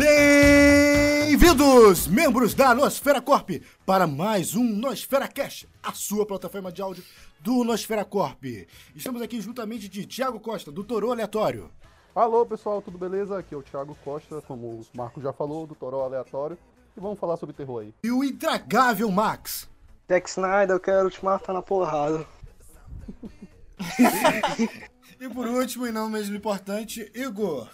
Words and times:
Bem-vindos, 0.00 2.06
membros 2.06 2.54
da 2.54 2.74
Nosfera 2.74 3.20
Corp, 3.20 3.50
para 3.84 4.06
mais 4.06 4.54
um 4.54 4.64
Nosfera 4.64 5.28
Cash, 5.28 5.66
a 5.82 5.92
sua 5.92 6.24
plataforma 6.24 6.72
de 6.72 6.80
áudio 6.80 7.04
do 7.40 7.62
Nosfera 7.64 8.02
Corp. 8.02 8.42
Estamos 8.96 9.20
aqui 9.20 9.42
juntamente 9.42 9.90
de 9.90 10.06
Thiago 10.06 10.40
Costa, 10.40 10.72
do 10.72 10.82
Torô 10.82 11.12
Aleatório. 11.12 11.70
Alô 12.14 12.46
pessoal, 12.46 12.80
tudo 12.80 12.96
beleza? 12.96 13.38
Aqui 13.38 13.54
é 13.54 13.58
o 13.58 13.62
Thiago 13.62 13.94
Costa, 14.02 14.40
como 14.40 14.68
o 14.68 14.86
Marco 14.94 15.20
já 15.20 15.34
falou, 15.34 15.66
do 15.66 15.74
Toró 15.74 16.00
Aleatório. 16.00 16.56
E 16.96 17.00
vamos 17.00 17.18
falar 17.18 17.36
sobre 17.36 17.54
terror 17.54 17.82
aí. 17.82 17.92
E 18.02 18.10
o 18.10 18.24
intragável 18.24 19.10
Max. 19.10 19.68
Zack 20.10 20.30
Snyder, 20.30 20.76
eu 20.76 20.80
quero 20.80 21.10
te 21.10 21.22
matar 21.22 21.52
na 21.52 21.60
porrada. 21.60 22.26
E 25.20 25.28
por 25.28 25.46
último, 25.46 25.86
e 25.86 25.92
não 25.92 26.08
menos 26.08 26.30
importante, 26.30 27.12
Igor. 27.14 27.68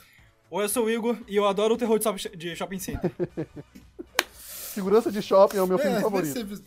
Oi, 0.51 0.65
eu 0.65 0.69
sou 0.69 0.85
o 0.85 0.91
Igor 0.91 1.17
e 1.27 1.35
eu 1.37 1.47
adoro 1.47 1.75
o 1.75 1.79
terror 1.79 1.99
de, 1.99 2.05
shop- 2.05 2.37
de 2.37 2.55
shopping 2.57 2.79
center. 2.79 3.11
Segurança 4.75 5.11
de 5.11 5.21
shopping 5.23 5.57
é 5.57 5.63
o 5.63 5.67
meu 5.67 5.79
filme 5.79 5.97
É, 5.97 6.01
favorito. 6.01 6.65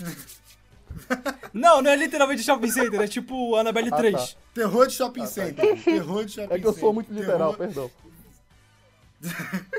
não, 1.52 1.80
não 1.82 1.90
é 1.90 1.96
literalmente 1.96 2.42
shopping 2.42 2.70
center, 2.70 3.00
é 3.00 3.06
tipo 3.06 3.54
Annabelle 3.56 3.90
Ah, 3.92 3.96
3. 3.96 4.14
tá. 4.34 4.40
Terror 4.54 4.86
de 4.88 4.94
shopping 4.94 5.26
center. 5.26 5.82
Terror 5.84 6.24
de 6.24 6.32
shopping 6.32 6.54
É 6.54 6.58
que 6.58 6.66
eu 6.66 6.72
sou 6.72 6.80
center. 6.80 6.94
muito 6.94 7.12
literal, 7.12 7.54
Terror- 7.54 7.66
perdão. 7.74 7.90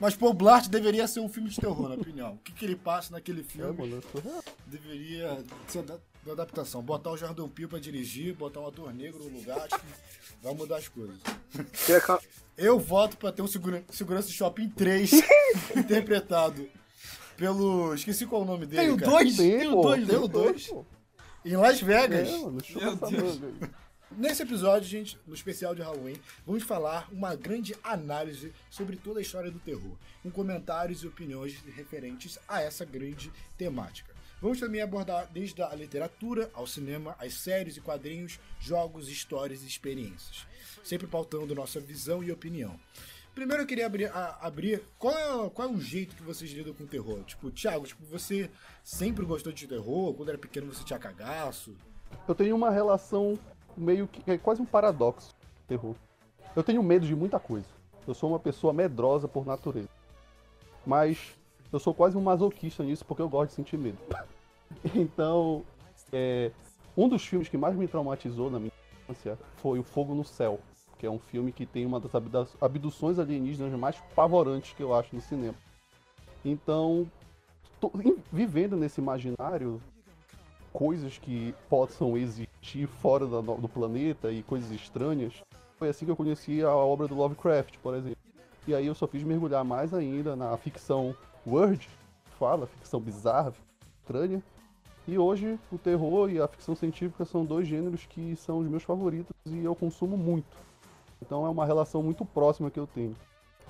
Mas 0.00 0.14
Paul 0.16 0.32
Blart 0.32 0.68
deveria 0.68 1.06
ser 1.06 1.20
um 1.20 1.28
filme 1.28 1.50
de 1.50 1.60
terror, 1.60 1.86
na 1.88 1.96
opinião. 1.96 2.32
O 2.32 2.38
que, 2.38 2.52
que 2.52 2.64
ele 2.64 2.76
passa 2.76 3.12
naquele 3.12 3.42
É, 3.42 3.44
filme 3.44 3.72
mano, 3.76 3.96
eu 3.96 4.02
sou- 4.22 4.44
deveria 4.66 5.44
ser 5.68 5.84
da, 6.24 6.28
da 6.28 6.32
adaptação. 6.32 6.82
Botar 6.82 7.10
o 7.10 7.16
Jordan 7.16 7.48
Peele 7.48 7.68
pra 7.68 7.78
dirigir, 7.78 8.34
botar 8.34 8.60
um 8.60 8.66
ator 8.66 8.92
negro 8.92 9.22
no 9.22 9.38
lugar, 9.38 9.58
acho 9.58 9.78
que 9.78 9.86
vai 10.42 10.54
mudar 10.54 10.78
as 10.78 10.88
coisas. 10.88 11.18
Eu 12.56 12.78
voto 12.78 13.16
pra 13.16 13.32
ter 13.32 13.42
um 13.42 13.46
segura, 13.46 13.84
Segurança 13.90 14.28
de 14.28 14.34
Shopping 14.34 14.68
3 14.70 15.10
interpretado 15.76 16.68
pelo... 17.36 17.94
Esqueci 17.94 18.26
qual 18.26 18.42
é 18.42 18.44
o 18.44 18.48
nome 18.48 18.66
dele, 18.66 18.82
Tem 18.82 18.90
o 18.92 18.96
cara. 18.96 19.10
2? 19.12 19.36
Tem, 19.36 19.68
o 19.68 19.72
pô, 19.72 19.82
2? 19.82 20.06
tem 20.06 20.16
o 20.16 20.28
dois? 20.28 20.66
pô. 20.66 20.84
Em 21.44 21.56
Las 21.56 21.80
Vegas. 21.80 22.28
É, 22.28 22.38
mano, 22.38 22.58
Meu 22.70 22.96
Deus. 22.96 23.40
Nesse 24.16 24.42
episódio, 24.42 24.86
gente, 24.86 25.18
no 25.26 25.34
especial 25.34 25.74
de 25.74 25.80
Halloween, 25.80 26.16
vamos 26.46 26.62
falar 26.62 27.08
uma 27.10 27.34
grande 27.34 27.74
análise 27.82 28.52
sobre 28.70 28.96
toda 28.96 29.18
a 29.18 29.22
história 29.22 29.50
do 29.50 29.58
terror, 29.58 29.96
com 30.22 30.30
comentários 30.30 31.02
e 31.02 31.06
opiniões 31.06 31.56
referentes 31.74 32.38
a 32.46 32.60
essa 32.60 32.84
grande 32.84 33.32
temática. 33.56 34.11
Vamos 34.42 34.58
também 34.58 34.82
abordar 34.82 35.28
desde 35.32 35.62
a 35.62 35.72
literatura 35.74 36.50
ao 36.52 36.66
cinema, 36.66 37.14
as 37.18 37.32
séries 37.34 37.76
e 37.76 37.80
quadrinhos, 37.80 38.40
jogos, 38.60 39.08
histórias 39.08 39.62
e 39.62 39.66
experiências, 39.68 40.46
sempre 40.82 41.06
pautando 41.06 41.54
nossa 41.54 41.78
visão 41.78 42.24
e 42.24 42.32
opinião. 42.32 42.78
Primeiro 43.36 43.62
eu 43.62 43.66
queria 43.66 43.86
abrir, 43.86 44.06
a- 44.06 44.38
abrir 44.42 44.82
qual, 44.98 45.16
é, 45.46 45.48
qual 45.50 45.68
é 45.68 45.70
o 45.70 45.80
jeito 45.80 46.16
que 46.16 46.22
vocês 46.24 46.50
lidam 46.50 46.74
com 46.74 46.82
o 46.82 46.86
terror? 46.88 47.22
Tipo, 47.22 47.50
Thiago, 47.52 47.86
tipo, 47.86 48.04
você 48.04 48.50
sempre 48.82 49.24
gostou 49.24 49.52
de 49.52 49.66
terror? 49.68 50.12
Quando 50.12 50.28
era 50.30 50.36
pequeno 50.36 50.66
você 50.66 50.82
tinha 50.84 50.98
cagaço? 50.98 51.72
Eu 52.26 52.34
tenho 52.34 52.54
uma 52.56 52.70
relação 52.70 53.38
meio 53.76 54.06
que. 54.08 54.28
é 54.30 54.36
quase 54.36 54.60
um 54.60 54.66
paradoxo. 54.66 55.34
Terror. 55.68 55.94
Eu 56.54 56.62
tenho 56.64 56.82
medo 56.82 57.06
de 57.06 57.14
muita 57.14 57.38
coisa. 57.40 57.64
Eu 58.06 58.12
sou 58.12 58.28
uma 58.28 58.40
pessoa 58.40 58.72
medrosa 58.72 59.26
por 59.28 59.46
natureza. 59.46 59.88
Mas 60.84 61.16
eu 61.72 61.78
sou 61.78 61.94
quase 61.94 62.16
um 62.18 62.20
masoquista 62.20 62.82
nisso 62.82 63.04
porque 63.06 63.22
eu 63.22 63.28
gosto 63.30 63.50
de 63.50 63.54
sentir 63.56 63.78
medo. 63.78 63.96
Então, 64.94 65.64
é, 66.12 66.50
um 66.96 67.08
dos 67.08 67.24
filmes 67.24 67.48
que 67.48 67.56
mais 67.56 67.74
me 67.76 67.88
traumatizou 67.88 68.50
na 68.50 68.58
minha 68.58 68.72
infância 69.02 69.38
foi 69.56 69.78
O 69.78 69.82
Fogo 69.82 70.14
no 70.14 70.24
Céu, 70.24 70.60
que 70.98 71.06
é 71.06 71.10
um 71.10 71.18
filme 71.18 71.52
que 71.52 71.66
tem 71.66 71.86
uma 71.86 72.00
das 72.00 72.56
abduções 72.60 73.18
alienígenas 73.18 73.72
mais 73.78 73.96
pavorantes 74.14 74.72
que 74.72 74.82
eu 74.82 74.94
acho 74.94 75.14
no 75.14 75.22
cinema. 75.22 75.54
Então, 76.44 77.06
tô 77.80 77.90
vivendo 78.32 78.76
nesse 78.76 79.00
imaginário, 79.00 79.80
coisas 80.72 81.18
que 81.18 81.54
possam 81.68 82.16
existir 82.16 82.86
fora 82.86 83.26
do 83.26 83.68
planeta 83.68 84.30
e 84.30 84.42
coisas 84.42 84.70
estranhas, 84.70 85.42
foi 85.78 85.88
assim 85.88 86.04
que 86.04 86.10
eu 86.10 86.16
conheci 86.16 86.62
a 86.62 86.74
obra 86.74 87.08
do 87.08 87.14
Lovecraft, 87.14 87.78
por 87.78 87.94
exemplo. 87.94 88.16
E 88.66 88.74
aí 88.74 88.86
eu 88.86 88.94
só 88.94 89.06
fiz 89.08 89.24
mergulhar 89.24 89.64
mais 89.64 89.92
ainda 89.92 90.36
na 90.36 90.56
ficção 90.56 91.14
word, 91.44 91.88
fala, 92.38 92.66
ficção 92.66 93.00
bizarra, 93.00 93.52
estranha. 94.00 94.42
E 95.06 95.18
hoje 95.18 95.58
o 95.70 95.78
terror 95.78 96.30
e 96.30 96.40
a 96.40 96.46
ficção 96.46 96.76
científica 96.76 97.24
são 97.24 97.44
dois 97.44 97.66
gêneros 97.66 98.06
que 98.06 98.36
são 98.36 98.58
os 98.58 98.68
meus 98.68 98.82
favoritos 98.82 99.34
e 99.46 99.58
eu 99.64 99.74
consumo 99.74 100.16
muito. 100.16 100.56
Então 101.20 101.44
é 101.46 101.48
uma 101.48 101.66
relação 101.66 102.02
muito 102.02 102.24
próxima 102.24 102.70
que 102.70 102.78
eu 102.78 102.86
tenho. 102.86 103.16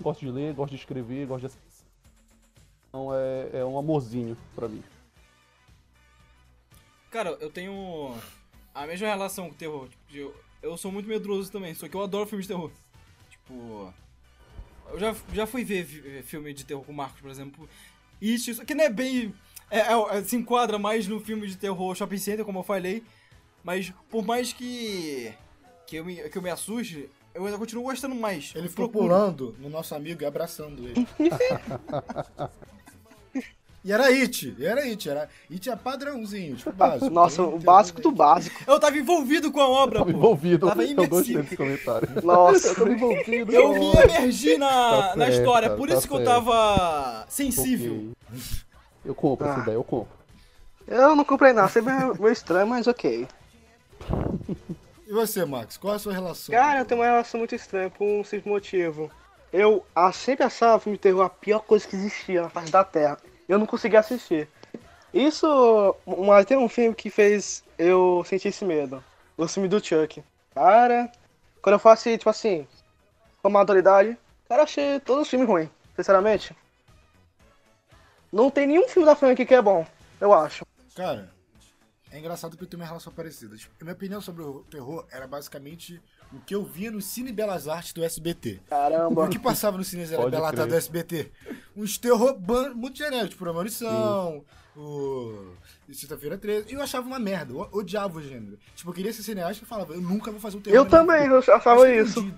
Gosto 0.01 0.21
de 0.21 0.31
ler, 0.31 0.55
gosto 0.55 0.71
de 0.71 0.77
escrever, 0.77 1.27
gosto 1.27 1.41
de 1.41 1.47
assistir. 1.47 1.87
Então 2.89 3.15
é, 3.15 3.61
é 3.61 3.65
um 3.65 3.79
amorzinho 3.79 4.37
pra 4.55 4.69
mim. 4.69 4.83
Cara, 7.11 7.37
eu 7.41 7.51
tenho 7.51 8.15
a 8.75 8.87
mesma 8.87 9.07
relação 9.07 9.49
com 9.49 9.55
o 9.55 9.59
terror. 9.59 9.89
Tipo, 9.89 10.17
eu, 10.17 10.35
eu 10.63 10.77
sou 10.77 10.91
muito 10.91 11.09
medroso 11.09 11.53
também, 11.53 11.75
só 11.75 11.89
que 11.89 11.95
eu 11.95 12.03
adoro 12.03 12.27
filmes 12.27 12.47
de 12.47 12.55
terror. 12.55 12.71
Tipo. 13.31 13.93
Eu 14.91 14.99
já, 14.99 15.15
já 15.33 15.47
fui 15.47 15.65
ver 15.65 15.85
filme 16.25 16.53
de 16.53 16.65
terror 16.65 16.83
com 16.83 16.93
o 16.93 16.95
Marcos, 16.95 17.21
por 17.21 17.31
exemplo. 17.31 17.69
Isso, 18.21 18.51
isso 18.51 18.65
que 18.65 18.75
não 18.75 18.85
é 18.85 18.91
bem. 18.91 19.35
É, 19.73 19.79
é- 19.81 20.19
é- 20.19 20.23
se 20.23 20.37
enquadra 20.37 20.79
mais 20.79 21.09
no 21.09 21.19
filme 21.19 21.47
de 21.47 21.57
terror 21.57 21.95
shopping 21.95 22.19
center, 22.19 22.45
como 22.45 22.59
eu 22.59 22.63
falei. 22.63 23.03
Mas 23.65 23.93
por 24.11 24.23
mais 24.25 24.53
que. 24.53 25.33
que 25.87 25.97
eu 25.97 26.05
me, 26.05 26.17
que 26.29 26.37
eu 26.37 26.43
me 26.43 26.51
assuste, 26.51 27.09
eu 27.35 27.45
ainda 27.47 27.57
continuo 27.57 27.85
gostando 27.85 28.15
mais. 28.15 28.53
Ele 28.55 28.67
Eu 28.67 28.71
ficou 28.71 28.89
pulando 28.89 29.57
no 29.59 29.71
nosso 29.71 29.95
amigo 29.95 30.23
e 30.23 30.27
abraçando 30.27 30.87
ele. 30.87 31.07
e 33.85 33.91
era 33.93 34.07
It, 34.07 34.55
e 34.59 34.65
era 34.67 34.83
It, 34.83 35.09
era 35.09 35.29
It 35.51 35.71
é 35.71 35.75
padrãozinho, 35.77 36.55
tipo 36.57 36.71
básico. 36.73 37.09
Nossa, 37.11 37.43
o 37.43 37.59
básico 37.59 38.01
do 38.01 38.13
básico. 38.13 38.63
Eu 38.67 38.79
tava 38.79 38.97
envolvido 38.99 39.51
com 39.51 39.61
a 39.61 39.69
obra, 39.69 40.01
Tava 40.01 40.11
pô. 40.13 40.17
envolvido, 40.19 40.69
Tava 40.69 40.85
eu 40.85 40.95
gostei 40.95 41.35
imersivo. 41.37 41.43
desse 41.43 41.57
comentário. 41.57 42.09
Nossa. 42.23 42.69
Eu 42.69 42.75
tava 42.75 42.91
envolvido. 42.93 43.53
Eu 43.53 43.69
com 43.75 43.79
me 43.79 43.93
emergi 44.03 44.57
na, 44.57 44.69
Tá 44.69 45.17
na 45.17 45.25
certo, 45.27 45.39
história, 45.39 45.71
por 45.71 45.89
tá 45.89 45.95
isso 45.97 46.07
que 46.07 46.15
eu 46.15 46.19
certo. 46.19 46.29
tava 46.31 47.27
sensível. 47.29 48.11
Eu 49.05 49.15
compro 49.15 49.47
essa 49.47 49.59
Ah. 49.59 49.63
ideia, 49.63 49.75
eu 49.77 49.85
compro. 49.85 50.13
Eu 50.87 51.15
não 51.17 51.25
comprei 51.25 51.53
nada, 51.53 51.69
sempre 51.69 51.93
é 51.93 52.05
meio 52.07 52.33
estranho, 52.33 52.67
mas 52.67 52.87
ok. 52.87 53.27
E 55.07 55.13
você, 55.13 55.45
Max, 55.45 55.77
qual 55.77 55.93
é 55.93 55.97
a 55.97 55.99
sua 55.99 56.13
relação? 56.13 56.53
Cara, 56.55 56.81
eu 56.81 56.85
tenho 56.85 57.01
uma 57.01 57.07
relação 57.07 57.39
muito 57.39 57.55
estranha 57.55 57.91
por 57.91 58.05
um 58.05 58.25
simples 58.25 58.47
motivo. 58.53 59.11
Eu 59.53 59.85
sempre 60.13 60.45
achava 60.45 60.81
filme 60.81 60.97
de 60.97 61.03
terror 61.03 61.23
a 61.23 61.29
pior 61.31 61.61
coisa 61.61 61.87
que 61.87 61.95
existia 61.97 62.43
na 62.43 62.49
face 62.49 62.71
da 62.73 62.83
Terra. 62.83 63.19
Eu 63.49 63.59
não 63.59 63.67
conseguia 63.67 64.01
assistir. 64.01 64.49
Isso, 65.13 65.95
mas 66.27 66.47
tem 66.47 66.57
um 66.57 66.69
filme 66.69 66.95
que 66.95 67.11
fez 67.11 67.63
eu 67.79 68.25
sentir 68.27 68.49
esse 68.49 68.65
medo. 68.65 69.05
O 69.37 69.47
filme 69.47 69.69
do 69.69 69.85
Chuck. 69.85 70.23
Cara, 70.55 71.11
quando 71.61 71.75
eu 71.75 71.79
faço 71.79 72.09
tipo 72.17 72.31
assim, 72.31 72.67
com 73.43 73.51
maturidade, 73.51 74.17
cara, 74.49 74.63
achei 74.63 74.99
todos 75.01 75.23
os 75.25 75.29
filmes 75.29 75.47
ruins, 75.49 75.69
sinceramente. 75.95 76.57
Não 78.33 78.51
tem 78.51 78.67
nenhum 78.67 78.89
filme 78.89 79.07
da 79.07 79.15
franquia 79.15 79.45
que 79.45 79.55
é 79.55 79.61
bom, 79.63 79.87
eu 80.21 80.33
acho. 80.33 80.65
Cara, 80.97 81.31
é 82.11 82.19
engraçado 82.19 82.51
porque 82.53 82.65
eu 82.65 82.69
tenho 82.69 82.81
uma 82.83 82.87
relação 82.87 83.13
parecida. 83.13 83.57
Tipo, 83.57 83.75
a 83.81 83.85
minha 83.85 83.95
opinião 83.95 84.21
sobre 84.21 84.43
o 84.43 84.61
terror 84.71 85.07
era 85.11 85.27
basicamente 85.27 86.01
o 86.33 86.41
que 86.41 86.55
eu 86.55 86.65
via 86.65 86.91
no 86.91 87.01
Cine 87.03 87.31
Belas 87.33 87.69
Artes 87.69 87.93
do 87.93 88.03
SBT. 88.03 88.61
Caramba. 88.69 89.25
O 89.25 89.29
que 89.29 89.39
passava 89.39 89.77
no 89.77 89.85
Cine 89.85 90.07
Belas 90.07 90.35
Artes 90.35 90.67
do 90.67 90.75
SBT? 90.75 91.31
Uns 91.77 91.99
terror 91.99 92.39
ban- 92.39 92.73
muito 92.75 92.97
genéricos, 92.99 93.31
tipo 93.31 93.45
Premonição, 93.45 94.45
o 94.75 95.53
Sexta-feira 95.93 96.39
13. 96.39 96.71
E 96.71 96.73
eu 96.75 96.83
achava 96.83 97.07
uma 97.07 97.19
merda, 97.19 97.53
eu 97.53 97.69
odiava 97.73 98.19
o 98.19 98.23
gênero. 98.23 98.59
Tipo, 98.75 98.91
eu 98.91 98.95
queria 98.95 99.13
ser 99.13 99.23
cineasta 99.23 99.63
e 99.63 99.67
falava, 99.67 99.93
eu 99.93 100.01
nunca 100.01 100.31
vou 100.31 100.41
fazer 100.41 100.57
um 100.57 100.61
terror. 100.63 100.77
Eu 100.79 100.87
também, 100.89 101.27
eu 101.27 101.39
achava 101.39 101.81
um 101.83 101.87
isso. 101.87 102.23
dia- 102.23 102.35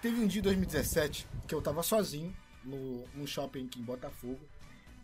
teve 0.00 0.18
um 0.20 0.26
dia 0.26 0.40
em 0.40 0.44
2017 0.44 1.26
que 1.46 1.54
eu 1.54 1.60
tava 1.60 1.82
sozinho 1.82 2.34
no, 2.64 3.04
num 3.14 3.26
shopping 3.26 3.66
aqui 3.66 3.80
em 3.80 3.84
Botafogo. 3.84 4.40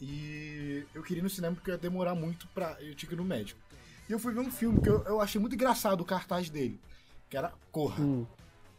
E 0.00 0.84
eu 0.94 1.02
queria 1.02 1.20
ir 1.20 1.22
no 1.22 1.30
cinema 1.30 1.54
porque 1.54 1.70
ia 1.70 1.78
demorar 1.78 2.14
muito 2.14 2.46
pra. 2.48 2.76
Eu 2.80 2.94
tinha 2.94 3.08
que 3.08 3.14
ir 3.14 3.18
no 3.18 3.24
médico. 3.24 3.60
E 4.08 4.12
eu 4.12 4.18
fui 4.18 4.32
ver 4.32 4.40
um 4.40 4.50
filme 4.50 4.80
que 4.80 4.88
eu, 4.88 5.02
eu 5.04 5.20
achei 5.20 5.40
muito 5.40 5.54
engraçado 5.54 6.00
o 6.00 6.04
cartaz 6.04 6.48
dele. 6.50 6.78
Que 7.28 7.36
era 7.36 7.52
Corra. 7.72 8.02
Hum, 8.02 8.26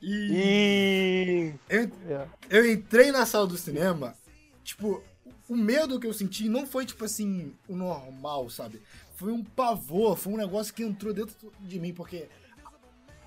E 0.01 0.31
E. 0.31 1.53
eu, 1.69 1.91
é. 2.07 2.27
eu 2.49 2.71
entrei 2.71 3.11
na 3.11 3.25
sala 3.25 3.47
do 3.47 3.57
cinema, 3.57 4.15
tipo, 4.63 5.03
o 5.49 5.55
medo 5.55 5.99
que 5.99 6.07
eu 6.07 6.13
senti 6.13 6.47
não 6.47 6.65
foi, 6.67 6.85
tipo 6.85 7.03
assim, 7.03 7.53
o 7.67 7.75
normal, 7.75 8.49
sabe? 8.49 8.81
Foi 9.15 9.31
um 9.31 9.43
pavor, 9.43 10.15
foi 10.15 10.33
um 10.33 10.37
negócio 10.37 10.73
que 10.73 10.83
entrou 10.83 11.13
dentro 11.13 11.35
de 11.59 11.79
mim, 11.79 11.93
porque 11.93 12.29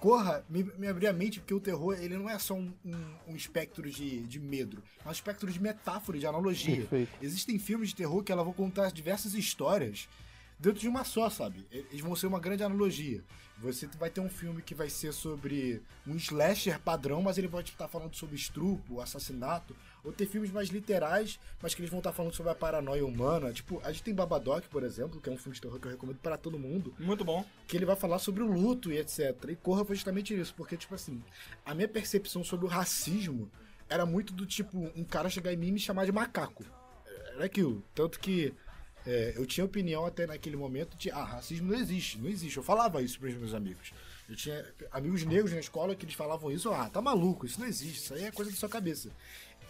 Corra 0.01 0.45
me, 0.49 0.65
me 0.79 0.87
abriu 0.87 1.11
a 1.11 1.13
mente 1.13 1.41
porque 1.41 1.53
o 1.55 1.61
terror, 1.61 1.95
ele 2.01 2.17
não 2.17 2.29
é 2.29 2.39
só 2.39 2.55
um, 2.55 2.73
um- 2.85 3.15
um 3.29 3.37
espectro 3.37 3.89
de, 3.91 4.23
de 4.23 4.41
medo, 4.41 4.83
é 5.05 5.09
um 5.09 5.13
espectro 5.13 5.51
de 5.53 5.61
metáfora, 5.61 6.19
de 6.19 6.27
analogia. 6.27 6.77
Perfeito. 6.77 7.13
Existem 7.23 7.59
filmes 7.59 7.91
de 7.91 7.97
terror 7.97 8.23
que 8.25 8.33
ela 8.33 8.43
vão 8.43 8.53
contar 8.53 8.91
diversas 8.91 9.35
histórias 9.35 10.09
dentro 10.59 10.81
de 10.81 10.89
uma 10.89 11.05
só, 11.05 11.29
sabe? 11.31 11.67
Eles 11.71 12.01
vão 12.01 12.17
ser 12.17 12.27
uma 12.27 12.41
grande 12.41 12.63
analogia. 12.63 13.23
Você 13.59 13.87
vai 13.99 14.09
ter 14.09 14.23
um 14.23 14.29
filme 14.31 14.63
que 14.63 14.75
vai 14.75 14.89
ser 14.89 15.13
sobre 15.13 15.83
um 16.07 16.17
slasher 16.17 16.81
padrão, 16.81 17.21
mas 17.21 17.37
ele 17.37 17.47
vai 17.47 17.63
estar 17.63 17.89
falando 17.89 18.15
sobre 18.17 18.35
estrupo, 18.37 19.03
assassinato, 19.03 19.77
ou 20.05 20.13
ter 20.13 20.27
filmes 20.27 20.51
mais 20.51 20.69
literais, 20.69 21.39
mas 21.61 21.75
que 21.75 21.81
eles 21.81 21.91
vão 21.91 21.99
estar 22.01 22.13
falando 22.13 22.35
sobre 22.35 22.53
a 22.53 22.55
paranoia 22.55 23.05
humana. 23.05 23.53
Tipo, 23.53 23.81
a 23.85 23.93
gente 23.93 24.03
tem 24.03 24.15
Babadook, 24.15 24.69
por 24.69 24.83
exemplo, 24.83 25.21
que 25.21 25.29
é 25.29 25.33
um 25.33 25.37
filme 25.37 25.55
de 25.55 25.61
terror 25.61 25.79
que 25.79 25.87
eu 25.87 25.91
recomendo 25.91 26.19
para 26.19 26.37
todo 26.37 26.59
mundo, 26.59 26.95
Muito 26.99 27.25
bom. 27.25 27.45
que 27.67 27.77
ele 27.77 27.85
vai 27.85 27.97
falar 27.97 28.19
sobre 28.19 28.43
o 28.43 28.47
luto 28.47 28.91
e 28.93 28.99
etc. 28.99 29.37
E 29.49 29.57
Corra 29.57 29.85
foi 29.85 29.97
justamente 29.97 30.39
isso, 30.39 30.55
porque, 30.55 30.77
tipo 30.77 30.95
assim, 30.95 31.23
a 31.65 31.75
minha 31.75 31.89
percepção 31.89 32.43
sobre 32.43 32.67
o 32.67 32.69
racismo 32.69 33.51
era 33.89 34.07
muito 34.07 34.33
do 34.33 34.47
tipo, 34.47 34.79
um 34.97 35.05
cara 35.05 35.29
chegar 35.29 35.53
em 35.53 35.57
mim 35.57 35.69
e 35.69 35.73
me 35.73 35.81
chamar 35.81 36.07
de 36.07 36.13
macaco. 36.13 36.65
Era 37.35 37.45
aquilo. 37.45 37.83
Tanto 37.95 38.21
que 38.21 38.55
é, 39.07 39.33
eu 39.37 39.47
tinha 39.47 39.65
opinião 39.65 40.05
até 40.05 40.27
naquele 40.27 40.57
momento 40.57 40.97
de, 40.97 41.11
ah, 41.11 41.25
racismo 41.25 41.73
não 41.73 41.79
existe, 41.79 42.19
não 42.19 42.29
existe. 42.29 42.57
Eu 42.57 42.63
falava 42.63 43.03
isso 43.03 43.19
pros 43.19 43.35
meus 43.35 43.55
amigos. 43.55 43.93
Eu 44.29 44.37
tinha 44.37 44.65
amigos 44.93 45.25
negros 45.25 45.53
na 45.53 45.59
escola 45.59 45.95
que 45.97 46.05
eles 46.05 46.15
falavam 46.15 46.53
isso, 46.53 46.71
ah, 46.71 46.89
tá 46.89 47.01
maluco, 47.01 47.47
isso 47.47 47.59
não 47.59 47.67
existe, 47.67 47.99
isso 47.99 48.15
aí 48.15 48.25
é 48.25 48.31
coisa 48.31 48.51
da 48.51 48.57
sua 48.57 48.69
cabeça. 48.69 49.11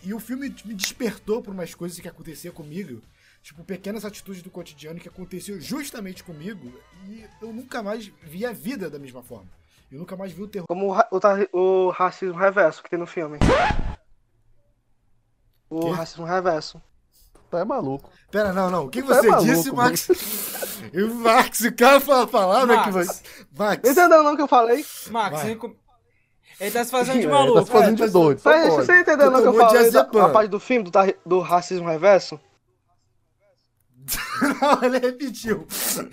E 0.03 0.15
o 0.15 0.21
filme 0.21 0.55
me 0.65 0.75
despertou 0.75 1.43
por 1.43 1.53
umas 1.53 1.75
coisas 1.75 1.99
que 2.01 2.09
acontecia 2.09 2.51
comigo, 2.53 3.03
tipo, 3.43 3.63
pequenas 3.65 4.05
atitudes 4.05 4.43
do 4.43 4.51
cotidiano 4.51 4.99
que 4.99 5.09
aconteciam 5.09 5.61
justamente 5.61 6.25
comigo, 6.25 6.73
e 7.07 7.25
eu 7.43 7.53
nunca 7.53 7.83
mais 7.83 8.11
vi 8.23 8.47
a 8.47 8.53
vida 8.53 8.89
da 8.89 8.99
mesma 8.99 9.23
forma. 9.23 9.49
Eu 9.93 9.99
nunca 9.99 10.17
mais 10.17 10.33
vi 10.33 10.43
o 10.43 10.49
terror. 10.49 10.67
Como 10.69 10.87
o, 10.87 10.93
ra- 10.93 11.09
o, 11.53 11.59
o 11.59 11.91
racismo 11.91 12.39
reverso 12.39 12.83
que 12.83 12.89
tem 12.89 12.99
no 12.99 13.07
filme. 13.07 13.39
O 15.69 15.81
Quê? 15.81 15.91
racismo 15.91 16.25
reverso. 16.25 16.81
Tá 17.51 17.59
é 17.61 17.65
maluco. 17.65 18.11
Pera, 18.31 18.53
não, 18.53 18.71
não. 18.71 18.87
O 18.87 18.89
que 18.91 19.03
Tu 19.03 19.13
é 19.13 19.17
você 19.23 19.29
maluco, 19.29 19.53
disse, 19.53 19.73
Max? 19.73 20.09
E 20.95 21.03
o 21.03 21.15
Max, 21.15 21.61
o 21.61 21.73
cara 21.75 22.01
fala 22.01 22.23
a 22.23 22.27
palavra 22.27 22.75
Max. 22.77 22.87
que 22.87 22.93
você. 22.93 23.23
Max. 23.57 23.83
Não 23.85 23.91
entendeu 23.93 24.23
não 24.23 24.35
que 24.35 24.43
eu 24.43 24.49
falei? 24.49 24.85
Max, 25.11 25.43
Vai. 25.43 25.59
Ele 26.61 26.71
tá 26.71 26.85
se 26.85 26.91
fazendo 26.91 27.21
de 27.21 27.27
É, 27.27 27.31
maluco. 27.31 27.59
tá 27.61 27.67
se 27.67 27.73
fazendo 27.73 28.03
é, 28.03 28.07
de 28.07 28.13
doido. 28.13 28.39
Só 28.41 28.53
Você, 28.53 28.69
pode. 28.69 28.87
você 28.87 29.01
entendeu 29.01 29.31
não 29.31 29.41
que 29.43 29.49
eu 29.49 29.55
falei 29.55 29.73
da, 29.75 29.81
diazepam. 29.91 30.23
a 30.25 30.29
parte 30.29 30.51
do 30.51 30.61
filme 30.61 30.85
do, 30.91 30.91
do 31.27 31.41
racismo 31.41 31.89
reverso? 31.89 32.39
Não, 34.61 34.83
ele 34.83 34.99
repetiu. 34.99 35.67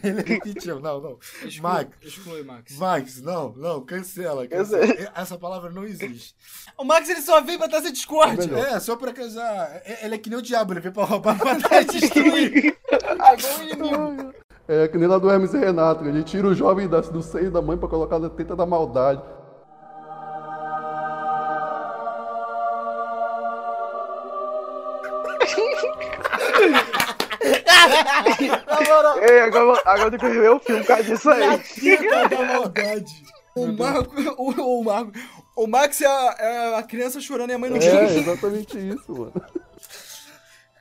Ele 0.04 0.22
repetiu. 0.22 0.80
Não, 0.80 1.00
não. 1.02 1.18
Exclui, 1.44 1.62
Max. 1.62 1.90
exclui, 2.04 2.44
Max. 2.44 2.78
Max, 2.78 3.22
não, 3.22 3.54
não, 3.56 3.82
cancela. 3.82 4.46
cancela. 4.46 4.84
Essa 5.16 5.38
palavra 5.38 5.72
não 5.72 5.84
existe. 5.86 6.36
O 6.78 6.84
Max 6.84 7.08
ele 7.10 7.22
só 7.22 7.40
veio 7.42 7.58
pra 7.58 7.70
trazer 7.70 7.92
discórdia. 7.92 8.46
Melhor. 8.46 8.68
É, 8.68 8.80
só 8.82 8.96
pra 8.98 9.14
casar. 9.14 9.82
É- 9.86 10.06
Ele 10.06 10.16
é 10.16 10.18
que 10.18 10.30
nem 10.30 10.38
o 10.38 10.42
diabo, 10.42 10.74
ele 10.74 10.82
veio 10.82 10.94
pra 10.94 11.06
roubar, 11.06 11.38
pra 11.40 11.82
e 11.82 11.86
destruir. 11.86 12.78
Ah, 13.18 13.34
o 13.58 13.64
inimigo. 13.64 14.34
É 14.68 14.88
que 14.90 14.98
nem 14.98 15.08
lá 15.08 15.18
do 15.18 15.32
Hermes 15.32 15.54
e 15.54 15.58
Renato, 15.58 16.06
ele 16.06 16.24
tira 16.24 16.46
o 16.48 16.54
jovem 16.54 16.88
da- 16.90 17.00
do 17.00 17.22
seio 17.24 17.50
da 17.50 17.62
mãe 17.62 17.78
pra 17.78 17.88
colocar 17.88 18.20
na 18.20 18.30
teta 18.30 18.54
da 18.56 18.66
maldade. 18.66 19.22
Agora, 29.48 29.82
agora 29.86 30.04
eu 30.04 30.10
tenho 30.12 30.22
que 30.22 30.28
rever 30.38 30.52
o 30.54 30.60
filme 30.60 30.82
por 30.82 30.88
causa 30.88 31.04
disso 31.04 31.30
aí. 31.30 31.58
Teta 31.60 32.28
da 32.30 32.46
maldade. 32.46 33.24
O 33.56 33.68
Marco, 33.68 34.16
o, 34.38 34.80
o 34.80 34.84
Marco, 34.84 35.12
o 35.56 35.68
Max 35.68 36.02
é 36.02 36.06
a, 36.06 36.36
é 36.40 36.76
a 36.76 36.84
criança 36.84 37.20
chorando 37.20 37.50
e 37.50 37.54
a 37.54 37.58
mãe 37.58 37.70
não 37.70 37.78
É, 37.78 37.90
chora. 37.92 38.14
exatamente 38.14 38.78
isso, 38.78 39.12
mano. 39.12 39.34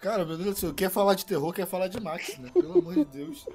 Cara, 0.03 0.25
meu 0.25 0.37
Deus 0.37 0.55
do 0.55 0.61
céu, 0.61 0.75
quer 0.75 0.91
falar 0.91 1.15
de 1.15 1.25
terror, 1.25 1.53
quer 1.53 1.67
falar 1.67 1.89
de 1.89 1.99
Max, 2.01 2.37
né? 2.39 2.51
Pelo 2.53 2.79
amor 2.79 2.95
de 2.95 3.05
Deus. 3.07 3.47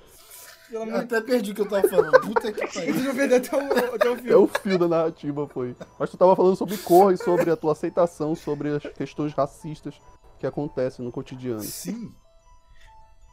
Pelo 0.70 0.84
amor 0.84 1.00
de 1.00 1.16
até 1.16 1.22
perdi 1.22 1.52
o 1.52 1.56
que 1.56 1.62
eu 1.62 1.70
tava 1.70 1.88
falando. 1.88 2.20
Puta 2.22 2.52
que 2.52 2.68
pariu. 2.74 2.94
já 3.04 3.14
perdeu 3.14 3.38
até 3.38 3.56
o, 3.58 3.96
até 3.96 4.10
o 4.10 4.14
É 4.14 4.18
filme. 4.18 4.34
o 4.34 4.48
fio 4.48 4.78
da 4.80 4.88
narrativa, 4.88 5.48
foi. 5.48 5.76
Mas 6.00 6.10
tu 6.10 6.18
tava 6.18 6.36
falando 6.36 6.56
sobre 6.56 6.78
cor 6.78 7.14
e 7.14 7.18
sobre 7.18 7.52
a 7.52 7.56
tua 7.56 7.74
aceitação, 7.74 8.36
sobre 8.36 8.70
as 8.76 8.84
questões 8.94 9.34
racistas 9.34 9.94
que 10.40 10.48
acontecem 10.48 11.06
no 11.06 11.12
cotidiano. 11.12 11.62
Sim. 11.62 12.12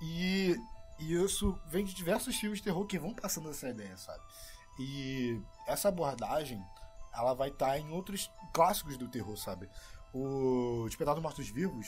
E, 0.02 0.54
e 0.98 1.14
isso 1.14 1.58
vem 1.66 1.84
de 1.84 1.94
diversos 1.94 2.36
filmes 2.36 2.58
de 2.58 2.64
terror 2.64 2.84
que 2.86 2.98
vão 2.98 3.14
passando 3.14 3.50
essa 3.50 3.68
ideia, 3.68 3.96
sabe? 3.96 4.22
E 4.78 5.40
essa 5.66 5.88
abordagem, 5.88 6.62
ela 7.12 7.34
vai 7.34 7.48
estar 7.48 7.78
em 7.78 7.90
outros 7.90 8.30
clássicos 8.52 8.96
do 8.96 9.08
terror, 9.08 9.36
sabe? 9.36 9.68
O 10.12 10.86
dos 10.88 11.22
Mortos 11.22 11.48
Vivos, 11.48 11.86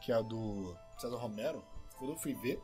que 0.00 0.12
é 0.12 0.22
do 0.22 0.76
César 0.98 1.16
Romero, 1.16 1.64
quando 1.98 2.12
eu 2.12 2.16
fui 2.16 2.34
ver, 2.34 2.62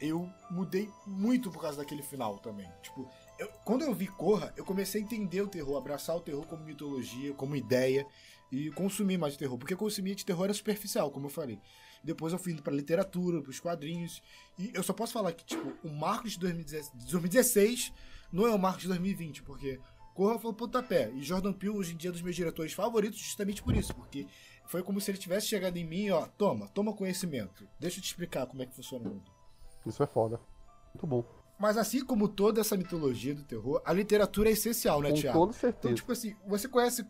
eu 0.00 0.28
mudei 0.50 0.90
muito 1.06 1.50
por 1.50 1.60
causa 1.62 1.78
daquele 1.78 2.02
final 2.02 2.38
também. 2.38 2.70
Tipo, 2.82 3.08
eu- 3.38 3.48
quando 3.64 3.82
eu 3.82 3.94
vi 3.94 4.08
Corra, 4.08 4.52
eu 4.56 4.64
comecei 4.64 5.00
a 5.00 5.04
entender 5.04 5.40
o 5.40 5.48
terror, 5.48 5.76
abraçar 5.76 6.16
o 6.16 6.20
terror 6.20 6.44
como 6.46 6.64
mitologia, 6.64 7.32
como 7.34 7.54
ideia 7.56 8.06
e 8.50 8.70
consumir 8.72 9.16
mais 9.16 9.34
de 9.34 9.38
terror. 9.38 9.56
Porque 9.56 9.76
consumir 9.76 10.14
de 10.14 10.24
terror 10.24 10.44
era 10.44 10.54
superficial, 10.54 11.10
como 11.10 11.26
eu 11.26 11.30
falei. 11.30 11.60
Depois 12.04 12.32
eu 12.32 12.38
fui 12.38 12.52
indo 12.52 12.62
pra 12.62 12.72
literatura, 12.72 13.40
pros 13.42 13.60
quadrinhos. 13.60 14.22
E 14.58 14.70
eu 14.74 14.82
só 14.82 14.92
posso 14.92 15.12
falar 15.12 15.32
que, 15.32 15.44
tipo, 15.44 15.72
o 15.86 15.90
Marcos 15.90 16.32
de 16.32 16.38
2016, 16.40 16.92
de 16.92 17.10
2016 17.12 17.92
não 18.32 18.46
é 18.46 18.50
o 18.54 18.58
Marcos 18.58 18.82
de 18.82 18.88
2020, 18.88 19.42
porque 19.42 19.78
Corra 20.14 20.38
foi 20.38 20.50
o 20.50 20.54
pontapé. 20.54 21.10
E 21.14 21.22
Jordan 21.22 21.52
Peele, 21.52 21.76
hoje 21.76 21.94
em 21.94 21.96
dia, 21.96 22.10
é 22.10 22.12
dos 22.12 22.22
meus 22.22 22.36
diretores 22.36 22.72
favoritos, 22.72 23.18
justamente 23.18 23.62
por 23.62 23.74
isso. 23.76 23.94
Porque 23.94 24.26
foi 24.66 24.82
como 24.82 25.00
se 25.00 25.10
ele 25.10 25.18
tivesse 25.18 25.46
chegado 25.46 25.76
em 25.76 25.84
mim, 25.84 26.10
ó, 26.10 26.26
toma, 26.26 26.68
toma 26.68 26.92
conhecimento. 26.92 27.66
Deixa 27.80 27.98
eu 27.98 28.02
te 28.02 28.06
explicar 28.06 28.46
como 28.46 28.62
é 28.62 28.66
que 28.66 28.74
funciona 28.74 29.08
o 29.08 29.12
mundo. 29.14 29.30
Isso 29.86 30.02
é 30.02 30.06
foda. 30.06 30.40
Muito 30.94 31.06
bom. 31.06 31.24
Mas 31.58 31.76
assim 31.76 32.04
como 32.04 32.26
toda 32.28 32.60
essa 32.60 32.76
mitologia 32.76 33.34
do 33.34 33.44
terror, 33.44 33.80
a 33.84 33.92
literatura 33.92 34.48
é 34.48 34.52
essencial, 34.52 35.00
né, 35.00 35.10
Com 35.10 35.16
Thiago? 35.16 35.38
toda 35.38 35.50
Então, 35.52 35.60
certeza. 35.60 35.94
tipo 35.94 36.10
assim, 36.12 36.34
você 36.46 36.68
conhece 36.68 37.06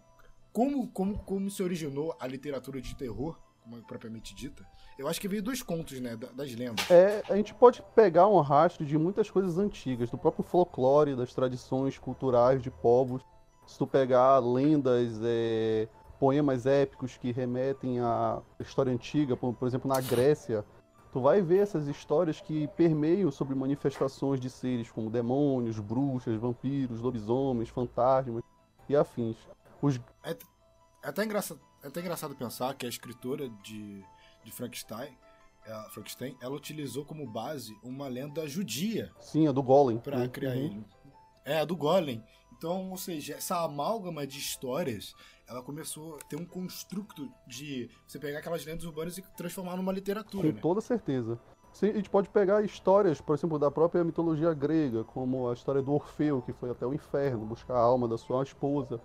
como, 0.53 0.87
como, 0.89 1.19
como 1.25 1.51
se 1.51 1.63
originou 1.63 2.15
a 2.21 2.27
literatura 2.27 2.81
de 2.81 2.95
terror, 2.95 3.39
como 3.63 3.79
é 3.79 3.81
propriamente 3.81 4.35
dita? 4.35 4.65
Eu 4.99 5.09
acho 5.09 5.21
que 5.21 5.29
veio 5.29 5.43
dos 5.43 5.63
contos, 5.63 6.01
né, 6.01 6.17
da- 6.17 6.33
das 6.33 6.53
lendas. 6.55 6.91
É, 6.91 7.23
a 7.29 7.37
gente 7.37 7.55
pode 7.55 7.83
pegar 7.95 8.27
um 8.29 8.41
rastro 8.41 8.85
de 8.85 8.99
muitas 8.99 9.31
coisas 9.31 9.59
antigas, 9.59 10.11
do 10.11 10.19
próprio 10.19 10.45
folclore, 10.45 11.15
das 11.15 11.33
tradições 11.33 11.99
culturais 11.99 12.63
de 12.63 12.71
povos. 12.71 13.23
Se 13.67 13.79
tu 13.79 13.87
pegar 13.87 14.39
lendas, 14.41 15.19
é, 15.23 15.89
poemas 16.19 16.67
épicos 16.67 17.17
que 17.17 17.33
remetem 17.33 18.01
à 18.01 18.41
história 18.61 18.93
antiga, 18.93 19.37
por, 19.37 19.55
por 19.55 19.67
exemplo, 19.67 19.89
na 19.89 20.01
Grécia, 20.01 20.65
tu 21.13 21.21
vai 21.21 21.41
ver 21.41 21.59
essas 21.59 21.87
histórias 21.87 22.41
que 22.41 22.67
permeiam 22.69 23.31
sobre 23.31 23.55
manifestações 23.55 24.41
de 24.41 24.51
seres 24.51 24.91
como 24.91 25.09
demônios, 25.09 25.79
bruxas, 25.79 26.35
vampiros, 26.37 27.01
lobisomens, 27.01 27.69
fantasmas 27.69 28.43
e 28.89 28.97
afins. 28.97 29.37
Os 29.81 30.01
É 30.25 30.37
até 31.03 31.25
engraçado, 31.25 31.61
é 31.83 31.89
até 31.89 32.01
engraçado 32.01 32.35
pensar 32.35 32.75
que 32.75 32.87
a 32.87 32.89
escritora 32.89 33.49
de, 33.63 34.05
de 34.45 34.53
Frankenstein, 34.53 35.17
a 35.67 35.85
Frankenstein, 35.91 36.37
ela 36.41 36.55
utilizou 36.55 37.05
como 37.05 37.27
base 37.27 37.77
uma 37.83 38.09
lenda 38.09 38.47
judia 38.49 39.13
Sim, 39.21 39.47
é 39.49 39.53
do 39.53 39.63
Golem. 39.63 39.99
pra 39.99 40.19
né? 40.19 40.29
criar 40.29 40.51
Uhum. 40.55 40.57
ele. 40.65 40.85
É, 41.45 41.59
a 41.61 41.65
do 41.65 41.77
Golem. 41.77 42.23
Então, 42.57 42.91
ou 42.91 42.97
seja, 42.97 43.35
essa 43.35 43.65
amálgama 43.65 44.25
de 44.27 44.39
histórias, 44.39 45.15
ela 45.49 45.61
começou 45.63 46.15
a 46.17 46.19
ter 46.29 46.37
um 46.37 46.45
construto 46.45 47.29
de 47.47 47.91
você 48.07 48.19
pegar 48.19 48.39
aquelas 48.39 48.65
lendas 48.65 48.85
urbanas 48.85 49.19
e 49.19 49.23
transformar 49.37 49.77
numa 49.77 49.91
literatura, 49.93 50.49
Com 50.49 50.55
né? 50.55 50.61
toda 50.63 50.81
certeza. 50.81 51.39
Sim, 51.73 51.89
a 51.91 51.95
gente 51.95 52.11
pode 52.11 52.29
pegar 52.29 52.63
histórias, 52.63 53.21
por 53.21 53.35
exemplo, 53.35 53.59
da 53.59 53.71
própria 53.71 54.05
mitologia 54.05 54.53
grega, 54.55 55.03
como 55.05 55.49
a 55.49 55.55
história 55.55 55.83
do 55.83 55.93
Orfeu, 55.93 56.43
que 56.43 56.53
foi 56.53 56.71
até 56.71 56.87
o 56.87 56.93
inferno 56.95 57.47
buscar 57.47 57.75
a 57.75 57.81
alma 57.81 58.07
da 58.07 58.19
sua 58.19 58.43
esposa, 58.43 59.01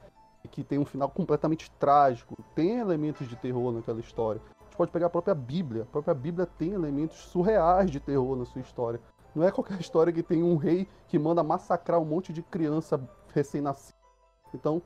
que 0.47 0.63
tem 0.63 0.79
um 0.79 0.85
final 0.85 1.09
completamente 1.09 1.69
trágico. 1.71 2.37
Tem 2.55 2.79
elementos 2.79 3.27
de 3.27 3.35
terror 3.35 3.71
naquela 3.71 3.99
história. 3.99 4.41
A 4.59 4.63
gente 4.63 4.77
pode 4.77 4.91
pegar 4.91 5.07
a 5.07 5.09
própria 5.09 5.35
Bíblia. 5.35 5.83
A 5.83 5.85
própria 5.85 6.13
Bíblia 6.13 6.45
tem 6.45 6.71
elementos 6.73 7.17
surreais 7.17 7.91
de 7.91 7.99
terror 7.99 8.35
na 8.35 8.45
sua 8.45 8.61
história. 8.61 8.99
Não 9.35 9.43
é 9.43 9.51
qualquer 9.51 9.79
história 9.81 10.11
que 10.11 10.23
tem 10.23 10.43
um 10.43 10.55
rei 10.55 10.87
que 11.07 11.19
manda 11.19 11.43
massacrar 11.43 11.99
um 11.99 12.05
monte 12.05 12.33
de 12.33 12.41
criança 12.41 12.99
recém-nascida. 13.33 13.97
Então, 14.53 14.81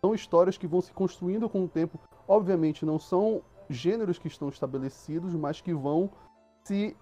são 0.00 0.14
histórias 0.14 0.58
que 0.58 0.66
vão 0.66 0.80
se 0.80 0.92
construindo 0.92 1.48
com 1.48 1.64
o 1.64 1.68
tempo. 1.68 1.98
Obviamente, 2.28 2.84
não 2.84 2.98
são 2.98 3.42
gêneros 3.70 4.18
que 4.18 4.28
estão 4.28 4.48
estabelecidos, 4.48 5.34
mas 5.34 5.60
que 5.60 5.72
vão 5.72 6.10
se 6.64 6.96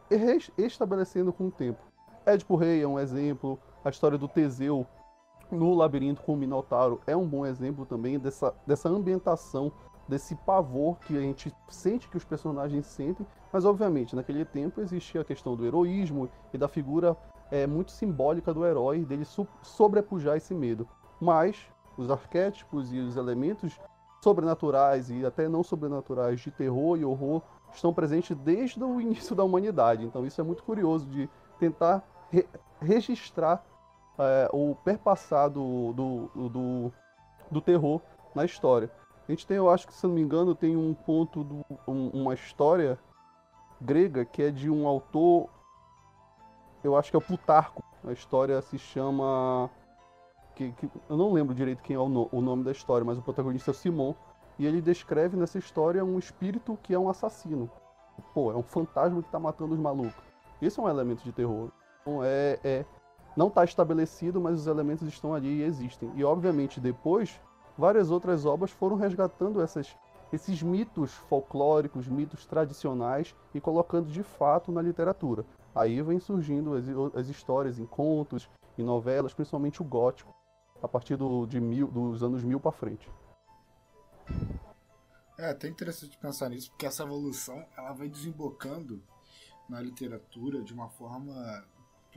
estabelecendo 0.56 1.32
com 1.32 1.48
o 1.48 1.50
tempo. 1.50 1.80
Édipo 2.24 2.54
Rei 2.56 2.82
é 2.82 2.86
um 2.86 2.98
exemplo, 2.98 3.58
a 3.84 3.90
história 3.90 4.16
do 4.16 4.28
Teseu 4.28 4.86
no 5.54 5.74
labirinto 5.74 6.22
com 6.22 6.32
o 6.34 6.36
Minotauro 6.36 7.00
é 7.06 7.16
um 7.16 7.26
bom 7.26 7.44
exemplo 7.46 7.84
também 7.86 8.18
dessa, 8.18 8.54
dessa 8.66 8.88
ambientação, 8.88 9.70
desse 10.08 10.34
pavor 10.34 10.98
que 11.00 11.16
a 11.16 11.20
gente 11.20 11.54
sente 11.68 12.08
que 12.08 12.16
os 12.16 12.24
personagens 12.24 12.86
sentem, 12.86 13.26
mas 13.52 13.64
obviamente 13.64 14.16
naquele 14.16 14.44
tempo 14.44 14.80
existia 14.80 15.20
a 15.20 15.24
questão 15.24 15.54
do 15.54 15.64
heroísmo 15.64 16.28
e 16.52 16.58
da 16.58 16.68
figura 16.68 17.16
é, 17.50 17.66
muito 17.66 17.92
simbólica 17.92 18.52
do 18.52 18.64
herói, 18.64 19.04
dele 19.04 19.26
sobrepujar 19.62 20.36
esse 20.36 20.54
medo. 20.54 20.88
Mas 21.20 21.56
os 21.96 22.10
arquétipos 22.10 22.92
e 22.92 22.98
os 22.98 23.16
elementos 23.16 23.78
sobrenaturais 24.22 25.10
e 25.10 25.24
até 25.24 25.48
não 25.48 25.62
sobrenaturais 25.62 26.40
de 26.40 26.50
terror 26.50 26.96
e 26.98 27.04
horror 27.04 27.42
estão 27.72 27.92
presentes 27.92 28.36
desde 28.36 28.82
o 28.82 29.00
início 29.00 29.34
da 29.34 29.44
humanidade. 29.44 30.04
Então 30.04 30.24
isso 30.26 30.40
é 30.40 30.44
muito 30.44 30.62
curioso 30.62 31.06
de 31.06 31.28
tentar 31.58 32.02
re- 32.30 32.46
registrar 32.80 33.64
é, 34.18 34.48
o 34.52 34.74
perpassado 34.84 35.92
do, 35.92 36.28
do, 36.48 36.92
do, 37.50 37.60
terror 37.60 38.00
na 38.34 38.44
história. 38.44 38.90
A 39.28 39.32
gente 39.32 39.46
tem, 39.46 39.56
eu 39.56 39.70
acho 39.70 39.86
que 39.86 39.94
se 39.94 40.06
não 40.06 40.14
me 40.14 40.20
engano, 40.20 40.54
tem 40.54 40.76
um 40.76 40.94
ponto, 40.94 41.44
do, 41.44 41.64
um- 41.86 42.08
uma 42.10 42.34
história 42.34 42.98
grega 43.80 44.24
que 44.24 44.42
é 44.42 44.50
de 44.50 44.70
um 44.70 44.86
autor, 44.86 45.48
eu 46.82 46.96
acho 46.96 47.10
que 47.10 47.16
é 47.16 47.18
o 47.18 47.22
Plutarco. 47.22 47.82
A 48.04 48.12
história 48.12 48.60
se 48.62 48.78
chama. 48.78 49.70
Que, 50.54 50.72
que- 50.72 50.90
eu 51.08 51.16
não 51.16 51.32
lembro 51.32 51.54
direito 51.54 51.82
quem 51.82 51.94
é 51.94 51.98
o, 51.98 52.08
no- 52.08 52.28
o 52.32 52.40
nome 52.40 52.64
da 52.64 52.72
história, 52.72 53.04
mas 53.04 53.18
o 53.18 53.22
protagonista 53.22 53.70
é 53.70 53.72
o 53.72 53.74
Simon. 53.74 54.14
E 54.58 54.66
ele 54.66 54.80
descreve 54.80 55.36
nessa 55.36 55.58
história 55.58 56.04
um 56.04 56.18
espírito 56.18 56.78
que 56.82 56.92
é 56.92 56.98
um 56.98 57.08
assassino. 57.08 57.70
Pô, 58.34 58.52
é 58.52 58.56
um 58.56 58.62
fantasma 58.62 59.22
que 59.22 59.30
tá 59.30 59.38
matando 59.38 59.74
os 59.74 59.80
malucos. 59.80 60.22
Esse 60.60 60.78
é 60.78 60.82
um 60.82 60.88
elemento 60.88 61.22
de 61.24 61.32
terror. 61.32 61.70
Então, 62.02 62.22
é, 62.22 62.58
é, 62.62 62.84
não 63.36 63.48
está 63.48 63.64
estabelecido, 63.64 64.40
mas 64.40 64.60
os 64.60 64.66
elementos 64.66 65.08
estão 65.08 65.34
ali 65.34 65.60
e 65.60 65.62
existem. 65.62 66.10
E 66.14 66.24
obviamente 66.24 66.80
depois, 66.80 67.40
várias 67.76 68.10
outras 68.10 68.44
obras 68.44 68.70
foram 68.70 68.96
resgatando 68.96 69.60
essas, 69.60 69.96
esses 70.32 70.62
mitos 70.62 71.12
folclóricos, 71.12 72.08
mitos 72.08 72.46
tradicionais 72.46 73.34
e 73.54 73.60
colocando 73.60 74.08
de 74.08 74.22
fato 74.22 74.70
na 74.70 74.82
literatura. 74.82 75.44
Aí 75.74 76.02
vem 76.02 76.20
surgindo 76.20 76.74
as, 76.74 76.84
as 77.16 77.28
histórias 77.28 77.78
em 77.78 77.86
contos, 77.86 78.48
em 78.76 78.82
novelas, 78.82 79.32
principalmente 79.32 79.80
o 79.80 79.84
gótico, 79.84 80.34
a 80.82 80.88
partir 80.88 81.16
do, 81.16 81.46
de 81.46 81.60
mil, 81.60 81.86
dos 81.86 82.22
anos 82.22 82.42
mil 82.44 82.60
para 82.60 82.72
frente. 82.72 83.10
É 85.38 85.50
até 85.50 85.68
interessante 85.68 86.18
pensar 86.18 86.50
nisso, 86.50 86.70
porque 86.70 86.86
essa 86.86 87.02
evolução 87.02 87.64
ela 87.76 87.92
vai 87.92 88.08
desembocando 88.08 89.02
na 89.68 89.80
literatura 89.80 90.62
de 90.62 90.74
uma 90.74 90.88
forma 90.90 91.32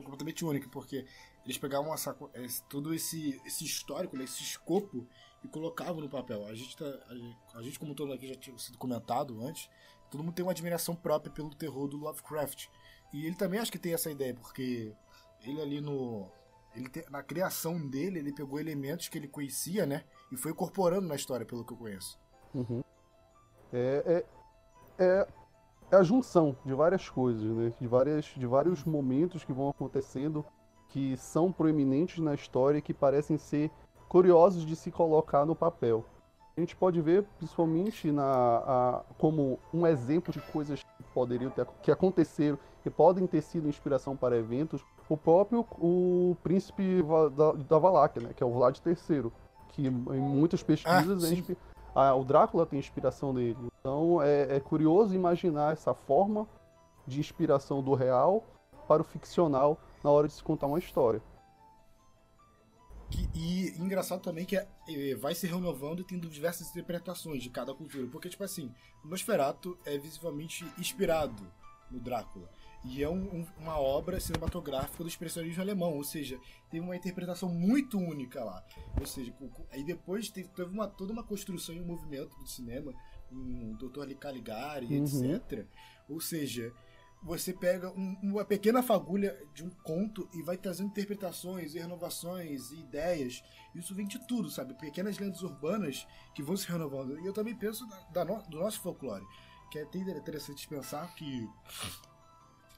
completamente 0.04 0.44
única, 0.46 0.68
porque 0.70 1.06
eles 1.44 1.58
pegavam 1.58 1.94
essa, 1.94 2.16
esse- 2.36 2.64
todo 2.64 2.94
esse, 2.94 3.42
esse 3.46 3.64
histórico, 3.64 4.18
né, 4.18 4.24
esse 4.24 4.42
escopo 4.44 5.08
e 5.44 5.48
colocavam 5.48 6.02
no 6.02 6.10
papel. 6.10 6.46
A 6.46 6.54
gente, 6.56 6.76
tá, 6.76 6.86
a, 6.86 7.60
a 7.60 7.62
gente, 7.62 7.80
como 7.80 7.94
todo 7.96 8.12
aqui 8.14 8.28
já 8.28 8.36
tinha 8.36 8.58
sido 8.58 8.78
comentado 8.78 9.40
antes, 9.46 9.70
todo 10.10 10.24
mundo 10.24 10.34
tem 10.36 10.44
uma 10.46 10.52
admiração 10.52 10.96
própria 10.96 11.32
pelo 11.32 11.54
terror 11.54 11.88
do 11.88 11.98
Lovecraft. 11.98 12.68
E 13.14 13.26
ele 13.26 13.36
também 13.36 13.60
acho 13.60 13.72
que 13.72 13.80
tem 13.80 13.94
essa 13.94 14.12
ideia, 14.12 14.34
porque 14.34 14.94
ele 15.42 15.62
ali 15.62 15.80
no. 15.82 16.30
Ele 16.76 16.90
te- 16.90 17.06
na 17.10 17.24
criação 17.24 17.88
dele, 17.88 18.20
ele 18.20 18.34
pegou 18.34 18.60
elementos 18.60 19.08
que 19.08 19.18
ele 19.18 19.28
conhecia, 19.30 19.86
né? 19.86 20.04
E 20.32 20.36
foi 20.36 20.52
incorporando 20.52 21.08
na 21.08 21.16
história, 21.16 21.46
pelo 21.46 21.64
que 21.64 21.72
eu 21.72 21.78
conheço. 21.78 22.20
Uhum. 22.54 22.84
É, 23.72 24.24
é, 24.98 25.06
é, 25.06 25.28
é 25.92 25.96
a 25.96 26.04
junção 26.04 26.56
de 26.66 26.74
várias 26.74 27.10
coisas, 27.10 27.44
né? 27.44 27.74
De, 27.80 27.88
várias, 27.88 28.26
de 28.26 28.46
vários 28.46 28.84
momentos 28.84 29.44
que 29.44 29.54
vão 29.54 29.70
acontecendo 29.70 30.44
que 30.90 31.18
são 31.18 31.52
proeminentes 31.52 32.20
na 32.20 32.34
história 32.34 32.78
e 32.78 32.82
que 32.82 32.94
parecem 32.94 33.38
ser 33.38 33.70
curiosos 34.08 34.66
de 34.66 34.76
se 34.76 34.92
colocar 34.92 35.46
no 35.46 35.56
papel. 35.56 36.06
A 36.56 36.62
gente 36.62 36.76
pode 36.76 37.02
ver, 37.02 37.24
principalmente 37.38 38.12
na, 38.12 38.24
a- 38.24 39.02
como 39.18 39.60
um 39.74 39.86
exemplo 39.86 40.32
de 40.32 40.40
coisas 40.40 40.82
que 40.82 41.04
poderiam 41.14 41.52
ter, 41.52 41.66
que 41.82 41.92
aconteceram 41.92 42.58
e 42.86 42.90
podem 42.90 43.28
ter 43.28 43.42
sido 43.42 43.68
inspiração 43.68 44.16
para 44.16 44.38
eventos, 44.38 44.86
o 45.10 45.18
próprio 45.18 45.66
o 45.80 46.38
príncipe 46.44 47.04
da, 47.36 47.52
da 47.52 47.78
Valáquia, 47.78 48.22
né? 48.22 48.34
Que 48.34 48.42
é 48.42 48.46
o 48.46 48.52
Vlad 48.54 48.78
III, 48.86 49.32
que 49.70 49.88
em 49.88 49.92
muitas 49.92 50.64
pesquisas 50.64 51.24
Ah, 51.24 51.28
é 51.28 51.30
ah, 51.96 52.14
o 52.14 52.24
Drácula 52.26 52.66
tem 52.66 52.78
inspiração 52.78 53.34
dele. 53.34 53.58
Então 53.80 54.22
é, 54.22 54.58
é 54.58 54.60
curioso 54.60 55.16
imaginar 55.16 55.74
essa 55.74 55.94
forma 55.94 56.48
de 57.08 57.20
inspiração 57.20 57.82
do 57.82 57.94
real 57.94 58.44
para 58.88 59.02
o 59.02 59.06
ficcional 59.06 59.80
na 60.04 60.12
hora 60.12 60.28
de 60.28 60.34
se 60.34 60.44
contar 60.44 60.68
uma 60.68 60.78
história. 60.80 61.22
Que- 63.10 63.30
e 63.34 63.70
engraçado 63.80 64.22
também 64.22 64.46
que 64.46 64.58
é, 64.58 64.68
é, 64.90 65.16
vai 65.16 65.34
se 65.36 65.48
renovando 65.48 66.02
e 66.02 66.04
tendo 66.04 66.28
diversas 66.28 66.70
interpretações 66.72 67.42
de 67.44 67.50
cada 67.50 67.74
cultura. 67.74 68.08
Porque, 68.08 68.30
tipo 68.30 68.44
assim, 68.44 68.74
o 69.04 69.08
Nosferatu 69.08 69.78
é 69.86 69.98
visivelmente 69.98 70.66
inspirado 70.78 71.44
no 71.90 72.00
Drácula. 72.00 72.50
E 72.88 73.02
é 73.04 73.10
um- 73.10 73.40
um- 73.42 73.48
uma 73.60 73.80
obra 73.80 74.20
cinematográfica 74.20 75.04
do 75.04 75.10
expressionismo 75.10 75.62
alemão. 75.62 75.94
Ou 75.94 76.04
seja, 76.04 76.40
teve 76.70 76.84
uma 76.86 76.96
interpretação 76.96 77.50
muito 77.50 77.98
única 77.98 78.44
lá. 78.44 78.64
Ou 79.00 79.06
seja, 79.06 79.34
aí 79.72 79.84
depois 79.84 80.30
teve, 80.30 80.50
teve 80.50 80.70
uma, 80.72 80.88
toda 80.88 81.12
uma 81.12 81.24
construção 81.24 81.74
e 81.76 81.82
um 81.82 81.86
movimento 81.86 82.38
do 82.38 82.48
cinema, 82.48 82.94
o 83.32 83.76
Dr. 83.78 84.14
Caligari, 84.20 84.86
Uhum. 84.98 85.04
etc. 85.04 85.66
Ou 86.08 86.22
seja, 86.22 86.72
você 87.24 87.52
pega 87.52 87.90
um- 87.90 88.16
uma 88.22 88.46
pequena 88.46 88.84
fagulha 88.84 89.36
de 89.54 89.64
um 89.64 89.70
conto 89.84 90.30
e 90.32 90.44
vai 90.44 90.56
trazendo 90.56 90.90
interpretações 90.90 91.74
e 91.74 91.80
renovações 91.80 92.70
e 92.72 92.80
ideias. 92.82 93.44
Isso 93.74 93.96
vem 93.96 94.06
de 94.06 94.20
tudo, 94.28 94.50
sabe? 94.52 94.76
Pequenas 94.76 95.18
lendas 95.18 95.42
urbanas 95.42 96.06
que 96.36 96.44
vão 96.44 96.56
se 96.56 96.68
renovando. 96.72 97.20
E 97.20 97.26
eu 97.26 97.34
também 97.34 97.56
penso 97.56 97.88
da, 97.88 98.00
da 98.24 98.26
no- 98.26 98.44
do 98.44 98.60
nosso 98.60 98.80
folclore, 98.80 99.26
que 99.72 99.80
é 99.80 99.84
até 99.84 99.98
interessante 99.98 100.68
pensar 100.68 101.16
que 101.16 101.50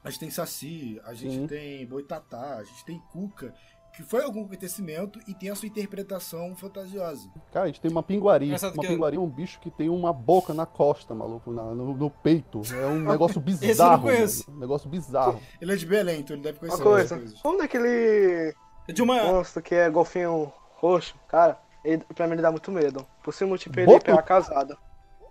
a 0.04 0.10
gente 0.10 0.20
tem 0.20 0.30
Saci, 0.30 1.00
a 1.04 1.14
gente 1.14 1.34
Sim. 1.34 1.46
tem 1.46 1.86
Boitatá, 1.86 2.56
a 2.58 2.64
gente 2.64 2.84
tem 2.84 2.98
Cuca, 3.12 3.52
que 3.94 4.02
foi 4.02 4.22
algum 4.22 4.44
acontecimento 4.44 5.18
e 5.26 5.34
tem 5.34 5.50
a 5.50 5.56
sua 5.56 5.66
interpretação 5.66 6.54
fantasiosa. 6.54 7.28
Cara, 7.52 7.64
a 7.64 7.66
gente 7.68 7.80
tem 7.80 7.90
uma 7.90 8.02
pinguari. 8.02 8.46
Engraçado 8.46 8.74
Uma 8.74 8.82
que- 8.82 8.88
pinguari 8.88 9.16
é 9.16 9.20
um 9.20 9.28
bicho 9.28 9.58
que 9.58 9.70
tem 9.70 9.88
uma 9.88 10.12
boca 10.12 10.54
na 10.54 10.64
costa, 10.66 11.14
maluco, 11.14 11.50
na- 11.50 11.74
no, 11.74 11.94
no 11.96 12.08
peito. 12.10 12.62
É 12.72 12.86
um 12.86 13.00
negócio 13.18 13.40
bizarro. 13.40 13.70
Esse 13.70 13.80
eu 13.82 13.90
não 13.90 14.00
conheço. 14.00 14.44
mano. 14.46 14.56
Um 14.56 14.60
negócio 14.60 14.88
bizarro. 14.88 15.40
Ele 15.60 15.72
é 15.72 15.76
de 15.76 15.86
Belém, 15.86 16.20
então 16.20 16.36
ele 16.36 16.42
deve 16.44 16.58
conhecer 16.60 16.76
Uma 16.80 16.84
coisa. 16.84 17.16
coisas. 17.16 17.40
Vamos 17.42 17.58
daquele 17.58 18.54
É 18.86 18.92
de 18.92 19.02
uma. 19.02 19.22
monstro 19.24 19.62
que 19.62 19.74
é 19.74 19.90
golfinho 19.90 20.52
roxo, 20.76 21.16
cara, 21.26 21.58
ele, 21.84 22.04
pra 22.14 22.26
mim 22.28 22.34
ele 22.34 22.42
dá 22.42 22.52
muito 22.52 22.70
medo. 22.70 23.04
Por 23.24 23.34
ser 23.34 23.46
múltiplo 23.46 23.80
ele 23.80 23.98
pegar 24.00 24.22
casada. 24.22 24.76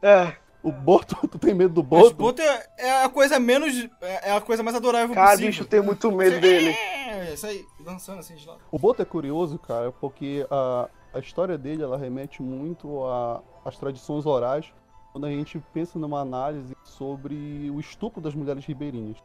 É, 0.01 0.35
O 0.67 0.71
Boto, 0.71 1.15
tu 1.27 1.39
tem 1.39 1.53
medo 1.53 1.73
do 1.75 1.81
Mas 1.83 2.03
Boto? 2.11 2.15
Boto 2.15 2.41
é, 2.41 2.67
é 2.77 3.03
a 3.03 3.09
coisa 3.09 3.39
menos. 3.39 3.73
É 4.01 4.29
é 4.29 4.31
a 4.35 4.41
coisa 4.41 4.61
mais 4.63 4.75
adorável 4.75 5.13
cara, 5.15 5.29
possível. 5.31 5.47
bicho, 5.47 5.63
eu 5.63 5.67
tenho 5.67 5.83
muito 5.83 6.11
medo 6.11 6.41
dele. 6.41 6.69
É, 6.69 7.33
isso 7.33 7.45
aí, 7.47 7.63
dançando 7.85 8.19
assim 8.19 8.35
de 8.35 8.45
lado. 8.45 8.59
O 8.71 8.77
Boto 8.77 9.01
é 9.01 9.05
curioso, 9.05 9.57
cara, 9.59 9.91
porque 9.93 10.45
a, 10.51 10.89
a 11.13 11.19
história 11.19 11.57
dele 11.57 11.83
ela 11.83 11.97
remete 11.97 12.41
muito 12.41 13.03
a- 13.05 13.41
às 13.63 13.77
tradições 13.77 14.25
orais 14.25 14.73
quando 15.13 15.25
a 15.25 15.29
gente 15.29 15.57
pensa 15.73 15.97
numa 15.97 16.19
análise 16.19 16.75
sobre 16.83 17.71
o 17.73 17.79
estupro 17.79 18.19
das 18.21 18.35
mulheres 18.35 18.65
ribeirinhas. 18.65 19.17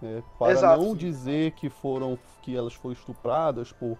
né? 0.00 0.22
para 0.38 0.52
Exato. 0.52 0.82
não 0.82 0.94
dizer 0.94 1.50
que 1.52 1.68
foram 1.68 2.18
que 2.42 2.56
elas 2.56 2.74
foram 2.74 2.92
estupradas 2.94 3.72
por, 3.72 3.98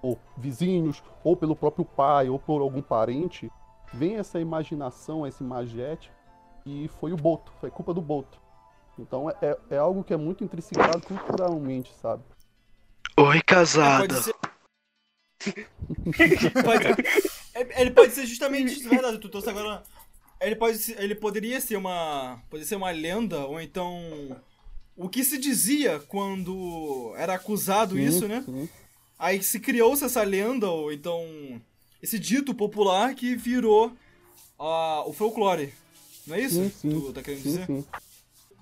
por 0.00 0.16
vizinhos 0.36 1.02
ou 1.24 1.36
pelo 1.36 1.56
próprio 1.56 1.84
pai 1.84 2.28
ou 2.28 2.38
por 2.38 2.60
algum 2.62 2.80
parente, 2.80 3.50
vem 3.92 4.16
essa 4.16 4.38
imaginação, 4.40 5.26
esse 5.26 5.42
magete 5.42 6.10
e 6.68 6.88
foi 7.00 7.12
o 7.12 7.16
Boto, 7.16 7.52
foi 7.60 7.70
culpa 7.70 7.94
do 7.94 8.00
Boto. 8.00 8.38
Então 8.98 9.30
é, 9.30 9.56
é 9.70 9.78
algo 9.78 10.02
que 10.04 10.12
é 10.12 10.16
muito 10.16 10.42
intrinsecado 10.44 11.00
culturalmente, 11.06 11.92
sabe? 12.02 12.22
Oi, 13.16 13.40
casada. 13.42 14.06
pode 14.08 14.22
ser. 14.24 14.34
Pode- 16.64 16.86
é- 17.54 17.80
Ele 17.80 17.90
pode 17.92 18.12
ser 18.12 18.26
justamente 18.26 18.72
isso, 18.72 18.86
é 18.86 18.90
verdade, 18.90 19.18
tu 19.18 19.28
trouxe 19.28 19.48
agora. 19.50 19.82
Ele 20.40 20.56
pode 20.56 20.78
ser- 20.78 21.00
ele 21.00 21.14
poderia 21.14 21.60
ser 21.60 21.76
uma. 21.76 22.40
Pode 22.50 22.64
ser 22.64 22.76
uma 22.76 22.90
lenda, 22.90 23.44
ou 23.46 23.60
então. 23.60 24.00
O 24.96 25.08
que 25.08 25.22
se 25.22 25.38
dizia 25.38 26.00
quando 26.08 27.14
era 27.16 27.34
acusado 27.34 27.94
Sim, 27.94 28.02
isso, 28.04 28.26
né? 28.28 28.42
sim. 28.44 28.68
Aí 29.16 29.40
se 29.42 29.60
criou-se 29.60 30.04
essa 30.04 30.22
lenda, 30.22 30.68
ou 30.68 30.92
então. 30.92 31.24
Esse 32.02 32.18
dito 32.18 32.54
popular 32.54 33.14
que 33.14 33.34
virou 33.36 33.92
ah, 34.58 35.02
o 35.06 35.12
folclore. 35.12 35.72
Não 36.28 36.36
é 36.36 36.40
isso? 36.40 36.54
Sim, 36.56 36.70
sim. 36.70 36.90
Tu 37.00 37.12
tá 37.12 37.22
querendo 37.22 37.42
Sim, 37.42 37.48
dizer? 37.50 37.66
sim. 37.66 37.84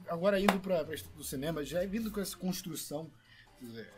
Agora 0.09 0.41
indo 0.41 0.59
para 0.61 0.85
do 0.85 1.25
cinema, 1.25 1.65
já 1.65 1.83
é 1.83 1.87
vindo 1.87 2.11
com 2.13 2.21
essa 2.21 2.37
construção 2.37 3.11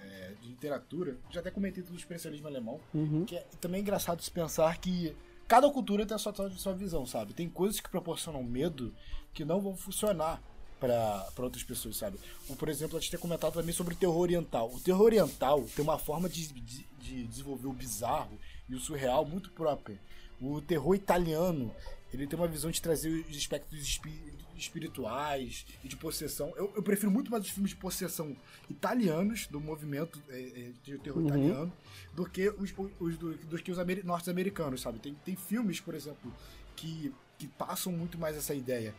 é, 0.03 0.33
de 0.41 0.49
literatura, 0.49 1.17
já 1.31 1.41
até 1.41 1.51
comentei 1.51 1.83
do 1.83 1.95
expressionismo 1.95 2.47
alemão, 2.47 2.81
Uhum. 2.95 3.25
que 3.25 3.37
é 3.37 3.47
também 3.61 3.81
engraçado 3.83 4.23
se 4.23 4.31
pensar 4.31 4.79
que 4.79 5.15
cada 5.47 5.69
cultura 5.71 6.07
tem 6.07 6.15
a 6.15 6.19
sua, 6.19 6.33
sua 6.57 6.73
visão, 6.75 7.05
sabe? 7.07 7.35
Tem 7.35 7.49
coisas 7.49 7.81
que 7.81 7.89
proporcionam 7.91 8.43
medo 8.43 8.95
que 9.35 9.45
não 9.45 9.61
vão 9.61 9.77
funcionar 9.77 10.43
para 10.81 11.27
outras 11.39 11.65
pessoas, 11.65 11.97
sabe? 11.97 12.19
Como, 12.47 12.57
por 12.59 12.69
exemplo, 12.69 12.97
a 12.97 13.01
gente 13.01 13.11
tem 13.11 13.19
comentado 13.21 13.53
também 13.55 13.75
sobre 13.75 13.95
o 13.95 13.97
terror 13.97 14.17
oriental. 14.19 14.71
O 14.73 14.81
terror 14.81 15.03
oriental 15.03 15.63
tem 15.75 15.83
uma 15.83 15.99
forma 15.99 16.29
de, 16.29 16.47
de, 16.53 16.87
de 17.01 17.25
desenvolver 17.27 17.67
o 17.67 17.73
bizarro 17.73 18.39
e 18.69 18.75
o 18.77 18.81
surreal 18.81 19.25
muito 19.25 19.51
própria. 19.51 19.99
O 20.41 20.61
terror 20.63 20.95
italiano, 20.95 21.75
ele 22.13 22.27
tem 22.27 22.39
uma 22.39 22.49
visão 22.49 22.71
de 22.71 22.81
trazer 22.81 23.09
os 23.29 23.37
aspectos 23.37 23.79
espi- 23.81 24.33
espirituais 24.57 25.67
e 25.85 25.89
de 25.89 25.97
possessão. 25.97 26.53
Eu, 26.57 26.73
eu 26.77 26.83
prefiro 26.83 27.11
muito 27.11 27.31
mais 27.31 27.45
os 27.45 27.51
filmes 27.51 27.71
de 27.71 27.77
possessão 27.77 28.37
italianos, 28.71 29.47
do 29.47 29.61
movimento 29.61 30.21
é, 30.29 30.41
é, 30.41 30.73
de 30.83 30.99
terror 30.99 31.19
Uhum. 31.23 31.29
italiano, 31.29 31.73
do 32.15 32.25
que 32.29 32.49
os, 32.51 32.73
os, 33.01 33.17
do, 33.19 33.35
do 33.37 33.59
que 33.63 33.71
os 33.71 33.79
ameri- 33.79 34.03
norte-americanos, 34.05 34.81
sabe? 34.81 34.99
Tem, 34.99 35.15
tem 35.25 35.37
filmes, 35.37 35.81
por 35.81 35.95
exemplo, 35.95 36.33
que, 36.77 37.13
que 37.39 37.47
passam 37.49 37.93
muito 37.93 38.19
mais 38.19 38.37
essa 38.37 38.55
ideia. 38.55 38.95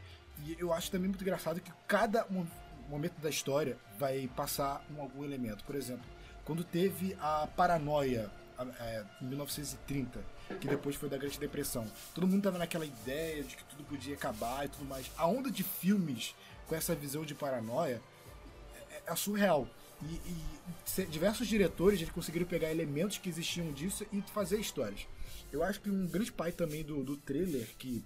E 0.45 0.55
eu 0.59 0.71
acho 0.73 0.89
também 0.91 1.09
muito 1.09 1.21
engraçado 1.21 1.59
que 1.59 1.71
cada 1.87 2.25
momento 2.89 3.19
da 3.21 3.29
história 3.29 3.77
vai 3.97 4.29
passar 4.35 4.85
um, 4.95 5.01
algum 5.01 5.23
elemento. 5.23 5.63
Por 5.65 5.75
exemplo, 5.75 6.05
quando 6.45 6.63
teve 6.63 7.15
a 7.19 7.47
paranoia 7.55 8.31
é, 8.79 9.05
em 9.21 9.25
1930, 9.25 10.23
que 10.59 10.67
depois 10.67 10.95
foi 10.95 11.09
da 11.09 11.17
Grande 11.17 11.39
Depressão, 11.39 11.85
todo 12.13 12.27
mundo 12.27 12.43
tava 12.43 12.57
naquela 12.57 12.85
ideia 12.85 13.43
de 13.43 13.55
que 13.55 13.63
tudo 13.65 13.83
podia 13.83 14.15
acabar 14.15 14.65
e 14.65 14.69
tudo 14.69 14.85
mais. 14.85 15.09
A 15.17 15.27
onda 15.27 15.49
de 15.49 15.63
filmes 15.63 16.35
com 16.67 16.75
essa 16.75 16.93
visão 16.95 17.23
de 17.23 17.33
paranoia 17.33 18.01
é, 18.91 19.11
é 19.11 19.15
surreal. 19.15 19.67
E, 20.01 20.15
e, 20.15 21.05
diversos 21.07 21.47
diretores 21.47 21.99
eles 21.99 22.13
conseguiram 22.13 22.45
pegar 22.45 22.71
elementos 22.71 23.17
que 23.17 23.29
existiam 23.29 23.71
disso 23.71 24.05
e 24.13 24.21
fazer 24.21 24.59
histórias. 24.59 25.07
Eu 25.51 25.63
acho 25.63 25.81
que 25.81 25.89
um 25.89 26.07
grande 26.07 26.31
pai 26.31 26.51
também 26.51 26.83
do, 26.83 27.03
do 27.03 27.17
trailer 27.17 27.67
que 27.77 28.03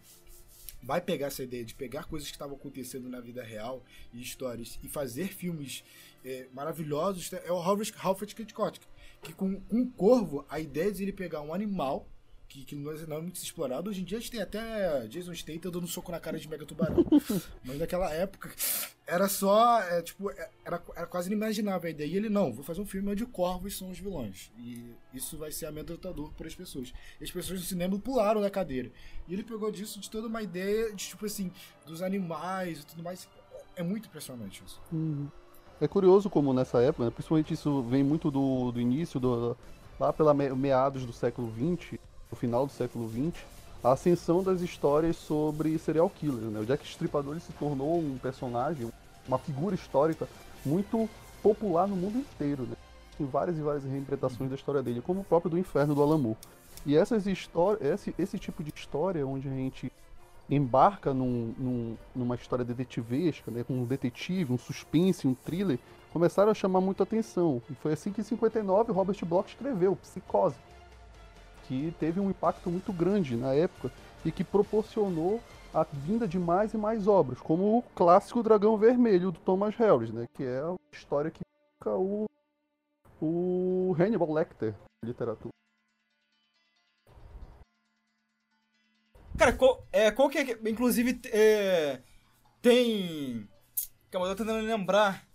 vai 0.81 1.00
pegar 1.00 1.27
essa 1.27 1.43
ideia 1.43 1.63
de 1.63 1.74
pegar 1.74 2.05
coisas 2.05 2.27
que 2.27 2.36
estavam 2.36 2.55
acontecendo 2.55 3.07
na 3.10 3.19
vida 3.19 3.41
real 3.43 3.83
e 4.12 4.22
histórias 4.22 4.77
e 4.83 4.88
fazer 4.88 5.29
filmes 5.29 5.83
é, 6.25 6.48
maravilhosos 6.53 7.31
é 7.33 7.51
o 7.51 7.55
Alfred 7.55 8.36
Hitchcock. 8.38 8.79
Que 9.24 9.34
com, 9.34 9.60
com 9.62 9.77
um 9.77 9.89
corvo, 9.89 10.46
a 10.50 10.60
ideia 10.60 10.92
de 10.92 11.03
ele 11.03 11.13
pegar 11.13 11.42
um 11.42 11.53
animal 11.53 12.08
que, 12.53 12.63
que 12.63 12.75
não 12.75 13.18
é 13.18 13.22
muito 13.22 13.38
explorado. 13.38 13.89
Hoje 13.89 14.01
em 14.01 14.03
dia 14.03 14.20
a 14.20 14.22
gente 14.22 14.30
tem 14.30 14.42
até 14.42 15.08
Jason 15.08 15.34
Statham 15.34 15.72
dando 15.72 15.86
um 15.86 15.88
soco 15.88 16.12
na 16.12 16.20
cara 16.20 16.38
de 16.38 16.48
Mega 16.48 16.65
Tubarão. 16.65 17.03
Mas 17.65 17.80
naquela 17.80 18.13
época 18.13 18.53
era 19.08 19.27
só, 19.27 19.82
é, 19.82 20.01
tipo, 20.03 20.30
é, 20.30 20.50
era, 20.63 20.84
era 20.96 21.08
quase 21.08 21.30
inimaginável 21.30 21.88
a 21.88 21.89
ideia. 21.89 22.08
E 22.08 22.15
ele, 22.15 22.30
não, 22.30 22.53
vou 22.53 22.63
fazer 22.63 22.80
um 22.80 22.86
filme 22.86 23.10
onde 23.10 23.25
corvos 23.25 23.75
são 23.75 23.89
os 23.89 23.98
vilões. 23.98 24.51
E 24.58 24.94
isso 25.13 25.36
vai 25.36 25.51
ser 25.51 25.65
amedrontador 25.65 26.32
para 26.34 26.46
as 26.46 26.53
pessoas. 26.53 26.94
E 27.20 27.24
as 27.24 27.32
pessoas 27.32 27.60
no 27.60 27.65
cinema 27.65 27.98
pularam 27.98 28.39
da 28.39 28.51
cadeira. 28.51 28.92
E 29.27 29.34
ele 29.34 29.44
pegou 29.44 29.72
disso 29.72 30.00
de 30.00 30.10
toda 30.10 30.27
uma 30.27 30.44
ideia 30.44 30.94
de, 30.94 31.08
tipo 31.08 31.25
assim, 31.25 31.51
dos 31.88 32.03
animais 32.03 32.82
e 32.82 32.86
tudo 32.86 33.01
mais. 33.01 33.27
É 33.75 33.82
muito 33.82 34.08
impressionante 34.08 34.63
isso. 34.63 34.80
Uhum. 34.92 35.27
É 35.82 35.88
curioso 35.88 36.30
como 36.30 36.53
nessa 36.53 36.82
época, 36.82 37.06
né, 37.06 37.12
principalmente 37.12 37.53
isso 37.53 37.82
vem 37.84 38.03
muito 38.03 38.32
do, 38.32 38.72
do 38.72 38.80
início, 38.80 39.20
do, 39.20 39.58
lá 40.00 40.13
pela 40.13 40.34
meados 40.34 41.06
do 41.06 41.13
século 41.13 41.51
XX, 41.51 42.00
no 42.32 42.38
final 42.38 42.65
do 42.65 42.72
século 42.72 43.10
XX, 43.10 43.44
a 43.84 43.92
ascensão 43.92 44.42
das 44.42 44.62
histórias 44.62 45.18
sobre 45.18 45.77
serial 45.77 46.10
killers. 46.10 46.51
Né? 46.51 46.60
O 46.60 46.65
Jack 46.65 46.86
Stripador 46.86 47.39
se 47.39 47.51
tornou 47.53 48.00
um 48.00 48.18
personagem, 48.18 48.89
uma 49.27 49.38
figura 49.38 49.75
histórica 49.75 50.27
muito 50.65 51.10
popular 51.42 51.88
no 51.88 51.96
mundo 51.96 52.18
inteiro. 52.18 52.63
Né? 52.63 52.75
Tem 53.18 53.27
várias 53.27 53.58
e 53.58 53.62
várias 53.62 53.84
reinterpretações 53.84 54.50
da 54.50 54.56
história 54.56 54.82
dele, 54.82 55.01
como 55.01 55.22
o 55.22 55.24
próprio 55.25 55.51
do 55.51 55.60
Inferno 55.60 55.94
do 55.94 56.01
Alamo. 56.01 56.38
E 56.86 56.96
essas 56.96 57.27
histórias, 57.27 57.82
esse, 57.82 58.15
esse 58.18 58.39
tipo 58.39 58.63
de 58.63 58.72
história 58.74 59.25
onde 59.27 59.48
a 59.48 59.51
gente 59.51 59.92
embarca 60.50 61.13
num, 61.13 61.53
num, 61.57 61.97
numa 62.15 62.35
história 62.35 62.65
detetivesca, 62.65 63.50
né, 63.50 63.63
com 63.63 63.73
um 63.73 63.85
detetive, 63.85 64.53
um 64.53 64.57
suspense, 64.57 65.27
um 65.27 65.33
thriller, 65.33 65.79
começaram 66.12 66.51
a 66.51 66.53
chamar 66.53 66.81
muita 66.81 67.03
atenção. 67.03 67.62
E 67.69 67.75
foi 67.75 67.93
assim 67.93 68.12
que 68.12 68.21
em 68.21 68.23
59 68.23 68.91
Robert 68.91 69.17
Bloch 69.25 69.50
escreveu 69.50 69.95
Psicose, 69.95 70.57
que 71.63 71.93
teve 72.00 72.19
um 72.19 72.29
impacto 72.29 72.69
muito 72.69 72.91
grande 72.91 73.35
na 73.35 73.53
época 73.53 73.91
e 74.25 74.31
que 74.31 74.43
proporcionou 74.43 75.41
a 75.73 75.83
vinda 75.83 76.27
de 76.27 76.38
mais 76.38 76.73
e 76.73 76.77
mais 76.77 77.07
obras, 77.07 77.39
como 77.39 77.77
o 77.77 77.81
clássico 77.95 78.43
Dragão 78.43 78.77
Vermelho 78.77 79.31
do 79.31 79.39
Thomas 79.39 79.75
Harris, 79.75 80.12
né, 80.12 80.27
que 80.33 80.43
é 80.43 80.59
a 80.59 80.75
história 80.91 81.31
que 81.31 81.41
fica 81.79 81.95
o, 81.95 82.25
o 83.19 83.95
Hannibal 83.97 84.31
Lecter 84.31 84.75
literatura. 85.03 85.53
Cara, 89.38 89.54
qual, 89.54 89.86
é, 89.92 90.12
qual 90.12 90.30
que 90.30 90.38
é. 90.38 90.58
Inclusive, 90.66 91.20
é, 91.32 92.00
tem. 92.62 93.48
Calma, 94.12 94.28
eu 94.28 94.36
tô 94.36 94.44
tentando 94.44 94.66
lembrar. 94.66 95.25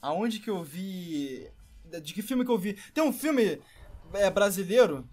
Aonde 0.00 0.40
que 0.40 0.50
eu 0.50 0.62
vi. 0.62 1.48
De 1.84 2.14
que 2.14 2.22
filme 2.22 2.44
que 2.44 2.50
eu 2.50 2.58
vi? 2.58 2.74
Tem 2.94 3.04
um 3.04 3.12
filme 3.12 3.60
é, 4.14 4.30
brasileiro 4.30 5.08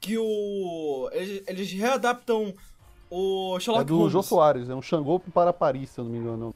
que 0.00 0.16
o. 0.18 1.10
Eles, 1.12 1.42
eles 1.46 1.72
readaptam 1.72 2.54
o 3.10 3.58
Sherlock 3.60 3.84
É 3.84 3.86
do 3.86 3.96
Holmes. 3.98 4.12
Jô 4.12 4.22
Soares, 4.22 4.70
é 4.70 4.74
um 4.74 4.82
Xangô 4.82 5.20
para 5.20 5.52
Paris, 5.52 5.90
se 5.90 6.00
eu 6.00 6.04
não 6.04 6.12
me 6.12 6.18
engano. 6.18 6.54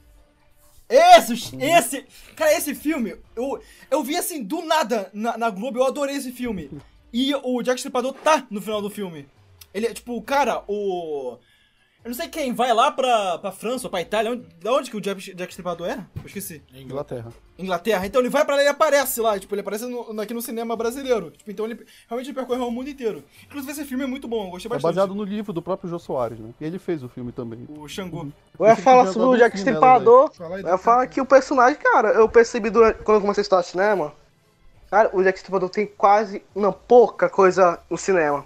Esse, 0.89 1.33
esse, 1.59 2.05
cara, 2.35 2.53
esse 2.53 2.73
filme, 2.73 3.17
eu, 3.35 3.61
eu 3.91 4.01
vi 4.03 4.15
assim, 4.15 4.41
do 4.41 4.61
nada 4.63 5.09
na, 5.13 5.37
na 5.37 5.49
Globo, 5.49 5.79
eu 5.79 5.85
adorei 5.85 6.15
esse 6.15 6.31
filme. 6.31 6.71
E 7.11 7.35
o 7.35 7.61
Jack 7.61 7.77
Stripador 7.77 8.13
tá 8.13 8.47
no 8.49 8.61
final 8.61 8.81
do 8.81 8.89
filme. 8.89 9.27
Ele, 9.73 9.93
tipo, 9.93 10.21
cara, 10.21 10.63
o... 10.67 11.37
Eu 12.03 12.09
não 12.11 12.15
sei 12.15 12.29
quem 12.29 12.53
vai 12.53 12.71
lá 12.73 12.89
pra, 12.89 13.37
pra 13.37 13.51
França 13.51 13.87
ou 13.87 13.91
pra 13.91 13.99
Itália. 13.99 14.31
Onde, 14.31 14.47
da 14.61 14.71
onde 14.71 14.89
que 14.89 14.95
o 14.95 15.01
Jack, 15.01 15.33
Jack 15.35 15.51
Stripador 15.51 15.87
era? 15.89 16.09
Eu 16.15 16.25
esqueci. 16.25 16.63
Inglaterra. 16.73 17.33
Inglaterra. 17.59 18.05
Então 18.05 18.21
ele 18.21 18.29
vai 18.29 18.45
pra 18.45 18.55
lá 18.55 18.63
e 18.63 18.67
aparece 18.67 19.19
lá. 19.19 19.37
Tipo, 19.37 19.53
ele 19.55 19.59
aparece 19.61 19.85
no, 19.87 20.21
aqui 20.21 20.33
no 20.33 20.41
cinema 20.41 20.73
brasileiro. 20.77 21.31
Tipo, 21.31 21.51
então 21.51 21.65
ele 21.65 21.85
realmente 22.07 22.31
percorreu 22.31 22.65
o 22.65 22.71
mundo 22.71 22.89
inteiro. 22.89 23.25
Inclusive 23.45 23.73
esse 23.73 23.83
filme 23.83 24.05
é 24.05 24.07
muito 24.07 24.25
bom, 24.25 24.45
eu 24.45 24.51
gostei 24.51 24.69
É 24.69 24.75
bastante. 24.75 24.89
baseado 24.95 25.13
no 25.13 25.23
livro 25.25 25.51
do 25.51 25.61
próprio 25.61 25.89
Jô 25.89 25.99
Soares, 25.99 26.39
né? 26.39 26.51
E 26.61 26.65
ele 26.65 26.79
fez 26.79 27.03
o 27.03 27.09
filme 27.09 27.33
também. 27.33 27.67
O 27.67 27.89
Xangô. 27.89 28.27
Eu 28.57 28.65
ia 28.65 28.75
falar 28.77 29.07
sobre 29.07 29.27
o 29.27 29.37
Jack 29.37 29.57
Stripador. 29.57 30.31
Fala 30.33 30.55
aí, 30.55 30.61
Eu 30.61 30.69
ia 30.69 30.77
falar 30.77 31.07
que 31.07 31.19
o 31.19 31.25
personagem, 31.25 31.77
cara, 31.77 32.09
eu 32.13 32.29
percebi 32.29 32.69
durante, 32.69 33.03
quando 33.03 33.15
eu 33.17 33.21
comecei 33.21 33.41
a 33.41 33.43
estudar 33.43 33.63
cinema. 33.63 34.13
Cara, 34.89 35.09
o 35.13 35.21
Jack 35.21 35.39
Stripador 35.39 35.67
tem 35.69 35.85
quase, 35.85 36.41
não, 36.55 36.71
pouca 36.71 37.27
coisa 37.29 37.81
no 37.89 37.97
cinema. 37.97 38.45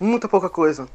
Muita 0.00 0.26
pouca 0.26 0.48
coisa. 0.48 0.88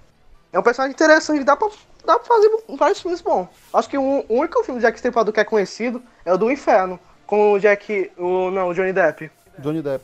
É 0.52 0.58
um 0.58 0.64
personagem 0.64 0.96
interessante, 0.96 1.44
dá 1.44 1.56
pra, 1.56 1.70
dá 2.04 2.18
pra 2.18 2.28
fazer 2.28 2.50
vários 2.78 3.00
filmes 3.00 3.22
bons. 3.22 3.48
Acho 3.74 3.88
que 3.88 3.98
o, 3.98 4.26
o 4.28 4.34
único 4.40 4.64
filme 4.64 4.80
do 4.80 4.84
Jack 4.84 4.98
Stripador 4.98 5.32
que 5.32 5.40
é 5.40 5.44
conhecido 5.44 6.02
é 6.26 6.34
o 6.34 6.38
do 6.38 6.50
Inferno, 6.50 7.00
com 7.28 7.54
o 7.54 7.60
Jack, 7.60 8.12
o, 8.18 8.50
não, 8.50 8.70
o 8.70 8.74
Johnny 8.74 8.92
Depp. 8.92 9.30
Johnny 9.60 9.82
Depp. 9.82 10.04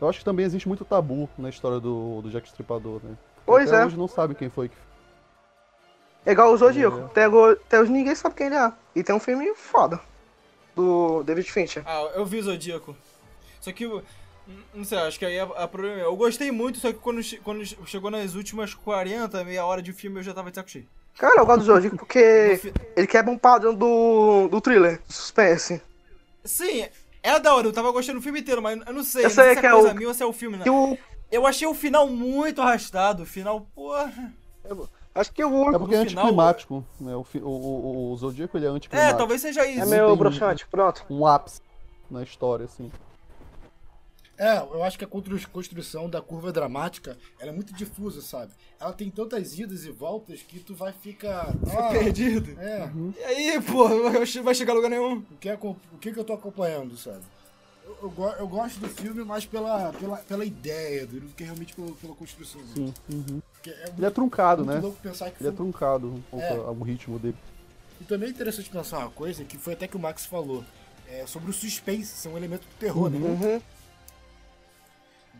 Eu 0.00 0.08
acho 0.08 0.20
que 0.20 0.24
também 0.24 0.46
existe 0.46 0.68
muito 0.68 0.84
tabu 0.84 1.28
na 1.36 1.48
história 1.48 1.80
do, 1.80 2.22
do 2.22 2.30
Jack 2.30 2.46
Stripador, 2.46 3.00
né? 3.02 3.16
Pois 3.44 3.72
Até 3.72 3.82
é. 3.82 3.86
hoje 3.86 3.96
não 3.96 4.06
sabe 4.08 4.34
quem 4.34 4.48
foi 4.48 4.68
que 4.68 4.76
É 6.24 6.32
igual 6.32 6.52
o 6.52 6.56
Zodíaco. 6.56 6.98
É. 6.98 7.04
Até, 7.04 7.24
até 7.24 7.80
hoje 7.80 7.90
ninguém 7.90 8.14
sabe 8.14 8.34
quem 8.34 8.46
ele 8.46 8.56
é. 8.56 8.72
E 8.94 9.02
tem 9.02 9.14
um 9.14 9.20
filme 9.20 9.52
foda. 9.54 10.00
Do 10.76 11.22
David 11.24 11.50
Fincher. 11.50 11.82
Ah, 11.84 12.02
eu 12.14 12.24
vi 12.24 12.38
o 12.38 12.42
Zodíaco. 12.42 12.96
Só 13.60 13.72
que, 13.72 13.86
não 14.74 14.84
sei, 14.84 14.98
acho 14.98 15.18
que 15.18 15.24
aí 15.24 15.38
a, 15.38 15.44
a 15.44 15.68
problema 15.68 16.00
é, 16.00 16.04
eu 16.04 16.16
gostei 16.16 16.50
muito, 16.50 16.78
só 16.78 16.92
que 16.92 16.98
quando, 16.98 17.20
quando 17.42 17.64
chegou 17.86 18.10
nas 18.10 18.34
últimas 18.34 18.74
40, 18.74 19.42
meia 19.44 19.64
hora 19.64 19.82
de 19.82 19.92
filme, 19.92 20.18
eu 20.18 20.22
já 20.22 20.32
tava 20.34 20.50
de 20.50 20.56
saco 20.56 20.70
cheio. 20.70 20.86
Cara, 21.18 21.40
eu 21.40 21.46
gosto 21.46 21.60
do 21.60 21.64
Zodíaco 21.66 21.96
porque 21.98 22.58
fi- 22.62 22.72
ele 22.96 23.06
quebra 23.06 23.30
um 23.32 23.36
padrão 23.38 23.74
do, 23.74 24.48
do 24.48 24.60
thriller, 24.60 25.00
do 25.06 25.12
suspense. 25.12 25.82
Sim, 26.44 26.86
é 27.22 27.38
da 27.38 27.54
hora, 27.54 27.66
eu 27.66 27.72
tava 27.72 27.90
gostando 27.92 28.18
do 28.18 28.22
filme 28.22 28.40
inteiro, 28.40 28.62
mas 28.62 28.80
eu 28.86 28.92
não 28.92 29.04
sei, 29.04 29.22
Eu 29.24 29.28
não 29.28 29.34
sei 29.34 29.54
se 29.54 29.60
que 29.60 29.66
é 29.66 29.68
é 29.68 29.72
coisa 29.72 29.92
o- 29.92 29.94
minha 29.94 30.08
ou 30.08 30.14
se 30.14 30.22
é 30.22 30.26
o 30.26 30.32
filme, 30.32 30.56
né? 30.56 30.64
E 30.66 30.70
o, 30.70 30.96
Eu 31.30 31.46
achei 31.46 31.66
o 31.66 31.74
final 31.74 32.06
muito 32.08 32.62
arrastado, 32.62 33.22
o 33.24 33.26
final, 33.26 33.66
porra... 33.74 34.32
acho 35.14 35.32
que 35.32 35.44
o 35.44 35.48
É 35.48 35.50
único 35.50 35.78
porque 35.80 35.94
é 35.94 35.98
No 36.04 36.08
final- 36.08 36.24
anticlimático, 36.24 36.84
né? 37.00 37.14
O, 37.16 37.24
fi- 37.24 37.38
o, 37.42 37.48
o, 37.48 38.12
o 38.12 38.16
Zodíaco 38.16 38.56
ele 38.56 38.66
é 38.66 38.68
É, 38.68 38.72
anticlimático. 38.72 39.18
talvez 39.18 39.40
seja 39.42 39.66
isso. 39.66 39.82
é 39.82 39.86
meio 39.86 40.16
broxante. 40.16 40.66
Pronto. 40.68 41.04
Um 41.10 41.26
ápice 41.26 41.60
na 42.10 42.22
história, 42.22 42.64
assim. 42.64 42.90
É, 44.42 44.56
eu 44.56 44.82
acho 44.82 44.96
que 44.98 45.04
a 45.04 45.06
constru- 45.06 45.48
construção 45.50 46.08
da 46.08 46.22
curva 46.22 46.50
dramática 46.50 47.18
ela 47.38 47.50
é 47.50 47.54
muito 47.54 47.74
difusa, 47.74 48.22
sabe? 48.22 48.52
Ela 48.80 48.92
tem 48.94 49.10
tantas 49.10 49.58
idas 49.58 49.84
e 49.84 49.90
voltas 49.90 50.40
que 50.40 50.58
tu 50.60 50.74
vai 50.74 50.92
ficar. 50.94 51.54
Ah, 51.76 51.90
Perdido. 51.90 52.58
é, 52.58 52.90
E 53.20 53.24
aí, 53.24 53.60
pô, 53.60 53.86
vai 54.42 54.54
chegar 54.54 54.72
a 54.72 54.76
lugar 54.76 54.88
nenhum. 54.88 55.18
o 55.18 55.36
que, 55.38 55.48
é, 55.50 55.54
o 55.62 55.76
que, 56.00 56.10
que 56.12 56.18
eu 56.18 56.24
tô 56.24 56.32
acompanhando, 56.32 56.96
sabe? 56.96 57.20
Eu, 57.84 58.12
eu, 58.16 58.24
eu 58.38 58.48
gosto 58.48 58.80
do 58.80 58.88
filme 58.88 59.22
mais 59.24 59.44
pela, 59.44 59.92
pela, 59.92 60.16
pela 60.18 60.44
ideia 60.44 61.06
do 61.06 61.20
que 61.34 61.44
realmente 61.44 61.74
pela, 61.74 61.92
pela 61.92 62.14
construção. 62.14 62.62
Sim. 62.74 62.94
uhum. 63.12 63.42
Porque 63.52 63.68
é 63.68 63.92
Ele 63.94 64.06
é 64.06 64.10
truncado, 64.10 64.64
muito 64.64 64.74
né? 64.76 64.80
louco 64.80 64.98
pensar 65.02 65.30
que 65.30 65.42
Ele 65.42 65.48
é 65.50 65.52
foi- 65.52 65.56
truncado 65.56 66.06
um 66.06 66.20
pouco 66.30 66.46
É. 66.46 66.54
o 66.54 66.82
ritmo 66.82 67.18
dele. 67.18 67.36
E 68.00 68.04
também 68.04 68.28
é 68.28 68.32
interessante 68.32 68.70
pensar 68.70 69.00
uma 69.00 69.10
coisa 69.10 69.44
que 69.44 69.58
foi 69.58 69.74
até 69.74 69.86
que 69.86 69.96
o 69.98 70.00
Max 70.00 70.24
falou. 70.24 70.64
É 71.06 71.26
sobre 71.26 71.50
o 71.50 71.52
suspense, 71.52 72.06
ser 72.06 72.28
um 72.28 72.38
elemento 72.38 72.62
do 72.62 72.74
terror, 72.78 73.10
né? 73.10 73.60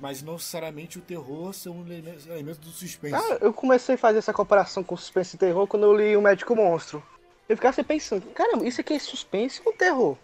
Mas 0.01 0.23
não 0.23 0.33
necessariamente 0.35 0.99
o 0.99 1.03
terror 1.03 1.53
ser 1.53 1.69
um 1.69 1.85
elemento, 1.87 2.29
elemento 2.29 2.61
do 2.61 2.71
suspense. 2.71 3.15
Cara, 3.15 3.39
eu 3.43 3.53
comecei 3.53 3.95
a 3.95 3.99
fazer 3.99 4.19
essa 4.19 4.33
comparação 4.33 4.83
com 4.83 4.97
suspense 4.97 5.37
e 5.37 5.39
terror 5.39 5.67
quando 5.67 5.85
eu 5.85 5.95
li 5.95 6.17
O 6.17 6.23
Médico 6.23 6.57
Monstro. 6.57 7.03
Eu 7.49 7.57
ficava 7.57 7.73
assim 7.73 7.85
pensando, 7.85 8.23
caramba, 8.33 8.67
isso 8.67 8.81
aqui 8.81 8.95
é 8.95 8.99
suspense 8.99 9.61
ou 9.65 9.73
terror? 9.73 10.17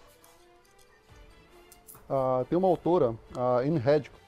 Ah, 2.09 2.45
tem 2.49 2.57
uma 2.57 2.69
autora, 2.69 3.15
a 3.37 3.59
Anne 3.59 3.79
Hedgecock. 3.79 4.25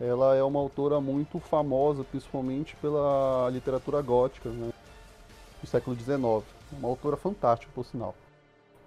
Ela 0.00 0.36
é 0.36 0.42
uma 0.42 0.60
autora 0.60 1.00
muito 1.00 1.40
famosa, 1.40 2.04
principalmente 2.04 2.76
pela 2.76 3.48
literatura 3.50 4.00
gótica, 4.00 4.48
né? 4.48 4.70
Do 5.60 5.66
século 5.66 5.96
XIX. 5.96 6.46
Uma 6.70 6.88
autora 6.88 7.16
fantástica, 7.16 7.72
por 7.74 7.84
sinal. 7.84 8.14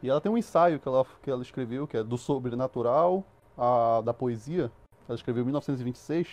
E 0.01 0.09
ela 0.09 0.21
tem 0.21 0.31
um 0.31 0.37
ensaio 0.37 0.79
que 0.79 0.87
ela, 0.87 1.05
que 1.21 1.29
ela 1.29 1.41
escreveu, 1.41 1.85
que 1.85 1.97
é 1.97 2.03
do 2.03 2.17
sobrenatural, 2.17 3.25
a, 3.57 4.01
da 4.05 4.13
poesia. 4.13 4.71
Ela 5.11 5.17
escreveu 5.17 5.41
em 5.41 5.45
1926. 5.45 6.27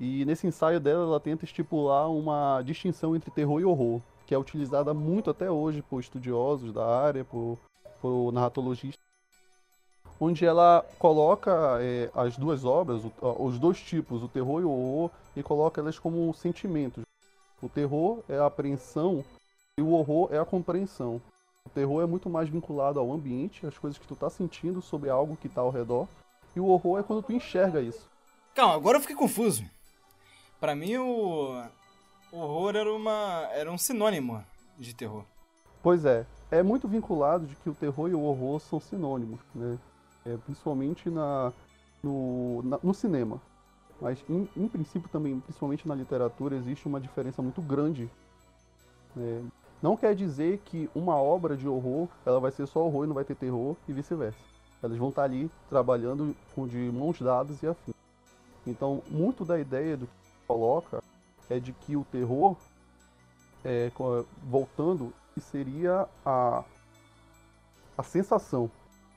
E 0.00 0.24
nesse 0.24 0.46
ensaio 0.46 0.80
dela, 0.80 1.04
ela 1.04 1.20
tenta 1.20 1.44
estipular 1.44 2.10
uma 2.10 2.62
distinção 2.62 3.14
entre 3.14 3.30
terror 3.30 3.60
e 3.60 3.64
horror, 3.64 4.00
que 4.26 4.34
é 4.34 4.38
utilizada 4.38 4.94
muito 4.94 5.28
até 5.28 5.50
hoje 5.50 5.82
por 5.82 6.00
estudiosos 6.00 6.72
da 6.72 6.84
área, 6.84 7.24
por, 7.24 7.58
for 8.00 8.32
narratologista, 8.32 9.00
onde 10.18 10.46
ela 10.46 10.84
coloca 10.98 11.78
é, 11.80 12.10
as 12.14 12.36
duas 12.38 12.64
obras, 12.64 13.04
o, 13.04 13.12
os 13.44 13.58
dois 13.58 13.78
tipos, 13.78 14.22
o 14.22 14.28
terror 14.28 14.62
e 14.62 14.64
o 14.64 14.70
horror, 14.70 15.10
e 15.36 15.42
coloca 15.42 15.80
elas 15.80 15.98
como 15.98 16.32
sentimentos. 16.32 17.04
O 17.62 17.68
terror 17.68 18.20
é 18.28 18.38
a 18.38 18.46
apreensão 18.46 19.22
e 19.78 19.82
o 19.82 19.92
horror 19.92 20.28
é 20.32 20.38
a 20.38 20.44
compreensão. 20.44 21.20
O 21.66 21.70
terror 21.70 22.02
é 22.02 22.06
muito 22.06 22.30
mais 22.30 22.48
vinculado 22.48 22.98
ao 22.98 23.12
ambiente, 23.12 23.66
às 23.66 23.76
coisas 23.76 23.98
que 23.98 24.06
tu 24.06 24.16
tá 24.16 24.30
sentindo 24.30 24.80
sobre 24.80 25.10
algo 25.10 25.36
que 25.36 25.48
tá 25.48 25.60
ao 25.60 25.70
redor. 25.70 26.08
E 26.54 26.60
o 26.60 26.66
horror 26.66 27.00
é 27.00 27.02
quando 27.02 27.22
tu 27.22 27.32
enxerga 27.32 27.80
isso. 27.80 28.08
Calma, 28.54 28.74
agora 28.74 28.98
eu 28.98 29.00
fiquei 29.00 29.16
confuso. 29.16 29.64
Para 30.60 30.74
mim 30.74 30.96
o... 30.96 31.62
horror 32.32 32.76
era 32.76 32.92
uma 32.92 33.48
era 33.52 33.70
um 33.70 33.78
sinônimo 33.78 34.44
de 34.78 34.94
terror. 34.94 35.24
Pois 35.82 36.04
é, 36.04 36.26
é 36.50 36.62
muito 36.62 36.88
vinculado 36.88 37.46
de 37.46 37.56
que 37.56 37.68
o 37.68 37.74
terror 37.74 38.08
e 38.08 38.14
o 38.14 38.22
horror 38.22 38.60
são 38.60 38.80
sinônimos, 38.80 39.40
né? 39.54 39.78
É, 40.24 40.36
principalmente 40.38 41.10
na, 41.10 41.52
no, 42.02 42.62
na, 42.62 42.78
no 42.82 42.94
cinema. 42.94 43.40
Mas 44.00 44.24
em, 44.28 44.48
em, 44.56 44.68
princípio 44.68 45.08
também, 45.10 45.38
principalmente 45.40 45.86
na 45.86 45.94
literatura, 45.94 46.56
existe 46.56 46.86
uma 46.86 47.00
diferença 47.00 47.42
muito 47.42 47.60
grande. 47.60 48.10
Né? 49.14 49.44
Não 49.82 49.96
quer 49.96 50.14
dizer 50.14 50.62
que 50.64 50.88
uma 50.94 51.16
obra 51.16 51.56
de 51.56 51.68
horror 51.68 52.08
ela 52.24 52.40
vai 52.40 52.50
ser 52.50 52.66
só 52.66 52.80
horror 52.84 53.04
e 53.04 53.06
não 53.06 53.14
vai 53.14 53.24
ter 53.24 53.34
terror 53.34 53.76
e 53.86 53.92
vice-versa. 53.92 54.53
Elas 54.84 54.98
vão 54.98 55.08
estar 55.08 55.22
ali 55.22 55.50
trabalhando 55.70 56.36
com 56.54 56.68
de 56.68 56.76
mãos 56.76 57.18
dadas 57.18 57.62
e 57.62 57.66
afim. 57.66 57.94
Então, 58.66 59.02
muito 59.08 59.42
da 59.42 59.58
ideia 59.58 59.96
do 59.96 60.06
que 60.06 60.12
coloca 60.46 61.02
é 61.48 61.58
de 61.58 61.72
que 61.72 61.96
o 61.96 62.04
terror, 62.04 62.54
é, 63.64 63.90
voltando, 64.42 65.10
seria 65.40 66.06
a, 66.24 66.62
a 67.96 68.02
sensação, 68.02 68.70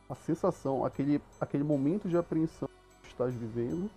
a 0.09 0.15
sensação, 0.15 0.85
aquele, 0.85 1.21
aquele 1.39 1.65
momento 1.65 2.07
de 2.07 2.15
apreensão 2.15 2.69
que 3.01 3.09
estás 3.09 3.33
vivendo 3.33 3.91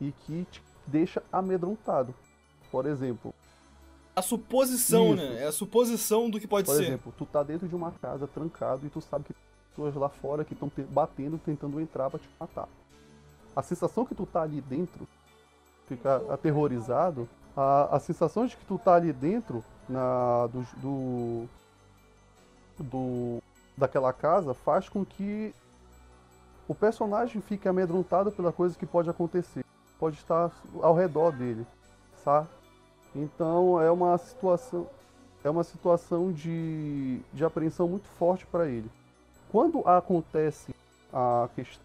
e 0.00 0.10
que 0.10 0.44
te 0.50 0.60
deixa 0.88 1.22
amedrontado. 1.30 2.12
Por 2.68 2.84
exemplo. 2.84 3.32
A 4.16 4.22
suposição, 4.22 5.14
isso. 5.14 5.22
né? 5.22 5.44
É 5.44 5.46
a 5.46 5.52
suposição 5.52 6.28
do 6.28 6.40
que 6.40 6.48
pode 6.48 6.66
Por 6.66 6.74
ser. 6.74 6.82
Por 6.82 6.88
exemplo, 6.88 7.14
tu 7.16 7.26
tá 7.26 7.44
dentro 7.44 7.68
de 7.68 7.76
uma 7.76 7.92
casa 7.92 8.26
trancado 8.26 8.84
e 8.84 8.90
tu 8.90 9.00
sabe 9.00 9.26
que 9.26 9.34
pessoas 9.76 9.94
lá 9.94 10.08
fora 10.08 10.44
que 10.44 10.54
estão 10.54 10.72
batendo, 10.88 11.38
tentando 11.38 11.78
entrar 11.80 12.08
pra 12.08 12.18
te 12.18 12.28
matar. 12.40 12.68
A 13.54 13.62
sensação 13.62 14.04
que 14.06 14.14
tu 14.14 14.24
tá 14.24 14.42
ali 14.42 14.60
dentro, 14.62 15.06
fica 15.86 16.16
aterrorizado, 16.32 17.28
a, 17.54 17.96
a 17.96 18.00
sensação 18.00 18.46
de 18.46 18.56
que 18.56 18.64
tu 18.64 18.78
tá 18.78 18.94
ali 18.94 19.12
dentro 19.12 19.62
na, 19.88 20.46
do, 20.46 20.66
do, 20.80 21.48
do 22.78 23.42
daquela 23.76 24.12
casa 24.12 24.54
faz 24.54 24.88
com 24.88 25.04
que 25.04 25.54
o 26.66 26.74
personagem 26.74 27.40
fique 27.42 27.68
amedrontado 27.68 28.32
pela 28.32 28.52
coisa 28.52 28.76
que 28.76 28.86
pode 28.86 29.08
acontecer, 29.08 29.64
pode 29.98 30.16
estar 30.16 30.50
ao 30.82 30.94
redor 30.94 31.30
dele, 31.30 31.66
sabe? 32.24 32.48
Então 33.14 33.80
é 33.80 33.90
uma 33.90 34.16
situação 34.18 34.86
é 35.44 35.50
uma 35.50 35.62
situação 35.62 36.32
de, 36.32 37.20
de 37.32 37.44
apreensão 37.44 37.86
muito 37.88 38.08
forte 38.18 38.44
para 38.46 38.66
ele. 38.66 38.90
Quando 39.50 39.86
acontece 39.86 40.74
a 41.12 41.48
questão 41.54 41.84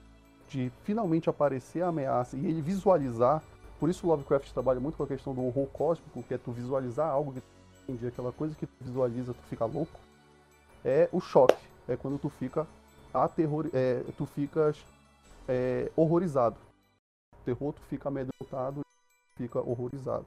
de 0.49 0.71
finalmente 0.83 1.29
aparecer 1.29 1.81
a 1.81 1.87
ameaça 1.87 2.35
e 2.35 2.45
ele 2.45 2.61
visualizar, 2.61 3.41
por 3.79 3.89
isso 3.89 4.05
Lovecraft 4.05 4.51
trabalha 4.51 4.79
muito 4.79 4.97
com 4.97 5.03
a 5.03 5.07
questão 5.07 5.33
do 5.33 5.45
horror 5.45 5.67
cósmico, 5.67 6.23
que 6.23 6.33
é 6.33 6.37
tu 6.37 6.51
visualizar 6.51 7.09
algo 7.09 7.33
que 7.33 7.39
tu 7.39 7.47
entende, 7.83 8.07
aquela 8.07 8.31
coisa 8.31 8.55
que 8.55 8.65
tu 8.65 8.73
visualiza, 8.81 9.33
tu 9.33 9.41
fica 9.49 9.65
louco, 9.65 9.99
é 10.83 11.07
o 11.11 11.21
choque 11.21 11.71
é 11.87 11.97
quando 11.97 12.17
tu 12.17 12.29
fica 12.29 12.65
aterror, 13.13 13.67
é, 13.73 14.03
tu 14.17 14.25
ficas 14.25 14.77
é, 15.47 15.91
horrorizado. 15.95 16.57
O 17.33 17.43
terror 17.43 17.73
tu 17.73 17.81
fica 17.81 18.09
amedrontado, 18.09 18.81
fica 19.35 19.59
horrorizado. 19.59 20.25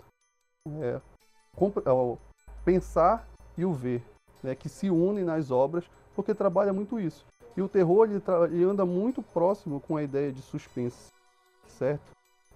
É, 0.83 1.01
é 1.01 2.19
pensar 2.65 3.27
e 3.57 3.65
o 3.65 3.73
ver, 3.73 4.03
né, 4.43 4.55
que 4.55 4.69
se 4.69 4.91
unem 4.91 5.25
nas 5.25 5.51
obras, 5.51 5.85
porque 6.15 6.35
trabalha 6.35 6.73
muito 6.73 6.99
isso. 6.99 7.25
E 7.57 7.63
o 7.63 7.69
terror 7.69 8.09
ele, 8.09 8.23
ele 8.53 8.65
anda 8.65 8.85
muito 8.85 9.23
próximo 9.23 9.81
com 9.81 9.97
a 9.97 10.03
ideia 10.03 10.33
de 10.33 10.43
suspense, 10.43 11.13
certo? 11.69 12.03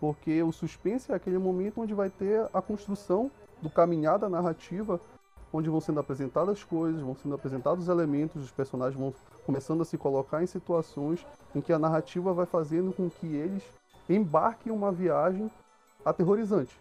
Porque 0.01 0.43
o 0.43 0.53
suspense 0.53 1.11
é 1.13 1.15
aquele 1.15 1.39
momento 1.39 1.81
onde 1.81 1.95
vai 1.95 2.11
ter 2.11 2.49
a 2.53 2.63
construção 2.63 3.31
do 3.61 3.71
caminhar 3.71 4.19
da 4.19 4.29
narrativa 4.29 5.01
onde 5.53 5.71
vão 5.71 5.81
sendo 5.81 6.01
apresentadas 6.01 6.63
coisas, 6.63 7.01
vão 7.01 7.17
sendo 7.17 7.35
apresentados 7.35 7.85
os 7.85 7.89
elementos, 7.89 8.45
os 8.45 8.51
personagens 8.51 9.01
vão 9.01 9.15
começando 9.47 9.81
a 9.81 9.85
se 9.85 9.97
colocar 9.97 10.43
em 10.43 10.47
situações 10.47 11.27
em 11.55 11.61
que 11.61 11.73
a 11.73 11.79
narrativa 11.79 12.33
vai 12.35 12.47
fazendo 12.47 12.93
com 12.93 13.09
que 13.09 13.27
eles 13.27 13.63
embarquem 14.09 14.73
uma 14.73 14.93
viagem 14.93 15.51
aterrorizante. 16.05 16.77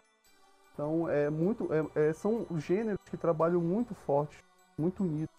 Então 0.74 1.10
é 1.10 1.30
muito, 1.30 1.68
é, 1.74 2.10
é, 2.10 2.14
são 2.14 2.46
gêneros 2.58 3.00
que 3.10 3.18
trabalham 3.18 3.62
muito 3.62 3.96
forte, 3.96 4.38
muito 4.78 5.04
unidos. 5.04 5.34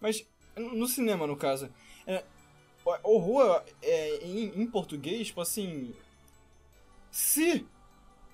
Mas 0.00 0.26
no 0.56 0.86
cinema, 0.86 1.26
no 1.26 1.36
caso, 1.36 1.70
é, 2.06 2.22
horror 3.02 3.62
é, 3.80 4.24
em, 4.24 4.62
em 4.62 4.66
português, 4.66 5.28
tipo 5.28 5.40
assim, 5.40 5.94
se 7.10 7.66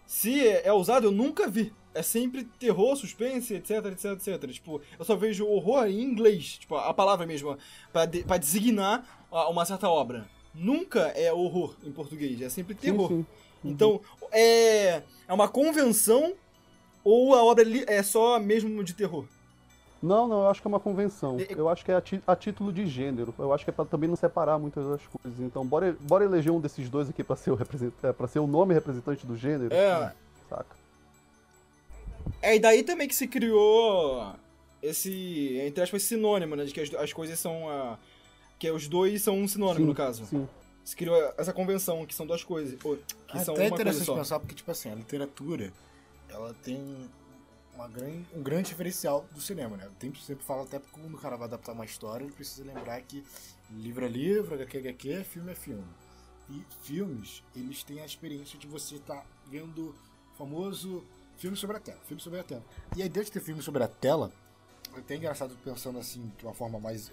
se 0.06 0.40
é, 0.46 0.68
é 0.68 0.72
usado, 0.72 1.06
eu 1.06 1.12
nunca 1.12 1.46
vi 1.48 1.72
é 1.94 2.02
sempre 2.02 2.44
terror, 2.44 2.96
suspense, 2.96 3.54
etc, 3.54 3.86
etc, 3.86 4.04
etc. 4.12 4.52
Tipo, 4.52 4.80
eu 4.98 5.04
só 5.04 5.16
vejo 5.16 5.46
horror 5.46 5.86
em 5.86 6.00
inglês, 6.00 6.58
tipo, 6.58 6.76
a 6.76 6.94
palavra 6.94 7.26
mesmo, 7.26 7.58
para 7.92 8.06
de, 8.06 8.22
pra 8.22 8.36
designar 8.36 9.26
uma 9.30 9.64
certa 9.64 9.88
obra. 9.88 10.28
Nunca 10.54 11.08
é 11.08 11.32
horror 11.32 11.76
em 11.84 11.90
português, 11.90 12.40
é 12.40 12.48
sempre 12.48 12.74
terror. 12.74 13.08
Sim, 13.08 13.22
sim. 13.22 13.26
Uhum. 13.64 13.70
Então, 13.72 14.00
é, 14.30 15.02
é 15.26 15.32
uma 15.32 15.48
convenção 15.48 16.34
ou 17.02 17.34
a 17.34 17.42
obra 17.42 17.64
é 17.86 18.02
só 18.02 18.38
mesmo 18.38 18.82
de 18.84 18.94
terror? 18.94 19.26
Não, 20.02 20.28
não, 20.28 20.42
eu 20.42 20.48
acho 20.48 20.60
que 20.60 20.68
é 20.68 20.70
uma 20.70 20.78
convenção. 20.78 21.38
Eu 21.48 21.68
acho 21.68 21.84
que 21.84 21.90
é 21.90 21.94
a, 21.96 22.02
a 22.26 22.36
título 22.36 22.72
de 22.72 22.86
gênero. 22.86 23.34
Eu 23.38 23.52
acho 23.52 23.64
que 23.64 23.70
é 23.70 23.72
pra 23.72 23.84
também 23.84 24.08
não 24.08 24.16
separar 24.16 24.58
muitas 24.58 24.86
das 24.86 25.00
coisas. 25.06 25.40
Então, 25.40 25.66
bora, 25.66 25.96
bora 26.02 26.24
eleger 26.24 26.52
um 26.52 26.60
desses 26.60 26.88
dois 26.88 27.08
aqui 27.08 27.24
pra 27.24 27.34
ser 27.34 27.50
o, 27.50 27.54
represent... 27.56 27.92
É, 28.02 28.12
pra 28.12 28.28
ser 28.28 28.38
o 28.38 28.46
nome 28.46 28.74
representante 28.74 29.26
do 29.26 29.36
gênero. 29.36 29.74
É. 29.74 30.14
Saca? 30.48 30.76
É, 32.40 32.54
e 32.54 32.60
daí 32.60 32.84
também 32.84 33.08
que 33.08 33.14
se 33.14 33.26
criou 33.26 34.34
esse, 34.82 35.58
entre 35.66 35.82
aspas, 35.82 36.02
sinônimo, 36.04 36.54
né? 36.54 36.64
De 36.64 36.72
que 36.72 36.80
as, 36.80 36.94
as 36.94 37.12
coisas 37.12 37.38
são. 37.38 37.64
Uh, 37.66 37.98
que 38.58 38.70
os 38.70 38.88
dois 38.88 39.22
são 39.22 39.38
um 39.38 39.48
sinônimo, 39.48 39.80
sim, 39.80 39.86
no 39.86 39.94
caso. 39.94 40.24
Sim. 40.26 40.48
Se 40.84 40.96
criou 40.96 41.16
essa 41.36 41.52
convenção, 41.52 42.06
que 42.06 42.14
são 42.14 42.26
duas 42.26 42.42
coisas. 42.42 42.78
Ou, 42.84 42.96
que 42.96 43.36
Até 43.36 43.44
são 43.44 43.54
é 43.54 43.58
uma 43.58 43.66
interessante 43.66 44.06
coisa 44.06 44.20
pensar, 44.20 44.40
porque, 44.40 44.54
tipo 44.54 44.70
assim, 44.70 44.90
a 44.90 44.94
literatura, 44.94 45.72
ela 46.28 46.54
tem 46.62 47.08
uma 47.78 47.86
grande, 47.86 48.26
um 48.34 48.42
grande 48.42 48.68
diferencial 48.70 49.24
do 49.32 49.40
cinema, 49.40 49.76
né? 49.76 49.88
Eu 50.02 50.14
sempre 50.16 50.44
falo, 50.44 50.62
até 50.62 50.80
porque 50.80 51.00
quando 51.00 51.14
o 51.14 51.18
cara 51.18 51.36
vai 51.36 51.46
adaptar 51.46 51.72
uma 51.72 51.84
história, 51.84 52.24
ele 52.24 52.32
precisa 52.32 52.64
lembrar 52.64 53.00
que 53.02 53.22
livro 53.70 54.04
é 54.04 54.08
livro, 54.08 54.54
HQ 54.54 54.76
é 54.76 54.80
HQ, 54.80 55.24
filme 55.24 55.52
é 55.52 55.54
filme. 55.54 55.84
E 56.50 56.64
filmes, 56.82 57.42
eles 57.54 57.84
têm 57.84 58.00
a 58.00 58.04
experiência 58.04 58.58
de 58.58 58.66
você 58.66 58.96
estar 58.96 59.18
tá 59.18 59.26
vendo 59.46 59.90
o 59.90 60.36
famoso 60.36 61.04
filme 61.36 61.56
sobre 61.56 61.76
a 61.76 61.80
tela, 61.80 62.00
filme 62.04 62.20
sobre 62.20 62.40
a 62.40 62.42
tela. 62.42 62.64
E 62.96 63.02
a 63.02 63.06
ideia 63.06 63.24
de 63.24 63.30
ter 63.30 63.40
filme 63.40 63.62
sobre 63.62 63.82
a 63.84 63.88
tela, 63.88 64.32
é 64.96 64.98
até 64.98 65.14
engraçado 65.14 65.56
pensando 65.62 66.00
assim, 66.00 66.32
de 66.36 66.44
uma 66.44 66.54
forma 66.54 66.80
mais 66.80 67.12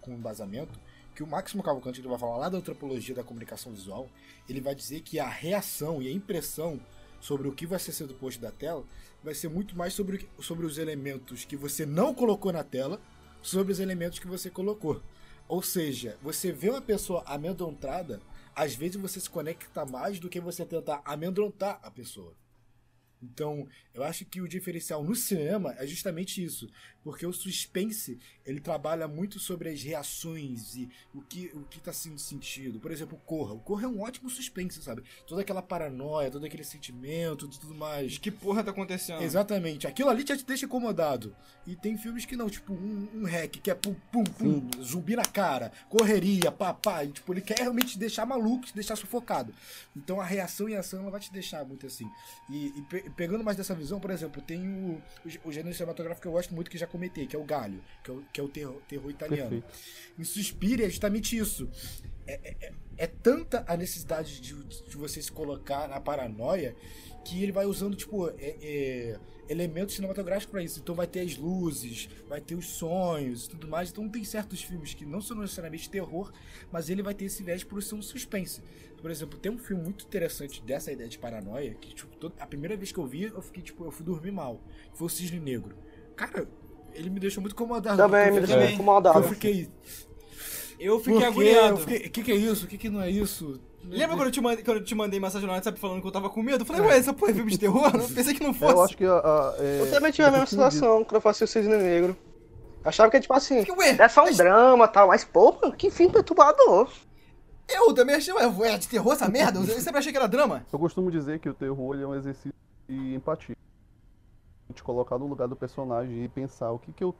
com 0.00 0.12
embasamento, 0.12 0.78
que 1.12 1.24
o 1.24 1.26
Máximo 1.26 1.62
Cavalcante 1.62 2.00
ele 2.00 2.08
vai 2.08 2.18
falar 2.18 2.36
lá 2.36 2.48
da 2.48 2.58
antropologia 2.58 3.14
da 3.14 3.24
comunicação 3.24 3.72
visual, 3.72 4.08
ele 4.48 4.60
vai 4.60 4.74
dizer 4.74 5.00
que 5.00 5.18
a 5.18 5.28
reação 5.28 6.00
e 6.00 6.06
a 6.06 6.12
impressão 6.12 6.80
sobre 7.20 7.48
o 7.48 7.52
que 7.52 7.66
vai 7.66 7.78
ser 7.78 7.92
sendo 7.92 8.14
posto 8.14 8.40
da 8.40 8.50
tela 8.50 8.84
vai 9.24 9.34
ser 9.34 9.48
muito 9.48 9.76
mais 9.76 9.94
sobre, 9.94 10.28
sobre 10.38 10.66
os 10.66 10.76
elementos 10.76 11.46
que 11.46 11.56
você 11.56 11.86
não 11.86 12.14
colocou 12.14 12.52
na 12.52 12.62
tela, 12.62 13.00
sobre 13.40 13.72
os 13.72 13.80
elementos 13.80 14.18
que 14.18 14.26
você 14.26 14.50
colocou. 14.50 15.02
Ou 15.48 15.62
seja, 15.62 16.18
você 16.22 16.52
vê 16.52 16.68
uma 16.68 16.82
pessoa 16.82 17.22
amedrontada, 17.26 18.20
às 18.54 18.74
vezes 18.74 18.96
você 18.96 19.18
se 19.18 19.30
conecta 19.30 19.84
mais 19.86 20.20
do 20.20 20.28
que 20.28 20.38
você 20.38 20.64
tentar 20.64 21.00
amedrontar 21.06 21.80
a 21.82 21.90
pessoa. 21.90 22.34
Então, 23.22 23.66
eu 23.94 24.04
acho 24.04 24.26
que 24.26 24.42
o 24.42 24.48
diferencial 24.48 25.02
no 25.02 25.14
cinema 25.14 25.74
é 25.78 25.86
justamente 25.86 26.44
isso, 26.44 26.68
porque 27.04 27.26
o 27.26 27.32
suspense 27.32 28.18
ele 28.46 28.60
trabalha 28.60 29.06
muito 29.06 29.38
sobre 29.38 29.68
as 29.68 29.82
reações 29.82 30.74
e 30.74 30.88
o 31.14 31.20
que 31.20 31.50
o 31.54 31.60
que 31.64 31.78
está 31.78 31.92
sendo 31.92 32.18
sentido. 32.18 32.80
Por 32.80 32.90
exemplo, 32.90 33.16
o 33.16 33.20
Corra. 33.20 33.52
O 33.52 33.60
Corra 33.60 33.84
é 33.84 33.88
um 33.88 34.00
ótimo 34.00 34.30
suspense, 34.30 34.82
sabe? 34.82 35.04
Toda 35.26 35.42
aquela 35.42 35.62
paranoia, 35.62 36.30
todo 36.30 36.44
aquele 36.46 36.64
sentimento, 36.64 37.46
tudo 37.46 37.74
mais. 37.74 38.16
Que 38.16 38.30
porra 38.30 38.64
tá 38.64 38.70
acontecendo? 38.70 39.22
Exatamente. 39.22 39.86
Aquilo 39.86 40.08
ali 40.08 40.24
já 40.26 40.36
te 40.36 40.44
deixa 40.44 40.64
incomodado. 40.64 41.36
E 41.66 41.76
tem 41.76 41.96
filmes 41.96 42.24
que 42.24 42.36
não, 42.36 42.48
tipo 42.48 42.72
um, 42.72 43.08
um 43.14 43.24
hack 43.24 43.52
que 43.62 43.70
é 43.70 43.74
pum 43.74 43.94
pum 44.10 44.24
pum, 44.24 44.54
Sim. 44.54 44.82
zumbi 44.82 45.16
na 45.16 45.24
cara, 45.24 45.72
correria, 45.88 46.50
papá, 46.50 47.04
e, 47.04 47.12
tipo 47.12 47.32
ele 47.32 47.40
quer 47.40 47.58
realmente 47.58 47.92
te 47.92 47.98
deixar 47.98 48.24
maluco, 48.26 48.66
te 48.66 48.74
deixar 48.74 48.96
sufocado. 48.96 49.54
Então 49.96 50.20
a 50.20 50.24
reação 50.24 50.68
e 50.68 50.76
a 50.76 50.80
ação 50.80 51.00
ela 51.00 51.10
vai 51.10 51.20
te 51.20 51.32
deixar 51.32 51.64
muito 51.64 51.86
assim. 51.86 52.10
E, 52.50 52.72
e 52.76 53.10
pegando 53.10 53.44
mais 53.44 53.56
dessa 53.56 53.74
visão, 53.74 54.00
por 54.00 54.10
exemplo, 54.10 54.42
tem 54.42 54.60
o, 54.66 55.02
o, 55.24 55.48
o 55.48 55.52
gênero 55.52 55.74
cinematográfico 55.74 56.22
que 56.22 56.28
eu 56.28 56.32
gosto 56.32 56.54
muito, 56.54 56.70
que 56.70 56.78
já 56.78 56.86
comentei, 56.94 57.26
que 57.26 57.34
é 57.34 57.38
o 57.38 57.44
Galho, 57.44 57.82
que 58.02 58.10
é 58.10 58.14
o, 58.14 58.22
que 58.32 58.40
é 58.40 58.44
o 58.44 58.48
terror, 58.48 58.80
terror 58.88 59.10
italiano. 59.10 59.50
Perfeito. 59.50 59.78
Em 60.18 60.24
Suspiria 60.24 60.86
é 60.86 60.88
justamente 60.88 61.36
isso. 61.36 61.68
É, 62.26 62.34
é- 62.42 62.56
é- 62.68 62.72
é 62.96 63.06
tanta 63.08 63.64
a 63.66 63.76
necessidade 63.76 64.40
de, 64.40 64.54
de 64.54 64.96
você 64.96 65.20
se 65.20 65.30
colocar 65.32 65.88
na 65.88 66.00
paranoia 66.00 66.76
que 67.24 67.42
ele 67.42 67.50
vai 67.50 67.66
usando, 67.66 67.96
tipo, 67.96 68.28
é- 68.38 68.56
é, 68.62 69.18
elementos 69.48 69.94
cinematográficos 69.96 70.50
pra 70.52 70.62
isso. 70.62 70.78
Então 70.80 70.94
vai 70.94 71.06
ter 71.06 71.20
as 71.20 71.36
luzes, 71.36 72.08
vai 72.28 72.40
ter 72.40 72.54
os 72.54 72.66
sonhos 72.66 73.46
e 73.46 73.50
tudo 73.50 73.66
mais. 73.66 73.90
Então 73.90 74.08
tem 74.08 74.22
certos 74.24 74.62
filmes 74.62 74.94
que 74.94 75.04
não 75.04 75.20
são 75.20 75.36
necessariamente 75.38 75.90
terror, 75.90 76.32
mas 76.70 76.88
ele 76.88 77.02
vai 77.02 77.14
ter 77.14 77.24
esse 77.24 77.42
viés 77.42 77.64
por 77.64 77.82
ser 77.82 77.96
um 77.96 78.02
suspense. 78.02 78.62
Por 79.02 79.10
exemplo, 79.10 79.38
tem 79.38 79.52
um 79.52 79.58
filme 79.58 79.82
muito 79.82 80.04
interessante 80.06 80.62
dessa 80.62 80.90
ideia 80.92 81.08
de 81.08 81.18
paranoia, 81.18 81.74
que 81.74 81.94
tipo, 81.94 82.16
toda- 82.16 82.40
a 82.42 82.46
primeira 82.46 82.74
vez 82.76 82.90
que 82.92 82.98
eu 82.98 83.06
vi, 83.06 83.24
eu 83.24 83.42
fiquei, 83.42 83.62
tipo, 83.62 83.84
eu 83.84 83.90
fui 83.90 84.04
dormir 84.06 84.30
mal. 84.30 84.62
Foi 84.94 85.06
o 85.08 85.10
Cisne 85.10 85.40
Negro. 85.40 85.76
Cara, 86.16 86.48
ele 86.94 87.10
me 87.10 87.20
deixou 87.20 87.40
muito 87.40 87.52
incomodado. 87.54 87.96
Também, 87.96 88.30
me 88.32 88.38
deixou 88.40 88.58
fiquei- 88.58 88.74
incomodado. 88.74 89.18
Eu 89.18 89.22
fiquei, 89.24 89.68
Eu 90.78 91.00
fiquei 91.00 91.24
agoniado. 91.24 91.82
O 91.82 91.86
que, 91.86 92.22
que 92.22 92.32
é 92.32 92.34
isso? 92.36 92.64
O 92.64 92.68
que, 92.68 92.76
que 92.78 92.88
não 92.88 93.00
é 93.00 93.10
isso? 93.10 93.60
Lembra 93.86 94.16
quando 94.16 94.26
eu, 94.28 94.32
te 94.32 94.40
mandei, 94.40 94.64
quando 94.64 94.76
eu 94.78 94.84
te 94.84 94.94
mandei 94.94 95.20
mensagem 95.20 95.46
no 95.46 95.52
WhatsApp 95.52 95.78
falando 95.78 96.00
que 96.00 96.06
eu 96.06 96.12
tava 96.12 96.30
com 96.30 96.42
medo? 96.42 96.62
Eu 96.62 96.66
falei, 96.66 96.80
ué, 96.82 96.96
essa 96.96 97.12
porra 97.12 97.32
é 97.32 97.34
filme 97.34 97.50
de 97.50 97.58
terror? 97.58 97.90
Eu 97.94 98.08
pensei 98.08 98.32
que 98.32 98.42
não 98.42 98.50
É, 98.50 98.54
fosse. 98.54 98.72
eu 98.74 98.82
acho 98.82 98.96
que 98.96 99.04
a. 99.04 99.12
a- 99.12 99.54
é, 99.58 99.80
Eu 99.82 99.90
também 99.90 100.10
tive 100.10 100.24
a 100.24 100.28
é 100.28 100.30
mesma 100.30 100.46
situação 100.46 101.04
quando 101.04 101.16
eu 101.16 101.20
fazia 101.20 101.44
o 101.44 101.48
Cisne 101.48 101.76
Negro. 101.76 102.16
Achava 102.82 103.10
que 103.10 103.16
é 103.18 103.20
tipo 103.20 103.32
assim, 103.34 103.62
ué, 103.76 103.90
é 103.98 104.08
só 104.08 104.24
um 104.24 104.32
drama 104.32 104.84
e 104.86 104.88
tal, 104.88 105.08
mas 105.08 105.24
pô, 105.24 105.56
mano, 105.60 105.74
que 105.74 105.90
fim 105.90 106.08
perturbador. 106.08 106.88
eu 107.68 107.92
também 107.94 108.16
achei, 108.16 108.32
ué, 108.32 108.44
é 108.74 108.78
de 108.78 108.88
terror 108.88 109.12
essa 109.12 109.28
merda? 109.28 109.58
Eu 109.60 109.80
sempre 109.80 109.98
achei 109.98 110.12
que 110.12 110.18
era 110.18 110.26
drama. 110.28 110.64
Eu 110.72 110.78
costumo 110.78 111.10
dizer 111.10 111.38
que 111.38 111.48
o 111.48 111.54
terror 111.54 111.94
ele 111.94 112.04
é 112.04 112.06
um 112.06 112.14
exercício 112.14 112.52
de 112.88 113.14
empatia. 113.14 113.56
Te 114.72 114.82
colocar 114.82 115.18
no 115.18 115.26
lugar 115.26 115.46
do 115.46 115.54
personagem 115.54 116.24
e 116.24 116.28
pensar 116.28 116.72
o 116.72 116.78
que, 116.78 116.92
que 116.92 117.04
eu. 117.04 117.10
O 117.10 117.14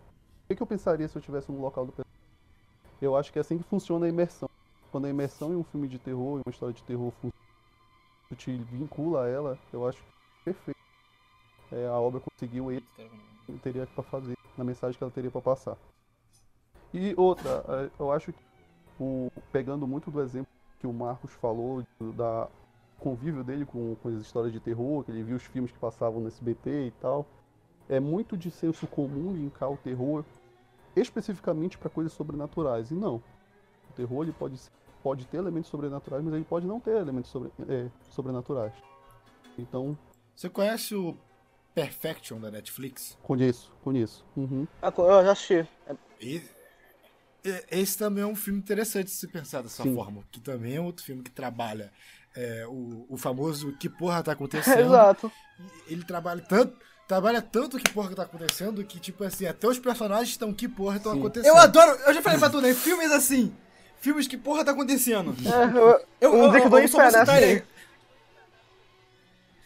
que, 0.49 0.57
que 0.57 0.63
eu 0.63 0.67
pensaria 0.67 1.07
se 1.09 1.17
eu 1.17 1.21
estivesse 1.21 1.51
no 1.53 1.61
local 1.61 1.87
do 1.87 1.93
personagem. 1.93 2.05
Eu 3.01 3.17
acho 3.17 3.33
que 3.33 3.39
é 3.39 3.41
assim 3.41 3.59
que 3.59 3.65
funciona 3.65 4.07
a 4.07 4.09
imersão. 4.09 4.49
Quando 4.91 5.07
a 5.07 5.11
imersão 5.11 5.53
em 5.53 5.57
um 5.57 5.65
filme 5.65 5.89
de 5.89 5.99
terror, 5.99 6.39
em 6.39 6.43
uma 6.47 6.51
história 6.51 6.75
de 6.75 6.83
terror, 6.83 7.13
te 8.37 8.57
vincula 8.57 9.25
a 9.25 9.29
ela, 9.29 9.59
eu 9.73 9.87
acho 9.87 10.03
perfeito. 10.45 10.79
É, 11.71 11.87
a 11.87 11.99
obra 11.99 12.21
conseguiu 12.21 12.71
ele 12.71 12.85
teria 13.63 13.87
para 13.87 14.03
fazer, 14.05 14.35
na 14.57 14.65
mensagem 14.65 14.97
que 14.97 15.05
ela 15.05 15.13
teria 15.13 15.31
para 15.31 15.41
passar. 15.41 15.77
E 16.93 17.15
outra, 17.17 17.65
eh, 17.69 17.91
eu 17.99 18.13
acho 18.13 18.33
que 18.33 18.39
o, 19.01 19.31
pegando 19.53 19.87
muito 19.87 20.11
do 20.11 20.21
exemplo 20.21 20.47
que 20.79 20.87
o 20.87 20.93
Marcos 20.93 21.33
falou 21.33 21.83
da 22.15 22.49
convívio 22.99 23.45
dele 23.45 23.65
com, 23.65 23.95
com 23.97 24.09
as 24.09 24.15
histórias 24.17 24.53
de 24.53 24.61
terror, 24.61 25.05
que 25.05 25.11
ele 25.11 25.23
viu 25.23 25.37
os 25.37 25.43
filmes 25.45 25.71
que 25.71 25.79
passavam 25.79 26.21
no 26.21 26.29
SBT 26.29 26.87
e 26.89 26.91
tal, 27.01 27.27
é 27.89 28.01
muito 28.01 28.37
de 28.37 28.51
senso 28.51 28.87
comum 28.87 29.33
linkar 29.33 29.71
o 29.71 29.77
terror 29.77 30.25
especificamente 30.97 31.77
para 31.77 31.91
coisas 31.91 32.13
sobrenaturais. 32.13 32.91
E 32.91 32.95
não. 32.95 33.17
O 33.91 33.93
terror 33.95 34.23
ele 34.23 34.33
pode, 34.33 34.59
pode 35.03 35.27
ter 35.27 35.39
elementos 35.39 35.71
sobrenaturais, 35.71 36.25
mas 36.25 36.35
ele 36.35 36.45
pode 36.45 36.67
não 36.67 36.81
ter 36.81 36.97
elementos 36.97 37.31
sobre, 37.31 37.51
eh, 37.69 37.91
sobrenaturais. 38.11 38.73
Então, 39.59 39.97
Você 40.35 40.49
conhece 40.49 40.97
o 40.97 41.17
Perfection 41.75 42.41
da 42.41 42.51
Netflix? 42.51 43.17
conheço, 43.23 43.73
conheço. 43.83 44.25
Uhum. 44.37 44.67
Ah, 44.83 44.93
Eu 44.97 45.25
já 45.25 45.33
assisti. 45.33 45.69
E, 46.21 46.43
e- 47.45 47.65
esse 47.71 47.97
também 47.97 48.25
é 48.25 48.27
um 48.27 48.35
filme 48.35 48.59
interessante 48.59 49.07
de 49.07 49.13
se 49.13 49.29
pensar 49.29 49.63
dessa 49.63 49.85
Sim. 49.85 49.95
forma. 49.95 50.25
Que 50.33 50.41
também 50.41 50.75
é 50.77 50.81
outro 50.81 51.05
filme 51.05 51.23
que 51.23 51.31
trabalha 51.31 51.93
é, 52.35 52.64
o, 52.66 53.07
o 53.09 53.16
famoso 53.16 53.73
que 53.79 53.88
porra 53.88 54.23
tá 54.23 54.33
acontecendo. 54.33 54.81
Exato. 54.81 55.31
E 55.88 55.92
Ele 55.92 56.05
trabalha 56.05 56.42
tanto. 56.42 56.77
Trabalha 57.07 57.42
tanto 57.42 57.79
que 57.79 57.92
porra 57.92 58.09
que 58.09 58.14
tá 58.14 58.23
acontecendo 58.23 58.83
que, 58.83 58.99
tipo 58.99 59.25
assim, 59.25 59.47
até 59.47 59.68
os 59.68 59.79
personagens 59.79 60.31
estão 60.31 60.55
que 60.55 60.66
porra 60.66 60.97
estão 60.97 61.12
acontecendo. 61.12 61.53
Eu 61.53 61.59
adoro, 61.59 61.90
eu 62.07 62.14
já 62.14 62.23
falei 62.23 62.38
pra 62.38 62.49
tu, 62.49 62.62
né? 62.62 62.73
Filmes 62.73 63.12
assim. 63.12 63.55
Filmes 64.01 64.27
que 64.27 64.38
porra 64.38 64.64
tá 64.64 64.70
acontecendo. 64.70 65.35
É, 65.44 65.79
eu, 65.79 66.01
Eu, 66.20 66.35
um 66.35 66.44
eu, 66.44 66.51
Drink 66.51 66.64
eu, 66.64 66.70
do 66.70 66.79
eu 66.79 66.88
só 66.88 66.99
vou 66.99 67.07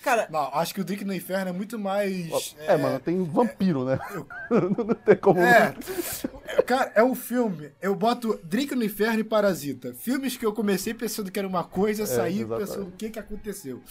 Cara, 0.02 0.28
Não, 0.30 0.48
acho 0.54 0.72
que 0.74 0.80
o 0.80 0.84
Drink 0.84 1.04
no 1.04 1.12
Inferno 1.12 1.48
é 1.50 1.52
muito 1.52 1.78
mais. 1.78 2.54
É, 2.66 2.76
mano, 2.76 3.00
tem 3.00 3.22
vampiro, 3.24 3.84
né? 3.84 3.98
não 4.50 4.94
tem 4.94 5.16
como. 5.16 5.40
É, 5.40 5.74
é, 6.46 6.62
cara, 6.62 6.92
é 6.94 7.02
um 7.02 7.14
filme. 7.14 7.72
Eu 7.82 7.94
boto 7.96 8.38
Drink 8.44 8.74
no 8.74 8.84
Inferno 8.84 9.18
e 9.20 9.24
Parasita. 9.24 9.92
Filmes 9.94 10.36
que 10.36 10.46
eu 10.46 10.52
comecei 10.52 10.94
pensando 10.94 11.30
que 11.32 11.38
era 11.38 11.48
uma 11.48 11.64
coisa, 11.64 12.06
saí 12.06 12.40
exatamente. 12.42 12.68
pensando 12.68 12.88
o 12.88 12.92
que 12.92 13.10
que 13.10 13.18
aconteceu. 13.18 13.82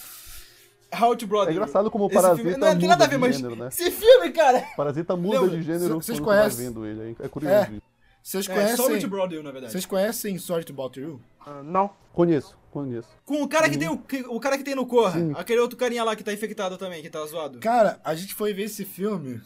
How 0.97 1.15
to 1.17 1.27
Brother. 1.27 1.49
É 1.49 1.51
engraçado 1.53 1.91
como 1.91 2.05
o 2.05 2.09
Parasita 2.09 2.37
filme- 2.37 2.51
não, 2.57 2.67
não 2.67 2.67
tem 2.67 2.75
muda 2.75 2.87
nada 2.87 3.03
a 3.03 3.07
ver, 3.07 3.15
de 3.15 3.21
mas 3.21 3.35
gênero, 3.35 3.55
né? 3.57 3.67
esse 3.67 3.91
filme, 3.91 4.31
cara. 4.31 4.63
Parasita 4.77 5.15
muda 5.17 5.41
Lembra? 5.41 5.57
de 5.57 5.63
gênero 5.63 5.95
Vocês 6.01 6.19
conhecem? 6.19 6.67
vendo 6.67 6.85
ele. 6.85 7.17
É 7.19 7.27
curioso 7.27 7.53
É. 7.55 7.69
isso. 7.73 7.81
Vocês 8.23 8.49
É, 8.49 8.53
Sorry 8.53 8.75
to 8.77 8.83
conhecem. 8.83 9.09
Brother, 9.09 9.43
na 9.43 9.51
verdade. 9.51 9.71
Vocês 9.73 9.85
conhecem 9.85 10.37
Sorry 10.37 10.63
to 10.63 10.73
Bother 10.73 11.03
You? 11.03 11.21
Ah, 11.45 11.61
Não. 11.63 11.89
Conheço, 12.13 12.57
conheço. 12.83 13.07
Com 13.25 13.41
o 13.43 13.47
cara 13.47 13.69
que 13.69 13.77
tem 13.77 13.87
o, 13.89 14.01
o 14.29 14.39
cara 14.39 14.57
que 14.57 14.63
tem 14.63 14.75
no 14.75 14.85
Corra. 14.85 15.13
Sim. 15.19 15.33
Aquele 15.35 15.59
outro 15.59 15.77
carinha 15.77 16.03
lá 16.03 16.15
que 16.15 16.23
tá 16.23 16.33
infectado 16.33 16.77
também, 16.77 17.01
que 17.01 17.09
tá 17.09 17.25
zoado. 17.25 17.59
Cara, 17.59 17.99
a 18.03 18.13
gente 18.15 18.33
foi 18.33 18.53
ver 18.53 18.63
esse 18.63 18.85
filme. 18.85 19.41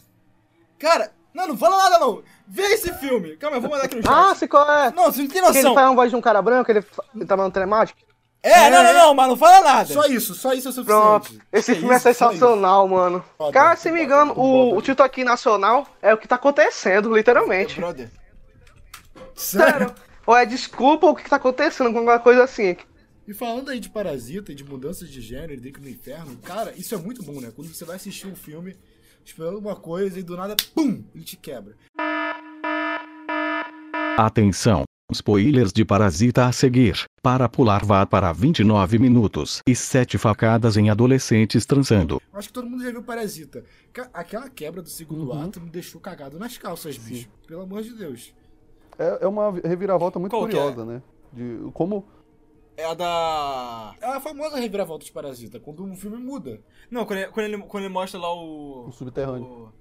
Cara, 0.78 1.12
não, 1.32 1.48
não 1.48 1.56
fala 1.56 1.76
nada 1.76 1.98
não. 1.98 2.22
Vê 2.46 2.62
esse 2.74 2.92
filme. 2.94 3.36
Calma, 3.36 3.56
eu 3.56 3.60
vou 3.60 3.70
mandar 3.70 3.84
aqui 3.84 3.96
no 3.96 4.02
chat. 4.04 4.12
Ah, 4.12 4.34
sei 4.34 4.48
qual 4.48 4.70
é. 4.70 4.90
Não, 4.92 5.04
você 5.04 5.22
não 5.22 5.28
tem 5.28 5.28
Que 5.28 5.38
ele 5.38 5.46
noção. 5.46 5.74
faz 5.74 5.86
uma 5.88 5.94
voz 5.94 6.10
de 6.10 6.16
um 6.16 6.20
cara 6.20 6.42
branco, 6.42 6.70
ele, 6.70 6.84
ele 7.14 7.24
tá 7.26 7.36
mandando 7.36 7.54
telemática. 7.54 7.98
É, 8.44 8.68
não, 8.70 8.82
não, 8.82 8.92
não, 8.92 9.14
mas 9.14 9.28
não 9.28 9.36
fala 9.36 9.60
nada. 9.60 9.84
Só 9.94 10.04
isso, 10.06 10.34
só 10.34 10.52
isso 10.52 10.68
é 10.68 10.72
suficiente. 10.72 10.84
Pronto. 11.30 11.32
Esse 11.52 11.72
É 11.72 11.74
filme 11.76 11.92
é 11.94 11.96
isso, 11.96 12.02
só 12.12 12.12
sensacional, 12.30 12.88
mano. 12.88 13.24
Foda, 13.38 13.52
Cara, 13.52 13.76
se 13.76 13.88
me 13.92 14.02
engano, 14.02 14.32
o, 14.32 14.34
foda. 14.34 14.76
o 14.78 14.82
título 14.82 15.06
aqui 15.06 15.22
nacional 15.22 15.86
é 16.02 16.12
o 16.12 16.18
que 16.18 16.26
tá 16.26 16.34
acontecendo, 16.34 17.14
literalmente. 17.14 17.76
Brother. 17.76 18.10
Sério. 19.34 19.72
Sério. 19.72 19.94
Ou 20.26 20.36
é 20.36 20.44
desculpa 20.44 21.06
ou 21.06 21.12
o 21.12 21.16
que 21.16 21.28
tá 21.30 21.36
acontecendo, 21.36 21.86
alguma 21.86 22.18
coisa 22.18 22.42
assim. 22.44 22.76
E 23.26 23.32
falando 23.32 23.68
aí 23.70 23.78
de 23.78 23.88
parasita 23.88 24.50
e 24.50 24.54
de 24.54 24.64
mudanças 24.64 25.08
de 25.08 25.20
gênero 25.20 25.54
e 25.54 25.56
Drink 25.56 25.80
no 25.80 25.88
Inferno, 25.88 26.36
cara, 26.38 26.72
isso 26.76 26.94
é 26.94 26.98
muito 26.98 27.22
bom, 27.22 27.40
né? 27.40 27.52
Quando 27.54 27.72
você 27.72 27.84
vai 27.84 27.96
assistir 27.96 28.26
um 28.26 28.34
filme 28.34 28.76
esperando 29.24 29.58
uma 29.58 29.76
coisa 29.76 30.18
e 30.18 30.22
do 30.22 30.36
nada, 30.36 30.56
pum, 30.74 31.04
ele 31.14 31.24
te 31.24 31.36
quebra. 31.36 31.76
Atenção! 34.18 34.82
Spoilers 35.12 35.72
de 35.72 35.84
Parasita 35.84 36.46
a 36.46 36.52
seguir. 36.52 37.04
Para 37.22 37.48
pular 37.48 37.84
vá 37.84 38.04
para 38.06 38.32
29 38.32 38.98
minutos 38.98 39.60
e 39.68 39.74
7 39.76 40.16
facadas 40.16 40.76
em 40.76 40.88
adolescentes 40.90 41.66
transando. 41.66 42.20
Acho 42.32 42.48
que 42.48 42.54
todo 42.54 42.68
mundo 42.68 42.82
já 42.82 42.90
viu 42.90 43.02
Parasita. 43.02 43.62
Aquela 44.12 44.48
quebra 44.48 44.80
do 44.82 44.88
segundo 44.88 45.30
Uhum. 45.30 45.42
ato 45.42 45.60
me 45.60 45.68
deixou 45.70 46.00
cagado 46.00 46.38
nas 46.38 46.56
calças, 46.56 46.96
bicho. 46.96 47.28
Pelo 47.46 47.60
amor 47.62 47.82
de 47.82 47.92
Deus. 47.94 48.34
É, 48.98 49.18
é 49.24 49.28
uma 49.28 49.50
reviravolta 49.64 50.18
muito 50.18 50.32
Qual 50.32 50.42
é? 50.44 50.46
curiosa, 50.46 50.84
né? 50.84 51.02
De 51.32 51.58
como. 51.72 52.04
É 52.76 52.84
a 52.84 52.94
da. 52.94 53.94
É 54.00 54.06
a 54.06 54.20
famosa 54.20 54.58
reviravolta 54.58 55.04
de 55.04 55.12
Parasita, 55.12 55.60
quando 55.60 55.84
um 55.84 55.94
filme 55.94 56.16
muda. 56.16 56.60
Não, 56.90 57.04
quando 57.04 57.18
ele, 57.18 57.30
quando 57.30 57.46
ele, 57.46 57.58
quando 57.58 57.84
ele 57.84 57.92
mostra 57.92 58.18
lá 58.18 58.32
o. 58.34 58.88
O 58.88 58.92
subterrâneo. 58.92 59.46
O, 59.46 59.72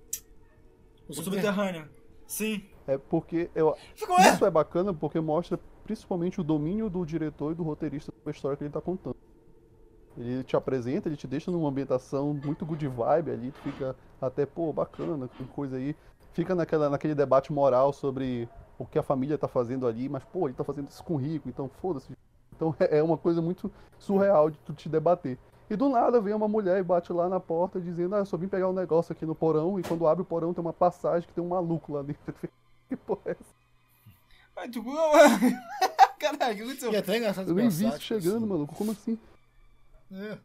O 1.07 1.11
o 1.11 1.13
subterrâneo. 1.13 1.89
Sim. 2.27 2.63
É 2.87 2.97
porque. 2.97 3.49
Eu, 3.55 3.75
Ficou 3.95 4.19
é. 4.19 4.33
isso 4.33 4.45
é 4.45 4.51
bacana 4.51 4.93
porque 4.93 5.19
mostra 5.19 5.59
principalmente 5.83 6.39
o 6.39 6.43
domínio 6.43 6.89
do 6.89 7.05
diretor 7.05 7.51
e 7.51 7.55
do 7.55 7.63
roteirista 7.63 8.11
sobre 8.11 8.29
a 8.29 8.31
história 8.31 8.57
que 8.57 8.63
ele 8.63 8.71
tá 8.71 8.81
contando. 8.81 9.15
Ele 10.17 10.43
te 10.43 10.55
apresenta, 10.55 11.07
ele 11.07 11.15
te 11.15 11.27
deixa 11.27 11.49
numa 11.51 11.69
ambientação 11.69 12.33
muito 12.33 12.65
good 12.65 12.85
vibe 12.85 13.31
ali, 13.31 13.51
tu 13.51 13.59
fica 13.59 13.95
até, 14.19 14.45
pô, 14.45 14.71
bacana, 14.73 15.29
tem 15.37 15.47
coisa 15.47 15.77
aí. 15.77 15.95
Fica 16.33 16.53
naquela, 16.53 16.89
naquele 16.89 17.15
debate 17.15 17.51
moral 17.51 17.93
sobre 17.93 18.47
o 18.77 18.85
que 18.85 18.99
a 18.99 19.03
família 19.03 19.37
tá 19.37 19.47
fazendo 19.47 19.87
ali, 19.87 20.09
mas, 20.09 20.23
pô, 20.23 20.47
ele 20.47 20.55
tá 20.55 20.63
fazendo 20.63 20.89
isso 20.89 21.03
com 21.03 21.15
o 21.15 21.17
rico, 21.17 21.47
então 21.47 21.69
foda-se. 21.81 22.13
Então 22.61 22.75
é 22.91 23.01
uma 23.01 23.17
coisa 23.17 23.41
muito 23.41 23.71
surreal 23.97 24.51
de 24.51 24.59
tu 24.59 24.73
te 24.73 24.87
debater. 24.87 25.37
E 25.69 25.75
do 25.75 25.89
nada 25.89 26.21
vem 26.21 26.33
uma 26.33 26.47
mulher 26.47 26.79
e 26.79 26.83
bate 26.83 27.11
lá 27.11 27.27
na 27.27 27.39
porta 27.39 27.79
dizendo, 27.79 28.13
ah, 28.15 28.19
eu 28.19 28.25
só 28.25 28.37
vim 28.37 28.47
pegar 28.47 28.69
um 28.69 28.73
negócio 28.73 29.13
aqui 29.13 29.25
no 29.25 29.33
porão, 29.33 29.79
e 29.79 29.83
quando 29.83 30.05
abre 30.05 30.21
o 30.21 30.25
porão 30.25 30.53
tem 30.53 30.61
uma 30.61 30.73
passagem 30.73 31.27
que 31.27 31.33
tem 31.33 31.43
um 31.43 31.47
maluco 31.47 31.93
lá 31.93 32.03
dentro. 32.03 32.21
Que 32.89 32.97
porra 32.97 33.21
é 33.27 33.31
essa? 33.31 33.55
Ai, 34.57 34.69
tu... 34.69 34.83
Caralho, 36.19 36.53
o 36.53 36.57
que 36.57 36.63
aconteceu? 36.63 36.91
E 36.91 36.95
é 36.97 36.99
até 36.99 37.17
engraçado 37.17 37.49
Eu 37.49 37.55
nem 37.55 37.69
vi 37.69 37.87
isso 37.87 38.01
chegando, 38.01 38.35
assim, 38.35 38.45
maluco. 38.45 38.75
Como 38.75 38.91
assim? 38.91 39.17
É. 40.11 40.37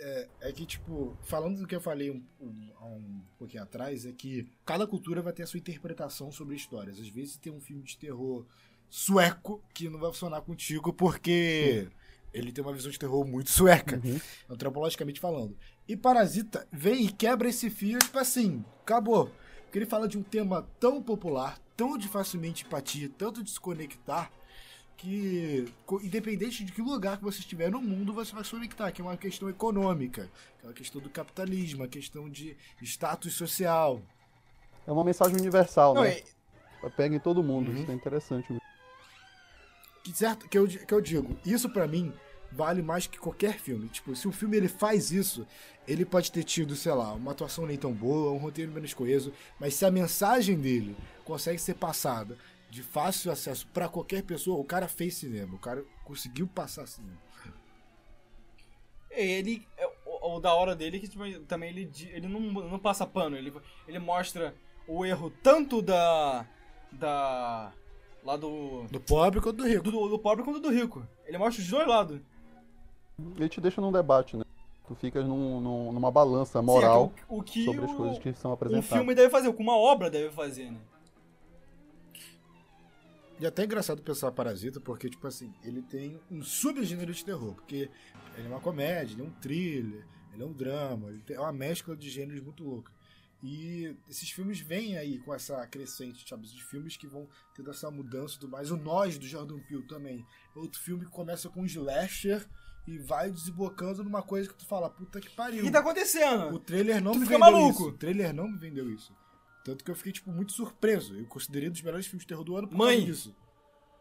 É, 0.00 0.28
é 0.40 0.52
que, 0.52 0.66
tipo, 0.66 1.16
falando 1.22 1.58
do 1.58 1.66
que 1.68 1.76
eu 1.76 1.80
falei 1.80 2.10
um, 2.10 2.20
um- 2.40 2.72
há 2.80 2.86
um 2.86 3.20
pouquinho 3.38 3.62
atrás, 3.62 4.04
é 4.04 4.10
que 4.10 4.50
cada 4.66 4.84
cultura 4.84 5.22
vai 5.22 5.32
ter 5.32 5.44
a 5.44 5.46
sua 5.46 5.58
interpretação 5.58 6.32
sobre 6.32 6.56
histórias. 6.56 6.98
Às 6.98 7.08
vezes 7.08 7.36
tem 7.36 7.52
um 7.52 7.60
filme 7.60 7.84
de 7.84 7.96
terror 7.96 8.44
sueco 8.90 9.62
que 9.72 9.88
não 9.88 9.98
vai 10.00 10.10
funcionar 10.10 10.40
contigo 10.42 10.92
porque 10.92 11.88
ele 12.34 12.52
tem 12.52 12.62
uma 12.62 12.72
visão 12.72 12.90
de 12.90 12.98
terror 12.98 13.24
muito 13.26 13.48
sueca, 13.50 14.00
Uhum. 14.04 14.20
antropologicamente 14.50 15.18
falando. 15.20 15.56
E 15.88 15.96
Parasita 15.96 16.66
vem 16.70 17.06
e 17.06 17.12
quebra 17.12 17.48
esse 17.48 17.70
fio, 17.70 17.98
tipo 17.98 18.18
assim, 18.18 18.64
acabou. 18.82 19.30
Porque 19.64 19.78
ele 19.78 19.86
fala 19.86 20.06
de 20.08 20.18
um 20.18 20.22
tema 20.22 20.68
tão 20.78 21.00
popular, 21.02 21.58
tão 21.76 21.96
de 21.96 22.08
facilmente 22.08 22.64
empatia, 22.66 23.08
tanto 23.16 23.42
de 23.42 23.50
se 23.50 23.58
conectar, 23.60 24.30
que, 24.96 25.64
independente 26.02 26.62
de 26.62 26.72
que 26.72 26.82
lugar 26.82 27.16
que 27.16 27.24
você 27.24 27.38
estiver 27.38 27.70
no 27.70 27.80
mundo, 27.80 28.12
você 28.12 28.34
vai 28.34 28.44
se 28.44 28.50
conectar, 28.50 28.92
que 28.92 29.00
é 29.00 29.04
uma 29.04 29.16
questão 29.16 29.48
econômica, 29.48 30.28
que 30.58 30.66
é 30.66 30.68
uma 30.68 30.74
questão 30.74 31.00
do 31.00 31.08
capitalismo, 31.08 31.80
uma 31.80 31.88
questão 31.88 32.28
de 32.28 32.54
status 32.82 33.32
social. 33.34 34.02
É 34.86 34.92
uma 34.92 35.02
mensagem 35.04 35.36
universal, 35.38 35.94
Não, 35.94 36.02
né? 36.02 36.18
é- 36.18 36.24
Pega 36.96 37.14
em 37.14 37.20
todo 37.20 37.42
mundo, 37.42 37.70
Uhum. 37.70 37.82
isso 37.82 37.90
é 37.90 37.94
interessante. 37.94 38.52
mesmo. 38.52 38.60
Que, 40.02 40.12
certo, 40.16 40.48
que, 40.48 40.56
eu, 40.56 40.66
que 40.66 40.92
eu 40.94 41.00
digo, 41.00 41.36
isso 41.44 41.68
pra 41.68 41.86
mim 41.86 42.12
vale 42.52 42.82
mais 42.82 43.06
que 43.06 43.18
qualquer 43.18 43.58
filme. 43.58 43.88
Tipo, 43.88 44.14
se 44.16 44.26
o 44.26 44.32
filme 44.32 44.56
ele 44.56 44.68
faz 44.68 45.12
isso, 45.12 45.46
ele 45.86 46.04
pode 46.04 46.32
ter 46.32 46.42
tido, 46.42 46.74
sei 46.74 46.92
lá, 46.92 47.12
uma 47.12 47.32
atuação 47.32 47.66
nem 47.66 47.76
tão 47.76 47.92
boa, 47.92 48.32
um 48.32 48.38
roteiro 48.38 48.72
menos 48.72 48.94
coeso, 48.94 49.32
mas 49.58 49.74
se 49.74 49.84
a 49.84 49.90
mensagem 49.90 50.58
dele 50.58 50.96
consegue 51.24 51.58
ser 51.58 51.74
passada 51.74 52.36
de 52.70 52.82
fácil 52.82 53.30
acesso 53.32 53.66
pra 53.68 53.88
qualquer 53.88 54.22
pessoa, 54.22 54.58
o 54.58 54.64
cara 54.64 54.88
fez 54.88 55.14
cinema, 55.14 55.54
o 55.54 55.58
cara 55.58 55.84
conseguiu 56.04 56.46
passar 56.46 56.86
cinema. 56.86 57.18
Ele. 59.10 59.66
é, 59.76 59.86
O, 60.06 60.36
o 60.36 60.40
da 60.40 60.54
hora 60.54 60.74
dele 60.76 60.96
é 60.96 61.00
que 61.00 61.08
tipo, 61.08 61.24
também 61.40 61.70
ele, 61.70 61.90
ele 62.12 62.28
não, 62.28 62.40
não 62.40 62.78
passa 62.78 63.06
pano, 63.06 63.36
ele, 63.36 63.52
ele 63.88 63.98
mostra 63.98 64.54
o 64.86 65.04
erro 65.04 65.30
tanto 65.42 65.82
da. 65.82 66.46
da. 66.92 67.72
Lá 68.24 68.36
do. 68.36 68.84
Do 68.90 69.00
pobre 69.00 69.40
quanto 69.40 69.56
do 69.58 69.66
rico. 69.68 69.84
do, 69.90 70.08
do 70.08 70.18
pobre 70.18 70.44
quanto 70.44 70.60
do 70.60 70.70
rico. 70.70 71.06
Ele 71.26 71.38
mostra 71.38 71.62
os 71.62 71.68
dois 71.68 71.86
lados. 71.86 72.20
Ele 73.36 73.48
te 73.48 73.60
deixa 73.60 73.80
num 73.80 73.92
debate, 73.92 74.36
né? 74.36 74.44
Tu 74.86 74.94
fica 74.96 75.22
num- 75.22 75.60
num- 75.60 75.92
numa 75.92 76.10
balança 76.10 76.58
Sim, 76.60 76.64
moral 76.66 77.12
é 77.14 77.18
que 77.20 77.24
o, 77.28 77.38
o 77.38 77.42
que 77.42 77.64
sobre 77.64 77.84
as 77.84 77.90
o- 77.90 77.96
coisas 77.96 78.18
que 78.18 78.32
são 78.34 78.50
um 78.50 78.54
apresentadas. 78.54 78.88
filme 78.88 79.14
deve 79.14 79.30
fazer, 79.30 79.48
o 79.48 79.54
que 79.54 79.62
uma 79.62 79.76
obra 79.76 80.10
deve 80.10 80.30
fazer, 80.30 80.70
né? 80.70 80.78
E 83.38 83.46
até 83.46 83.62
é 83.62 83.64
engraçado 83.64 84.02
pensar 84.02 84.30
Parasita, 84.32 84.80
porque, 84.80 85.08
tipo 85.08 85.26
assim, 85.26 85.50
ele 85.64 85.80
tem 85.80 86.20
um 86.30 86.42
subgênero 86.42 87.12
de 87.12 87.24
terror, 87.24 87.54
porque 87.54 87.88
ele 88.36 88.46
é 88.46 88.50
uma 88.50 88.60
comédia, 88.60 89.14
ele 89.14 89.22
é 89.22 89.24
um 89.24 89.30
thriller, 89.30 90.04
ele 90.34 90.42
é 90.42 90.46
um 90.46 90.52
drama, 90.52 91.08
ele 91.08 91.22
é 91.30 91.40
uma 91.40 91.52
mescla 91.52 91.96
de 91.96 92.10
gêneros 92.10 92.42
muito 92.42 92.62
louca. 92.62 92.92
E 93.42 93.96
esses 94.08 94.30
filmes 94.30 94.60
vêm 94.60 94.98
aí 94.98 95.18
com 95.18 95.32
essa 95.32 95.66
crescente, 95.66 96.28
sabe, 96.28 96.46
de 96.46 96.62
filmes 96.62 96.96
que 96.96 97.06
vão 97.06 97.26
tendo 97.54 97.70
essa 97.70 97.90
mudança 97.90 98.36
e 98.36 98.38
tudo 98.40 98.50
mais. 98.50 98.70
O 98.70 98.76
Nós, 98.76 99.18
do 99.18 99.26
Jordan 99.26 99.58
Peele, 99.60 99.82
também. 99.86 100.26
É 100.54 100.58
outro 100.58 100.78
filme 100.80 101.04
que 101.06 101.10
começa 101.10 101.48
com 101.48 101.62
um 101.62 101.64
slasher 101.66 102.46
e 102.86 102.98
vai 102.98 103.30
desembocando 103.30 104.04
numa 104.04 104.22
coisa 104.22 104.48
que 104.48 104.54
tu 104.54 104.66
fala, 104.66 104.90
puta 104.90 105.20
que 105.20 105.28
O 105.28 105.32
pariu. 105.32 105.62
que 105.64 105.70
tá 105.70 105.78
acontecendo? 105.78 106.54
O 106.54 106.58
trailer 106.58 107.02
não 107.02 107.12
Tu 107.12 107.20
me 107.20 107.26
fica 107.26 107.38
vendeu 107.38 107.52
maluco. 107.58 107.80
isso. 107.80 107.88
O 107.88 107.92
trailer 107.92 108.34
não 108.34 108.48
me 108.48 108.58
vendeu 108.58 108.90
isso. 108.90 109.14
Tanto 109.64 109.84
que 109.84 109.90
eu 109.90 109.94
fiquei, 109.94 110.12
tipo, 110.12 110.30
muito 110.30 110.52
surpreso. 110.52 111.14
Eu 111.16 111.24
considerei 111.26 111.68
um 111.68 111.72
dos 111.72 111.82
melhores 111.82 112.06
filmes 112.06 112.22
de 112.24 112.28
terror 112.28 112.44
do 112.44 112.56
ano 112.56 112.68
por 112.68 112.76
Mãe. 112.76 112.96
causa 112.96 113.06
disso. 113.12 113.36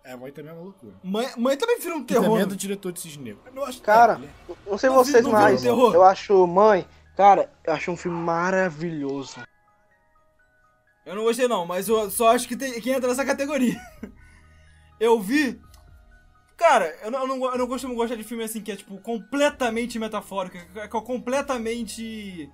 É, 0.03 0.15
Mãe 0.15 0.31
também 0.31 0.51
é 0.51 0.53
uma 0.53 0.63
loucura. 0.63 0.93
Mãe, 1.03 1.27
mãe 1.37 1.57
também 1.57 1.79
vira 1.79 1.95
um 1.95 2.03
terror. 2.03 2.23
também 2.25 2.41
é 2.41 2.45
do 2.45 2.55
diretor 2.55 2.91
de 2.91 2.99
Cisne 3.01 3.23
Negro. 3.23 3.41
Cara, 3.83 4.19
Não 4.65 4.77
sei 4.77 4.89
Não 4.89 4.95
vocês 4.97 5.25
o 5.25 5.61
terror. 5.61 5.93
eu 5.93 6.03
acho 6.03 6.47
Mãe, 6.47 6.87
cara, 7.19 7.51
eu 7.65 7.73
acho 7.73 7.91
um 7.91 7.97
filme 7.97 8.17
maravilhoso. 8.17 9.43
Eu 11.05 11.15
não 11.15 11.23
gostei 11.23 11.49
não, 11.49 11.65
mas 11.65 11.89
eu 11.89 12.09
só 12.09 12.29
acho 12.33 12.47
que, 12.47 12.55
tem, 12.55 12.79
que 12.79 12.89
entra 12.89 13.09
nessa 13.09 13.25
categoria. 13.25 13.75
Eu 14.97 15.19
vi. 15.19 15.59
Cara, 16.57 16.93
eu 17.05 17.09
não, 17.09 17.21
eu, 17.21 17.27
não, 17.27 17.51
eu 17.53 17.57
não 17.57 17.67
costumo 17.67 17.95
gostar 17.95 18.17
de 18.17 18.23
filme 18.25 18.43
assim 18.43 18.59
que 18.61 18.69
é 18.69 18.75
tipo 18.75 18.97
completamente 18.99 19.97
metafórico, 19.97 20.57
que 20.57 20.77
é 20.77 20.89
completamente. 20.89 22.51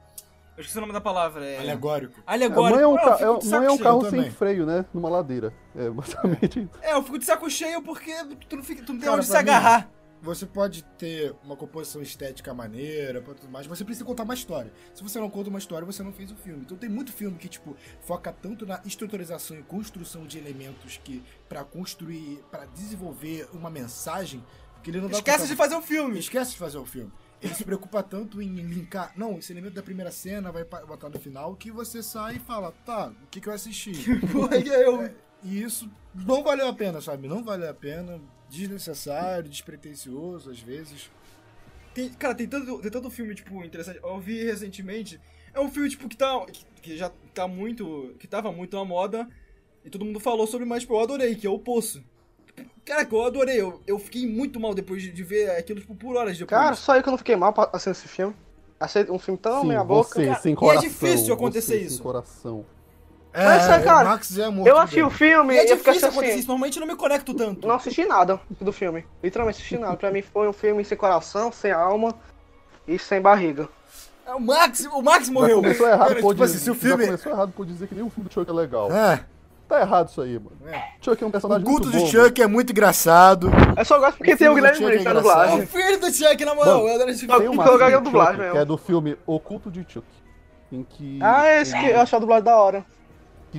Eu 0.56 0.62
esqueci 0.62 0.78
o 0.78 0.82
nome 0.82 0.94
da 0.94 1.02
palavra. 1.02 1.44
É. 1.44 1.58
alegórico. 1.58 2.20
É, 2.20 2.34
Alegórico. 2.34 2.76
mãe 2.76 2.84
é 2.84 2.88
um, 2.88 3.00
é, 3.00 3.50
mãe 3.50 3.66
é 3.66 3.72
um 3.72 3.78
cheio. 3.78 3.80
carro 3.80 4.06
eu 4.06 4.10
sem 4.12 4.30
freio, 4.30 4.64
né? 4.64 4.86
Numa 4.94 5.10
ladeira. 5.10 5.52
É 5.76 5.90
basicamente. 5.90 6.70
É, 6.84 6.94
eu 6.94 7.02
fico 7.02 7.18
de 7.18 7.26
saco 7.26 7.50
cheio 7.50 7.82
porque 7.82 8.14
tu 8.48 8.58
não, 8.58 8.64
fica, 8.64 8.84
tu 8.84 8.94
não 8.94 9.00
tem 9.00 9.10
Cara, 9.10 9.18
onde 9.18 9.26
se 9.26 9.32
mim- 9.32 9.40
agarrar. 9.40 9.90
Você 10.26 10.46
pode 10.48 10.84
ter 10.98 11.36
uma 11.44 11.56
composição 11.56 12.02
estética 12.02 12.52
maneira, 12.52 13.22
tudo 13.22 13.48
mais, 13.48 13.68
mas 13.68 13.78
você 13.78 13.86
precisa 13.86 14.04
contar 14.04 14.24
uma 14.24 14.34
história. 14.34 14.74
Se 14.94 15.04
você 15.04 15.20
não 15.20 15.30
conta 15.30 15.52
uma 15.52 15.60
história, 15.60 15.86
você 15.86 16.02
não 16.02 16.12
fez 16.12 16.32
o 16.32 16.36
filme. 16.36 16.64
Então 16.66 16.76
tem 16.76 16.90
muito 16.90 17.14
filme 17.14 17.38
que, 17.38 17.48
tipo, 17.48 17.78
foca 18.02 18.34
tanto 18.34 18.66
na 18.66 18.82
estruturização 18.84 19.56
e 19.58 19.62
construção 19.62 20.26
de 20.26 20.40
elementos 20.40 21.00
que 21.04 21.24
para 21.48 21.64
construir, 21.64 22.44
para 22.50 22.66
desenvolver 22.66 23.48
uma 23.54 23.70
mensagem, 23.70 24.44
que 24.82 24.90
ele 24.90 25.00
não 25.00 25.10
vai 25.10 25.20
Esquece 25.20 25.48
de 25.48 25.56
fazer 25.56 25.76
um 25.76 25.82
filme. 25.82 26.18
Esquece 26.18 26.52
de 26.54 26.58
fazer 26.58 26.80
o 26.80 26.86
filme. 26.86 27.12
Ele 27.40 27.54
se 27.54 27.64
preocupa 27.64 28.02
tanto 28.02 28.42
em 28.42 28.56
linkar. 28.56 29.14
Não, 29.16 29.38
esse 29.38 29.54
elemento 29.54 29.76
da 29.76 29.84
primeira 29.84 30.12
cena 30.12 30.52
vai 30.52 30.64
botar 30.64 31.10
no 31.10 31.20
final 31.20 31.56
que 31.56 31.70
você 31.70 32.02
sai 32.02 32.38
e 32.38 32.40
fala, 32.40 32.72
tá, 32.84 33.10
o 33.10 33.28
que, 33.28 33.40
que 33.40 33.48
eu 33.48 33.54
assisti? 33.54 33.94
Porque 34.32 34.70
eu. 34.70 35.04
É, 35.04 35.14
e 35.44 35.62
isso 35.62 35.88
não 36.16 36.44
valeu 36.44 36.68
a 36.68 36.74
pena, 36.74 37.00
sabe? 37.00 37.28
Não 37.28 37.44
valeu 37.44 37.70
a 37.70 37.74
pena. 37.74 38.20
Desnecessário, 38.50 39.50
despretensioso, 39.50 40.50
às 40.52 40.60
vezes. 40.60 41.10
Tem, 41.94 42.10
cara, 42.10 42.36
tem 42.36 42.48
tanto, 42.48 42.80
tem 42.80 42.92
tanto 42.92 43.10
filme, 43.10 43.34
tipo, 43.36 43.64
interessante. 43.64 44.00
Eu 44.04 44.20
vi 44.20 44.44
recentemente. 44.44 45.20
É 45.54 45.60
um 45.60 45.70
filme, 45.70 45.90
tipo, 45.90 46.08
que 46.10 46.18
tá. 46.18 46.46
Que, 46.46 46.66
que 46.82 46.98
já 46.98 47.12
tá 47.34 47.48
muito. 47.48 48.14
Que 48.20 48.28
tava 48.28 48.52
muito 48.52 48.76
na 48.76 48.84
moda. 48.86 49.28
E 49.84 49.90
todo 49.90 50.04
mundo 50.04 50.20
falou 50.20 50.46
sobre, 50.48 50.66
mas, 50.66 50.82
tipo, 50.82 50.94
eu 50.96 51.00
adorei, 51.00 51.36
que 51.36 51.46
é 51.48 51.50
o 51.50 51.60
Poço. 51.60 52.04
Caraca, 52.84 53.16
eu 53.16 53.24
adorei. 53.24 53.60
Eu, 53.62 53.82
eu 53.88 53.98
fiquei 54.00 54.28
muito 54.28 54.60
mal 54.60 54.74
depois 54.74 55.02
de, 55.02 55.12
de 55.12 55.24
ver 55.24 55.50
aquilo, 55.52 55.80
tipo, 55.80 55.96
por 55.96 56.16
horas 56.16 56.38
depois. 56.38 56.50
Cara, 56.60 56.76
só 56.76 56.96
eu 56.96 57.04
que 57.04 57.10
eu 57.10 57.12
não 57.12 57.18
fiquei 57.18 57.36
mal 57.36 57.54
assistindo 57.72 57.92
esse 57.94 58.08
filme. 58.08 58.36
Achei 58.80 59.10
um 59.10 59.18
filme 59.18 59.40
tão 59.40 59.62
Sim, 59.62 59.68
meia 59.70 59.84
boca. 59.84 60.10
você, 60.10 60.26
cara. 60.26 60.40
sem 60.40 60.52
E 60.52 60.54
é 60.54 60.58
coração. 60.58 60.82
difícil 60.90 61.34
acontecer 61.34 61.80
você 61.80 61.86
isso. 61.86 61.96
Sem 61.96 62.04
coração. 62.04 62.66
Mas, 63.36 63.70
é, 63.70 63.80
cara, 63.80 64.06
o 64.08 64.10
Max 64.12 64.38
é 64.38 64.50
morto 64.50 64.68
Eu 64.68 64.78
assisti 64.78 65.02
o 65.02 65.06
dentro. 65.06 65.18
filme 65.18 65.54
E 65.54 65.58
é 65.58 65.66
e 65.68 65.70
eu 65.72 65.78
fiquei 65.78 65.94
difícil 65.94 66.10
acontecer 66.10 66.32
assim. 66.32 66.40
isso. 66.40 66.48
Normalmente 66.48 66.78
eu 66.78 66.86
não 66.86 66.88
me 66.88 66.96
conecto 66.98 67.34
tanto. 67.34 67.68
Não 67.68 67.76
assisti 67.76 68.06
nada 68.06 68.40
do 68.62 68.72
filme. 68.72 69.06
Literalmente 69.24 69.58
assisti 69.58 69.78
nada. 69.78 69.98
Pra 69.98 70.12
mim 70.12 70.22
foi 70.22 70.48
um 70.48 70.54
filme 70.54 70.84
sem 70.86 70.98
coração, 70.98 71.52
sem 71.52 71.72
alma 71.72 72.14
e 72.88 72.98
sem 72.98 73.20
barriga. 73.22 73.68
É 74.28 74.34
o 74.34 74.40
Max, 74.42 74.88
o 74.92 75.02
Max 75.02 75.28
Já 75.28 75.34
morreu. 75.34 75.58
começou 75.58 75.88
errado 75.88 76.08
Cara, 76.08 76.20
por 76.22 76.32
tipo 76.34 76.44
assim, 76.44 76.54
dizer, 76.54 76.64
se 76.66 76.72
o 76.72 76.74
já 76.74 76.80
filme- 76.80 77.06
começou 77.06 77.32
errado 77.32 77.52
por 77.52 77.66
dizer 77.66 77.88
que 77.88 77.94
nem 77.96 78.04
o 78.04 78.10
filme 78.10 78.28
do 78.30 78.34
Chuck 78.34 78.50
é 78.50 78.54
legal. 78.54 78.92
É, 78.92 79.24
Tá 79.68 79.82
errado 79.82 80.10
isso 80.10 80.22
aí, 80.22 80.34
mano. 80.40 80.52
é. 80.68 80.84
Chuck 81.02 81.24
é 81.24 81.26
um 81.26 81.30
O 81.30 81.32
personagem 81.32 81.66
culto 81.66 81.88
muito 81.88 81.98
do 81.98 82.04
bom. 82.04 82.12
Chuck 82.12 82.42
é 82.42 82.46
muito 82.48 82.72
engraçado. 82.72 83.50
Eu 83.76 83.84
só 83.86 83.98
gosto 84.00 84.18
porque 84.18 84.34
O 84.34 84.38
tem 84.38 84.48
o 84.48 84.54
filme 84.54 84.62
do 84.62 84.74
Guilherme 84.74 84.86
é 84.86 84.88
Briggs 84.90 85.04
na 85.06 85.12
engraçado. 85.20 85.40
É 85.42 85.46
o 85.46 85.50
dublagem. 85.50 85.68
filho 85.68 86.00
do 86.00 86.14
Chuck, 86.14 86.46
na 86.46 86.56
moral. 86.56 86.74
Mano, 86.78 86.88
eu 86.90 86.96
adoro 86.96 87.10
esse 87.10 87.26
Não, 87.28 87.36
Tem 87.36 87.44
filme. 87.50 87.58
uma 87.58 87.66
dublagem 88.00 88.32
Chuck, 88.34 88.38
mesmo. 88.40 88.52
que 88.54 88.58
é 88.60 88.66
do 88.66 88.78
filme 88.78 89.18
Oculto 89.26 89.72
de 89.72 89.86
Chuck. 89.92 90.08
Em 90.72 90.84
que. 90.84 91.20
Ah, 91.22 91.50
esse 91.62 91.78
que 91.80 91.86
eu 91.88 92.00
achei 92.00 92.16
a 92.16 92.20
dublagem 92.20 92.44
da 92.44 92.56
hora. 92.58 92.86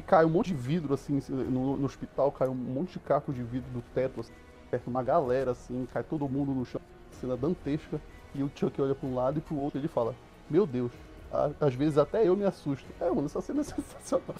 Que 0.00 0.06
cai 0.06 0.24
um 0.24 0.28
monte 0.30 0.48
de 0.48 0.54
vidro, 0.54 0.92
assim, 0.94 1.20
no, 1.28 1.76
no 1.76 1.84
hospital, 1.86 2.30
cai 2.32 2.48
um 2.48 2.54
monte 2.54 2.92
de 2.94 2.98
caco 3.00 3.32
de 3.32 3.42
vidro 3.42 3.70
do 3.70 3.82
teto, 3.94 4.20
assim, 4.20 4.32
perto 4.70 4.84
de 4.84 4.90
uma 4.90 5.02
galera, 5.02 5.52
assim, 5.52 5.86
cai 5.92 6.02
todo 6.02 6.28
mundo 6.28 6.52
no 6.52 6.64
chão, 6.64 6.80
cena 7.20 7.36
dantesca, 7.36 8.00
e 8.34 8.42
o 8.42 8.50
Chuck 8.54 8.80
olha 8.82 8.94
pra 8.94 9.08
um 9.08 9.14
lado 9.14 9.38
e 9.38 9.40
pro 9.40 9.56
outro 9.56 9.78
ele 9.80 9.88
fala, 9.88 10.14
meu 10.50 10.66
Deus, 10.66 10.92
a- 11.32 11.50
às 11.60 11.74
vezes 11.74 11.96
até 11.98 12.26
eu 12.28 12.36
me 12.36 12.44
assusto. 12.44 12.86
É, 13.00 13.08
mano, 13.08 13.24
essa 13.26 13.40
cena 13.40 13.62
é 13.62 13.64
sensacional. 13.64 14.36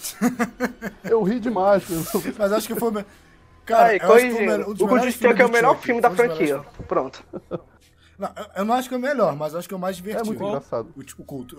eu 1.04 1.22
ri 1.22 1.40
demais, 1.40 1.84
Mas 2.38 2.52
acho 2.52 2.66
que 2.68 2.74
foi. 2.74 3.04
Cara, 3.64 3.88
Aí, 3.88 3.98
eu 4.00 4.12
acho 4.12 4.26
que 4.26 4.32
foi 4.34 4.46
o 4.62 4.70
um 4.70 4.74
dos 4.74 4.86
melhores 4.86 5.14
de 5.14 5.20
Chuck 5.28 5.42
é 5.42 5.46
o 5.46 5.50
melhor 5.50 5.76
filme 5.78 6.00
da 6.00 6.10
franquia. 6.10 6.38
melhores- 6.38 6.68
Pronto. 6.86 7.24
Não, 8.18 8.30
eu- 8.56 8.64
não 8.64 8.74
acho 8.74 8.88
que 8.88 8.94
é 8.94 8.98
o 8.98 9.00
melhor, 9.00 9.36
mas 9.36 9.52
eu 9.52 9.58
acho 9.58 9.68
que 9.68 9.74
é 9.74 9.76
o 9.76 9.80
mais 9.80 9.96
É 9.96 10.00
divertido. 10.00 10.26
muito 10.28 10.42
engraçado. 10.42 10.88
O, 10.96 11.00
o 11.22 11.24
culto. 11.24 11.58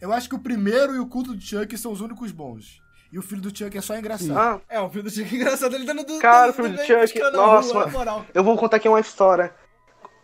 Eu 0.00 0.12
acho 0.12 0.28
que 0.28 0.36
o 0.36 0.38
primeiro 0.38 0.94
e 0.94 1.00
o 1.00 1.06
culto 1.06 1.34
do 1.34 1.40
Chuck 1.40 1.76
são 1.76 1.90
os 1.90 2.00
únicos 2.00 2.30
bons. 2.30 2.80
E 3.12 3.18
o 3.18 3.22
filho 3.22 3.40
do 3.40 3.56
Chuck 3.56 3.76
é 3.76 3.80
só 3.80 3.96
engraçado. 3.96 4.38
Ah, 4.38 4.60
É, 4.68 4.80
o 4.80 4.88
filme 4.88 5.08
do 5.08 5.14
Chuck 5.14 5.32
é 5.34 5.36
engraçado. 5.36 5.74
Ele 5.74 5.84
dando 5.84 6.04
do. 6.04 6.18
Cara, 6.20 6.46
do- 6.46 6.50
o 6.50 6.52
filme 6.54 6.70
do 6.76 6.82
Chuck, 6.84 7.18
nossa, 7.32 7.72
rua, 7.72 7.80
mano. 7.86 7.92
moral. 7.98 8.24
eu 8.32 8.44
vou 8.44 8.56
contar 8.56 8.76
aqui 8.76 8.88
uma 8.88 9.00
história. 9.00 9.52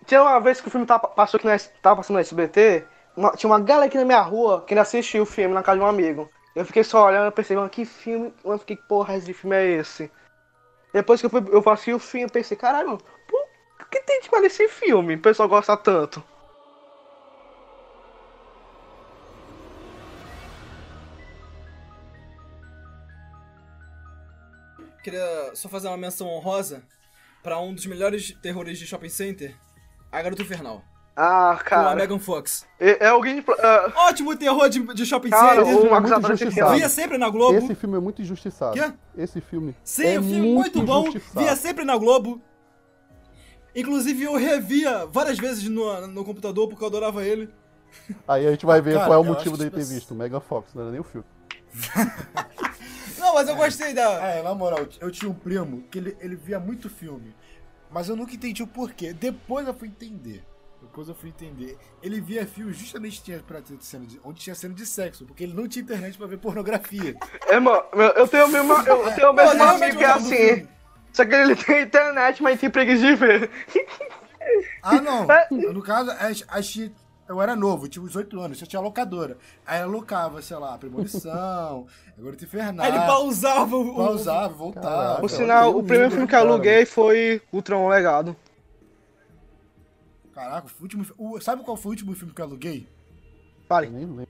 Tinha 0.07 0.23
uma 0.23 0.39
vez 0.41 0.61
que 0.61 0.69
o 0.69 0.71
filme 0.71 0.87
tava, 0.87 1.09
passou 1.09 1.37
aqui 1.39 1.47
na, 1.49 1.59
tava 1.83 1.97
passando 1.97 2.15
no 2.15 2.21
SBT, 2.21 2.85
uma- 3.17 3.33
tinha 3.33 3.51
uma 3.51 3.59
galera 3.59 3.87
aqui 3.87 3.99
na 3.99 4.05
minha 4.05 4.21
rua 4.21 4.63
que 4.65 4.73
ainda 4.73 4.83
assistiu 4.83 5.25
o 5.25 5.27
filme 5.27 5.53
na 5.53 5.63
casa 5.65 5.79
de 5.79 5.85
um 5.85 5.89
amigo. 5.89 6.31
Eu 6.55 6.65
fiquei 6.65 6.85
só 6.85 7.05
olhando 7.07 7.27
e 7.29 7.33
pensei, 7.33 7.57
mano, 7.57 7.69
que 7.69 7.85
filme, 7.85 8.33
mano, 8.45 8.59
que 8.61 8.77
porra 8.77 9.19
de 9.21 9.35
filme 9.35 9.57
é 9.57 9.67
esse? 9.67 10.11
Depois 10.93 11.21
que 11.21 11.27
eu, 11.27 11.31
fui, 11.31 11.45
eu 11.51 11.69
assisti 11.71 11.93
o 11.93 11.99
filme, 11.99 12.27
eu 12.27 12.31
pensei, 12.31 12.57
caralho, 12.57 12.87
mano, 12.89 13.01
o 13.81 13.85
que 13.91 14.01
tem 14.01 14.21
de 14.21 14.31
mal 14.31 14.41
nesse 14.41 14.67
filme? 14.69 15.17
O 15.17 15.21
pessoal 15.21 15.49
gosta 15.49 15.77
tanto. 15.77 16.23
Queria 25.07 25.53
só 25.55 25.69
fazer 25.69 25.87
uma 25.87 25.97
menção 25.97 26.27
honrosa 26.27 26.83
pra 27.41 27.61
um 27.61 27.73
dos 27.73 27.87
melhores 27.87 28.33
terrores 28.43 28.77
de 28.77 28.85
shopping 28.89 29.09
center, 29.09 29.55
A 30.11 30.21
Garota 30.21 30.43
Infernal. 30.43 30.83
Ah, 31.15 31.53
Com 31.55 31.61
a 31.61 31.65
cara, 31.65 31.95
Megan 31.95 32.19
Fox. 32.19 32.67
é, 32.81 33.05
é 33.05 33.09
alguém... 33.11 33.41
ah, 33.63 33.93
Ótimo 34.09 34.37
terror 34.37 34.69
de, 34.69 34.81
de 34.95 35.07
shopping 35.07 35.31
Cara, 35.31 35.65
center. 35.65 35.81
o 35.81 35.87
é 35.87 35.91
Marcos 35.91 36.41
filme. 36.41 36.75
Via 36.75 36.89
sempre 36.89 37.19
na 37.19 37.29
Globo. 37.31 37.57
Esse 37.57 37.77
filme 37.77 37.97
é 37.99 38.01
muito 38.01 38.21
injustiçado. 38.21 38.73
Quê? 38.73 38.93
Esse 39.17 39.41
filme 39.41 39.77
Sim, 39.85 40.07
é 40.07 40.19
um 40.19 40.25
filme 40.25 40.41
muito, 40.55 40.83
bom. 40.83 41.09
Via 41.37 41.55
sempre 41.55 41.85
na 41.85 41.97
Globo. 41.97 42.43
Inclusive, 43.77 44.25
eu 44.25 44.35
revia 44.35 45.07
várias 45.07 45.39
vezes 45.39 45.69
no, 45.69 46.05
no 46.09 46.25
computador 46.25 46.67
porque 46.69 46.83
eu 46.83 46.89
adorava 46.89 47.25
ele. 47.25 47.49
Aí 48.27 48.45
a 48.45 48.51
gente 48.51 48.67
vai 48.67 48.81
ver 48.81 48.95
Cara, 48.95 49.07
qual 49.07 49.19
é 49.19 49.21
o 49.21 49.25
motivo 49.25 49.57
dele 49.57 49.71
ter 49.71 49.85
visto. 49.85 50.11
O 50.11 50.15
Mega 50.17 50.41
Fox, 50.41 50.75
não 50.75 50.83
era 50.83 50.91
nem 50.91 51.01
o 51.01 51.05
filme. 51.05 51.25
Não, 53.27 53.35
mas 53.35 53.49
eu 53.49 53.57
gostei 53.57 53.93
da. 53.93 54.25
É, 54.25 54.43
na 54.43 54.55
moral, 54.55 54.87
eu 55.01 55.11
tinha 55.11 55.29
um 55.31 55.35
primo 55.35 55.83
que 55.91 55.99
ele, 55.99 56.17
ele 56.21 56.37
via 56.37 56.61
muito 56.61 56.89
filme. 56.89 57.35
Mas 57.91 58.09
eu 58.09 58.15
nunca 58.17 58.35
entendi 58.35 58.63
o 58.63 58.67
porquê. 58.67 59.13
Depois 59.13 59.67
eu 59.67 59.75
fui 59.75 59.89
entender. 59.89 60.45
Depois 60.81 61.09
eu 61.09 61.15
fui 61.15 61.31
entender. 61.31 61.77
Ele 62.03 62.21
via 62.21 62.47
filmes 62.47 62.77
justamente 62.77 63.23
tinha 63.23 63.41
pra 63.41 63.61
ter 63.61 63.77
cena 63.81 64.07
de, 64.07 64.21
onde 64.25 64.41
tinha 64.41 64.55
cena 64.55 64.75
de 64.75 64.87
sexo, 64.87 65.25
porque 65.25 65.43
ele 65.43 65.55
não 65.55 65.67
tinha 65.67 65.83
internet 65.83 66.17
pra 66.17 66.27
ver 66.29 66.39
pornografia. 66.39 67.17
É, 67.49 67.59
mano, 67.59 67.83
eu 68.15 68.29
tenho 68.29 68.47
o 68.47 68.49
mesmo, 68.49 68.73
eu 68.73 69.13
tenho 69.15 69.31
o 69.31 69.33
mesmo 69.33 69.59
Mas, 69.59 69.83
amigo 69.83 69.99
que 69.99 70.05
é 70.05 70.11
assim. 70.11 70.69
Só 71.13 71.25
que 71.25 71.35
ele 71.35 71.57
tem 71.57 71.83
internet, 71.83 72.43
mas 72.43 72.61
tem 72.61 72.71
preguiça 72.71 73.05
de 73.07 73.15
ver. 73.15 73.51
Ah, 74.83 75.01
não. 75.01 75.27
No 75.73 75.83
caso, 75.83 76.13
a, 76.49 76.63
Chi- 76.63 76.93
eu 77.29 77.41
era 77.43 77.55
novo, 77.57 77.89
tinha 77.89 78.05
uns 78.05 78.15
8 78.17 78.39
anos, 78.41 78.59
já 78.59 78.67
tinha 78.67 78.81
locadora. 78.81 79.37
Aí 79.67 79.81
ela 79.81 79.91
locava, 79.91 80.41
sei 80.43 80.57
lá, 80.57 80.77
Premonição, 80.79 81.87
Agora 82.19 82.37
Infernal. 82.41 82.85
Aí 82.87 82.93
ele 82.93 83.01
pausava 83.07 83.77
o. 83.77 83.95
pausava, 83.95 84.55
voltava. 84.55 85.21
Por 85.21 85.31
sinal, 85.31 85.71
eu 85.73 85.79
o 85.79 85.83
primeiro 85.83 86.11
filme 86.11 86.27
que 86.27 86.35
eu 86.35 86.39
aluguei 86.41 86.85
foi 86.87 87.43
Ultron 87.53 87.89
Legado. 87.89 88.37
Caraca, 90.35 90.69
o 90.79 90.83
último, 90.83 91.07
o- 91.17 91.41
sabe 91.41 91.63
qual 91.65 91.77
foi 91.77 91.91
o 91.91 91.93
último 91.93 92.15
filme 92.15 92.33
que 92.35 92.41
eu 92.41 92.45
aluguei? 92.45 92.87
Fale. 93.69 93.89
Nem 93.89 94.05
lembro. 94.05 94.27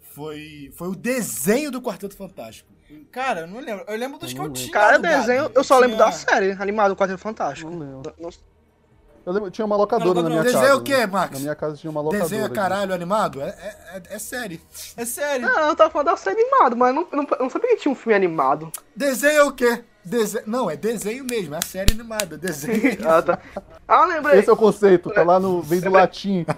Foi, 0.00 0.72
foi 0.74 0.88
o 0.88 0.94
desenho 0.94 1.70
do 1.70 1.80
Quarteto 1.80 2.16
Fantástico. 2.16 2.68
Cara, 3.12 3.40
eu 3.40 3.46
não 3.46 3.60
lembro. 3.60 3.84
Eu 3.86 3.96
lembro 3.98 4.18
dos 4.18 4.32
Eu 4.32 4.36
que 4.38 4.42
eu 4.46 4.52
tinha. 4.52 4.72
Cara, 4.72 4.98
desenho, 4.98 5.50
eu 5.54 5.62
só 5.64 5.78
lembro 5.78 5.96
da 5.98 6.10
série 6.10 6.52
animada 6.52 6.88
do 6.90 6.96
Quarteto 6.96 7.18
Fantástico. 7.20 7.70
Não 7.70 7.78
lembro. 7.78 8.14
Não- 8.18 8.30
Eu 9.26 9.32
lembro, 9.32 9.50
tinha 9.50 9.64
uma 9.64 9.74
locadora 9.76 10.14
Não, 10.14 10.22
na 10.22 10.28
minha 10.30 10.42
desenho 10.44 10.60
casa. 10.62 10.72
é 10.72 10.76
o 10.76 10.80
quê? 10.80 11.04
Max? 11.04 11.32
Na 11.32 11.40
minha 11.40 11.54
casa 11.56 11.76
tinha 11.76 11.90
uma 11.90 12.00
locadora. 12.00 12.28
Desenho 12.30 12.46
é 12.46 12.48
caralho 12.48 12.94
animado? 12.94 13.42
É, 13.42 13.48
é, 13.48 13.96
é- 13.96 14.02
é 14.14 14.18
série. 14.20 14.60
É 14.96 15.04
sério. 15.04 15.44
Não, 15.48 15.68
eu 15.68 15.74
tava 15.74 15.90
falando 15.90 16.06
da 16.06 16.16
série 16.16 16.40
animada, 16.40 16.76
mas 16.76 16.94
eu 16.94 17.02
não, 17.02 17.08
não, 17.10 17.26
não 17.40 17.50
sabia 17.50 17.70
que 17.70 17.82
tinha 17.82 17.90
um 17.90 17.96
filme 17.96 18.14
animado. 18.14 18.70
Desenho 18.94 19.38
é 19.40 19.42
o 19.42 19.50
quê? 19.50 19.82
Dese... 20.04 20.40
Não, 20.46 20.70
é 20.70 20.76
desenho 20.76 21.24
mesmo, 21.24 21.56
é 21.56 21.58
a 21.58 21.62
série 21.62 21.92
animada. 21.92 22.38
Desenho 22.38 22.86
é. 22.86 22.98
Ah, 23.04 23.20
tá. 23.20 23.40
Ah, 23.88 24.02
eu 24.02 24.08
lembrei. 24.10 24.38
Esse 24.38 24.48
é 24.48 24.52
o 24.52 24.56
conceito, 24.56 25.10
tá 25.10 25.24
lá 25.24 25.40
no. 25.40 25.60
vem 25.60 25.80
do 25.80 25.90
latim. 25.90 26.46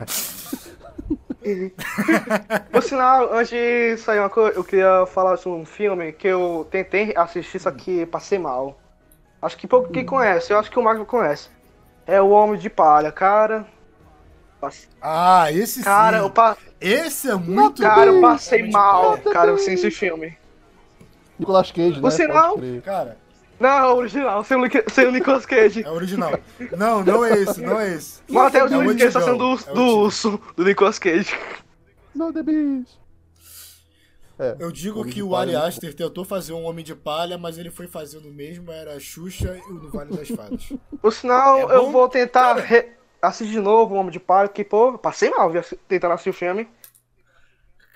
Por 2.70 2.82
sinal, 2.82 3.32
antes 3.32 3.48
de 3.48 3.96
sair 3.96 4.18
uma 4.18 4.28
coisa, 4.28 4.58
eu 4.58 4.62
queria 4.62 5.06
falar 5.06 5.38
sobre 5.38 5.58
um 5.58 5.64
filme 5.64 6.12
que 6.12 6.28
eu 6.28 6.68
tentei 6.70 7.14
assistir, 7.16 7.58
só 7.58 7.70
que 7.70 8.04
passei 8.04 8.38
mal. 8.38 8.78
Acho 9.40 9.56
que 9.56 9.66
pouco 9.66 9.88
quem 9.90 10.04
conhece, 10.04 10.52
eu 10.52 10.58
acho 10.58 10.70
que 10.70 10.78
o 10.78 10.82
Marco 10.82 11.06
conhece. 11.06 11.48
É 12.08 12.20
o 12.22 12.30
Homem 12.30 12.58
de 12.58 12.70
Palha, 12.70 13.12
cara. 13.12 13.66
Ah, 15.00 15.52
esse 15.52 15.82
Cara, 15.84 16.18
sim. 16.18 16.24
eu, 16.24 16.30
pa... 16.30 16.56
Esse 16.80 17.30
é 17.30 17.34
muito 17.34 17.80
cara, 17.82 18.06
eu 18.06 18.14
bom. 18.14 18.22
passei 18.22 18.68
mal, 18.70 19.18
Palha. 19.18 19.30
cara, 19.32 19.58
sem 19.58 19.74
esse 19.74 19.90
filme. 19.90 20.36
Nicolas 21.38 21.70
Cage, 21.70 22.00
né? 22.00 22.00
Pode 22.00 22.16
crer. 22.56 22.82
Cara, 22.82 23.16
Não, 23.60 23.96
original, 23.96 24.42
sem 24.42 24.56
o, 24.56 24.68
sem 24.90 25.06
o 25.06 25.12
Nicolas 25.12 25.46
Cage. 25.46 25.84
é 25.84 25.90
original. 25.90 26.32
Não, 26.76 27.04
não 27.04 27.24
é 27.24 27.38
esse, 27.38 27.60
não 27.60 27.78
é 27.78 27.94
esse. 27.94 28.20
Mas 28.28 28.46
até 28.46 28.64
o 28.64 28.66
É 28.66 28.70
Nicolas 28.70 28.96
Cage 28.96 29.12
tá 29.12 29.18
antigão, 29.20 29.56
sendo 29.56 29.64
do, 29.64 29.70
é 29.70 29.74
do 29.74 29.98
urso, 29.98 30.40
do 30.56 30.64
Nicolas 30.64 30.98
Cage. 30.98 31.38
Não, 32.14 32.32
The 32.32 32.42
Beast. 32.42 32.98
É, 34.38 34.56
Eu 34.60 34.70
digo 34.70 35.04
que 35.04 35.22
o 35.22 35.34
Ari 35.34 35.52
é 35.52 35.56
Aster 35.56 35.92
tentou 35.94 36.24
fazer 36.24 36.52
um 36.52 36.64
Homem 36.64 36.84
de 36.84 36.94
Palha, 36.94 37.36
mas 37.36 37.58
ele 37.58 37.70
foi 37.70 37.88
fazendo 37.88 38.28
o 38.28 38.32
mesmo, 38.32 38.70
era 38.70 38.94
a 38.94 39.00
Xuxa 39.00 39.56
e 39.58 39.72
o 39.72 39.74
No 39.74 39.90
Vale 39.90 40.16
das 40.16 40.28
Fadas. 40.28 40.72
Por 41.02 41.12
sinal, 41.12 41.70
É 41.72 41.76
eu 41.76 41.90
vou 41.90 42.08
tentar 42.08 42.54
re- 42.54 42.92
assistir 43.20 43.52
de 43.54 43.60
novo 43.60 43.94
o 43.94 43.98
Homem 43.98 44.12
de 44.12 44.20
Palha, 44.20 44.48
porque, 44.48 44.62
pô, 44.64 44.96
passei 44.96 45.28
mal 45.30 45.50
vi- 45.50 45.60
tentando 45.88 46.12
assistir 46.12 46.30
o 46.30 46.34
filme. 46.34 46.68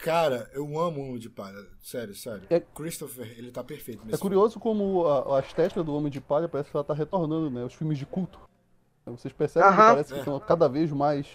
Cara, 0.03 0.51
eu 0.53 0.65
amo 0.81 1.01
o 1.01 1.09
Homem 1.11 1.19
de 1.19 1.31
Palha. 1.31 1.59
Sério, 1.81 2.15
sério. 2.15 2.43
É- 2.51 2.59
Christopher, 2.59 3.33
ele 3.39 3.53
tá 3.53 3.63
perfeito 3.63 4.05
nesse 4.05 4.17
É 4.17 4.19
curioso 4.19 4.59
como 4.59 5.07
a, 5.07 5.37
a 5.39 5.41
estética 5.41 5.83
do 5.85 5.95
Homem 5.95 6.11
de 6.11 6.21
Palha 6.21 6.49
parece 6.49 6.71
que 6.71 6.77
ela 6.77 6.83
tá 6.83 6.93
retornando, 6.93 7.49
né? 7.51 7.65
Os 7.65 7.75
filmes 7.75 7.99
de 7.99 8.05
culto. 8.07 8.41
Vocês 9.07 9.33
percebem 9.33 9.69
que 9.69 9.75
Aham. 9.75 9.91
parece 9.93 10.13
que 10.13 10.19
estão 10.19 10.41
cada 10.41 10.69
vez 10.69 10.91
mais. 10.91 11.27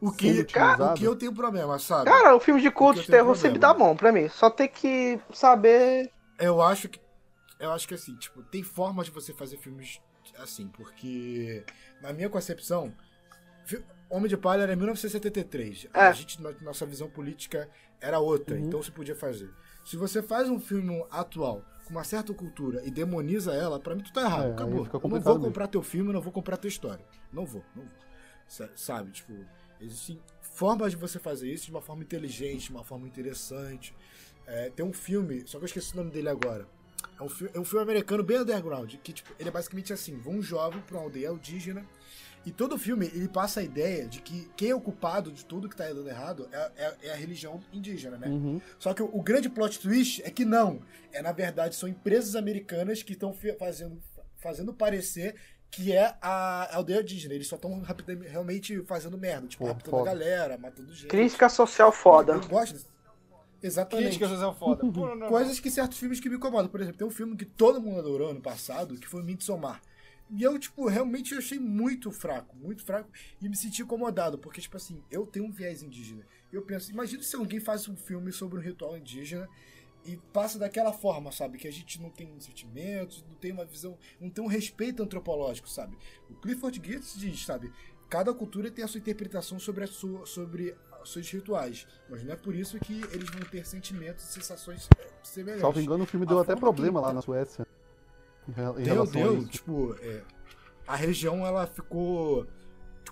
O 0.00 0.10
que, 0.12 0.40
utilizado. 0.40 0.84
o 0.84 0.94
que 0.94 1.04
eu 1.04 1.16
tenho 1.16 1.32
problema, 1.32 1.78
sabe? 1.78 2.04
Cara, 2.10 2.34
o 2.36 2.40
filme 2.40 2.60
de 2.60 2.70
culto 2.70 3.00
de 3.00 3.06
terror 3.06 3.34
sempre 3.36 3.58
dá 3.58 3.72
bom 3.72 3.94
pra 3.96 4.12
mim. 4.12 4.28
Só 4.28 4.50
tem 4.50 4.68
que 4.68 5.18
saber. 5.32 6.10
Eu 6.38 6.60
acho 6.60 6.88
que. 6.88 7.00
Eu 7.60 7.72
acho 7.72 7.86
que 7.88 7.94
assim, 7.94 8.14
tipo, 8.16 8.42
tem 8.42 8.62
formas 8.62 9.06
de 9.06 9.12
você 9.12 9.32
fazer 9.32 9.56
filmes 9.56 10.00
assim, 10.38 10.66
porque 10.68 11.64
na 12.02 12.12
minha 12.12 12.28
concepção, 12.28 12.92
Homem 14.10 14.28
de 14.28 14.36
Palha 14.36 14.62
era 14.62 14.76
1973. 14.76 15.86
É. 15.94 16.00
A 16.00 16.12
gente, 16.12 16.40
no- 16.42 16.54
nossa 16.60 16.84
visão 16.84 17.08
política 17.08 17.68
era 18.00 18.18
outra, 18.18 18.56
Uhum. 18.56 18.66
então 18.66 18.82
se 18.82 18.90
podia 18.90 19.14
fazer. 19.14 19.50
Se 19.84 19.96
você 19.96 20.22
faz 20.22 20.48
um 20.48 20.58
filme 20.60 21.04
atual 21.10 21.62
com 21.84 21.90
uma 21.90 22.04
certa 22.04 22.32
cultura 22.34 22.82
e 22.84 22.90
demoniza 22.90 23.52
ela, 23.54 23.78
pra 23.80 23.94
mim 23.94 24.02
tu 24.02 24.12
tá 24.12 24.22
errado, 24.22 24.48
É, 24.48 24.52
acabou. 24.52 24.84
não 24.84 25.00
vou 25.00 25.10
mesmo. 25.10 25.40
comprar 25.40 25.66
teu 25.68 25.82
filme, 25.82 26.12
não 26.12 26.20
vou 26.20 26.32
comprar 26.32 26.56
tua 26.56 26.68
história. 26.68 27.04
Não 27.32 27.46
vou, 27.46 27.62
não 27.74 27.84
vou. 27.84 27.92
Sa- 28.46 28.70
Sabe, 28.74 29.10
tipo, 29.10 29.32
existem 29.80 30.20
formas 30.40 30.92
de 30.92 30.96
você 30.96 31.18
fazer 31.18 31.52
isso 31.52 31.66
de 31.66 31.70
uma 31.70 31.80
forma 31.82 32.02
inteligente, 32.02 32.66
de 32.66 32.70
uma 32.70 32.84
forma 32.84 33.06
interessante. 33.06 33.94
É, 34.46 34.70
tem 34.70 34.84
um 34.84 34.92
filme, 34.92 35.42
só 35.46 35.58
que 35.58 35.64
eu 35.64 35.66
esqueci 35.66 35.92
o 35.94 35.96
nome 35.96 36.10
dele 36.10 36.28
agora. 36.28 36.66
É 37.18 37.22
um, 37.22 37.28
é 37.54 37.58
um 37.60 37.64
filme 37.64 37.82
americano 37.82 38.22
bem 38.22 38.38
underground, 38.38 38.94
que 39.02 39.12
tipo, 39.12 39.30
ele 39.38 39.48
é 39.48 39.52
basicamente 39.52 39.92
assim, 39.92 40.20
um 40.26 40.42
jovem 40.42 40.80
pra 40.82 40.96
uma 40.96 41.04
aldeia 41.04 41.28
indígena, 41.30 41.86
e 42.46 42.50
todo 42.52 42.74
o 42.74 42.78
filme 42.78 43.06
ele 43.14 43.26
passa 43.28 43.60
a 43.60 43.62
ideia 43.62 44.06
de 44.06 44.20
que 44.20 44.50
quem 44.54 44.70
é 44.70 44.74
o 44.74 44.80
culpado 44.80 45.32
de 45.32 45.44
tudo 45.46 45.66
que 45.68 45.74
tá 45.76 45.86
dando 45.86 46.08
errado 46.08 46.46
é, 46.52 46.72
é- 46.76 46.96
é 47.04 47.12
a 47.12 47.16
religião 47.16 47.58
indígena, 47.72 48.18
né? 48.18 48.28
Uhum. 48.28 48.60
Só 48.78 48.92
que 48.92 49.02
o, 49.02 49.06
o 49.12 49.22
grande 49.22 49.48
plot 49.48 49.80
twist 49.80 50.22
é 50.22 50.30
que 50.30 50.44
não. 50.44 50.82
É, 51.10 51.22
na 51.22 51.32
verdade, 51.32 51.74
são 51.74 51.88
empresas 51.88 52.36
americanas 52.36 53.02
que 53.02 53.14
estão 53.14 53.34
fazendo, 53.58 53.98
fazendo 54.36 54.74
parecer 54.74 55.34
que 55.74 55.92
é 55.92 56.14
a 56.22 56.76
aldeia 56.76 57.00
indígena. 57.00 57.34
Eles 57.34 57.46
só 57.46 57.56
estão 57.56 57.82
realmente 58.28 58.80
fazendo 58.82 59.18
merda. 59.18 59.46
Tipo, 59.48 59.64
Pô, 59.64 59.70
raptando 59.70 59.96
foda. 59.96 60.10
a 60.10 60.14
galera, 60.14 60.58
matando 60.58 60.94
gente. 60.94 61.08
Crítica 61.08 61.48
social 61.48 61.90
foda. 61.90 62.34
Eu 62.34 62.48
gosto 62.48 62.94
Exatamente. 63.62 64.08
Crítica 64.08 64.28
social 64.28 64.54
foda. 64.54 64.80
Pô, 64.92 65.06
não, 65.06 65.16
não. 65.16 65.28
Coisas 65.28 65.58
que 65.58 65.70
certos 65.70 65.98
filmes 65.98 66.20
que 66.20 66.28
me 66.28 66.36
incomodam. 66.36 66.68
Por 66.68 66.80
exemplo, 66.80 66.98
tem 66.98 67.06
um 67.06 67.10
filme 67.10 67.36
que 67.36 67.46
todo 67.46 67.80
mundo 67.80 67.98
adorou 67.98 68.30
ano 68.30 68.40
passado, 68.40 68.96
que 68.96 69.08
foi 69.08 69.22
Midsommar. 69.22 69.80
E 70.30 70.42
eu, 70.42 70.58
tipo, 70.58 70.86
realmente 70.86 71.34
achei 71.34 71.58
muito 71.58 72.10
fraco, 72.10 72.56
muito 72.56 72.82
fraco, 72.82 73.10
e 73.40 73.48
me 73.48 73.56
senti 73.56 73.82
incomodado, 73.82 74.38
porque, 74.38 74.60
tipo 74.60 74.76
assim, 74.76 75.02
eu 75.10 75.26
tenho 75.26 75.44
um 75.44 75.52
viés 75.52 75.82
indígena. 75.82 76.24
Eu 76.50 76.62
penso, 76.62 76.90
imagina 76.90 77.22
se 77.22 77.36
alguém 77.36 77.60
faz 77.60 77.88
um 77.88 77.96
filme 77.96 78.32
sobre 78.32 78.58
um 78.58 78.62
ritual 78.62 78.96
indígena 78.96 79.48
e 80.04 80.16
passa 80.32 80.58
daquela 80.58 80.92
forma, 80.92 81.32
sabe? 81.32 81.58
Que 81.58 81.66
a 81.68 81.72
gente 81.72 82.00
não 82.00 82.10
tem 82.10 82.38
sentimentos, 82.40 83.24
não 83.28 83.34
tem 83.36 83.52
uma 83.52 83.64
visão, 83.64 83.96
não 84.20 84.28
tem 84.30 84.44
um 84.44 84.48
respeito 84.48 85.02
antropológico, 85.02 85.68
sabe? 85.68 85.96
O 86.28 86.34
Clifford 86.34 86.80
Geertz 86.84 87.14
diz, 87.18 87.44
sabe? 87.44 87.72
Cada 88.08 88.32
cultura 88.34 88.70
tem 88.70 88.84
a 88.84 88.88
sua 88.88 88.98
interpretação 88.98 89.58
sobre, 89.58 89.84
a 89.84 89.86
sua, 89.86 90.26
sobre 90.26 90.76
os 91.02 91.12
seus 91.12 91.28
rituais, 91.30 91.86
mas 92.08 92.22
não 92.22 92.32
é 92.32 92.36
por 92.36 92.54
isso 92.54 92.78
que 92.78 93.00
eles 93.12 93.28
vão 93.30 93.40
ter 93.50 93.66
sentimentos 93.66 94.24
e 94.28 94.32
sensações 94.32 94.88
é, 94.98 95.08
semelhantes. 95.22 95.62
Salvo 95.62 95.80
engano, 95.80 96.04
o 96.04 96.06
filme 96.06 96.26
A 96.26 96.28
deu 96.28 96.38
até 96.38 96.52
forma 96.52 96.60
problema 96.60 97.00
que- 97.00 97.06
lá 97.06 97.12
na 97.12 97.22
Suécia. 97.22 97.66
Deu, 98.84 99.02
a 99.02 99.06
deu. 99.06 99.46
Tipo, 99.48 99.96
é, 100.00 100.22
a 100.86 100.94
região 100.96 101.46
ela 101.46 101.66
ficou 101.66 102.46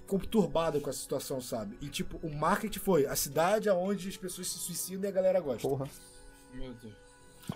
conturbada 0.07 0.79
com 0.81 0.91
essa 0.91 0.99
situação, 0.99 1.41
sabe? 1.41 1.77
E 1.81 1.89
tipo, 1.89 2.19
o 2.27 2.31
marketing 2.35 2.79
foi 2.79 3.07
a 3.07 3.17
cidade 3.17 3.69
aonde 3.69 4.09
as 4.09 4.17
pessoas 4.17 4.49
se 4.49 4.59
suicidam 4.59 5.05
e 5.05 5.09
a 5.09 5.11
galera 5.13 5.41
gosta. 5.41 5.67
Porra. 5.67 5.89
Meu 6.53 6.73
Deus. 6.75 6.95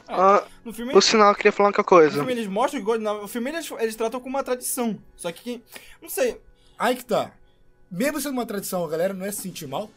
Ah, 0.09 0.45
No 0.65 0.73
filme, 0.73 0.93
por 0.93 1.03
sinal, 1.03 1.31
eu 1.31 1.35
queria 1.35 1.53
falar 1.53 1.69
uma 1.71 1.75
no 1.79 1.85
coisa. 1.85 2.15
filme 2.17 2.33
eles 2.33 2.47
mostram 2.47 2.85
que 2.85 2.99
na- 2.99 3.13
o 3.15 3.29
filme 3.29 3.51
eles, 3.51 3.71
eles 3.79 3.97
tratam 3.97 4.21
como 4.21 4.37
uma 4.37 4.43
tradição. 4.45 4.99
Só 5.17 5.31
que 5.33 5.43
quem. 5.43 5.63
Não 6.03 6.09
sei. 6.09 6.41
Aí 6.79 6.97
que 6.97 7.05
tá. 7.05 7.33
Mesmo 7.91 8.21
sendo 8.21 8.33
uma 8.33 8.47
tradição, 8.47 8.85
a 8.85 8.89
galera 8.89 9.15
não 9.15 9.25
é 9.25 9.31
se 9.31 9.43
sentir 9.43 9.67
mal? 9.67 9.91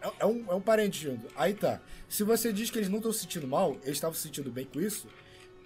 É, 0.00 0.10
é 0.20 0.26
um, 0.26 0.44
é 0.48 0.54
um 0.54 0.60
parente 0.60 1.02
junto. 1.02 1.26
Aí 1.36 1.54
tá. 1.54 1.80
Se 2.08 2.22
você 2.24 2.52
diz 2.52 2.70
que 2.70 2.78
eles 2.78 2.88
não 2.88 2.96
estão 2.98 3.12
se 3.12 3.20
sentindo 3.20 3.46
mal, 3.46 3.72
eles 3.82 3.96
estavam 3.96 4.14
se 4.14 4.22
sentindo 4.22 4.50
bem 4.50 4.64
com 4.64 4.80
isso, 4.80 5.06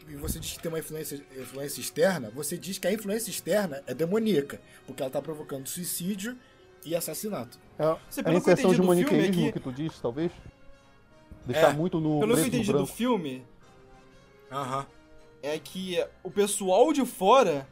e 0.09 0.17
você 0.17 0.41
diz 0.41 0.53
que 0.53 0.59
tem 0.59 0.69
uma 0.71 0.81
influência, 0.81 1.23
influência 1.37 1.81
externa, 1.81 2.31
você 2.35 2.59
diz 2.59 2.77
que 2.79 2.89
a 2.89 2.93
influência 2.93 3.31
externa 3.31 3.83
é 3.87 3.95
demoníaca, 3.95 4.61
porque 4.87 5.01
ela 5.01 5.11
tá 5.11 5.23
provocando 5.23 5.69
suicídio 5.69 6.37
e 6.85 6.97
assassinato. 6.97 7.57
É, 7.79 7.85
Você, 8.11 8.21
é 8.21 8.23
a 8.23 8.25
que 8.25 8.37
entendi 8.39 8.57
de 8.57 8.63
do 8.63 8.73
filme 8.73 8.87
maniqueismo 8.89 9.43
aqui- 9.45 9.53
que 9.53 9.61
tu 9.61 9.73
diz, 9.73 9.99
talvez? 10.01 10.33
Deixar 11.47 11.71
É. 11.71 11.73
muito 11.73 11.99
no 12.01 12.21
Pelo 12.21 12.35
que 12.35 12.41
eu 12.41 12.47
entendi 12.47 12.73
do 12.73 12.87
filme, 12.87 13.45
Aham. 14.51 14.87
é 15.43 15.59
que 15.59 16.05
o 16.23 16.31
pessoal 16.31 16.93
de 16.93 17.05
fora 17.05 17.67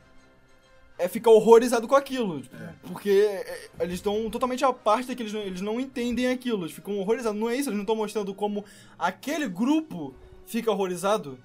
é 0.98 1.08
fica 1.08 1.30
horrorizado 1.30 1.86
com 1.88 1.94
aquilo. 1.94 2.40
tipo, 2.42 2.56
Porque 2.88 3.08
é, 3.10 3.70
eles 3.80 3.94
estão 3.94 4.28
totalmente 4.30 4.64
à 4.64 4.72
parte 4.72 5.08
daquilo, 5.08 5.28
eles 5.28 5.32
não, 5.34 5.40
eles 5.42 5.60
não 5.60 5.80
entendem 5.80 6.28
aquilo, 6.28 6.62
eles 6.64 6.72
ficam 6.74 6.98
horrorizados. 6.98 7.38
Não 7.40 7.48
é 7.48 7.54
isso, 7.56 7.68
eles 7.68 7.76
não 7.76 7.82
estão 7.84 7.96
mostrando 7.96 8.34
como 8.34 8.64
aquele 8.98 9.48
grupo 9.48 10.14
fica 10.46 10.70
horrorizado. 10.70 11.38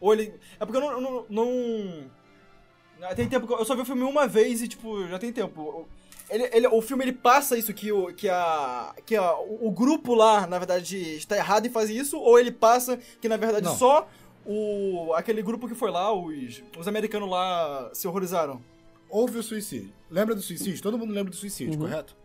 Ou 0.00 0.12
ele. 0.12 0.34
É 0.58 0.64
porque 0.64 0.76
eu 0.76 0.80
não. 0.80 1.00
não, 1.00 1.26
não- 1.28 3.14
Tem 3.14 3.28
tempo 3.28 3.46
que 3.46 3.52
eu 3.52 3.58
eu 3.58 3.64
só 3.64 3.74
vi 3.74 3.82
o 3.82 3.84
filme 3.84 4.02
uma 4.02 4.26
vez 4.26 4.62
e, 4.62 4.68
tipo, 4.68 5.06
já 5.08 5.18
tem 5.18 5.32
tempo. 5.32 5.86
Ele, 6.28 6.44
ele- 6.52 6.66
o 6.68 6.82
filme 6.82 7.04
ele 7.04 7.12
passa 7.12 7.56
isso 7.56 7.72
que, 7.72 7.92
o, 7.92 8.12
que, 8.12 8.28
a, 8.28 8.94
que 9.06 9.14
a, 9.14 9.34
o, 9.38 9.68
o 9.68 9.70
grupo 9.70 10.14
lá, 10.14 10.46
na 10.46 10.58
verdade, 10.58 10.96
está 11.16 11.36
errado 11.36 11.66
em 11.66 11.70
fazer 11.70 11.94
isso, 11.94 12.18
ou 12.18 12.38
ele 12.38 12.50
passa 12.50 12.96
que, 13.20 13.28
na 13.28 13.36
verdade, 13.36 13.64
Não. 13.66 13.76
só 13.76 14.08
o, 14.44 15.12
aquele 15.14 15.40
grupo 15.42 15.68
que 15.68 15.74
foi 15.74 15.90
lá, 15.90 16.12
os, 16.12 16.62
os 16.76 16.88
americanos 16.88 17.30
lá, 17.30 17.90
se 17.92 18.08
horrorizaram. 18.08 18.60
houve 19.08 19.38
o 19.38 19.42
suicídio. 19.42 19.92
Lembra 20.10 20.34
do 20.34 20.42
suicídio? 20.42 20.82
Todo 20.82 20.98
mundo 20.98 21.12
lembra 21.12 21.30
do 21.30 21.36
suicídio, 21.36 21.74
Uhum. 21.74 21.80
correto? 21.80 22.16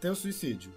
Tem 0.00 0.10
o 0.10 0.14
suicídio. 0.16 0.72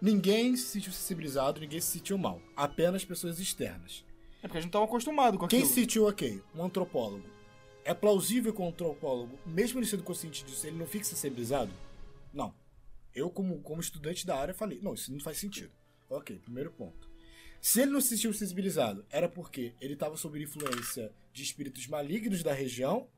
Ninguém 0.00 0.56
se 0.56 0.64
sentiu 0.66 0.92
sensibilizado, 0.92 1.60
ninguém 1.60 1.80
se 1.80 1.88
sentiu 1.88 2.18
mal. 2.18 2.40
Apenas 2.56 3.04
pessoas 3.04 3.38
externas. 3.38 4.04
É 4.42 4.46
porque 4.48 4.58
a 4.58 4.60
gente 4.60 4.70
tava 4.70 4.84
acostumado 4.84 5.38
com 5.38 5.46
Quem 5.48 5.60
aquilo. 5.60 5.74
se 5.74 5.80
sentiu 5.80 6.06
ok? 6.06 6.42
Um 6.54 6.64
antropólogo. 6.64 7.24
É 7.86 7.94
plausível 7.94 8.52
que 8.52 8.60
um 8.60 8.68
antropólogo, 8.68 9.38
mesmo 9.46 9.78
ele 9.78 9.86
sendo 9.86 10.02
consciente 10.02 10.44
disso, 10.44 10.66
ele 10.66 10.76
não 10.76 10.88
fique 10.88 11.06
sensibilizado? 11.06 11.72
Não. 12.34 12.52
Eu, 13.14 13.30
como, 13.30 13.60
como 13.62 13.80
estudante 13.80 14.26
da 14.26 14.36
área, 14.36 14.52
falei, 14.52 14.80
não, 14.82 14.94
isso 14.94 15.12
não 15.12 15.20
faz 15.20 15.38
sentido. 15.38 15.70
Ok, 16.10 16.36
primeiro 16.40 16.72
ponto. 16.72 17.08
Se 17.60 17.82
ele 17.82 17.92
não 17.92 18.00
se 18.00 18.08
sentiu 18.08 18.32
sensibilizado, 18.34 19.06
era 19.08 19.28
porque 19.28 19.72
ele 19.80 19.94
estava 19.94 20.16
sob 20.16 20.42
influência 20.42 21.12
de 21.32 21.44
espíritos 21.44 21.86
malignos 21.86 22.42
da 22.42 22.52
região, 22.52 23.08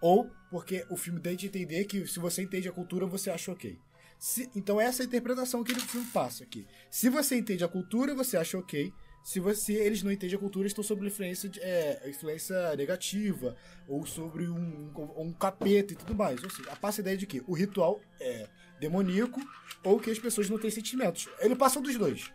ou 0.00 0.30
porque 0.50 0.86
o 0.88 0.96
filme 0.96 1.20
tenta 1.20 1.44
entender 1.44 1.84
que 1.84 2.06
se 2.06 2.18
você 2.18 2.42
entende 2.42 2.66
a 2.66 2.72
cultura, 2.72 3.04
você 3.04 3.28
acha 3.28 3.52
ok. 3.52 3.78
Se- 4.18 4.50
então 4.56 4.80
essa 4.80 5.02
é 5.02 5.04
a 5.04 5.06
interpretação 5.06 5.62
que 5.62 5.72
o 5.72 5.80
filme 5.80 6.06
passa 6.14 6.44
aqui. 6.44 6.66
Se 6.90 7.10
você 7.10 7.36
entende 7.36 7.62
a 7.62 7.68
cultura, 7.68 8.14
você 8.14 8.38
acha 8.38 8.58
ok. 8.58 8.90
Se 9.26 9.40
você 9.40 9.72
eles 9.72 10.04
não 10.04 10.12
entendem 10.12 10.36
a 10.36 10.38
cultura, 10.38 10.68
estão 10.68 10.84
sob 10.84 11.04
influência, 11.04 11.48
de, 11.48 11.58
é, 11.58 12.00
influência 12.08 12.76
negativa, 12.76 13.56
ou 13.88 14.06
sobre 14.06 14.48
um, 14.48 14.92
um 15.16 15.32
capeta 15.32 15.92
e 15.92 15.96
tudo 15.96 16.14
mais. 16.14 16.40
Ou 16.44 16.48
seja, 16.48 16.76
passa 16.76 17.00
a 17.00 17.02
ideia 17.02 17.16
de 17.16 17.26
que 17.26 17.42
o 17.44 17.52
ritual 17.52 18.00
é 18.20 18.48
demoníaco 18.78 19.40
ou 19.82 19.98
que 19.98 20.12
as 20.12 20.18
pessoas 20.20 20.48
não 20.48 20.60
têm 20.60 20.70
sentimentos. 20.70 21.28
Ele 21.40 21.56
passa 21.56 21.80
dos 21.80 21.96
dois. 21.96 22.32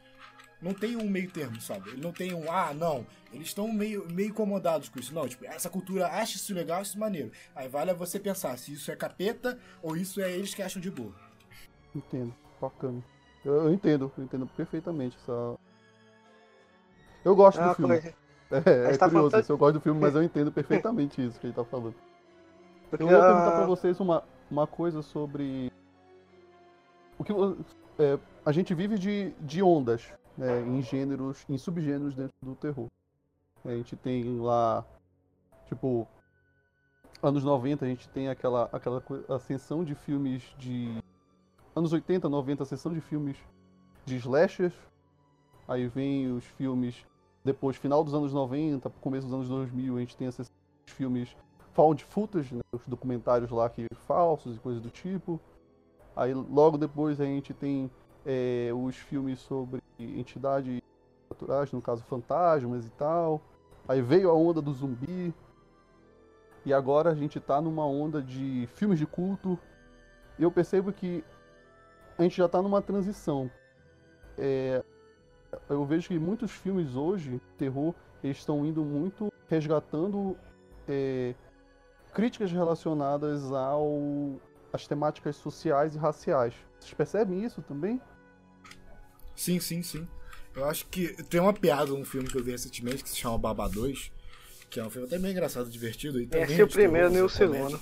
Não 0.61 0.73
tem 0.73 0.97
um 0.97 1.09
meio 1.09 1.31
termo, 1.31 1.61
sabe? 1.61 1.91
Ele 1.91 2.01
não 2.01 2.11
tem 2.11 2.33
um, 2.33 2.51
ah, 2.51 2.73
não. 2.73 3.07
Eles 3.31 3.47
estão 3.47 3.71
meio, 3.71 4.05
meio 4.11 4.27
incomodados 4.27 4.89
com 4.89 4.99
isso. 4.99 5.13
Não, 5.13 5.29
tipo, 5.29 5.45
essa 5.45 5.69
cultura 5.69 6.07
acha 6.07 6.35
isso 6.35 6.53
legal, 6.53 6.81
isso 6.81 6.99
maneiro. 6.99 7.31
Aí 7.55 7.69
vale 7.69 7.93
você 7.93 8.19
pensar 8.19 8.57
se 8.57 8.73
isso 8.73 8.91
é 8.91 8.97
capeta 8.97 9.57
ou 9.81 9.95
isso 9.95 10.19
é 10.19 10.29
eles 10.29 10.53
que 10.53 10.61
acham 10.61 10.81
de 10.81 10.91
boa. 10.91 11.15
Entendo, 11.95 12.35
bacana. 12.59 13.01
Eu, 13.45 13.53
eu 13.53 13.73
entendo, 13.73 14.11
eu 14.17 14.23
entendo 14.25 14.45
perfeitamente 14.45 15.15
essa. 15.21 15.57
Eu 17.23 17.35
gosto 17.35 17.59
Ah, 17.59 17.69
do 17.69 17.75
filme. 17.75 17.99
coisa. 17.99 18.15
É, 18.51 18.93
é 18.93 18.97
tá 18.97 19.09
curioso 19.09 19.39
isso, 19.39 19.51
eu 19.51 19.57
gosto 19.57 19.75
do 19.75 19.81
filme, 19.81 19.99
mas 19.99 20.13
eu 20.13 20.21
entendo 20.21 20.51
perfeitamente 20.51 21.25
isso 21.25 21.39
que 21.39 21.47
ele 21.47 21.53
tá 21.53 21.63
falando. 21.63 21.95
Porque, 22.89 23.03
Eu 23.03 23.07
vou 23.07 23.21
perguntar 23.21 23.51
pra 23.51 23.65
vocês 23.65 23.99
uma, 23.99 24.23
uma 24.49 24.67
coisa 24.67 25.01
sobre. 25.01 25.71
O 27.17 27.23
que 27.23 27.31
é, 27.97 28.19
a 28.45 28.51
gente 28.51 28.73
vive 28.73 28.97
de, 28.97 29.31
de 29.39 29.63
ondas 29.63 30.11
né, 30.37 30.61
em 30.61 30.81
gêneros, 30.81 31.45
em 31.47 31.57
subgêneros 31.57 32.13
dentro 32.13 32.33
do 32.41 32.55
terror. 32.55 32.87
A 33.63 33.69
gente 33.69 33.95
tem 33.95 34.39
lá, 34.39 34.83
tipo, 35.67 36.07
anos 37.21 37.43
90 37.43 37.85
a 37.85 37.87
gente 37.87 38.09
tem 38.09 38.27
aquela, 38.27 38.67
aquela 38.73 39.03
ascensão 39.29 39.83
de 39.83 39.95
filmes 39.95 40.43
de. 40.57 40.97
Anos 41.73 41.93
80, 41.93 42.27
90, 42.27 42.63
ascensão 42.63 42.91
de 42.91 42.99
filmes 42.99 43.37
de 44.05 44.17
slashers. 44.17 44.73
Aí 45.67 45.87
vem 45.87 46.31
os 46.33 46.43
filmes. 46.43 47.05
Depois, 47.43 47.75
final 47.75 48.03
dos 48.03 48.13
anos 48.13 48.33
90, 48.33 48.89
começo 49.01 49.25
dos 49.25 49.33
anos 49.33 49.49
2000, 49.49 49.97
a 49.97 49.99
gente 49.99 50.15
tem 50.15 50.27
esses 50.27 50.49
filmes 50.85 51.35
found 51.73 52.03
footage, 52.03 52.53
né, 52.53 52.61
os 52.71 52.85
documentários 52.85 53.49
lá 53.49 53.69
que 53.69 53.87
falsos 54.07 54.55
e 54.55 54.59
coisas 54.59 54.81
do 54.81 54.89
tipo. 54.89 55.39
Aí 56.15 56.33
logo 56.33 56.77
depois 56.77 57.19
a 57.19 57.25
gente 57.25 57.53
tem 57.53 57.89
é, 58.25 58.69
os 58.73 58.95
filmes 58.95 59.39
sobre 59.39 59.81
entidades 59.97 60.81
naturais, 61.29 61.71
no 61.71 61.81
caso 61.81 62.03
fantasmas 62.03 62.85
e 62.85 62.89
tal. 62.91 63.41
Aí 63.87 64.01
veio 64.01 64.29
a 64.29 64.33
onda 64.33 64.61
do 64.61 64.73
zumbi. 64.73 65.33
E 66.63 66.73
agora 66.73 67.09
a 67.09 67.15
gente 67.15 67.39
tá 67.39 67.59
numa 67.59 67.85
onda 67.85 68.21
de 68.21 68.67
filmes 68.75 68.99
de 68.99 69.07
culto. 69.07 69.57
Eu 70.37 70.51
percebo 70.51 70.93
que 70.93 71.23
a 72.17 72.23
gente 72.23 72.37
já 72.37 72.47
tá 72.47 72.61
numa 72.61 72.81
transição. 72.81 73.49
É, 74.37 74.83
eu 75.69 75.85
vejo 75.85 76.07
que 76.07 76.19
muitos 76.19 76.51
filmes 76.51 76.95
hoje, 76.95 77.41
terror, 77.57 77.93
eles 78.23 78.37
estão 78.37 78.65
indo 78.65 78.83
muito 78.83 79.31
resgatando 79.49 80.37
é, 80.87 81.33
críticas 82.13 82.51
relacionadas 82.51 83.51
ao 83.51 84.39
às 84.73 84.87
temáticas 84.87 85.35
sociais 85.35 85.95
e 85.95 85.97
raciais. 85.97 86.53
Vocês 86.79 86.93
percebem 86.93 87.43
isso 87.43 87.61
também? 87.61 87.99
Sim, 89.35 89.59
sim, 89.59 89.83
sim. 89.83 90.07
Eu 90.55 90.65
acho 90.65 90.85
que 90.87 91.09
tem 91.23 91.39
uma 91.39 91.53
piada 91.53 91.91
num 91.91 92.05
filme 92.05 92.27
que 92.27 92.37
eu 92.37 92.43
vi 92.43 92.51
recentemente 92.51 93.03
que 93.03 93.09
se 93.09 93.17
chama 93.17 93.37
Baba 93.37 93.67
2, 93.67 94.11
que 94.69 94.79
é 94.79 94.85
um 94.85 94.89
filme 94.89 95.07
até 95.07 95.17
bem 95.17 95.31
engraçado, 95.31 95.69
divertido. 95.69 96.21
E 96.21 96.27
também 96.27 96.45
Esse 96.45 96.61
é 96.61 96.63
o 96.63 96.67
primeiro, 96.67 97.09
nem 97.09 97.21
o 97.21 97.29
segundo. 97.29 97.79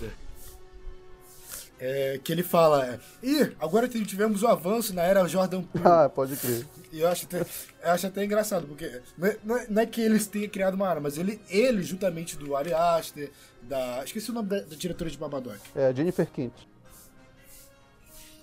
É, 1.81 2.19
que 2.21 2.31
ele 2.33 2.43
fala, 2.43 2.99
ih, 3.23 3.55
agora 3.57 3.87
tivemos 3.87 4.43
o 4.43 4.47
avanço 4.47 4.93
na 4.93 5.01
era 5.03 5.25
Jordan 5.27 5.63
Peele. 5.71 5.87
Ah, 5.87 6.09
pode 6.09 6.35
crer. 6.35 6.65
E 6.91 6.99
eu 6.99 7.07
acho 7.07 7.25
até, 7.25 7.39
eu 7.41 7.91
acho 7.91 8.07
até 8.07 8.25
engraçado, 8.25 8.67
porque 8.67 9.01
não 9.17 9.27
é, 9.27 9.37
não 9.45 9.57
é- 9.57 9.67
não 9.69 9.81
é 9.81 9.85
que 9.85 10.01
eles 10.01 10.27
tenham 10.27 10.49
criado 10.49 10.73
uma 10.73 10.87
arma, 10.89 11.01
mas 11.03 11.17
ele, 11.17 11.39
ele 11.49 11.81
juntamente 11.81 12.35
do 12.35 12.55
Ari 12.55 12.73
Aster, 12.73 13.31
da. 13.61 14.03
Esqueci 14.03 14.29
o 14.29 14.33
nome 14.33 14.49
da, 14.49 14.59
da 14.59 14.75
diretora 14.75 15.09
de 15.09 15.17
Babadook. 15.17 15.57
É, 15.73 15.93
Jennifer 15.93 16.27
Kent. 16.27 16.53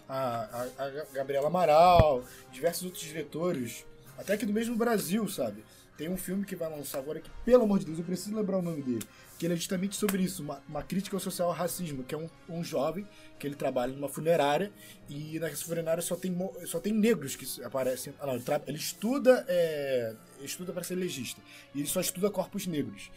A, 0.08 0.68
a, 0.78 0.84
a 0.84 0.90
Gabriela 1.12 1.48
Amaral, 1.48 2.22
diversos 2.52 2.84
outros 2.84 3.02
diretores, 3.02 3.84
até 4.16 4.34
aqui 4.34 4.46
do 4.46 4.52
mesmo 4.52 4.76
Brasil, 4.76 5.28
sabe? 5.28 5.64
Tem 5.96 6.08
um 6.10 6.16
filme 6.16 6.44
que 6.44 6.54
vai 6.54 6.68
lançar 6.68 6.98
agora 6.98 7.20
que, 7.20 7.30
pelo 7.44 7.62
amor 7.64 7.78
de 7.78 7.86
Deus, 7.86 7.98
eu 7.98 8.04
preciso 8.04 8.36
lembrar 8.36 8.58
o 8.58 8.62
nome 8.62 8.82
dele. 8.82 9.02
Que 9.38 9.46
ele 9.46 9.54
é 9.54 9.56
justamente 9.56 9.96
sobre 9.96 10.22
isso, 10.22 10.42
uma, 10.42 10.62
uma 10.68 10.82
crítica 10.82 11.18
social 11.18 11.48
ao 11.48 11.54
racismo, 11.54 12.02
que 12.04 12.14
é 12.14 12.18
um, 12.18 12.28
um 12.48 12.62
jovem 12.62 13.06
que 13.38 13.46
ele 13.46 13.54
trabalha 13.54 13.92
numa 13.94 14.08
funerária 14.08 14.70
e 15.08 15.38
nessa 15.40 15.64
funerária 15.64 16.02
só 16.02 16.14
tem, 16.16 16.34
só 16.66 16.80
tem 16.80 16.92
negros 16.92 17.34
que 17.36 17.62
aparecem. 17.62 18.12
Ah, 18.20 18.26
não, 18.26 18.34
ele, 18.34 18.44
ele 18.66 18.76
estuda, 18.78 19.44
é, 19.48 20.14
estuda 20.42 20.72
para 20.72 20.84
ser 20.84 20.94
legista. 20.96 21.40
E 21.74 21.80
ele 21.80 21.88
só 21.88 22.00
estuda 22.00 22.30
corpos 22.30 22.66
negros. 22.66 23.10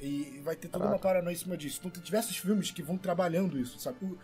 E 0.00 0.40
vai 0.44 0.54
ter 0.56 0.68
toda 0.68 0.84
uma 0.84 0.98
paranoia 0.98 1.32
em 1.32 1.38
cima 1.38 1.56
disso. 1.56 1.78
Então 1.80 1.90
tem 1.90 2.02
diversos 2.02 2.36
filmes 2.36 2.70
que 2.70 2.82
vão 2.82 2.98
trabalhando 2.98 3.58
isso, 3.58 3.78
sabe? 3.78 3.96
O- 4.02 4.18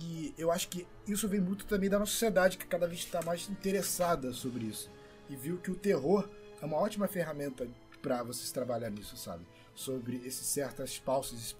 e 0.00 0.34
eu 0.36 0.50
acho 0.52 0.68
que 0.68 0.86
isso 1.06 1.28
vem 1.28 1.40
muito 1.40 1.64
também 1.66 1.88
da 1.88 1.98
nossa 1.98 2.10
sociedade, 2.12 2.58
que 2.58 2.66
cada 2.66 2.86
vez 2.88 3.00
está 3.00 3.22
mais 3.22 3.48
interessada 3.48 4.32
sobre 4.32 4.64
isso. 4.66 4.90
E 5.30 5.34
viu 5.36 5.58
que 5.58 5.70
o 5.70 5.74
terror 5.76 6.28
é 6.60 6.64
uma 6.66 6.76
ótima 6.76 7.06
ferramenta 7.06 7.66
para 8.02 8.22
vocês 8.22 8.50
trabalhar 8.52 8.90
nisso, 8.90 9.16
sabe? 9.16 9.44
Sobre 9.74 10.16
esses 10.24 10.46
certas 10.46 10.98
pausas, 10.98 11.54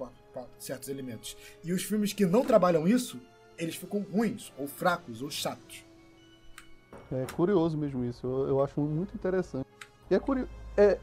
certos 0.58 0.88
elementos. 0.88 1.36
E 1.62 1.72
os 1.72 1.82
filmes 1.82 2.12
que 2.12 2.24
não 2.24 2.44
trabalham 2.44 2.86
isso, 2.86 3.20
eles 3.58 3.76
ficam 3.76 4.00
ruins, 4.12 4.52
ou 4.56 4.66
fracos, 4.66 5.22
ou 5.22 5.30
chatos. 5.30 5.84
É 7.12 7.26
curioso 7.34 7.76
mesmo 7.76 8.04
isso, 8.04 8.26
eu, 8.26 8.48
eu 8.48 8.64
acho 8.64 8.80
muito 8.80 9.14
interessante. 9.14 9.66
E 10.10 10.14
é 10.14 10.18
curioso. 10.18 10.48
É 10.76 10.98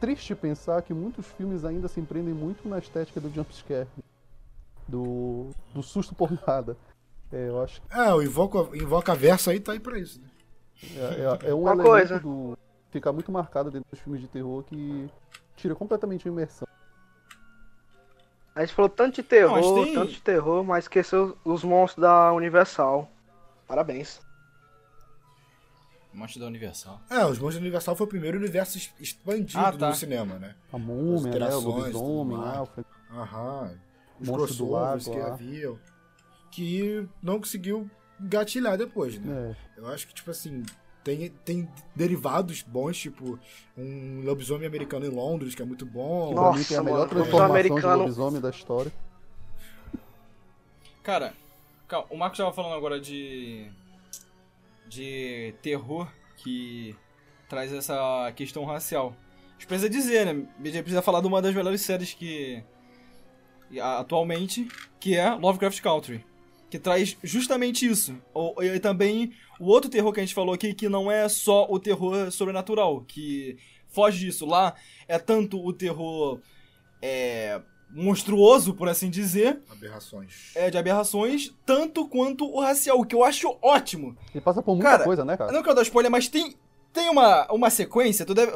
triste 0.00 0.34
pensar 0.34 0.80
que 0.82 0.94
muitos 0.94 1.26
filmes 1.26 1.64
ainda 1.64 1.88
se 1.88 1.98
empreendem 2.00 2.34
muito 2.34 2.68
na 2.68 2.78
estética 2.78 3.20
do 3.20 3.30
jumpscare. 3.32 3.88
Do, 4.86 5.50
do 5.74 5.82
susto 5.82 6.14
por 6.14 6.30
nada. 6.46 6.76
É, 7.30 7.48
eu 7.48 7.62
acho 7.62 7.82
que 7.82 7.92
É, 7.92 8.12
o 8.14 8.22
Invoca, 8.22 8.74
Invoca 8.76 9.14
Verso 9.14 9.50
aí 9.50 9.60
tá 9.60 9.72
aí 9.72 9.80
pra 9.80 9.98
isso, 9.98 10.20
né? 10.20 10.28
é, 10.96 11.46
é- 11.46 11.50
é 11.50 11.54
um 11.54 11.60
Uma 11.62 11.72
elemento 11.72 11.90
coisa. 11.90 12.18
do. 12.20 12.56
Fica 12.90 13.12
muito 13.12 13.30
marcado 13.30 13.70
dentro 13.70 13.88
dos 13.90 14.00
filmes 14.00 14.20
de 14.20 14.28
terror 14.28 14.62
que 14.64 15.10
tira 15.56 15.74
completamente 15.74 16.26
a 16.26 16.30
imersão. 16.30 16.66
A 18.54 18.60
gente 18.64 18.74
falou 18.74 18.88
tanto 18.88 19.16
de 19.16 19.22
terror, 19.22 19.60
Não, 19.60 19.74
mas 19.76 19.84
tem- 19.84 19.94
tanto 19.94 20.12
de 20.12 20.20
terror, 20.20 20.64
mas 20.64 20.84
esqueceu 20.84 21.36
os 21.44 21.62
monstros 21.62 22.02
da 22.02 22.32
Universal. 22.32 23.08
Parabéns. 23.66 24.20
Monstro 26.12 26.40
da 26.40 26.46
Universal. 26.46 27.00
É, 27.10 27.18
Os 27.24 27.38
Monstros 27.38 27.54
do 27.56 27.60
Universal 27.60 27.94
foi 27.94 28.06
o 28.06 28.08
primeiro 28.08 28.38
universo 28.38 28.76
expandido 28.98 29.60
Ah, 29.60 29.70
tá. 29.72 29.90
do 29.90 29.96
cinema, 29.96 30.36
né? 30.38 30.56
A 30.72 30.78
múmia, 30.78 31.38
né? 31.38 31.54
O 31.54 31.60
lobisomem 31.60 32.36
o 32.38 32.66
Frank- 32.66 32.88
Aham. 33.12 33.78
Os 34.20 34.28
crossovers 34.28 35.04
que 35.06 35.16
lá. 35.16 35.28
haviam. 35.28 35.78
Que 36.50 37.06
não 37.22 37.38
conseguiu 37.38 37.88
gatilhar 38.18 38.76
depois, 38.76 39.16
né? 39.20 39.54
É, 39.76 39.80
Eu 39.80 39.86
acho 39.86 40.08
que, 40.08 40.14
tipo 40.14 40.30
assim, 40.32 40.64
tem, 41.16 41.28
tem 41.44 41.68
derivados 41.94 42.62
bons, 42.62 42.98
tipo 42.98 43.38
um 43.76 44.22
lobisomem 44.24 44.66
americano 44.66 45.06
em 45.06 45.10
Londres, 45.10 45.54
que 45.54 45.62
é 45.62 45.64
muito 45.64 45.86
bom. 45.86 46.32
pra 46.34 46.42
Nossa, 46.42 46.58
mim 46.58 46.64
tem 46.64 46.76
a 46.76 46.82
melhor 46.82 46.98
mano, 46.98 47.10
transformação 47.10 47.46
de 47.46 47.52
americano- 47.68 48.02
lobisomem 48.02 48.40
da 48.40 48.50
história. 48.50 48.92
Cara, 51.02 51.32
o 52.10 52.16
Marcos 52.16 52.38
tava 52.38 52.52
falando 52.52 52.74
agora 52.74 53.00
de. 53.00 53.70
de 54.88 55.54
terror 55.62 56.06
que 56.36 56.94
traz 57.48 57.72
essa 57.72 58.30
questão 58.36 58.64
racial. 58.64 59.14
A 59.48 59.52
gente 59.52 59.66
precisa 59.66 59.88
dizer, 59.90 60.26
né? 60.26 60.46
A 60.60 60.64
gente 60.66 60.82
precisa 60.82 61.02
falar 61.02 61.20
de 61.20 61.26
uma 61.26 61.40
das 61.42 61.54
melhores 61.54 61.80
séries 61.80 62.12
que. 62.12 62.62
atualmente, 63.80 64.68
que 65.00 65.16
é 65.16 65.30
Lovecraft 65.34 65.80
Country. 65.80 66.24
Que 66.70 66.78
traz 66.78 67.16
justamente 67.22 67.86
isso. 67.86 68.14
O- 68.34 68.62
E 68.62 68.78
também 68.78 69.32
o 69.58 69.66
outro 69.66 69.90
terror 69.90 70.12
que 70.12 70.20
a 70.20 70.22
gente 70.22 70.34
falou 70.34 70.54
aqui, 70.54 70.74
que 70.74 70.88
não 70.88 71.10
é 71.10 71.28
só 71.28 71.66
o 71.70 71.78
terror 71.80 72.30
sobrenatural, 72.30 73.00
que 73.08 73.56
foge 73.88 74.18
disso. 74.26 74.44
Lá 74.44 74.74
é 75.06 75.18
tanto 75.18 75.58
o 75.64 75.72
terror. 75.72 76.40
É, 77.00 77.60
monstruoso, 77.90 78.74
por 78.74 78.86
assim 78.88 79.08
dizer, 79.08 79.60
Aberrações. 79.70 80.50
é, 80.54 80.68
de 80.70 80.76
aberrações, 80.76 81.54
tanto 81.64 82.06
quanto 82.06 82.44
o 82.44 82.60
racial, 82.60 82.98
o 83.00 83.04
que 83.06 83.14
eu 83.14 83.24
acho 83.24 83.56
ótimo. 83.62 84.14
Ele 84.34 84.42
passa 84.42 84.62
por 84.62 84.74
muita 84.74 84.90
Cara, 84.90 85.04
coisa, 85.04 85.24
né, 85.24 85.34
Eu 85.34 85.38
cara? 85.38 85.52
não 85.52 85.62
quero 85.62 85.74
dar 85.76 85.82
spoiler, 85.82 86.10
mas 86.10 86.28
tem, 86.28 86.54
tem 86.92 87.08
uma, 87.08 87.46
uma 87.50 87.70
sequência, 87.70 88.26
tu, 88.26 88.34
deve, 88.34 88.52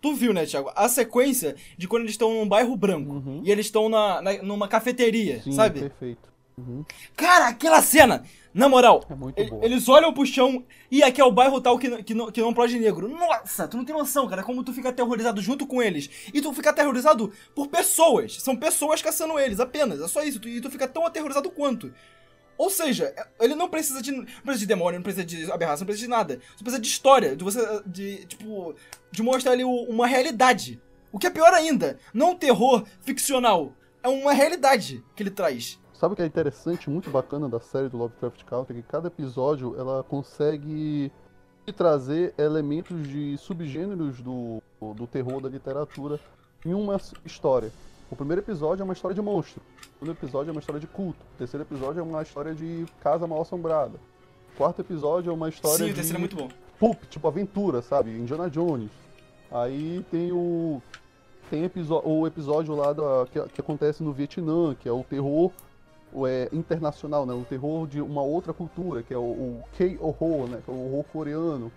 tu 0.00 0.14
viu, 0.14 0.32
né, 0.32 0.46
Thiago? 0.46 0.70
A 0.76 0.88
sequência 0.88 1.56
de 1.76 1.88
quando 1.88 2.02
eles 2.02 2.12
estão 2.12 2.32
num 2.32 2.46
bairro 2.48 2.76
branco 2.76 3.10
Uhum. 3.14 3.42
e 3.44 3.50
eles 3.50 3.66
estão 3.66 3.88
na, 3.88 4.22
na- 4.22 4.42
numa 4.42 4.68
cafeteria, 4.68 5.42
Sim, 5.42 5.50
sabe? 5.52 5.80
perfeito. 5.80 6.35
Uhum. 6.58 6.82
Cara, 7.14 7.48
aquela 7.48 7.82
cena, 7.82 8.24
na 8.54 8.66
moral, 8.66 9.04
É 9.62 9.66
eles 9.66 9.86
olham 9.90 10.14
pro 10.14 10.24
chão 10.24 10.64
e 10.90 11.02
aqui 11.02 11.20
é 11.20 11.24
o 11.24 11.30
bairro 11.30 11.60
tal 11.60 11.78
que, 11.78 11.86
não- 11.86 12.02
que, 12.02 12.14
não, 12.14 12.32
que 12.32 12.40
não 12.40 12.54
pode 12.54 12.78
negro. 12.78 13.08
Nossa, 13.08 13.68
tu 13.68 13.76
não 13.76 13.84
tem 13.84 13.94
noção, 13.94 14.26
cara, 14.26 14.42
como 14.42 14.64
tu 14.64 14.72
fica 14.72 14.88
aterrorizado 14.88 15.42
junto 15.42 15.66
com 15.66 15.82
eles. 15.82 16.08
E 16.32 16.40
tu 16.40 16.50
fica 16.54 16.70
aterrorizado 16.70 17.30
por 17.54 17.68
pessoas. 17.68 18.40
São 18.40 18.56
pessoas 18.56 19.02
caçando 19.02 19.38
eles, 19.38 19.60
apenas. 19.60 20.00
É 20.00 20.08
só 20.08 20.22
isso. 20.24 20.40
Tu- 20.40 20.48
E 20.48 20.60
tu 20.62 20.70
fica 20.70 20.88
tão 20.88 21.04
aterrorizado 21.04 21.50
quanto. 21.50 21.92
Ou 22.56 22.70
seja, 22.70 23.14
ele 23.38 23.54
não 23.54 23.68
precisa 23.68 24.00
de. 24.00 24.12
Não 24.12 24.24
precisa 24.24 24.60
de 24.60 24.66
demônio, 24.66 24.98
não 24.98 25.02
precisa 25.04 25.26
de 25.26 25.52
aberração, 25.52 25.80
não 25.82 25.86
precisa 25.88 26.06
de 26.06 26.10
nada. 26.10 26.40
Só 26.56 26.62
precisa 26.64 26.80
de 26.80 26.88
história, 26.88 27.36
de 27.36 27.44
você. 27.44 27.82
De, 27.84 28.24
tipo. 28.24 28.74
De 29.12 29.22
mostrar 29.22 29.52
ali 29.52 29.62
uma 29.64 30.06
realidade. 30.06 30.80
O 31.12 31.18
que 31.18 31.26
é 31.26 31.30
pior 31.30 31.52
ainda, 31.52 31.98
não 32.14 32.30
um 32.30 32.34
terror 32.34 32.82
ficcional. 33.02 33.74
É 34.02 34.08
uma 34.08 34.32
realidade 34.32 35.04
que 35.14 35.22
ele 35.22 35.30
traz. 35.30 35.78
Sabe 35.98 36.12
o 36.12 36.16
que 36.16 36.22
é 36.22 36.26
interessante, 36.26 36.90
muito 36.90 37.08
bacana 37.10 37.48
da 37.48 37.58
série 37.58 37.88
do 37.88 37.96
Lovecraft 37.96 38.44
Country? 38.44 38.82
Que 38.82 38.88
cada 38.88 39.08
episódio 39.08 39.74
ela 39.78 40.02
consegue 40.04 41.10
trazer 41.74 42.34
elementos 42.38 43.08
de 43.08 43.36
subgêneros 43.38 44.20
do, 44.20 44.62
do 44.94 45.06
terror 45.06 45.40
da 45.40 45.48
literatura 45.48 46.20
em 46.64 46.74
uma 46.74 47.00
história. 47.24 47.72
O 48.10 48.14
primeiro 48.14 48.42
episódio 48.42 48.82
é 48.82 48.84
uma 48.84 48.92
história 48.92 49.14
de 49.14 49.22
monstro. 49.22 49.60
O 49.80 49.92
segundo 50.04 50.12
episódio 50.12 50.50
é 50.50 50.52
uma 50.52 50.60
história 50.60 50.80
de 50.80 50.86
culto. 50.86 51.18
O 51.34 51.38
terceiro 51.38 51.64
episódio 51.64 52.00
é 52.00 52.02
uma 52.02 52.22
história 52.22 52.54
de 52.54 52.84
casa 53.00 53.26
mal 53.26 53.40
assombrada. 53.40 53.98
O 54.54 54.56
quarto 54.58 54.80
episódio 54.82 55.30
é 55.30 55.32
uma 55.34 55.48
história 55.48 55.78
Sim, 55.78 55.86
de 55.86 55.92
o 55.92 55.94
terceiro 55.94 56.18
é 56.18 56.20
muito 56.20 56.36
bom. 56.36 56.48
pulp, 56.78 57.02
tipo 57.08 57.26
aventura, 57.26 57.80
sabe? 57.82 58.10
Indiana 58.10 58.48
Jones. 58.50 58.90
Aí 59.50 60.04
tem 60.10 60.30
o 60.30 60.80
tem 61.50 61.64
episo- 61.64 62.02
o 62.04 62.26
episódio 62.26 62.74
lá 62.74 62.92
da, 62.92 63.26
que, 63.30 63.40
que 63.54 63.60
acontece 63.60 64.02
no 64.02 64.12
Vietnã, 64.12 64.74
que 64.74 64.88
é 64.88 64.92
o 64.92 65.02
terror 65.04 65.52
é, 66.26 66.48
internacional, 66.52 67.26
né? 67.26 67.32
O 67.34 67.44
terror 67.44 67.86
de 67.86 68.00
uma 68.00 68.22
outra 68.22 68.52
cultura, 68.52 69.02
que 69.02 69.12
é 69.12 69.18
o, 69.18 69.22
o 69.22 69.64
K-horror, 69.76 70.48
né? 70.48 70.62
Que 70.64 70.70
é 70.70 70.74
o 70.74 70.78
horror 70.86 71.04
coreano. 71.04 71.70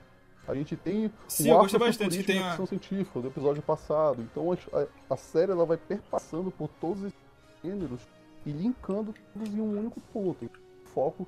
A 0.48 0.56
gente 0.56 0.76
tem 0.76 1.12
Sim, 1.28 1.50
o 1.52 1.54
eu 1.54 1.60
gostei 1.60 1.80
bastante 1.80 2.18
que 2.18 2.24
tem 2.24 2.40
a- 2.40 2.50
ficção 2.50 2.66
científica 2.66 3.20
do 3.20 3.28
episódio 3.28 3.62
passado. 3.62 4.22
Então 4.22 4.52
a, 4.52 5.14
a- 5.14 5.18
série 5.18 5.52
ela 5.52 5.66
vai 5.66 5.78
perpassando 5.78 6.50
por 6.52 6.68
todos 6.82 7.04
esses 7.04 7.20
gêneros 7.64 8.02
e 8.46 8.52
linkando 8.52 9.14
todos 9.34 9.50
em 9.54 9.62
um 9.62 9.78
único 9.80 10.00
ponto. 10.14 10.46
O 10.46 10.90
foco 10.90 11.28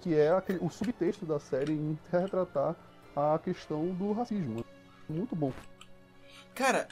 que 0.00 0.14
é 0.14 0.30
aquele- 0.30 0.58
o 0.62 0.70
subtexto 0.70 1.26
da 1.26 1.38
série 1.38 1.72
em 1.72 1.98
retratar 2.10 2.74
a 3.14 3.38
questão 3.38 3.86
do 3.88 4.12
racismo. 4.12 4.64
Muito 5.08 5.36
bom. 5.36 5.52
Cara, 6.54 6.88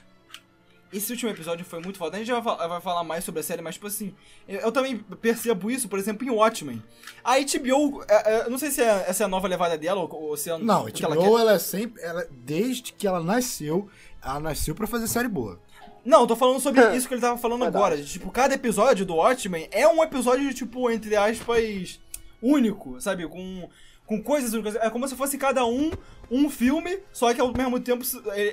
esse 0.92 1.10
último 1.12 1.30
episódio 1.30 1.64
foi 1.64 1.80
muito 1.80 1.98
foda. 1.98 2.16
A 2.16 2.20
gente 2.20 2.30
vai, 2.32 2.42
fa- 2.42 2.66
vai 2.68 2.80
falar 2.80 3.02
mais 3.04 3.24
sobre 3.24 3.40
a 3.40 3.42
série, 3.42 3.62
mas, 3.62 3.74
tipo 3.74 3.86
assim, 3.86 4.14
eu, 4.46 4.60
eu 4.60 4.72
também 4.72 4.98
percebo 5.20 5.70
isso, 5.70 5.88
por 5.88 5.98
exemplo, 5.98 6.26
em 6.26 6.30
Watchmen. 6.30 6.82
A 7.24 7.34
HBO, 7.38 8.04
é, 8.08 8.32
é, 8.34 8.46
eu 8.46 8.50
não 8.50 8.58
sei 8.58 8.70
se 8.70 8.80
é- 8.82 9.04
essa 9.08 9.22
é 9.22 9.26
a 9.26 9.28
nova 9.28 9.48
levada 9.48 9.76
dela, 9.78 10.00
ou, 10.00 10.12
ou 10.30 10.36
se 10.36 10.50
é 10.50 10.58
Não, 10.58 10.80
a 10.80 10.82
o 10.84 10.92
que 10.92 11.04
ela 11.04 11.14
HBO, 11.16 11.34
quer. 11.36 11.40
ela 11.40 11.52
é 11.54 11.58
sempre. 11.58 12.02
Ela, 12.02 12.26
desde 12.30 12.92
que 12.92 13.06
ela 13.06 13.22
nasceu, 13.22 13.88
ela 14.24 14.40
nasceu 14.40 14.74
pra 14.74 14.86
fazer 14.86 15.06
série 15.08 15.28
boa. 15.28 15.58
Não, 16.04 16.22
eu 16.22 16.26
tô 16.26 16.34
falando 16.34 16.58
sobre 16.60 16.96
isso 16.96 17.06
que 17.06 17.14
ele 17.14 17.20
tava 17.20 17.38
falando 17.38 17.64
agora. 17.64 17.96
de, 17.96 18.04
Tipo, 18.04 18.30
cada 18.30 18.54
episódio 18.54 19.06
do 19.06 19.14
Watchmen 19.14 19.68
é 19.70 19.86
um 19.86 20.02
episódio, 20.02 20.52
tipo, 20.52 20.90
entre 20.90 21.14
aspas, 21.14 22.00
único, 22.42 23.00
sabe? 23.00 23.26
Com, 23.28 23.68
com 24.16 24.22
coisas 24.22 24.52
únicas. 24.52 24.76
É 24.76 24.90
como 24.90 25.06
se 25.08 25.14
fosse 25.16 25.38
cada 25.38 25.64
um 25.64 25.90
um 26.30 26.48
filme, 26.50 26.98
só 27.12 27.32
que 27.34 27.40
ao 27.40 27.52
mesmo 27.52 27.78
tempo 27.80 28.04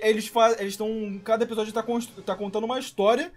eles 0.02 0.28
fazem. 0.28 0.60
Eles 0.62 0.74
estão. 0.74 1.20
Cada 1.24 1.44
episódio 1.44 1.74
tá, 1.74 1.84
constru- 1.84 2.22
tá 2.24 2.36
contando 2.36 2.64
uma 2.66 2.80
história. 2.80 3.32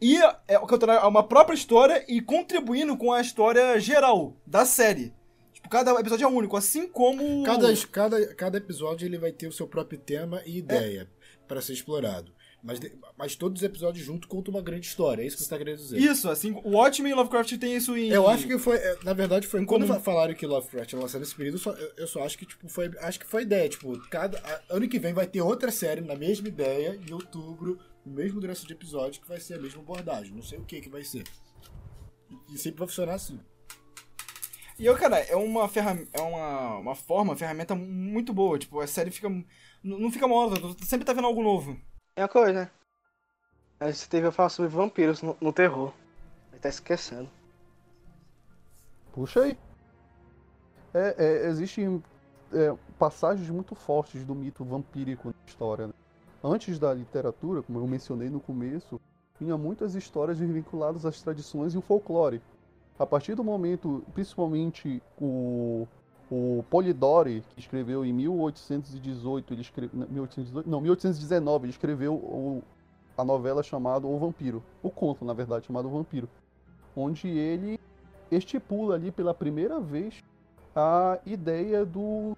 E 0.00 0.16
é 0.48 0.58
contando 0.58 0.92
uma 1.06 1.22
própria 1.22 1.54
história 1.54 2.04
e 2.08 2.20
contribuindo 2.20 2.96
com 2.96 3.12
a 3.12 3.20
história 3.20 3.78
geral 3.78 4.36
da 4.46 4.64
série. 4.64 5.12
Tipo, 5.52 5.68
cada 5.68 5.92
episódio 6.00 6.24
é 6.24 6.28
único, 6.28 6.56
assim 6.56 6.88
como. 6.88 7.44
Cada, 7.44 7.68
cada, 7.90 8.34
cada 8.34 8.58
episódio 8.58 9.06
ele 9.06 9.16
vai 9.18 9.30
ter 9.30 9.46
o 9.46 9.52
seu 9.52 9.66
próprio 9.68 9.98
tema 9.98 10.42
e 10.44 10.58
ideia 10.58 11.08
pra 11.46 11.60
ser 11.60 11.72
explorado. 11.74 12.32
Mas, 12.62 12.78
mas 13.18 13.34
todos 13.34 13.60
os 13.60 13.66
episódios 13.66 14.04
juntos 14.06 14.28
contam 14.28 14.54
uma 14.54 14.62
grande 14.62 14.86
história. 14.86 15.22
É 15.22 15.26
isso 15.26 15.36
que 15.36 15.42
você 15.42 15.50
tá 15.50 15.58
querendo 15.58 15.78
dizer. 15.78 15.98
Isso, 15.98 16.30
assim, 16.30 16.52
o 16.62 16.70
Watchmen 16.76 17.10
e 17.10 17.14
Lovecraft 17.14 17.58
tem 17.58 17.74
isso 17.74 17.96
em. 17.96 18.08
Eu 18.10 18.28
acho 18.28 18.46
que 18.46 18.56
foi, 18.56 18.76
é, 18.76 18.98
na 19.02 19.12
verdade, 19.12 19.48
foi 19.48 19.64
quando 19.66 19.84
falaram 20.00 20.32
que 20.32 20.46
Lovecraft 20.46 20.92
ia 20.92 20.98
lançar 21.00 21.18
nesse 21.18 21.34
período, 21.34 21.58
só- 21.58 21.72
eu, 21.72 21.92
eu 21.96 22.06
só 22.06 22.22
acho 22.24 22.38
que 22.38 22.46
tipo 22.46 22.68
foi, 22.68 22.88
acho 23.00 23.18
que 23.18 23.26
foi 23.26 23.42
ideia, 23.42 23.68
tipo, 23.68 23.98
cada 24.08 24.40
ano 24.70 24.88
que 24.88 24.98
vem 25.00 25.12
vai 25.12 25.26
ter 25.26 25.40
outra 25.40 25.72
série 25.72 26.00
na 26.02 26.14
mesma 26.14 26.46
ideia 26.46 26.96
em 27.04 27.12
outubro, 27.12 27.80
no 28.06 28.12
mesmo 28.14 28.40
duração 28.40 28.64
de 28.66 28.72
episódio 28.74 29.20
que 29.20 29.28
vai 29.28 29.40
ser 29.40 29.54
a 29.54 29.58
mesma 29.58 29.82
abordagem, 29.82 30.32
não 30.32 30.42
sei 30.42 30.58
o 30.60 30.64
que 30.64 30.80
que 30.80 30.88
vai 30.88 31.02
ser. 31.02 31.24
E 32.48 32.56
sempre 32.58 32.78
vai 32.78 32.86
funcionar 32.88 33.14
assim. 33.14 33.40
E 34.78 34.86
eu, 34.86 34.96
cara, 34.96 35.18
é 35.18 35.34
uma 35.36 35.68
ferramenta, 35.68 36.08
é 36.12 36.20
uma, 36.22 36.78
uma 36.78 36.94
forma, 36.94 37.32
uma 37.32 37.36
ferramenta 37.36 37.74
muito 37.74 38.32
boa. 38.32 38.58
Tipo, 38.58 38.80
a 38.80 38.86
série 38.86 39.10
fica. 39.10 39.28
Não 39.82 40.10
fica 40.10 40.26
morta, 40.28 40.60
sempre 40.84 41.04
tá 41.04 41.12
vendo 41.12 41.26
algo 41.26 41.42
novo. 41.42 41.76
É 42.14 42.22
uma 42.22 42.28
coisa, 42.28 42.52
né? 42.52 42.70
A 43.80 43.90
gente 43.90 44.08
teve 44.08 44.26
a 44.26 44.32
falar 44.32 44.48
sobre 44.48 44.70
vampiros 44.70 45.22
no, 45.22 45.36
no 45.40 45.52
terror. 45.52 45.92
Ele 46.52 46.60
tá 46.60 46.68
esquecendo. 46.68 47.28
Puxa 49.12 49.42
aí. 49.42 49.58
É, 50.94 51.14
é, 51.18 51.46
existem 51.48 52.02
é, 52.52 52.76
passagens 52.98 53.48
muito 53.48 53.74
fortes 53.74 54.24
do 54.24 54.34
mito 54.34 54.64
vampírico 54.64 55.28
na 55.28 55.34
história. 55.46 55.86
né? 55.88 55.94
Antes 56.44 56.78
da 56.78 56.92
literatura, 56.92 57.62
como 57.62 57.78
eu 57.78 57.86
mencionei 57.86 58.28
no 58.28 58.40
começo, 58.40 59.00
tinha 59.38 59.56
muitas 59.56 59.94
histórias 59.94 60.38
vinculadas 60.38 61.06
às 61.06 61.20
tradições 61.22 61.74
e 61.74 61.78
o 61.78 61.82
folclore. 61.82 62.42
A 62.98 63.06
partir 63.06 63.34
do 63.34 63.42
momento, 63.42 64.04
principalmente 64.12 65.02
o, 65.20 65.88
o 66.34 66.64
Polidori, 66.70 67.44
que 67.50 67.60
escreveu 67.60 68.06
em 68.06 68.12
1818, 68.12 69.52
ele 69.52 69.60
escreveu, 69.60 70.06
1818, 70.08 70.68
não, 70.70 70.80
1819, 70.80 71.66
ele 71.66 71.70
escreveu 71.72 72.14
o- 72.14 72.62
a 73.18 73.22
novela 73.22 73.62
chamada 73.62 74.06
O 74.06 74.18
Vampiro, 74.18 74.62
o 74.82 74.88
conto, 74.90 75.26
na 75.26 75.34
verdade, 75.34 75.66
chamado 75.66 75.88
O 75.88 75.90
Vampiro, 75.90 76.26
onde 76.96 77.28
ele 77.28 77.78
estipula 78.30 78.94
ali 78.94 79.10
pela 79.12 79.34
primeira 79.34 79.78
vez 79.78 80.22
a 80.74 81.18
ideia 81.26 81.84
do, 81.84 82.34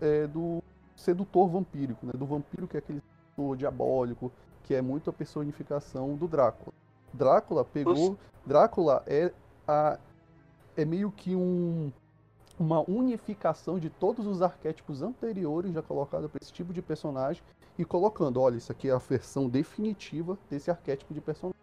é, 0.00 0.26
do 0.26 0.62
sedutor 0.96 1.46
vampírico, 1.50 2.06
né? 2.06 2.12
do 2.14 2.24
vampiro 2.24 2.66
que 2.66 2.76
é 2.76 2.78
aquele 2.78 3.02
sedutor 3.36 3.54
diabólico, 3.56 4.32
que 4.64 4.74
é 4.74 4.80
muito 4.80 5.10
a 5.10 5.12
personificação 5.12 6.14
do 6.16 6.26
Drácula. 6.26 6.72
Drácula 7.12 7.64
pegou. 7.66 8.16
Drácula 8.46 9.02
é, 9.06 9.30
a, 9.68 9.98
é 10.74 10.84
meio 10.86 11.10
que 11.12 11.36
um, 11.36 11.92
uma 12.60 12.80
unificação 12.86 13.78
de 13.78 13.88
todos 13.88 14.26
os 14.26 14.42
arquétipos 14.42 15.00
anteriores 15.00 15.72
já 15.72 15.80
colocados 15.80 16.30
para 16.30 16.40
esse 16.42 16.52
tipo 16.52 16.74
de 16.74 16.82
personagem 16.82 17.42
e 17.78 17.86
colocando, 17.86 18.38
olha, 18.38 18.58
isso 18.58 18.70
aqui 18.70 18.90
é 18.90 18.92
a 18.92 18.98
versão 18.98 19.48
definitiva 19.48 20.38
desse 20.50 20.70
arquétipo 20.70 21.14
de 21.14 21.22
personagem. 21.22 21.58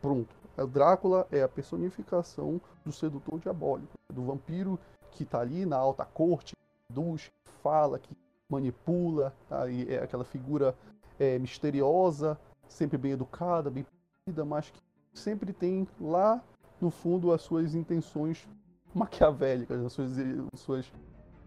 Pronto. 0.00 0.34
O 0.56 0.66
Drácula 0.66 1.26
é 1.30 1.42
a 1.42 1.48
personificação 1.48 2.58
do 2.86 2.90
sedutor 2.90 3.38
diabólico, 3.38 3.92
do 4.10 4.24
vampiro 4.24 4.78
que 5.10 5.26
tá 5.26 5.40
ali 5.40 5.66
na 5.66 5.76
alta 5.76 6.06
corte, 6.06 6.56
seduz, 6.88 7.30
que 7.44 7.52
fala, 7.62 7.98
que 7.98 8.16
manipula, 8.48 9.34
tá? 9.46 9.68
E 9.68 9.92
é 9.92 10.02
aquela 10.02 10.24
figura 10.24 10.74
é, 11.18 11.38
misteriosa, 11.38 12.38
sempre 12.66 12.96
bem 12.96 13.12
educada, 13.12 13.70
bem 13.70 13.84
polida, 14.24 14.42
mas 14.42 14.70
que 14.70 14.80
sempre 15.12 15.52
tem 15.52 15.86
lá 16.00 16.42
no 16.80 16.90
fundo 16.90 17.30
as 17.30 17.42
suas 17.42 17.74
intenções 17.74 18.48
maquiavélicas, 18.98 19.84
as 19.84 19.92
suas, 19.92 20.10
suas, 20.54 20.92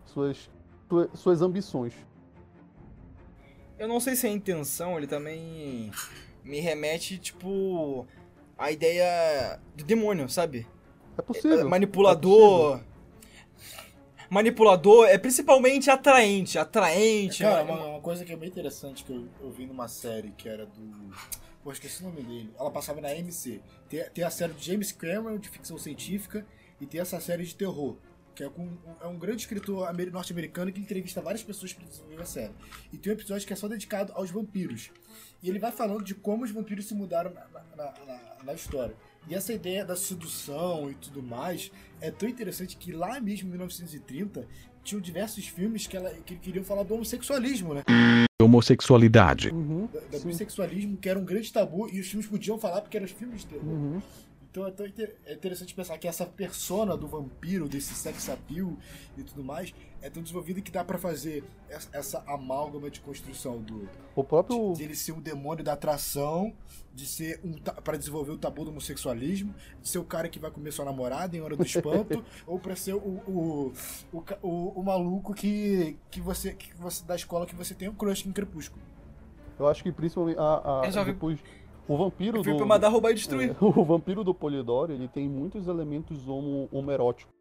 suas, 0.06 0.50
suas, 0.88 1.10
suas 1.20 1.42
ambições. 1.42 1.94
Eu 3.80 3.88
não 3.88 4.00
sei 4.00 4.16
se 4.16 4.28
a 4.28 4.30
intenção, 4.30 4.98
ele 4.98 5.08
também 5.08 5.92
me 6.44 6.60
remete, 6.60 7.18
tipo, 7.18 8.08
à 8.58 8.72
ideia 8.72 9.60
de 9.76 9.84
demônio, 9.84 10.28
sabe? 10.28 10.68
É 11.18 11.22
possível. 11.22 11.60
É, 11.60 11.62
é 11.62 11.64
Manipulador. 11.64 12.82
Manipulador 14.30 15.08
é 15.08 15.18
principalmente 15.18 15.90
atraente, 15.90 16.58
atraente. 16.58 17.44
Cara, 17.44 17.64
né? 17.64 17.72
uma, 17.72 17.86
uma 17.86 18.02
coisa 18.02 18.26
que 18.26 18.34
é 18.34 18.36
bem 18.36 18.50
interessante 18.50 19.04
que 19.04 19.12
eu, 19.14 19.28
eu 19.40 19.52
vi 19.52 19.66
numa 19.66 19.88
série 19.88 20.32
que 20.32 20.50
era 20.50 20.66
do. 20.66 21.16
Pô, 21.64 21.72
esqueci 21.72 22.02
o 22.02 22.08
nome 22.08 22.24
dele. 22.24 22.50
Ela 22.60 22.72
passava 22.72 23.00
na 23.00 23.10
AMC. 23.10 23.62
Tem, 23.88 24.04
tem 24.10 24.24
a 24.24 24.30
série 24.30 24.54
de 24.54 24.66
James 24.66 24.92
Cameron 24.92 25.38
de 25.38 25.50
ficção 25.50 25.78
científica 25.78 26.46
e 26.82 26.86
tem 26.86 27.00
essa 27.02 27.20
série 27.20 27.44
de 27.44 27.56
terror. 27.56 27.96
que 28.36 28.44
é, 28.44 28.50
com, 28.50 28.70
é 29.02 29.08
um 29.08 29.18
grande 29.18 29.42
escritor 29.42 29.88
amer- 29.88 30.12
norte-americano 30.12 30.72
que 30.72 30.80
entrevista 30.80 31.20
várias 31.22 31.42
pessoas 31.44 31.74
para 31.74 31.86
desenvolver 31.88 32.22
a 32.22 32.26
série. 32.26 32.54
E 32.94 32.98
tem 32.98 33.12
um 33.12 33.16
episódio 33.16 33.48
que 33.48 33.54
é 33.54 33.56
só 33.56 33.68
dedicado 33.68 34.14
aos 34.14 34.30
vampiros. 34.30 34.92
E 35.42 35.50
ele 35.50 35.58
vai 35.58 35.72
falando 35.72 36.04
de 36.04 36.14
como 36.14 36.44
os 36.44 36.52
vampiros 36.52 36.86
se 36.86 36.94
mudaram 36.94 37.34
na, 37.34 37.48
na- 37.76 37.94
na- 38.06 38.44
na 38.44 38.54
história. 38.54 38.96
E 39.28 39.34
essa 39.34 39.52
ideia 39.54 39.84
da 39.84 39.96
sedução 39.96 40.90
e 40.92 40.94
tudo 40.94 41.22
mais 41.24 41.72
é 42.00 42.12
tão 42.12 42.30
interessante 42.30 42.78
que 42.78 42.92
lá 42.92 43.20
mesmo 43.20 43.48
em 43.48 43.52
1930 43.52 44.48
tinham 44.84 45.02
diversos 45.02 45.48
filmes 45.48 45.88
que, 45.88 45.98
ela, 45.98 46.12
que 46.12 46.36
queriam 46.38 46.64
falar 46.64 46.84
do 46.84 46.94
homossexualismo, 46.94 47.74
né? 47.74 47.82
Homossexualidade. 48.42 49.50
Uhum. 49.50 49.90
Da 50.12 50.20
Sim. 50.20 50.28
bissexualismo, 50.28 50.96
que 50.98 51.10
era 51.10 51.20
um 51.20 51.26
grande 51.26 51.52
tabu 51.52 51.90
e 51.92 52.00
os 52.00 52.08
filmes 52.08 52.28
podiam 52.28 52.58
falar 52.58 52.82
porque 52.82 52.96
eram 52.98 53.06
os 53.06 53.12
filmes 53.12 53.42
de 53.42 53.48
terror. 53.48 53.66
Uhum. 53.68 54.02
Então 54.50 54.66
é, 54.66 54.72
tão 54.72 54.86
inter- 54.88 55.16
é 55.26 55.34
interessante 55.34 55.74
pensar 55.76 55.98
que 55.98 56.08
essa 56.08 56.26
persona 56.26 56.98
do 56.98 57.08
vampiro, 57.08 57.68
desse 57.70 57.94
sex 57.94 58.28
appeal 58.30 58.74
e 59.18 59.24
tudo 59.24 59.44
mais, 59.44 59.74
é 60.02 60.10
tão 60.10 60.22
desenvolvida 60.24 60.62
que 60.62 60.72
dá 60.72 60.84
pra 60.84 60.98
fazer 60.98 61.44
essa, 61.70 61.90
essa 61.92 62.24
amálgama 62.26 62.90
de 62.90 63.00
construção 63.02 63.62
do 63.62 63.88
O 64.16 64.24
próprio. 64.24 64.74
de 64.74 64.84
ele 64.84 64.96
ser 64.96 65.12
um 65.12 65.20
demônio 65.22 65.64
da 65.64 65.74
atração, 65.74 66.54
de 66.94 67.06
ser 67.06 67.40
um 67.44 67.54
ta- 67.54 67.74
pra 67.74 67.98
desenvolver 67.98 68.32
o 68.32 68.38
tabu 68.38 68.64
do 68.64 68.72
homossexualismo, 68.72 69.54
de 69.82 69.90
ser 69.90 70.00
o 70.00 70.04
cara 70.04 70.28
que 70.30 70.40
vai 70.40 70.50
comer 70.50 70.72
sua 70.72 70.86
namorada 70.86 71.36
em 71.38 71.42
hora 71.42 71.56
do 71.56 71.64
espanto, 71.64 72.24
ou 72.48 72.58
pra 72.58 72.76
ser 72.76 72.94
o, 72.94 72.98
o, 73.00 73.74
o, 74.12 74.24
o- 74.42 74.80
o 74.80 74.84
maluco 74.84 75.34
que, 75.36 75.98
que, 76.10 76.20
você, 76.22 76.54
que 76.54 76.74
você 76.78 77.06
da 77.06 77.16
escola 77.16 77.46
que 77.46 77.54
você 77.56 77.76
tem 77.76 77.90
um 77.90 77.94
crush 77.94 78.26
em 78.28 78.32
Crepúsculo. 78.32 78.82
Eu 79.60 79.68
acho 79.68 79.82
que 79.84 79.92
principalmente 79.92 80.38
a, 80.40 80.82
a- 80.82 80.82
depois 81.14 81.40
o 81.90 81.98
vampiro 81.98 82.42
do 82.42 82.66
mandar 82.66 82.90
roubar 82.90 83.12
e 83.12 83.14
destruir. 83.14 83.52
é, 83.52 83.56
o 83.60 83.84
vampiro 83.84 84.24
do 84.24 84.34
Polidoro 84.34 84.92
ele 84.92 85.08
tem 85.08 85.30
muitos 85.30 85.68
elementos 85.68 86.28
homo, 86.28 86.68
homeróticos. 86.72 87.34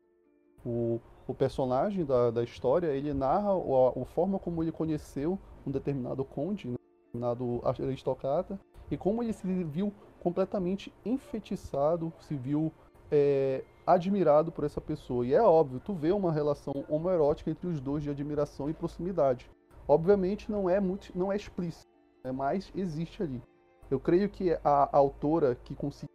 O, 0.64 1.01
o 1.26 1.34
personagem 1.34 2.05
da, 2.05 2.30
da 2.30 2.44
história 2.44 2.88
ele 2.88 3.12
narra 3.12 3.51
a, 3.51 4.03
a 4.03 4.05
forma 4.05 4.38
como 4.38 4.62
ele 4.62 4.72
conheceu 4.72 5.38
um 5.66 5.70
determinado 5.70 6.24
conde, 6.24 6.68
né, 6.68 6.76
um 7.14 7.20
determinado 7.20 7.61
aristocrata 7.64 8.59
e 8.90 8.97
como 8.97 9.22
ele 9.22 9.32
se 9.32 9.47
viu 9.64 9.92
completamente 10.20 10.92
enfeitiçado, 11.05 12.12
se 12.20 12.36
viu 12.36 12.72
é, 13.11 13.64
admirado 13.86 14.51
por 14.53 14.64
essa 14.64 14.80
pessoa. 14.80 15.26
E 15.26 15.34
é 15.34 15.42
óbvio, 15.42 15.80
tu 15.80 15.92
vê 15.92 16.12
uma 16.12 16.32
relação 16.32 16.72
homoerótica 16.88 17.51
entre 17.51 17.66
os 17.66 17.80
dois 17.80 18.03
de 18.03 18.11
admiração 18.11 18.70
e 18.70 18.74
proximidade. 18.74 19.51
Obviamente 19.88 20.51
não 20.51 20.68
é 20.68 20.80
muito, 20.80 21.11
não 21.14 21.32
é 21.32 21.36
explícito, 21.36 21.86
né, 22.24 22.32
mas 22.32 22.72
existe 22.74 23.22
ali. 23.22 23.42
Eu 23.91 24.01
creio 24.01 24.28
que 24.28 24.53
a 24.64 24.89
autora 24.97 25.55
que 25.55 25.74
conseguiu 25.74 26.14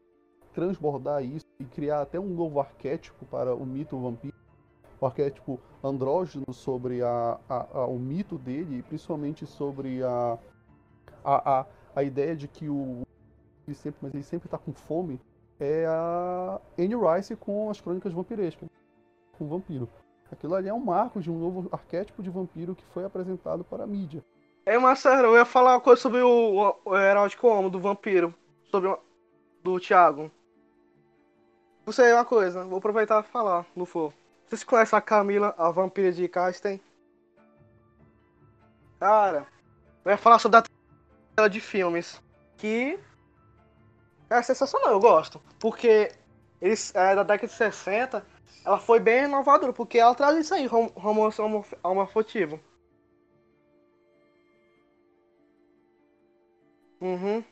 transbordar 0.54 1.24
isso 1.24 1.46
e 1.60 1.64
criar 1.66 2.02
até 2.02 2.20
um 2.20 2.28
novo 2.28 2.60
arquétipo 2.60 3.26
para 3.26 3.56
o 3.56 3.66
mito 3.66 3.98
vampiro, 3.98 4.36
o 5.00 5.06
arquétipo 5.06 5.60
andrógeno 5.84 6.52
sobre 6.54 7.02
a, 7.02 7.40
a- 7.48 7.68
a- 7.74 7.86
o 7.88 7.98
mito 7.98 8.38
dele 8.38 8.80
e 8.80 8.84
principalmente 8.84 9.46
sobre 9.46 10.04
a, 10.04 10.38
a, 11.24 11.66
a, 11.96 12.04
ideia 12.04 12.36
de 12.36 12.48
que 12.48 12.68
o 12.68 13.02
ele 13.68 13.76
sempre, 13.76 14.00
mas 14.02 14.14
ele 14.14 14.24
sempre 14.24 14.48
está 14.48 14.58
com 14.58 14.74
fome, 14.74 15.20
é 15.60 15.86
a 15.86 16.60
Anne 16.78 16.96
Rice 16.96 17.36
com 17.36 17.70
as 17.70 17.80
crônicas 17.80 18.12
vampirescas, 18.12 18.68
com 19.38 19.46
o 19.46 19.48
vampiro. 19.48 19.88
Aquilo 20.32 20.56
ali 20.56 20.68
é 20.68 20.74
um 20.74 20.80
marco 20.84 21.22
de 21.22 21.30
um 21.30 21.38
novo 21.40 21.70
arquétipo 21.72 22.22
de 22.24 22.30
vampiro 22.30 22.76
que 22.76 22.84
foi 22.86 23.06
apresentado 23.06 23.64
para 23.64 23.84
a 23.84 23.88
mídia. 23.88 24.24
É, 24.66 24.78
Marcelo, 24.78 25.28
eu 25.28 25.36
ia 25.36 25.46
falar 25.46 25.74
uma 25.74 25.82
coisa 25.82 26.02
sobre 26.02 26.22
o, 26.22 26.28
o, 26.86 26.92
o 26.92 26.98
erótico 26.98 27.48
homo 27.48 27.70
do 27.70 27.80
vampiro. 27.80 28.34
Sobre 28.70 28.90
o, 28.90 29.00
do 29.64 29.80
Thiago. 29.80 30.32
Não 31.86 31.92
sei 31.92 32.14
uma 32.14 32.24
coisa, 32.26 32.64
vou 32.64 32.78
aproveitar 32.78 33.24
e 33.24 33.28
falar, 33.28 33.66
não 33.76 33.86
for. 33.86 34.14
Vocês 34.48 34.64
conhecem 34.64 34.98
a 34.98 35.02
Camila, 35.02 35.56
a 35.58 35.72
vampira 35.72 36.12
de 36.12 36.28
Casten? 36.28 36.80
Cara, 39.00 39.48
eu 40.06 40.12
ia 40.12 40.18
falar 40.18 40.40
sobre 40.40 40.60
a 40.60 40.64
tela 41.36 41.50
de 41.50 41.60
filmes. 41.60 42.22
Que 42.58 43.00
é 44.30 44.42
sensacional, 44.44 44.92
eu 44.92 45.00
gosto. 45.00 45.42
Porque 45.60 46.12
eles, 46.62 46.94
é, 46.94 47.16
da 47.16 47.24
década 47.24 47.48
de 47.48 47.54
60, 47.54 48.24
ela 48.64 48.78
foi 48.80 49.00
bem 49.00 49.24
inovadora, 49.24 49.74
porque 49.74 49.98
ela 49.98 50.14
traz 50.14 50.38
isso 50.38 50.54
aí, 50.54 50.68
rom- 50.68 50.92
romance 50.96 51.42
homo- 51.42 51.66
Uhum. 57.02 57.44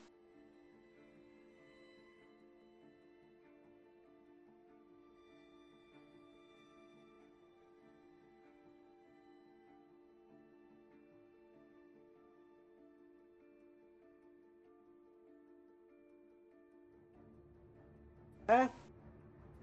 É. 18.47 18.70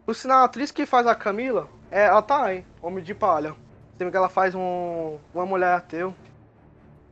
Por 0.05 0.15
sinal, 0.15 0.41
a 0.41 0.45
atriz 0.45 0.71
que 0.71 0.87
faz 0.87 1.07
a 1.07 1.15
Camila, 1.15 1.69
é, 1.91 2.07
ela 2.07 2.23
tá 2.23 2.45
aí, 2.45 2.65
Homem 2.81 3.03
de 3.03 3.15
Palha. 3.15 3.55
Tem 3.99 4.11
que 4.11 4.17
ela 4.17 4.29
faz 4.29 4.55
um, 4.55 5.19
uma 5.35 5.47
mulher 5.47 5.75
ateu. 5.75 6.15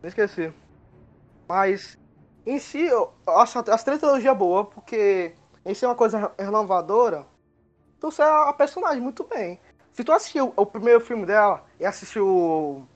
Nem 0.03 0.09
esqueci. 0.09 0.53
Mas, 1.49 1.99
em 2.47 2.59
si, 2.59 2.81
eu 2.81 3.13
acho 3.27 3.59
a 3.59 3.63
a 3.63 3.79
trilogia 3.79 4.35
boa, 4.35 4.65
porque 4.65 5.35
em 5.65 5.75
si 5.75 5.85
é 5.85 5.89
uma 5.89 5.95
coisa 5.95 6.33
renovadora. 6.39 7.27
Tu 8.01 8.11
sei 8.11 8.25
a 8.25 8.53
personagem 8.53 9.01
muito 9.01 9.25
bem. 9.25 9.59
Se 9.93 10.05
tu 10.05 10.13
assistiu 10.13 10.53
o 10.57 10.67
primeiro 10.67 11.01
filme 11.01 11.25
dela 11.25 11.65
e 11.81 11.87
assistiu 11.87 12.27
o, 12.27 12.87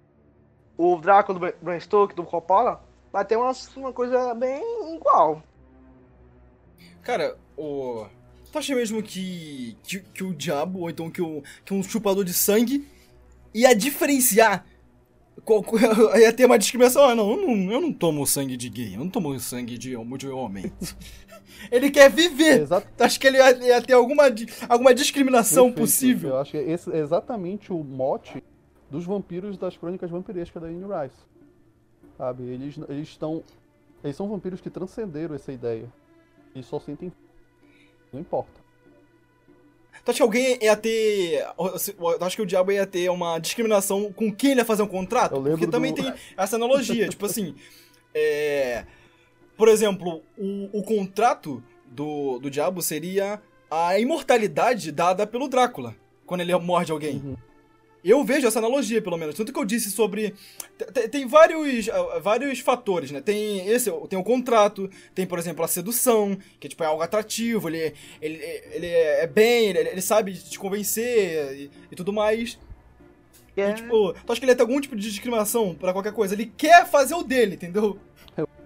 o 0.76 0.96
Drácula 1.00 1.38
do 1.38 1.54
Bram 1.62 1.80
Stoker, 1.80 2.14
do 2.14 2.24
Coppola, 2.24 2.82
vai 3.12 3.24
ter 3.24 3.36
uma, 3.36 3.52
uma 3.76 3.92
coisa 3.92 4.34
bem 4.34 4.62
igual. 4.94 5.42
Cara, 7.02 7.38
o. 7.56 8.06
Tu 8.52 8.58
acha 8.58 8.74
mesmo 8.74 9.02
que, 9.02 9.76
que, 9.82 10.00
que 10.00 10.24
o 10.24 10.34
diabo, 10.34 10.80
ou 10.80 10.90
então 10.90 11.10
que, 11.10 11.22
o, 11.22 11.42
que 11.64 11.72
um 11.72 11.82
chupador 11.82 12.24
de 12.24 12.32
sangue, 12.32 12.86
ia 13.54 13.74
diferenciar? 13.74 14.66
Ia 16.18 16.32
ter 16.32 16.44
uma 16.46 16.58
discriminação? 16.58 17.04
Ah, 17.04 17.14
não 17.14 17.30
eu, 17.30 17.46
não, 17.46 17.72
eu 17.72 17.80
não 17.80 17.92
tomo 17.92 18.26
sangue 18.26 18.56
de 18.56 18.68
gay, 18.68 18.94
eu 18.94 18.98
não 18.98 19.08
tomo 19.08 19.38
sangue 19.38 19.78
de, 19.78 19.96
de 19.96 20.28
homem. 20.28 20.72
Ele 21.70 21.90
quer 21.90 22.10
viver! 22.10 22.62
Exato. 22.62 22.86
Tu 22.96 23.02
acha 23.02 23.18
que 23.18 23.26
ele 23.26 23.36
ia, 23.36 23.50
ia 23.66 23.82
ter 23.82 23.92
alguma, 23.92 24.24
alguma 24.68 24.94
discriminação 24.94 25.64
Perfeito. 25.64 25.80
possível? 25.80 26.30
Eu 26.30 26.38
acho 26.38 26.52
que 26.52 26.56
esse 26.56 26.90
é 26.92 26.98
exatamente 26.98 27.72
o 27.72 27.82
mote 27.82 28.42
dos 28.88 29.04
vampiros 29.04 29.58
das 29.58 29.76
crônicas 29.76 30.08
vampirescas 30.08 30.62
da 30.62 30.68
Anne 30.68 30.84
Rice. 30.84 31.18
Sabe? 32.16 32.44
Eles, 32.44 32.78
eles 32.88 33.08
estão. 33.08 33.42
Eles 34.02 34.16
são 34.16 34.28
vampiros 34.28 34.60
que 34.60 34.70
transcenderam 34.70 35.34
essa 35.34 35.52
ideia. 35.52 35.92
Eles 36.54 36.66
só 36.66 36.78
sentem. 36.78 37.12
Não 38.12 38.20
importa. 38.20 38.67
Tu 40.04 40.10
acha 40.10 40.16
que 40.18 40.22
alguém 40.22 40.58
ia 40.62 40.76
ter. 40.76 41.44
Tu 42.18 42.24
acha 42.24 42.36
que 42.36 42.42
o 42.42 42.46
diabo 42.46 42.72
ia 42.72 42.86
ter 42.86 43.10
uma 43.10 43.38
discriminação 43.38 44.12
com 44.12 44.32
quem 44.32 44.52
ele 44.52 44.60
ia 44.60 44.64
fazer 44.64 44.82
um 44.82 44.86
contrato? 44.88 45.34
Eu 45.34 45.40
lembro 45.40 45.58
Porque 45.58 45.70
também 45.70 45.92
do- 45.92 46.02
tem 46.02 46.12
essa 46.36 46.56
analogia. 46.56 47.08
tipo 47.08 47.26
assim. 47.26 47.54
É. 48.14 48.84
Por 49.56 49.68
exemplo, 49.68 50.22
o, 50.36 50.78
o 50.78 50.82
contrato 50.82 51.62
do, 51.86 52.38
do 52.38 52.50
diabo 52.50 52.80
seria 52.80 53.40
a 53.70 53.98
imortalidade 53.98 54.92
dada 54.92 55.26
pelo 55.26 55.48
Drácula 55.48 55.94
quando 56.24 56.42
ele 56.42 56.54
morde 56.58 56.92
alguém. 56.92 57.16
Uhum. 57.16 57.36
Eu 58.04 58.24
vejo 58.24 58.46
essa 58.46 58.58
analogia, 58.60 59.02
pelo 59.02 59.16
menos. 59.16 59.34
Tanto 59.34 59.52
que 59.52 59.58
eu 59.58 59.64
disse 59.64 59.90
sobre. 59.90 60.34
te- 60.78 60.84
te- 60.92 61.08
Tem 61.08 61.26
vários, 61.26 61.88
ah, 61.88 62.18
vários 62.20 62.60
fatores, 62.60 63.10
né? 63.10 63.20
Tem 63.20 63.68
esse, 63.68 63.90
tem 64.08 64.18
o 64.18 64.22
contrato, 64.22 64.88
tem, 65.14 65.26
por 65.26 65.38
exemplo, 65.38 65.64
a 65.64 65.68
sedução, 65.68 66.38
que 66.60 66.68
tipo, 66.68 66.82
é 66.84 66.86
algo 66.86 67.02
atrativo, 67.02 67.68
ele, 67.68 67.92
ele, 68.22 68.36
ele 68.72 68.86
é 68.86 69.26
bem, 69.26 69.66
ele, 69.70 69.78
ele 69.80 70.00
sabe 70.00 70.32
te 70.34 70.58
convencer 70.58 71.54
e, 71.56 71.70
e 71.90 71.96
tudo 71.96 72.12
mais. 72.12 72.58
É 73.56 73.70
E, 73.70 73.74
tipo, 73.74 74.12
tu 74.12 74.32
acha 74.32 74.40
que 74.40 74.44
ele 74.44 74.52
ia 74.52 74.56
ter 74.56 74.62
algum 74.62 74.80
tipo 74.80 74.94
de 74.94 75.10
discriminação 75.10 75.74
pra 75.74 75.92
qualquer 75.92 76.12
coisa? 76.12 76.34
Ele 76.34 76.46
quer 76.56 76.86
fazer 76.86 77.14
o 77.14 77.24
dele, 77.24 77.56
entendeu? 77.56 77.98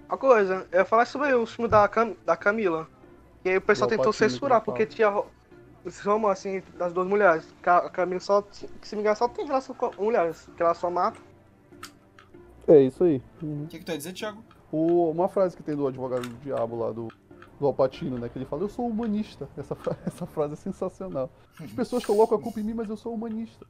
uma 0.07 0.19
coisa, 0.19 0.67
eu 0.71 0.81
ia 0.81 0.85
falar 0.85 1.07
sobre 1.07 1.33
o 1.33 1.47
filme 1.47 1.71
da, 1.71 1.89
Cam, 1.89 2.15
da 2.27 2.37
Camila. 2.37 2.87
E 3.43 3.49
aí 3.49 3.57
o 3.57 3.61
pessoal 3.63 3.89
Do 3.89 3.97
tentou 3.97 4.13
censurar, 4.13 4.61
que 4.61 4.67
porque 4.67 4.85
tinha 4.85 5.11
esse 5.85 6.03
romance 6.07 6.49
assim, 6.49 6.63
das 6.77 6.93
duas 6.93 7.07
mulheres. 7.07 7.47
A 7.65 7.89
Camila 7.91 8.21
só, 8.21 8.43
se 8.51 8.95
me 8.95 9.01
engano, 9.03 9.17
só 9.17 9.29
tem 9.29 9.47
relação 9.47 9.75
com 9.75 9.91
mulheres, 10.03 10.49
que 10.57 10.63
ela 10.63 10.75
só 10.75 10.91
mata. 10.91 11.19
É 12.67 12.81
isso 12.81 13.05
aí. 13.05 13.21
Uhum. 13.43 13.65
O 13.65 13.67
que, 13.67 13.79
que 13.79 13.85
tu 13.85 13.91
ia 13.93 13.99
dizer, 13.99 14.13
Thiago? 14.13 14.43
O- 14.71 15.11
uma 15.11 15.29
frase 15.29 15.57
que 15.57 15.63
tem 15.63 15.75
do 15.77 15.87
advogado 15.87 16.23
do 16.23 16.37
diabo 16.37 16.77
lá, 16.79 16.93
do, 16.93 17.09
do 17.59 17.67
Alpatino, 17.67 18.19
né? 18.19 18.29
Que 18.29 18.39
ele 18.39 18.47
fala, 18.47 18.63
eu 18.63 18.69
sou 18.69 18.87
humanista. 18.87 19.49
Essa, 19.59 19.75
fra- 19.75 19.99
essa 20.07 20.27
frase 20.27 20.55
é 20.55 20.57
sensacional. 20.57 21.29
As 21.61 21.71
pessoas 21.73 22.05
colocam 22.07 22.39
a 22.39 22.41
culpa 22.41 22.61
em 22.61 22.63
mim, 22.65 22.75
mas 22.75 22.89
eu 22.89 22.97
sou 22.97 23.13
humanista. 23.15 23.67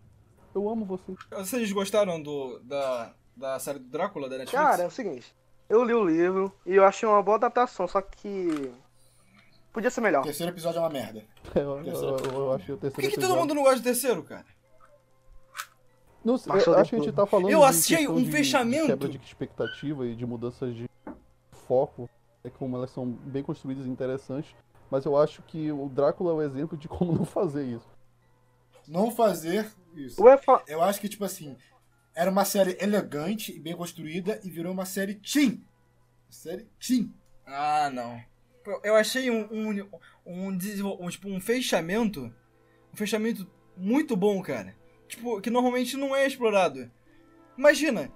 Eu 0.55 0.69
amo 0.69 0.85
você. 0.85 1.15
Vocês 1.31 1.73
gostaram 1.73 2.23
do, 2.23 2.59
da, 2.61 3.15
da 3.35 3.59
série 3.59 3.79
do 3.79 3.89
Drácula 3.89 4.29
da 4.29 4.37
Netflix? 4.39 4.63
Cara, 4.63 4.83
é 4.83 4.87
o 4.87 4.91
seguinte, 4.91 5.35
eu 5.69 5.83
li 5.83 5.95
o 5.95 6.05
livro 6.05 6.53
e 6.67 6.75
eu 6.75 6.85
achei 6.85 7.09
uma 7.09 7.23
boa 7.23 7.37
adaptação, 7.39 7.89
só 7.89 8.03
que. 8.03 8.71
Podia 9.73 9.91
ser 9.91 10.01
O 10.01 10.03
melhor. 10.03 10.23
terceiro 10.23 10.53
episódio 10.53 10.79
é 10.79 10.81
uma 10.81 10.91
merda. 10.91 11.25
Eu, 11.55 11.79
eu, 11.81 11.85
eu, 11.85 12.19
eu 12.19 12.53
achei 12.53 12.75
o 12.75 12.79
Por 12.79 12.83
terceiro 12.91 13.11
que, 13.11 13.15
que 13.15 13.21
todo 13.21 13.37
mundo 13.39 13.55
não 13.55 13.63
gosta 13.63 13.79
do 13.81 13.85
terceiro, 13.85 14.23
cara? 14.23 14.45
Não 16.25 16.39
sei, 16.39 16.53
eu 16.53 16.75
acho 16.79 16.91
que 16.91 16.97
a 16.97 16.99
gente 17.01 17.13
tá 17.13 17.27
falando 17.27 17.51
Eu 17.51 17.65
achei 17.65 18.07
um 18.07 18.23
de- 18.23 18.31
fechamento. 18.31 18.83
De 18.83 18.93
quebra 18.93 19.09
de 19.09 19.17
expectativa 19.19 20.07
e 20.07 20.15
de 20.15 20.25
mudanças 20.25 20.75
de 20.75 20.89
foco. 21.67 22.09
É 22.45 22.51
como 22.51 22.77
elas 22.77 22.91
são 22.91 23.07
bem 23.11 23.43
construídas 23.43 23.87
e 23.87 23.89
interessantes. 23.91 24.55
Mas 24.91 25.05
eu 25.05 25.17
acho 25.17 25.43
que 25.43 25.73
o 25.73 25.89
Drácula 25.89 26.31
é 26.31 26.35
o 26.35 26.43
exemplo 26.43 26.77
de 26.77 26.87
como 26.89 27.13
não 27.17 27.25
fazer 27.25 27.65
isso. 27.65 27.89
Não 28.87 29.11
fazer 29.11 29.71
isso. 29.95 30.21
Eu 30.67 30.83
acho 30.83 31.01
que, 31.01 31.09
tipo 31.09 31.25
assim, 31.25 31.57
era 32.15 32.31
uma 32.31 32.45
série 32.45 32.77
elegante 32.81 33.55
e 33.55 33.59
bem 33.59 33.77
construída 33.77 34.41
e 34.45 34.51
virou 34.51 34.73
uma 34.73 34.85
série 34.85 35.15
teen. 35.15 35.65
Série 36.31 36.69
teen. 36.79 37.13
Ah, 37.47 37.91
não. 37.93 38.21
Eu- 38.85 38.95
achei 38.97 39.31
um, 39.31 39.47
um, 39.51 39.89
um, 40.27 40.49
um, 40.49 41.09
tipo, 41.09 41.29
um 41.29 41.41
fechamento. 41.41 42.33
Um 42.93 42.97
fechamento 42.97 43.47
muito 43.77 44.17
bom, 44.17 44.41
cara. 44.43 44.75
Tipo, 45.09 45.41
que 45.41 45.51
normalmente 45.51 45.97
não 45.97 46.15
é 46.15 46.27
explorado. 46.27 46.91
Imagina, 47.57 48.11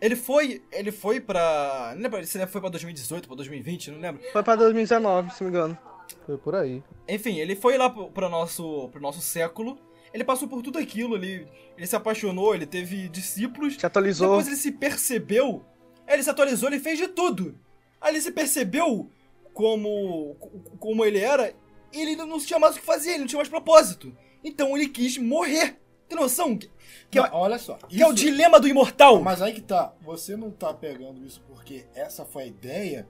ele 0.00 0.16
foi. 0.16 0.62
Ele 0.72 0.90
foi 0.92 1.20
pra. 1.20 1.92
Não 1.94 2.02
lembro 2.02 2.24
se 2.26 2.36
ele 2.38 2.46
foi 2.46 2.60
pra 2.60 2.70
2018, 2.70 3.26
pra 3.26 3.36
2020, 3.36 3.90
não 3.90 4.00
lembro. 4.00 4.22
Foi 4.32 4.42
pra 4.42 4.56
2019, 4.56 5.30
se 5.32 5.42
não 5.42 5.50
me 5.50 5.56
engano. 5.56 5.78
Foi 6.26 6.36
por 6.36 6.54
aí. 6.54 6.82
Enfim, 7.08 7.38
ele 7.38 7.56
foi 7.56 7.78
lá 7.78 7.88
pro, 7.88 8.10
pro 8.10 8.28
nosso, 8.28 8.88
pro 8.90 9.00
nosso 9.00 9.20
século. 9.20 9.78
Ele 10.12 10.24
passou 10.24 10.46
por 10.46 10.60
tudo 10.62 10.78
aquilo, 10.78 11.16
ele, 11.16 11.46
ele 11.76 11.86
se 11.86 11.96
apaixonou, 11.96 12.54
ele 12.54 12.66
teve 12.66 13.08
discípulos. 13.08 13.76
Se 13.76 13.86
atualizou. 13.86 14.28
Depois 14.28 14.46
ele 14.46 14.56
se 14.56 14.72
percebeu. 14.72 15.64
Ele 16.06 16.22
se 16.22 16.28
atualizou, 16.28 16.68
ele 16.68 16.78
fez 16.80 16.98
de 16.98 17.08
tudo. 17.08 17.58
Aí 17.98 18.12
ele 18.12 18.20
se 18.20 18.30
percebeu 18.32 19.10
como, 19.52 20.36
como 20.78 21.04
ele 21.04 21.18
era. 21.18 21.54
Ele 21.92 22.16
não 22.16 22.38
tinha 22.38 22.58
mais 22.58 22.74
o 22.76 22.80
que 22.80 22.84
fazer, 22.86 23.10
ele 23.10 23.18
não 23.20 23.26
tinha 23.26 23.38
mais 23.38 23.48
propósito. 23.48 24.16
Então 24.42 24.76
ele 24.76 24.88
quis 24.88 25.18
morrer. 25.18 25.78
Tem 26.08 26.18
noção? 26.18 26.56
Que, 26.56 26.70
que 27.10 27.18
Não, 27.18 27.26
é, 27.26 27.30
olha 27.32 27.58
só. 27.58 27.74
que 27.76 28.02
é 28.02 28.06
o 28.06 28.12
isso- 28.12 28.16
dilema 28.24 28.58
do 28.60 28.68
imortal. 28.68 29.20
Mas 29.22 29.40
aí 29.42 29.52
que 29.54 29.60
tá. 29.62 29.94
Você 30.02 30.36
não 30.36 30.50
tá 30.50 30.72
pegando 30.74 31.24
isso 31.24 31.42
porque 31.46 31.86
essa 31.94 32.24
foi 32.24 32.44
a 32.44 32.46
ideia. 32.46 33.08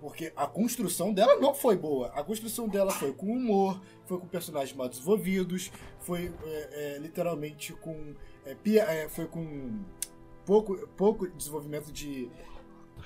Porque 0.00 0.32
a 0.36 0.46
construção 0.46 1.12
dela 1.12 1.36
não 1.36 1.54
foi 1.54 1.74
boa. 1.76 2.08
A 2.08 2.22
construção 2.22 2.68
dela 2.68 2.92
foi 2.92 3.12
com 3.14 3.26
humor, 3.32 3.80
foi 4.04 4.18
com 4.18 4.26
personagens 4.28 4.76
mal 4.76 4.88
desenvolvidos, 4.88 5.72
foi 6.00 6.32
é, 6.44 6.94
é, 6.96 6.98
literalmente 6.98 7.72
com. 7.72 8.14
é, 8.44 8.54
pia- 8.54 8.84
é, 8.84 9.08
foi 9.08 9.26
com 9.26 9.80
pouco, 10.44 10.76
pouco 10.96 11.26
desenvolvimento 11.28 11.90
de, 11.90 12.28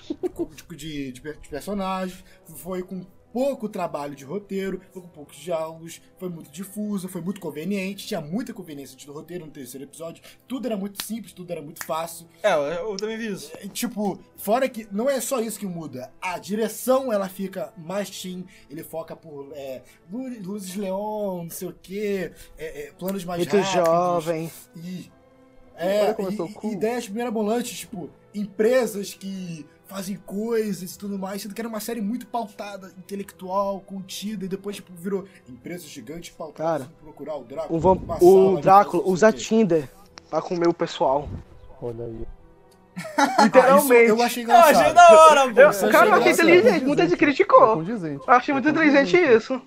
de, 0.09 0.77
de, 0.77 1.13
de 1.13 1.21
de 1.21 1.49
personagens, 1.49 2.25
foi 2.45 2.83
com 2.83 3.05
pouco 3.33 3.69
trabalho 3.69 4.17
de 4.17 4.25
roteiro, 4.25 4.81
foi 4.93 5.03
com 5.03 5.09
poucos 5.09 5.37
diálogos, 5.37 6.03
foi 6.19 6.29
muito 6.29 6.51
difuso, 6.51 7.09
foi 7.09 7.21
muito 7.21 7.41
conveniente, 7.41 8.05
tinha 8.05 8.21
muita 8.21 8.53
conveniência 8.53 8.97
de 8.97 9.07
roteiro 9.07 9.47
no 9.47 9.53
terceiro 9.53 9.85
episódio, 9.85 10.21
tudo 10.49 10.67
era 10.67 10.77
muito 10.77 11.01
simples, 11.05 11.33
tudo 11.33 11.49
era 11.53 11.63
muito 11.63 11.85
fácil. 11.87 12.27
É, 12.43 12.53
eu, 12.81 12.97
também 12.97 13.17
vi 13.17 13.29
isso. 13.33 13.53
É, 13.55 13.69
Tipo, 13.69 14.19
fora 14.37 14.69
que 14.69 14.89
não 14.91 15.09
é 15.09 15.21
só 15.21 15.39
isso 15.41 15.61
que 15.61 15.67
muda. 15.67 16.13
A 16.21 16.41
direção 16.41 17.13
ela 17.13 17.29
fica 17.29 17.73
mais 17.77 18.11
teen, 18.11 18.45
ele 18.69 18.83
foca 18.83 19.15
por 19.15 19.53
é, 19.55 19.83
lu- 20.11 20.43
luzes 20.43 20.75
leon, 20.75 21.45
não 21.45 21.51
sei 21.51 21.69
o 21.69 21.73
que, 21.73 22.33
planos 22.99 23.25
mais 23.25 23.47
Muito 23.47 23.57
rápidos. 23.57 23.73
jovem. 23.87 24.51
E, 24.75 25.09
é, 25.77 26.11
e- 26.11 26.15
cool. 26.15 26.71
e 26.73 26.75
ideias 26.75 27.09
mirabolantes, 27.09 27.79
tipo, 27.79 28.11
empresas 28.35 29.15
que 29.15 29.65
fazem 29.91 30.17
coisas 30.25 30.95
e 30.95 30.99
tudo 30.99 31.19
mais, 31.19 31.43
sendo 31.43 31.53
que 31.53 31.61
era 31.61 31.69
uma 31.69 31.81
série 31.81 32.01
muito 32.01 32.25
pautada, 32.29 32.93
intelectual, 32.97 33.81
contida, 33.81 34.45
e 34.45 34.49
depois, 34.49 34.77
tipo, 34.77 34.93
virou 34.95 35.25
empresas 35.49 35.89
gigantes 35.89 36.31
pautadas 36.31 36.83
Cara, 36.87 36.93
em 37.01 37.03
procurar 37.05 37.35
o 37.37 37.43
Drácula. 37.45 37.77
O, 37.77 37.81
vam- 37.81 38.01
o 38.21 38.61
Drácula 38.61 39.03
usa. 39.05 39.33
Tinder 39.33 39.89
pra 40.31 40.41
comer 40.41 40.69
o 40.69 40.73
pessoal. 40.73 41.29
Olha 41.83 42.05
aí. 42.05 42.27
Ah, 43.17 43.45
Literalmente. 43.45 44.09
eu 44.11 44.23
achei 44.23 44.45
Eu 44.45 44.53
achei 44.55 44.93
da 44.93 45.09
hora, 45.29 45.43
pô. 45.43 45.49
Eu- 45.49 45.55
cara, 45.55 45.61
eu 45.61 45.69
achei 45.69 45.89
engraçado. 45.89 46.29
inteligente. 46.29 46.85
Muita 46.85 47.03
gente 47.05 47.15
É 47.15 47.17
criticou. 47.17 47.75
condizente. 47.75 48.23
Eu 48.29 48.35
achei 48.35 48.53
muito 48.55 48.69
É 48.69 48.71
inteligente 48.71 49.17
isso. 49.17 49.61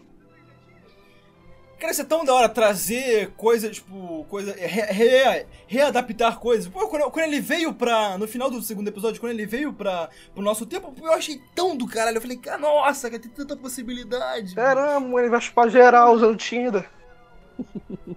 Cara, 1.84 1.92
isso 1.92 2.02
é 2.02 2.06
tão 2.06 2.24
da 2.24 2.34
hora 2.34 2.48
trazer 2.48 3.32
coisas, 3.36 3.76
tipo, 3.76 4.26
coisa. 4.30 4.54
Re, 4.54 4.82
re- 4.84 5.46
readaptar 5.68 6.40
coisas. 6.40 6.66
Pô, 6.70 6.88
quando, 6.88 7.12
quando 7.12 7.26
ele 7.26 7.42
veio 7.42 7.74
pra. 7.74 8.18
No 8.18 8.26
final 8.26 8.50
do 8.50 8.62
segundo 8.62 8.88
episódio, 8.88 9.20
quando 9.20 9.34
ele 9.34 9.46
veio 9.46 9.74
pra, 9.74 10.08
pro 10.34 10.42
nosso 10.42 10.66
tempo, 10.66 10.94
eu 11.04 11.12
achei 11.12 11.42
tão 11.54 11.76
do 11.76 11.86
caralho. 11.86 12.16
Eu 12.16 12.22
falei, 12.22 12.38
cara, 12.38 12.58
nossa, 12.58 13.10
cara, 13.10 13.22
tem 13.22 13.30
tanta 13.30 13.58
possibilidade. 13.58 14.56
Caramba, 14.56 15.20
ele 15.20 15.30
vai 15.30 15.42
chupar 15.42 15.70
geral 15.70 16.14
usando 16.14 16.38
Tinder. 16.38 16.90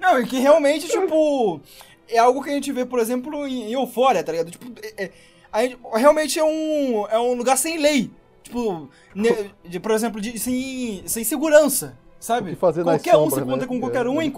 Não, 0.00 0.18
e 0.20 0.26
que 0.26 0.40
realmente, 0.40 0.88
tipo. 0.88 1.60
É 2.08 2.18
algo 2.18 2.42
que 2.42 2.50
a 2.50 2.54
gente 2.54 2.72
vê, 2.72 2.84
por 2.84 2.98
exemplo, 2.98 3.46
em, 3.46 3.66
em 3.68 3.72
Eufória, 3.74 4.24
tá 4.24 4.32
ligado? 4.32 4.50
Tipo, 4.50 4.66
é- 4.82 5.04
é- 5.04 5.10
a 5.52 5.62
gente- 5.62 5.78
realmente 5.94 6.40
é 6.40 6.44
um, 6.44 7.06
é 7.06 7.18
um 7.20 7.34
lugar 7.34 7.56
sem 7.56 7.78
lei. 7.78 8.10
Tipo, 8.50 8.88
ne- 9.14 9.50
de, 9.64 9.80
por 9.80 9.92
exemplo, 9.92 10.20
de, 10.20 10.38
sem, 10.38 11.02
sem 11.06 11.24
segurança, 11.24 11.96
sabe? 12.18 12.56
qualquer 12.56 13.16
um 13.16 13.30
se 13.30 13.40
conta 13.42 13.56
né? 13.56 13.66
com 13.66 13.80
qualquer 13.80 14.06
É, 14.06 14.08
um 14.08 14.20
é 14.20 14.24
em. 14.24 14.32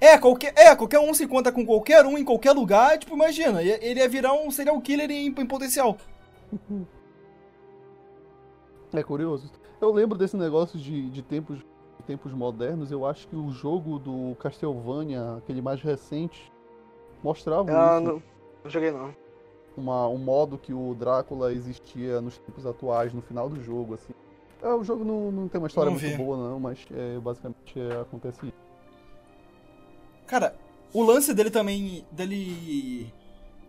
É, 0.00 0.18
qualquer, 0.18 0.52
é, 0.56 0.74
qualquer 0.76 0.98
um 1.00 1.14
se 1.14 1.26
conta 1.26 1.52
com 1.52 1.64
qualquer 1.64 2.04
um 2.04 2.18
em 2.18 2.24
qualquer 2.24 2.52
lugar, 2.52 2.98
tipo, 2.98 3.14
imagina, 3.14 3.62
ele 3.62 4.00
ia 4.00 4.08
virar 4.08 4.32
um 4.34 4.50
serial 4.50 4.80
killer 4.80 5.10
em, 5.10 5.26
em 5.28 5.46
potencial. 5.46 5.96
É 8.92 9.02
curioso. 9.02 9.50
Eu 9.80 9.92
lembro 9.92 10.16
desse 10.16 10.36
negócio 10.36 10.78
de, 10.78 11.10
de 11.10 11.22
tempos, 11.22 11.58
de 11.58 12.04
tempos 12.06 12.32
modernos. 12.32 12.90
Eu 12.92 13.04
acho 13.06 13.26
que 13.28 13.36
o 13.36 13.50
jogo 13.50 13.98
do 13.98 14.36
Castlevania, 14.36 15.36
aquele 15.38 15.60
mais 15.60 15.82
recente, 15.82 16.52
mostrava 17.22 17.70
Ah, 17.72 17.96
isso. 17.96 18.04
não, 18.04 18.22
não 18.64 18.70
joguei 18.70 18.90
não. 18.90 19.14
Uma, 19.76 20.06
um 20.08 20.18
modo 20.18 20.56
que 20.56 20.72
o 20.72 20.94
Drácula 20.94 21.52
existia 21.52 22.20
nos 22.20 22.38
tempos 22.38 22.64
atuais, 22.64 23.12
no 23.12 23.20
final 23.20 23.48
do 23.48 23.60
jogo, 23.62 23.94
assim. 23.94 24.12
É, 24.62 24.68
o 24.72 24.84
jogo 24.84 25.04
não, 25.04 25.30
não 25.32 25.48
tem 25.48 25.58
uma 25.58 25.66
história 25.66 25.90
Não 25.90 25.98
muito 25.98 26.10
vi. 26.10 26.16
boa, 26.16 26.36
não, 26.36 26.60
mas 26.60 26.78
é, 26.92 27.18
basicamente 27.18 27.78
é, 27.78 28.00
acontece 28.00 28.46
isso. 28.46 28.54
Cara, 30.26 30.54
o 30.92 31.02
lance 31.02 31.34
dele 31.34 31.50
também, 31.50 32.04
dele, 32.10 33.12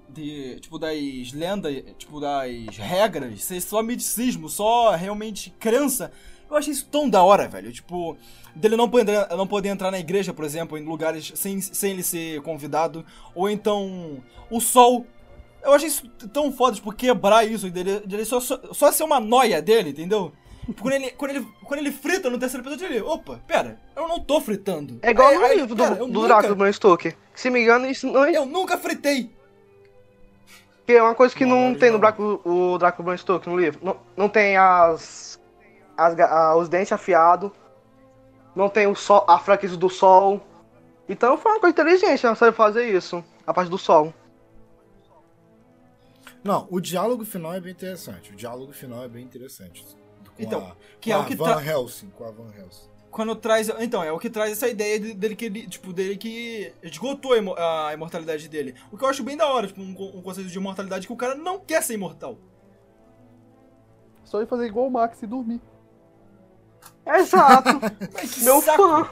de, 0.08 0.60
tipo, 0.60 0.78
das 0.78 1.34
lendas, 1.34 1.84
tipo, 1.98 2.20
das 2.20 2.78
regras, 2.78 3.44
ser 3.44 3.60
só 3.62 3.82
misticismo, 3.82 4.48
só 4.48 4.92
realmente 4.92 5.50
crença, 5.60 6.12
eu 6.50 6.56
achei 6.56 6.72
isso 6.72 6.88
tão 6.92 7.10
da 7.10 7.24
hora, 7.24 7.48
velho. 7.48 7.72
Tipo, 7.72 8.16
dele 8.56 8.76
não 8.76 8.90
poder, 8.90 9.28
não 9.36 9.48
poder 9.48 9.70
entrar 9.70 9.92
na 9.92 10.00
igreja, 10.00 10.34
por 10.34 10.46
exemplo, 10.46 10.78
em 10.78 10.86
lugares 10.86 11.32
sem, 11.36 11.60
sem 11.60 11.92
ele 11.92 12.04
ser 12.04 12.42
convidado, 12.42 13.06
ou 13.34 13.50
então 13.50 14.24
o 14.50 14.62
sol. 14.62 15.06
Eu 15.66 15.74
achei 15.74 15.88
isso 15.88 16.08
tão 16.32 16.52
foda, 16.52 16.76
tipo, 16.76 16.92
quebrar 16.94 17.44
isso, 17.44 17.70
dele, 17.70 18.00
dele 18.02 18.24
só, 18.26 18.40
só, 18.40 18.60
só 18.72 18.92
ser 18.92 19.04
uma 19.04 19.20
noia 19.20 19.62
dele, 19.62 19.90
entendeu? 19.90 20.32
Quando 20.80 20.94
ele, 20.94 21.12
quando, 21.12 21.32
ele, 21.32 21.48
quando 21.64 21.80
ele 21.80 21.92
frita 21.92 22.30
no 22.30 22.40
terceiro 22.40 22.64
episódio, 22.64 22.88
ele, 22.88 23.02
opa, 23.02 23.40
pera, 23.48 23.80
eu 23.96 24.08
não 24.08 24.20
tô 24.20 24.40
fritando. 24.42 24.98
É 25.02 25.12
igual 25.12 25.28
Aí- 25.30 25.38
no 25.38 25.44
aí, 25.46 25.58
livro 25.58 25.76
do, 25.76 25.96
do 25.96 26.08
nunca- 26.08 26.28
Drácula 26.28 26.50
do 26.50 26.56
Bram 26.56 26.72
Stoker. 26.74 27.16
Se 27.36 27.50
me 27.50 27.62
engano, 27.62 27.86
isso 27.88 28.08
não 28.08 28.24
é, 28.26 28.36
Eu 28.36 28.46
nunca 28.46 28.78
fritei. 28.78 29.30
que 30.86 30.94
é 30.94 31.02
uma 31.02 31.16
coisa 31.16 31.36
que 31.36 31.46
Não, 31.46 31.70
não, 31.72 31.76
tem 31.76 31.90
no 31.90 31.94
não. 31.94 32.00
Drácula, 32.00 32.40
o 32.46 32.78
Drácula 32.78 33.06
Bram 33.06 33.18
Stoker 33.18 33.52
no 33.52 33.60
livro. 33.60 33.80
Não, 33.84 33.98
não 34.16 34.30
tem 34.30 34.56
as, 34.58 35.40
as 35.98 36.20
a- 36.20 36.56
os 36.56 36.70
dentes 36.70 36.92
afiados. 36.92 37.52
Não 38.56 38.70
tem 38.70 38.88
o 38.88 38.96
sol, 38.96 39.26
a 39.28 39.38
fraqueza 39.38 39.76
do 39.76 39.90
sol. 39.90 40.42
Então 41.10 41.38
foi 41.38 41.52
uma 41.52 41.60
coisa 41.60 41.74
inteligente, 41.74 42.26
ela 42.26 42.36
sabe 42.36 42.56
fazer 42.56 42.88
isso. 42.96 43.24
A 43.46 43.54
parte 43.54 43.70
do 43.70 43.78
sol. 43.78 44.14
Não, 46.46 46.68
o 46.70 46.80
diálogo 46.80 47.26
final 47.26 47.54
é 47.56 47.60
bem 47.60 47.72
interessante. 47.72 48.32
O 48.32 48.36
diálogo 48.36 48.72
final 48.72 49.04
é 49.04 49.08
bem 49.08 49.24
interessante. 49.26 49.84
Com 49.84 50.32
Então, 50.38 50.60
a, 50.68 50.76
que 51.02 51.10
com 51.10 51.16
é 51.16 51.20
o 51.20 51.22
a 51.22 51.26
que 51.26 51.36
Van 51.36 51.60
Helsing, 51.62 52.10
com 52.12 52.24
a 52.24 52.30
Van 52.32 52.52
Helsing. 52.56 52.88
Quando 53.10 53.36
traz. 53.36 53.68
Então, 53.80 54.04
é 54.04 54.12
o 54.12 54.20
que 54.20 54.30
traz 54.30 54.52
essa 54.52 54.68
ideia 54.68 55.00
de- 55.00 55.14
dele 55.16 55.36
que 55.36 55.46
ele, 55.46 55.68
tipo, 55.68 55.92
dele 55.92 56.18
que 56.18 56.72
esgotou 56.84 57.34
a, 57.34 57.38
imo- 57.40 57.56
a 57.58 57.92
imortalidade 57.94 58.48
dele. 58.48 58.76
O 58.92 58.98
que 58.98 59.04
eu 59.04 59.10
acho 59.10 59.24
bem 59.24 59.36
da 59.36 59.48
hora, 59.48 59.66
tipo, 59.68 59.82
um, 59.82 59.90
um 60.18 60.22
conceito 60.22 60.50
de 60.50 60.58
imortalidade 60.58 61.08
que 61.08 61.14
o 61.14 61.16
cara 61.18 61.34
não 61.34 61.58
quer 61.60 61.82
ser 61.82 61.94
imortal. 61.96 62.38
Só 64.24 64.40
ia 64.42 64.46
fazer 64.48 64.68
igual 64.68 64.86
o 64.88 64.92
Max 64.92 65.22
e 65.24 65.28
dormir. 65.28 65.62
Exato. 67.08 67.70
Mas 68.14 68.36
que 68.36 68.44
Meu 68.44 68.62
saco. 68.62 68.84
fã. 68.84 69.10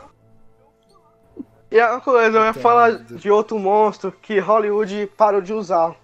E 1.72 1.80
a 1.80 2.00
coisa, 2.00 2.38
eu 2.38 2.44
ia 2.46 2.54
falar 2.54 3.00
de 3.06 3.32
outro 3.32 3.58
monstro 3.58 4.12
que 4.12 4.38
Hollywood 4.38 5.08
parou 5.18 5.42
de 5.42 5.54
usar. 5.54 5.96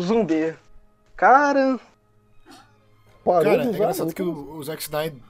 Zumbi. 0.00 0.54
Cara, 1.16 1.78
Parou 3.24 3.44
Cara, 3.44 3.62
de 3.62 3.68
é 3.68 3.70
engraçado 3.72 4.06
nunca 4.06 4.16
que 4.16 4.22
o, 4.22 4.56
o 4.56 4.62
Zack 4.64 4.82
Snyder. 4.82 5.20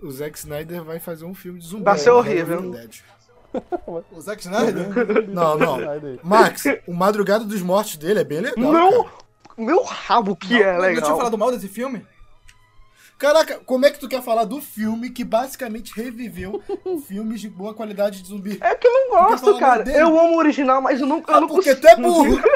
O 0.00 0.10
Zack 0.10 0.38
Snyder 0.38 0.82
vai 0.84 1.00
fazer 1.00 1.24
um 1.24 1.34
filme 1.34 1.58
de 1.58 1.66
zumbi. 1.66 1.84
Vai 1.84 1.98
ser 1.98 2.10
horrível. 2.10 2.72
O 4.12 4.20
Zack 4.20 4.42
Snyder? 4.42 4.92
Não, 5.32 5.56
não. 5.56 5.78
Max, 6.22 6.64
o 6.86 6.92
Madrugada 6.92 7.42
dos 7.42 7.62
Mortos 7.62 7.96
dele 7.96 8.20
é 8.20 8.24
bem 8.24 8.40
legal. 8.40 8.70
Meu, 8.70 9.04
cara. 9.04 9.16
meu 9.56 9.82
rabo 9.82 10.36
que 10.36 10.52
Não, 10.52 10.60
é 10.60 10.64
não, 10.64 10.72
Não 10.72 10.80
tinha 10.82 10.94
legal. 10.94 11.16
falado 11.16 11.38
mal 11.38 11.50
desse 11.50 11.66
filme? 11.68 12.06
Caraca, 13.18 13.58
como 13.64 13.86
é 13.86 13.90
que 13.90 13.98
tu 13.98 14.08
quer 14.08 14.22
falar 14.22 14.44
do 14.44 14.60
filme 14.60 15.08
que 15.08 15.24
basicamente 15.24 15.90
reviveu 15.94 16.62
filmes 17.08 17.40
de 17.40 17.48
boa 17.48 17.72
qualidade 17.72 18.20
de 18.20 18.28
zumbi? 18.28 18.58
É 18.60 18.74
que 18.74 18.86
eu 18.86 18.92
não 18.92 19.08
gosto, 19.10 19.58
cara. 19.58 19.82
dele? 19.82 19.98
Eu 20.00 20.08
amo 20.20 20.34
o 20.34 20.38
original, 20.38 20.82
mas 20.82 21.00
eu 21.00 21.06
não, 21.06 21.18
eu 21.18 21.24
Ah, 21.28 21.40
não 21.40 21.48
porque 21.48 21.74
consigo. 21.74 21.80
tu 21.80 21.88
é 21.88 21.96
burro. 21.96 22.38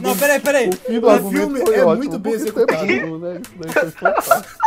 Não, 0.00 0.16
peraí, 0.16 0.38
peraí. 0.40 0.68
O 0.68 1.00
do 1.00 1.08
O 1.26 1.30
filme 1.32 1.60
foi 1.66 1.74
é 1.74 1.84
ótimo, 1.84 1.96
muito 1.96 2.16
bem 2.18 2.32
porque 2.32 2.44
executado. 2.44 2.86
você 2.86 2.92
é 2.92 3.00
burro, 3.06 3.18
né? 3.18 3.40
Isso 3.40 3.52
daí 3.58 3.72
foi 3.72 3.90
fantástico. 3.90 4.60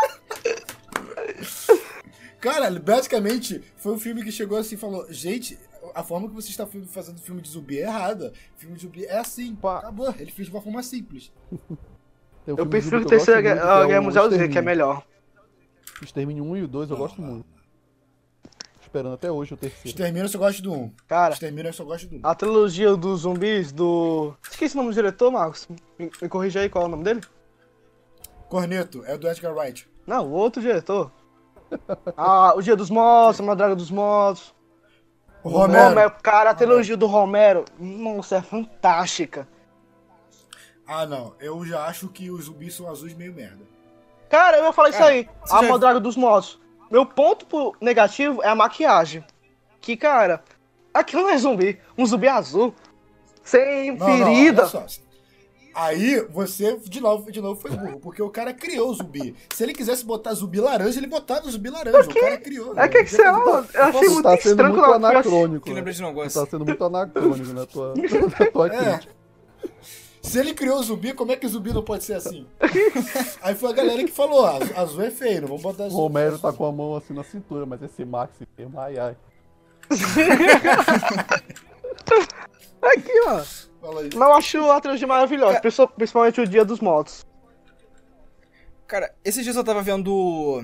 Cara, 2.41 2.69
basicamente, 2.71 3.63
foi 3.77 3.93
um 3.93 3.99
filme 3.99 4.21
que 4.23 4.31
chegou 4.33 4.57
assim 4.57 4.75
e 4.75 4.77
falou: 4.77 5.05
gente, 5.09 5.57
a 5.93 6.03
forma 6.03 6.27
que 6.27 6.35
você 6.35 6.49
está 6.49 6.67
fazendo 6.87 7.21
filme 7.21 7.41
de 7.41 7.49
zumbi 7.49 7.77
é 7.79 7.83
errada. 7.83 8.33
Filme 8.57 8.75
de 8.75 8.81
zumbi 8.81 9.05
é 9.05 9.17
assim. 9.17 9.55
Pá. 9.55 9.77
Acabou. 9.79 10.13
Ele 10.19 10.31
fez 10.31 10.47
de 10.49 10.53
uma 10.53 10.61
forma 10.61 10.83
simples. 10.83 11.31
Tem 12.45 12.53
um 12.53 12.57
Eu 12.57 12.63
de 12.65 12.69
prefiro 12.69 12.97
o 12.99 13.01
eu 13.01 13.05
terceiro 13.07 13.41
Guerra 13.41 13.91
é 13.91 13.99
Mundial 13.99 14.29
Z, 14.29 14.35
que 14.37 14.41
é 14.43 14.45
Extermínio. 14.45 14.63
melhor. 14.63 15.03
Extermínio 16.01 16.43
1 16.43 16.57
e 16.57 16.63
o 16.63 16.67
2 16.67 16.89
eu 16.91 16.97
gosto 16.97 17.21
muito. 17.21 17.45
Esperando 18.81 19.13
até 19.15 19.31
hoje 19.31 19.53
o 19.53 19.57
terceiro. 19.57 19.87
Extermínio 19.87 20.25
eu 20.25 20.29
só 20.29 20.37
gosto 20.37 20.61
do 20.61 20.71
1. 20.73 20.91
Cara, 21.07 21.33
Extermínio 21.33 21.69
eu 21.69 21.73
só 21.73 21.83
gosto 21.83 22.07
do 22.07 22.17
1. 22.17 22.19
a 22.23 22.35
trilogia 22.35 22.95
dos 22.95 23.21
zumbis 23.21 23.71
do. 23.71 24.33
Esqueci 24.49 24.75
o 24.75 24.77
nome 24.77 24.89
do 24.91 24.95
diretor, 24.95 25.31
Marcos. 25.31 25.67
Me, 25.97 26.11
me 26.21 26.29
corrija 26.29 26.59
aí 26.61 26.69
qual 26.69 26.85
é 26.85 26.87
o 26.87 26.91
nome 26.91 27.03
dele? 27.03 27.21
Corneto, 28.47 29.03
é 29.05 29.17
do 29.17 29.27
Edgar 29.27 29.53
Wright. 29.53 29.87
Não, 30.05 30.27
o 30.27 30.31
outro 30.31 30.61
diretor. 30.61 31.11
Ah, 32.15 32.53
o 32.55 32.61
Dia 32.61 32.75
dos 32.75 32.89
Mortos, 32.91 33.41
a 33.41 33.43
Madruga 33.43 33.75
dos 33.75 33.89
Mortos. 33.89 34.53
O 35.43 35.49
Romero. 35.49 36.11
Cara, 36.21 36.51
a 36.51 36.53
trilogia 36.53 36.95
do 36.95 37.07
Romero, 37.07 37.65
nossa, 37.79 38.37
é 38.37 38.41
fantástica. 38.41 39.47
Ah, 40.87 41.05
não. 41.05 41.33
Eu 41.39 41.65
já 41.65 41.85
acho 41.85 42.07
que 42.09 42.29
os 42.29 42.45
zumbis 42.45 42.73
são 42.75 42.89
azuis 42.89 43.13
meio 43.13 43.33
merda. 43.33 43.65
Cara, 44.29 44.57
eu 44.57 44.65
ia 44.65 44.73
falar 44.73 44.89
isso 44.89 45.03
aí. 45.03 45.27
A 45.49 45.63
já- 45.63 45.99
dos 45.99 46.15
Mortos. 46.15 46.59
Meu 46.91 47.05
ponto 47.05 47.45
pro 47.45 47.75
negativo 47.81 48.43
é 48.43 48.47
a 48.47 48.55
maquiagem. 48.55 49.23
Que, 49.81 49.95
cara, 49.97 50.43
aquilo 50.93 51.23
não 51.23 51.29
é 51.31 51.37
zumbi. 51.37 51.79
Um 51.97 52.05
zumbi 52.05 52.27
azul. 52.27 52.73
Sem 53.43 53.95
Não, 53.95 54.07
não, 54.07 54.25
ferida. 54.25 54.61
olha 54.63 54.69
só. 54.69 54.85
Aí 55.73 56.21
você, 56.29 56.77
de 56.77 57.01
novo, 57.01 57.29
de 57.31 57.41
novo, 57.41 57.59
foi 57.59 57.71
burro. 57.71 57.99
Porque 57.99 58.21
o 58.21 58.29
cara 58.29 58.53
criou 58.53 58.89
o 58.89 58.93
zumbi. 58.93 59.35
Se 59.53 59.61
ele 59.63 59.73
quisesse 59.73 60.05
botar 60.05 60.33
zumbi 60.33 60.59
laranja, 60.61 60.97
ele 60.97 61.07
botava 61.07 61.45
o 61.47 61.51
zumbi 61.51 61.69
laranja. 61.69 62.09
O 62.09 62.13
cara 62.13 62.37
criou. 62.37 62.79
é 62.79 62.87
que, 62.87 63.03
que 63.03 63.09
você 63.11 63.21
é 63.23 63.31
uma- 63.31 63.67
Eu 63.73 63.83
achei 63.83 64.07
Tu 64.07 64.11
muito 64.11 64.23
tá 64.23 64.37
sendo 64.37 64.49
estranho 64.51 64.73
muito 64.73 64.91
anacrônico. 64.93 65.63
Que 65.65 65.69
né? 65.71 65.75
lembra 65.75 65.91
de 65.93 66.01
não 66.01 66.13
gosta. 66.13 66.45
tá 66.45 66.49
sendo 66.51 66.63
muito 66.65 66.83
anacrônico 66.83 67.53
na 67.53 67.65
tua, 67.65 67.93
na 67.95 68.51
tua 68.51 68.67
É. 68.67 68.69
crítica. 68.93 69.15
Se 70.25 70.39
ele 70.39 70.53
criou 70.53 70.79
o 70.79 70.83
zumbi, 70.83 71.13
como 71.13 71.31
é 71.31 71.35
que 71.35 71.45
o 71.45 71.49
zumbi 71.49 71.71
não 71.73 71.83
pode 71.83 72.03
ser 72.03 72.13
assim? 72.15 72.45
Aí 73.41 73.55
foi 73.55 73.69
a 73.69 73.73
galera 73.73 74.03
que 74.03 74.11
falou, 74.11 74.45
ah, 74.45 74.57
azul 74.75 75.03
é 75.03 75.11
feio, 75.11 75.41
não 75.41 75.47
vamos 75.49 75.63
botar 75.63 75.83
O 75.83 75.85
azul. 75.87 75.99
Romero 75.99 76.39
tá 76.39 76.51
com 76.51 76.65
a 76.65 76.71
mão 76.71 76.95
assim 76.95 77.13
na 77.13 77.23
cintura, 77.23 77.65
mas 77.65 77.81
esse 77.83 78.03
Max 78.03 78.33
mesmo, 78.57 78.79
ai 78.79 78.97
ai. 78.97 79.15
Aqui, 82.81 83.11
ó. 83.27 83.43
Fala 83.81 84.01
aí. 84.01 84.09
Mas 84.15 84.27
eu 84.29 84.33
acho 84.35 84.71
a 84.71 84.81
trilogia 84.81 85.07
maravilhosa. 85.07 85.59
principal- 85.59 85.87
Principalmente 85.89 86.41
o 86.41 86.47
Dia 86.47 86.65
dos 86.65 86.79
Mortos. 86.79 87.25
Cara, 88.87 89.13
esses 89.23 89.43
dias 89.43 89.55
eu 89.55 89.63
tava 89.63 89.81
vendo. 89.81 90.63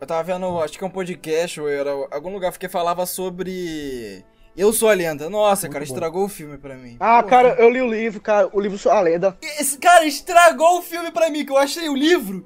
Eu 0.00 0.06
tava 0.06 0.22
vendo, 0.22 0.60
acho 0.60 0.76
que 0.76 0.84
é 0.84 0.86
um 0.86 0.90
podcast, 0.90 1.60
ou 1.60 1.68
era 1.68 1.90
algum 2.10 2.32
lugar 2.32 2.56
que 2.58 2.68
falava 2.68 3.06
sobre. 3.06 4.24
Eu 4.56 4.72
sou 4.72 4.88
a 4.88 4.94
lenda. 4.94 5.28
Nossa, 5.28 5.62
Muito 5.66 5.72
cara, 5.72 5.84
bom. 5.84 5.92
estragou 5.92 6.24
o 6.24 6.28
filme 6.28 6.56
pra 6.58 6.76
mim. 6.76 6.96
Ah, 7.00 7.22
Pô, 7.22 7.28
cara, 7.28 7.54
eu 7.58 7.68
li 7.68 7.80
o 7.82 7.90
livro, 7.90 8.20
cara. 8.20 8.48
O 8.52 8.60
livro 8.60 8.90
A 8.90 9.00
Lenda. 9.00 9.36
Esse 9.58 9.78
cara 9.78 10.04
estragou 10.06 10.78
o 10.78 10.82
filme 10.82 11.10
pra 11.10 11.28
mim, 11.30 11.44
que 11.44 11.50
eu 11.52 11.56
achei 11.58 11.88
o 11.88 11.96
livro 11.96 12.44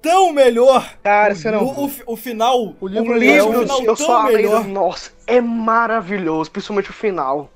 tão 0.00 0.32
melhor. 0.32 0.96
Cara, 1.02 1.34
você 1.34 1.50
não. 1.50 1.64
O, 1.64 1.84
o, 1.84 1.88
fi- 1.88 2.02
o 2.06 2.16
final. 2.16 2.58
O 2.58 2.76
O 2.80 2.88
livro, 2.88 3.16
livro, 3.18 3.36
é 3.36 3.44
um 3.44 3.60
final 3.62 3.80
Eu 3.82 3.96
tão 3.96 4.06
Sou 4.06 4.14
a 4.14 4.24
Lenda, 4.28 4.36
melhor. 4.38 4.64
nossa, 4.66 5.10
é 5.26 5.40
maravilhoso. 5.40 6.50
Principalmente 6.50 6.90
o 6.90 6.94
final. 6.94 7.50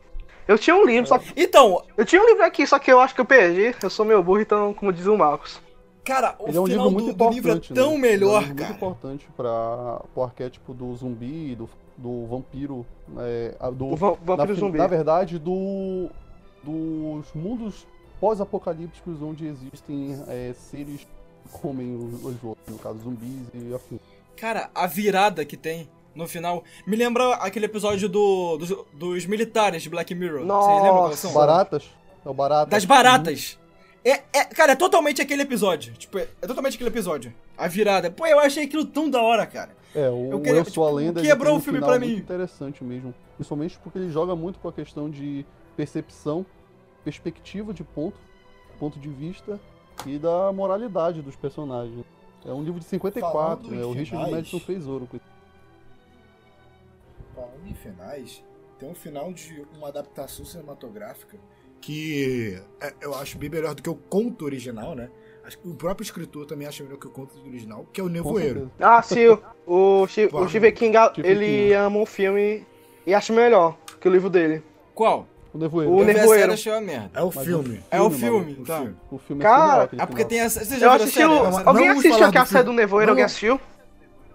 Eu 0.47 0.59
tinha 0.59 0.77
um 0.77 0.85
livro, 0.85 1.09
só 1.09 1.19
que. 1.19 1.33
Então, 1.37 1.83
Eu 1.97 2.05
tinha 2.05 2.23
um 2.23 2.27
livro 2.27 2.45
aqui, 2.45 2.67
só 2.67 2.79
que 2.79 2.93
eu 2.93 3.01
acho 3.01 3.15
que 3.15 3.21
eu 3.21 3.25
perdi. 3.25 3.75
Eu 3.83 3.91
sou 3.91 4.05
meu 4.05 4.23
burro, 4.23 4.41
então, 4.41 4.75
como 4.75 4.93
diz 4.93 5.07
o 5.07 5.17
Marcos. 5.17 5.61
cara, 6.05 6.37
o 6.39 6.49
Ele 6.49 6.57
é 6.59 6.61
um 6.61 6.67
final 6.67 6.87
livro 6.89 6.91
muito 7.05 7.17
do, 7.17 7.25
do 7.25 7.31
livro 7.35 7.51
é 7.51 7.55
importante. 7.55 7.75
tão 7.75 7.93
né? 7.95 7.99
melhor, 7.99 8.35
é 8.35 8.37
um 8.37 8.41
livro 8.51 8.55
cara. 8.57 8.69
muito 8.69 8.77
importante 8.77 9.29
para 9.37 10.03
o 10.15 10.23
arquétipo 10.23 10.73
do 10.73 10.95
zumbi, 10.95 11.57
do, 11.57 11.69
do 11.97 12.27
vampiro, 12.27 12.85
é, 13.19 13.55
do, 13.73 13.87
O 13.93 13.97
va- 13.97 14.17
vampiro 14.23 14.55
na, 14.55 14.61
zumbi. 14.61 14.79
Na 14.79 14.87
verdade, 14.87 15.39
do, 15.39 16.09
dos 16.63 17.27
mundos 17.35 17.87
pós-apocalípticos 18.21 19.23
onde 19.23 19.47
existem 19.47 20.23
é, 20.29 20.53
seres 20.55 21.01
que 21.01 21.59
comem 21.61 21.95
os, 21.97 22.15
os 22.25 22.45
outros, 22.45 22.67
no 22.69 22.79
caso 22.79 22.99
zumbis 22.99 23.47
e 23.55 23.75
afim. 23.75 24.01
Cara, 24.37 24.71
a 24.75 24.87
virada 24.87 25.45
que 25.45 25.57
tem 25.57 25.89
no 26.15 26.27
final 26.27 26.63
me 26.87 26.97
lembra 26.97 27.35
aquele 27.37 27.67
episódio 27.67 28.09
do, 28.09 28.57
dos, 28.59 28.75
dos 28.95 29.27
militares 29.27 29.83
de 29.83 29.91
Black 29.91 30.15
Mirror. 30.15 30.45
Vocês 30.47 30.77
lembram 30.77 30.93
qual 30.93 31.09
Nossa. 31.09 31.17
são? 31.17 31.33
Baratas? 31.33 31.85
É 32.25 32.29
o 32.29 32.35
barata. 32.35 32.71
Das 32.71 32.85
baratas. 32.85 33.59
É, 34.05 34.23
é, 34.33 34.45
cara, 34.45 34.73
é 34.73 34.77
totalmente 34.77 35.21
aquele 35.23 35.43
episódio. 35.43 35.93
Tipo, 35.95 36.19
é, 36.19 36.29
é 36.43 36.47
totalmente 36.47 36.75
aquele 36.75 36.91
episódio. 36.91 37.33
A 37.57 37.69
virada. 37.69 38.11
Pô, 38.11 38.27
eu 38.27 38.39
achei 38.39 38.65
aquilo 38.65 38.85
tão 38.85 39.09
da 39.09 39.21
hora, 39.23 39.47
cara. 39.47 39.75
É, 39.95 40.09
o 40.11 40.27
Eu 40.27 40.31
Eu, 40.33 40.41
queria- 40.41 40.65
Sou 40.65 40.85
a 40.85 40.89
tipo, 40.89 40.97
Lenda 40.99 41.23
quebrou 41.23 41.55
um 41.55 41.57
o 41.57 41.61
filme 41.61 41.81
muito 41.81 42.01
mim. 42.01 42.17
interessante 42.17 42.85
mesmo. 42.85 43.15
Principalmente 43.37 43.79
porque 43.79 43.99
ele 43.99 44.11
joga 44.11 44.37
muito 44.37 44.59
com 44.59 44.69
a 44.69 44.73
questão 44.73 45.09
de 45.09 45.45
percepção, 45.77 46.45
perspectiva 47.05 47.73
de 47.73 47.83
ponto, 47.85 48.19
ponto 48.79 48.99
de 48.99 49.09
vista 49.09 49.59
e 50.05 50.19
da 50.19 50.53
moralidade 50.53 51.23
dos 51.23 51.37
personagens. 51.37 52.05
É 52.45 52.53
um 52.53 52.63
livro 52.63 52.79
de 52.79 52.87
54, 52.87 53.65
Falando 53.65 53.75
né? 53.81 53.85
O 53.85 53.93
Richard 53.93 54.31
Madison 54.31 54.61
fez 54.61 54.87
ouro 54.87 55.07
com 55.07 55.17
isso. 55.17 55.27
Falando 57.35 57.67
em 57.69 57.75
finais, 57.75 58.43
tem 58.79 58.89
um 58.89 58.95
final 58.95 59.33
de 59.33 59.67
uma 59.77 59.89
adaptação 59.89 60.45
cinematográfica 60.45 61.37
que 61.81 62.61
é, 62.81 62.93
eu 63.01 63.15
acho 63.15 63.37
bem 63.39 63.49
melhor 63.51 63.75
do 63.75 63.83
que 63.83 63.91
o 63.91 63.95
conto 63.95 64.45
original, 64.45 64.95
né? 64.95 65.11
Acho 65.47 65.59
que 65.59 65.69
o 65.69 65.75
próprio 65.75 66.03
escritor 66.05 66.45
também 66.45 66.67
acha 66.67 66.83
melhor 66.83 66.99
que 66.99 67.07
o 67.07 67.11
conto 67.11 67.35
original, 67.47 67.87
que 67.93 68.01
é 68.01 68.05
o 68.05 68.09
Nevoeiro. 68.09 68.71
Ah, 68.81 69.01
sim, 69.01 69.29
o, 69.29 69.37
Pô, 69.67 70.03
o 70.43 70.49
Stephen 70.49 70.73
King, 70.73 70.97
Stephen 71.13 71.31
ele 71.31 71.47
King. 71.47 71.73
ama 71.75 71.99
o 72.01 72.07
filme 72.07 72.67
e 73.07 73.15
acha 73.15 73.33
melhor 73.33 73.77
que 74.01 74.09
o 74.09 74.11
livro 74.13 74.29
dele. 74.29 74.63
Qual? 74.93 75.27
O 75.55 75.59
Nevoeiro. 75.59 75.93
O 75.93 76.05
Nevoeiro. 76.05 76.29
série, 76.41 76.53
achei 76.53 76.73
uma 76.73 76.81
merda. 76.81 77.11
É 77.15 77.23
o 77.23 77.31
filme. 77.31 77.81
É 77.91 78.03
o 78.03 78.11
filme, 78.11 78.55
tá. 78.57 78.75
o 78.75 78.77
filme. 78.83 78.97
O 79.13 79.19
filme 79.19 79.43
Cara, 79.43 79.85
é 79.85 79.97
Ah, 80.03 80.07
porque 80.07 80.25
tem 80.25 80.41
essa. 80.41 80.65
Você 80.65 80.79
já 80.79 80.87
Eu 80.87 80.91
viu 80.91 80.91
a 80.91 80.95
assisti 80.97 81.19
série? 81.21 81.29
o... 81.31 81.47
Essa- 81.47 81.61
Não, 81.63 81.69
Alguém 81.69 81.89
assistiu 81.91 82.25
é 82.27 82.39
a 82.39 82.45
série 82.47 82.65
do. 82.65 82.73
Nevoeiro? 82.73 83.13
Alguém 83.13 83.25
assistiu? 83.25 83.61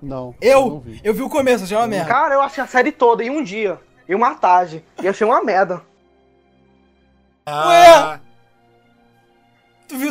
Não, 0.02 0.34
Eu? 0.42 0.66
não 0.68 0.80
vi. 0.80 1.02
Eu 1.04 1.14
vi 1.14 1.22
o 1.22 1.30
começo, 1.30 1.66
já 1.66 1.76
é 1.76 1.80
uma 1.80 1.88
merda. 1.88 2.08
Cara, 2.10 2.34
eu 2.36 2.42
achei 2.42 2.64
a 2.64 2.68
série 2.68 2.92
toda 2.92 3.22
em 3.24 3.30
um 3.30 3.44
dia. 3.44 3.78
Em 4.10 4.16
uma 4.16 4.34
tarde. 4.34 4.84
E 5.04 5.08
achei 5.08 5.28
uma 5.28 5.44
merda. 5.44 5.82
Ah, 7.46 8.20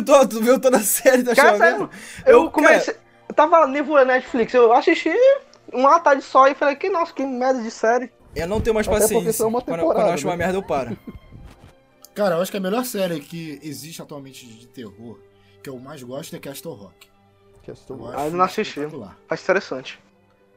viu, 0.03 0.05
todo, 0.05 0.29
tu 0.29 0.41
viu 0.41 0.59
toda 0.59 0.77
a 0.77 0.81
série 0.81 1.23
da 1.23 1.35
Cara, 1.35 1.49
Chama 1.49 1.65
sério, 1.65 1.89
eu, 2.25 2.43
Eu, 2.43 2.51
comecei... 2.51 2.95
Eu 3.29 3.35
tava 3.35 3.65
nevoando 3.67 4.07
Netflix, 4.07 4.53
eu 4.53 4.73
assisti 4.73 5.13
uma 5.71 5.99
tarde 5.99 6.21
só 6.21 6.47
e 6.47 6.55
falei, 6.55 6.75
que 6.75 6.89
nossa, 6.89 7.13
que 7.13 7.25
merda 7.25 7.61
de 7.61 7.71
série. 7.71 8.11
Eu 8.35 8.47
não 8.47 8.61
tenho 8.61 8.73
mais 8.73 8.87
Até 8.87 8.99
paciência. 8.99 9.45
Quando, 9.45 9.61
temporada, 9.61 9.83
quando 9.83 10.07
eu 10.07 10.13
acho 10.13 10.27
uma 10.27 10.35
né? 10.35 10.45
merda, 10.45 10.57
eu 10.57 10.63
paro. 10.63 10.97
Cara, 12.13 12.35
eu 12.35 12.41
acho 12.41 12.51
que 12.51 12.57
a 12.57 12.61
melhor 12.61 12.83
série 12.85 13.19
que 13.21 13.59
existe 13.63 14.01
atualmente 14.01 14.45
de 14.45 14.67
terror, 14.67 15.17
que 15.63 15.69
eu 15.69 15.79
mais 15.79 16.03
gosto, 16.03 16.35
é 16.35 16.39
Castle 16.39 16.73
Rock. 16.73 17.09
Castle 17.65 17.97
Eu 17.97 18.03
Rock. 18.03 18.15
Ah, 18.17 18.25
eu 18.25 18.31
não 18.31 18.43
assisti. 18.43 18.81
Acho 19.29 19.43
interessante. 19.43 19.99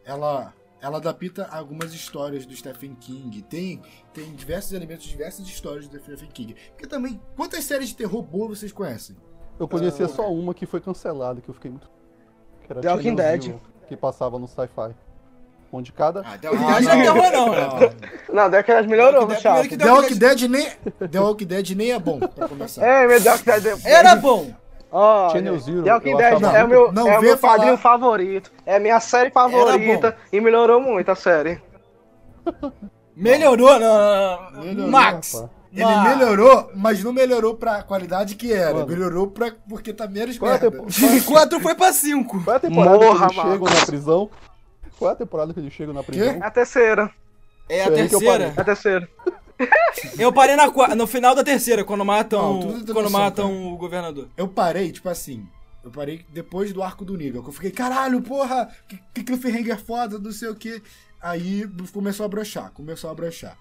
Ela, 0.05 0.53
ela 0.80 0.97
adapta 0.99 1.47
algumas 1.51 1.95
histórias 1.95 2.45
do 2.45 2.55
Stephen 2.57 2.97
King. 2.97 3.42
Tem, 3.42 3.80
tem 4.12 4.34
diversos 4.34 4.72
elementos, 4.72 5.07
diversas 5.07 5.47
histórias 5.47 5.86
do 5.86 5.99
Stephen 6.01 6.28
King. 6.30 6.57
Porque 6.70 6.86
também, 6.86 7.20
quantas 7.36 7.64
séries 7.64 7.90
de 7.90 7.97
terror 7.97 8.22
boas 8.22 8.59
vocês 8.59 8.72
conhecem? 8.72 9.16
Eu 9.59 9.68
conhecia 9.68 10.07
Ah, 10.07 10.09
só 10.09 10.32
uma 10.32 10.52
que 10.55 10.66
foi 10.66 10.80
cancelada, 10.80 11.40
que 11.40 11.48
eu 11.48 11.55
fiquei 11.55 11.70
muito. 11.70 11.88
Que 12.66 12.72
era 12.72 12.80
The 12.80 12.90
Walking 12.90 13.14
Dead. 13.14 13.55
Que 13.88 13.96
passava 13.96 14.38
no 14.38 14.48
sci-fi. 14.48 14.94
Onde 15.72 15.92
cada. 15.92 16.20
Ah, 16.24 16.38
The 16.38 16.50
Walking 16.50 16.66
Dead 16.66 16.82
não 16.84 16.92
é 16.92 17.02
terror, 17.02 17.32
não, 17.32 17.50
né? 17.50 17.90
Não, 18.32 18.50
The 18.50 18.57
Walking 18.59 18.72
Dead 18.72 18.86
melhorou, 18.88 19.26
primeiro 19.26 19.68
que 19.68 19.76
The 19.76 19.90
Walking 19.92 20.18
Dead 20.18 20.40
nem, 20.48 20.70
The 21.11 21.20
Walking 21.20 21.46
Dead 21.46 21.70
nem 21.70 21.92
é 21.92 21.98
bom, 21.98 22.18
pra 22.20 22.48
começar. 22.48 22.84
É, 22.84 23.07
meu 23.07 23.22
The 23.22 23.30
Walking 23.30 23.44
Dead... 23.61 23.80
Era 23.86 24.16
bom. 24.16 24.52
Ó, 24.90 25.30
Channel 25.30 25.59
Zero, 25.59 25.82
The 25.82 25.92
Walking 25.92 26.16
Dead 26.16 26.32
achava 26.34 26.59
é 26.59 26.64
o 26.64 26.68
meu, 26.68 26.92
Não, 26.92 27.09
é 27.09 27.20
meu 27.20 27.36
falar- 27.36 27.76
favorito. 27.76 28.52
É 28.64 28.76
a 28.76 28.80
minha 28.80 28.98
série 29.00 29.30
favorita 29.30 30.16
e 30.32 30.40
melhorou 30.40 30.80
muito 30.80 31.11
a 31.11 31.14
série. 31.16 31.61
Melhorou, 33.16 33.78
não, 33.78 33.80
não, 33.80 34.50
não. 34.52 34.61
Melhorou, 34.62 34.90
Max. 34.90 35.34
rapaz. 35.34 35.50
Ele 35.74 36.16
melhorou, 36.16 36.70
mas 36.74 37.02
não 37.02 37.12
melhorou 37.12 37.54
pra 37.56 37.82
qualidade 37.82 38.36
que 38.36 38.52
era. 38.52 38.74
Mano. 38.74 38.86
Melhorou 38.86 39.26
pra, 39.26 39.52
porque 39.68 39.92
tá 39.92 40.06
menos 40.06 40.38
Qual 40.38 40.50
é 40.50 40.60
merda. 40.60 40.70
tempo- 40.70 40.90
De 40.90 41.20
4 41.22 41.58
foi 41.60 41.74
pra 41.74 41.92
5. 41.92 42.44
Qual 42.44 42.54
é 42.54 42.56
a 42.56 42.60
temporada 42.60 42.96
Morra, 42.98 43.28
que 43.28 43.34
eles 43.34 43.50
chegam 43.52 43.68
na 43.74 43.86
prisão? 43.86 44.30
Qual 44.98 45.10
é 45.10 45.14
a 45.14 45.16
temporada 45.16 45.52
que 45.54 45.60
eles 45.60 45.72
chegam 45.72 45.92
na 45.94 46.02
prisão? 46.02 46.26
É 46.28 46.38
a 46.46 46.50
terceira. 46.50 47.10
É 47.68 47.84
a 47.84 47.90
terceira. 47.90 48.54
É 48.56 48.60
a 48.60 48.64
terceira. 48.64 49.08
Eu 50.18 50.32
parei 50.32 50.56
na, 50.56 50.70
qua- 50.70 50.94
no 50.94 51.06
final 51.06 51.34
da 51.34 51.44
terceira, 51.44 51.84
quando 51.84 52.04
matam, 52.04 52.60
Não, 52.60 52.84
quando 52.92 53.10
matam 53.10 53.48
cara. 53.48 53.60
o 53.72 53.76
governador. 53.76 54.28
Eu 54.36 54.48
parei, 54.48 54.90
tipo 54.92 55.08
assim, 55.08 55.46
Eu 55.84 55.90
parei 55.90 56.24
depois 56.32 56.72
do 56.72 56.82
arco 56.82 57.04
do 57.04 57.16
que 57.42 57.48
eu 57.48 57.52
fiquei, 57.52 57.70
caralho, 57.70 58.20
porra, 58.22 58.68
que, 58.88 58.98
que 59.14 59.22
cliffhanger 59.22 59.78
foda, 59.78 60.18
não 60.18 60.32
sei 60.32 60.48
o 60.48 60.54
que. 60.54 60.82
Aí 61.22 61.68
começou 61.92 62.26
a 62.26 62.28
brochar, 62.28 62.70
começou 62.72 63.10
a 63.10 63.14
brochar. 63.14 63.56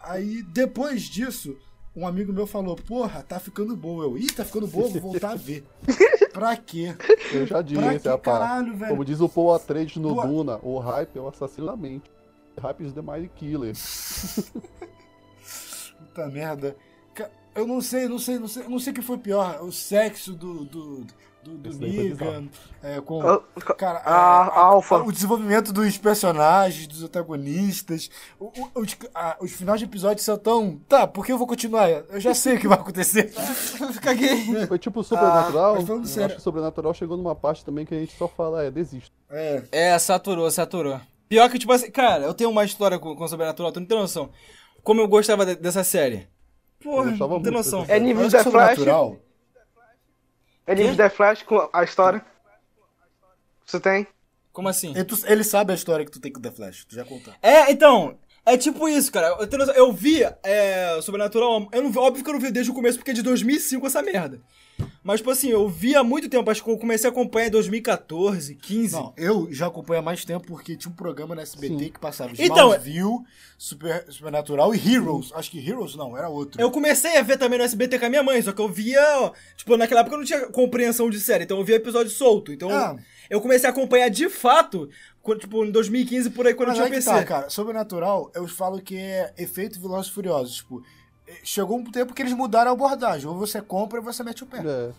Aí, 0.00 0.42
depois 0.42 1.02
disso, 1.02 1.56
um 1.94 2.06
amigo 2.06 2.32
meu 2.32 2.46
falou, 2.46 2.76
porra, 2.76 3.22
tá 3.22 3.38
ficando 3.40 3.76
boa. 3.76 4.04
Eu, 4.04 4.18
ih, 4.18 4.26
tá 4.28 4.44
ficando 4.44 4.66
boa, 4.66 4.88
vou 4.88 5.00
voltar 5.00 5.32
a 5.32 5.36
ver. 5.36 5.64
pra 6.32 6.56
quê? 6.56 6.94
Eu 7.32 7.46
já 7.46 7.56
Pra 7.56 7.62
disse, 7.62 8.00
que 8.00 8.08
rapaz. 8.08 8.38
caralho, 8.38 8.76
velho? 8.76 8.90
Como 8.90 9.04
diz 9.04 9.20
o 9.20 9.28
Paul 9.28 9.54
Atreides 9.54 9.96
no 9.96 10.14
Pô. 10.14 10.26
Duna, 10.26 10.58
o 10.62 10.78
hype 10.78 11.16
é 11.16 11.20
o 11.20 11.28
assassino 11.28 11.66
da 11.66 11.76
mente. 11.76 12.10
Hype 12.60 12.84
is 12.84 12.92
the 12.92 13.02
mind 13.02 13.28
killer. 13.36 13.74
Puta 15.98 16.26
merda. 16.28 16.76
Eu 17.54 17.66
não 17.66 17.80
sei, 17.80 18.06
não 18.06 18.20
sei, 18.20 18.38
não 18.38 18.46
sei, 18.46 18.68
não 18.68 18.78
sei 18.78 18.92
o 18.92 18.94
que 18.94 19.02
foi 19.02 19.18
pior. 19.18 19.60
O 19.62 19.72
sexo 19.72 20.32
do, 20.32 20.64
do, 20.64 21.04
do, 21.42 21.56
do 21.56 21.78
Negan, 21.78 22.48
é, 22.82 23.00
com. 23.00 23.20
Ah, 23.22 23.40
Cara, 23.76 24.02
a- 24.04 24.10
é, 24.10 24.58
a 24.58 24.60
Alpha. 24.60 24.96
o 24.96 25.12
desenvolvimento 25.12 25.72
dos 25.72 25.96
personagens, 25.96 26.86
dos 26.86 27.02
antagonistas, 27.02 28.10
o- 28.38 28.46
o- 28.46 28.80
os, 28.80 28.96
a- 29.14 29.36
os 29.40 29.52
finais 29.52 29.78
de 29.80 29.86
episódio 29.86 30.22
são 30.22 30.36
tão. 30.36 30.76
Tá, 30.88 31.06
por 31.06 31.24
que 31.24 31.32
eu 31.32 31.38
vou 31.38 31.46
continuar? 31.46 31.88
Eu 31.88 32.20
já 32.20 32.34
sei 32.34 32.56
o 32.56 32.60
que 32.60 32.68
vai 32.68 32.78
acontecer. 32.78 33.32
Caguei. 34.02 34.66
Foi 34.66 34.78
tipo 34.78 35.02
Sobrenatural. 35.02 35.76
mas 35.76 35.86
falando 35.86 36.02
eu 36.04 36.08
sério. 36.08 36.26
acho 36.26 36.36
que 36.36 36.42
Sobrenatural 36.42 36.94
chegou 36.94 37.16
numa 37.16 37.34
parte 37.34 37.64
também 37.64 37.86
que 37.86 37.94
a 37.94 37.98
gente 37.98 38.16
só 38.16 38.28
fala, 38.28 38.64
é, 38.64 38.70
desisto. 38.70 39.12
É. 39.30 39.62
É, 39.72 39.98
saturou, 39.98 40.50
saturou. 40.50 41.00
Pior 41.28 41.48
que, 41.50 41.58
tipo 41.58 41.72
assim, 41.72 41.90
cara, 41.90 42.24
eu 42.24 42.34
tenho 42.34 42.50
uma 42.50 42.64
história 42.64 42.98
com, 42.98 43.14
com 43.14 43.28
Sobrenatural, 43.28 43.70
tu 43.72 43.80
não 43.80 43.86
tem 43.86 43.98
noção. 43.98 44.30
Como 44.82 45.00
eu 45.00 45.08
gostava 45.08 45.44
de- 45.44 45.56
dessa 45.56 45.84
série. 45.84 46.26
Porra, 46.82 47.10
não 47.10 47.42
tem 47.42 47.52
noção. 47.52 47.84
É 47.88 47.98
nível 47.98 48.24
The 48.30 48.42
Flash. 48.44 48.44
Sobrenatural- 48.44 49.16
É 50.68 50.74
nível 50.74 50.96
The 50.96 51.08
Flash 51.08 51.42
com 51.42 51.68
a 51.72 51.82
história. 51.82 52.24
Você 53.64 53.80
tem? 53.80 54.06
Como 54.52 54.68
assim? 54.68 54.92
E 54.96 55.04
tu- 55.04 55.18
ele 55.26 55.42
sabe 55.44 55.72
a 55.72 55.74
história 55.74 56.04
que 56.04 56.10
tu 56.10 56.20
tem 56.20 56.32
com 56.32 56.38
o 56.38 56.42
The 56.42 56.50
Flash, 56.50 56.84
tu 56.84 56.94
já 56.94 57.04
contou. 57.04 57.32
É, 57.42 57.70
então, 57.70 58.18
é 58.52 58.56
tipo 58.56 58.88
isso, 58.88 59.10
cara. 59.12 59.28
Eu, 59.38 59.74
eu 59.74 59.92
vi 59.92 60.22
é, 60.42 60.98
Sobrenatural, 61.02 61.68
eu 61.72 61.82
não, 61.82 61.90
vi- 61.90 61.98
óbvio 61.98 62.22
que 62.24 62.30
eu 62.30 62.34
não 62.34 62.40
vi 62.40 62.50
desde 62.50 62.70
o 62.70 62.74
começo, 62.74 62.98
porque 62.98 63.10
é 63.10 63.14
de 63.14 63.22
2005 63.22 63.86
essa 63.86 64.02
merda. 64.02 64.40
Mas, 65.02 65.20
tipo 65.20 65.30
assim, 65.30 65.48
eu 65.48 65.68
vi 65.68 65.96
há 65.96 66.04
muito 66.04 66.28
tempo, 66.28 66.48
acho 66.50 66.62
que 66.62 66.70
eu 66.70 66.76
comecei 66.78 67.08
a 67.08 67.12
acompanhar 67.12 67.48
em 67.48 67.50
2014, 67.50 68.54
15. 68.54 68.92
Não, 68.94 69.12
eu 69.16 69.48
já 69.50 69.66
acompanho 69.66 70.00
há 70.00 70.02
mais 70.02 70.24
tempo 70.24 70.46
porque 70.46 70.76
tinha 70.76 70.90
um 70.92 70.94
programa 70.94 71.34
na 71.34 71.42
SBT 71.42 71.78
Sim. 71.84 71.90
que 71.92 71.98
passava 71.98 72.30
Então, 72.38 72.68
Smallville, 72.68 73.18
Super, 73.56 74.04
Supernatural 74.08 74.74
e 74.74 74.94
Heroes. 74.94 75.32
Acho 75.34 75.50
que 75.50 75.58
Heroes 75.66 75.96
não, 75.96 76.16
era 76.16 76.28
outro. 76.28 76.60
Eu 76.60 76.70
comecei 76.70 77.16
a 77.16 77.22
ver 77.22 77.38
também 77.38 77.58
no 77.58 77.64
SBT 77.64 77.98
com 77.98 78.06
a 78.06 78.08
minha 78.10 78.22
mãe, 78.22 78.40
só 78.42 78.52
que 78.52 78.60
eu 78.60 78.68
via, 78.68 79.32
tipo, 79.56 79.76
naquela 79.76 80.00
época 80.02 80.14
eu 80.14 80.18
não 80.20 80.26
tinha 80.26 80.46
compreensão 80.48 81.10
de 81.10 81.18
série, 81.20 81.44
então 81.44 81.58
eu 81.58 81.64
via 81.64 81.76
episódio 81.76 82.10
solto. 82.10 82.52
Então 82.52 82.70
Ah. 82.70 82.96
eu 83.30 83.40
comecei 83.40 83.68
a 83.68 83.72
acompanhar 83.72 84.08
de 84.10 84.28
fato, 84.28 84.88
quando, 85.22 85.40
tipo, 85.40 85.64
em 85.64 85.70
2015 85.70 86.30
por 86.30 86.46
aí, 86.46 86.54
quando 86.54 86.68
Mas 86.68 86.78
eu 86.78 86.86
tinha 86.86 86.98
que 86.98 87.04
PC. 87.04 87.18
tá, 87.18 87.24
cara. 87.24 87.50
Sobrenatural, 87.50 88.30
eu 88.34 88.46
falo 88.48 88.80
que 88.80 88.96
é 88.96 89.32
efeito 89.36 89.80
Velozes 89.80 90.10
e 90.10 90.14
Furiosos. 90.14 90.56
Tipo, 90.56 90.82
eh, 91.26 91.34
chegou 91.44 91.78
um 91.78 91.84
tempo 91.90 92.14
que 92.14 92.22
eles 92.22 92.32
mudaram 92.32 92.70
a 92.70 92.74
abordagem. 92.74 93.26
Ou 93.28 93.36
você 93.36 93.60
compra 93.60 93.98
ou 93.98 94.04
você 94.04 94.22
mete 94.22 94.42
o 94.44 94.46
pé. 94.46 94.62
É. 94.64 94.90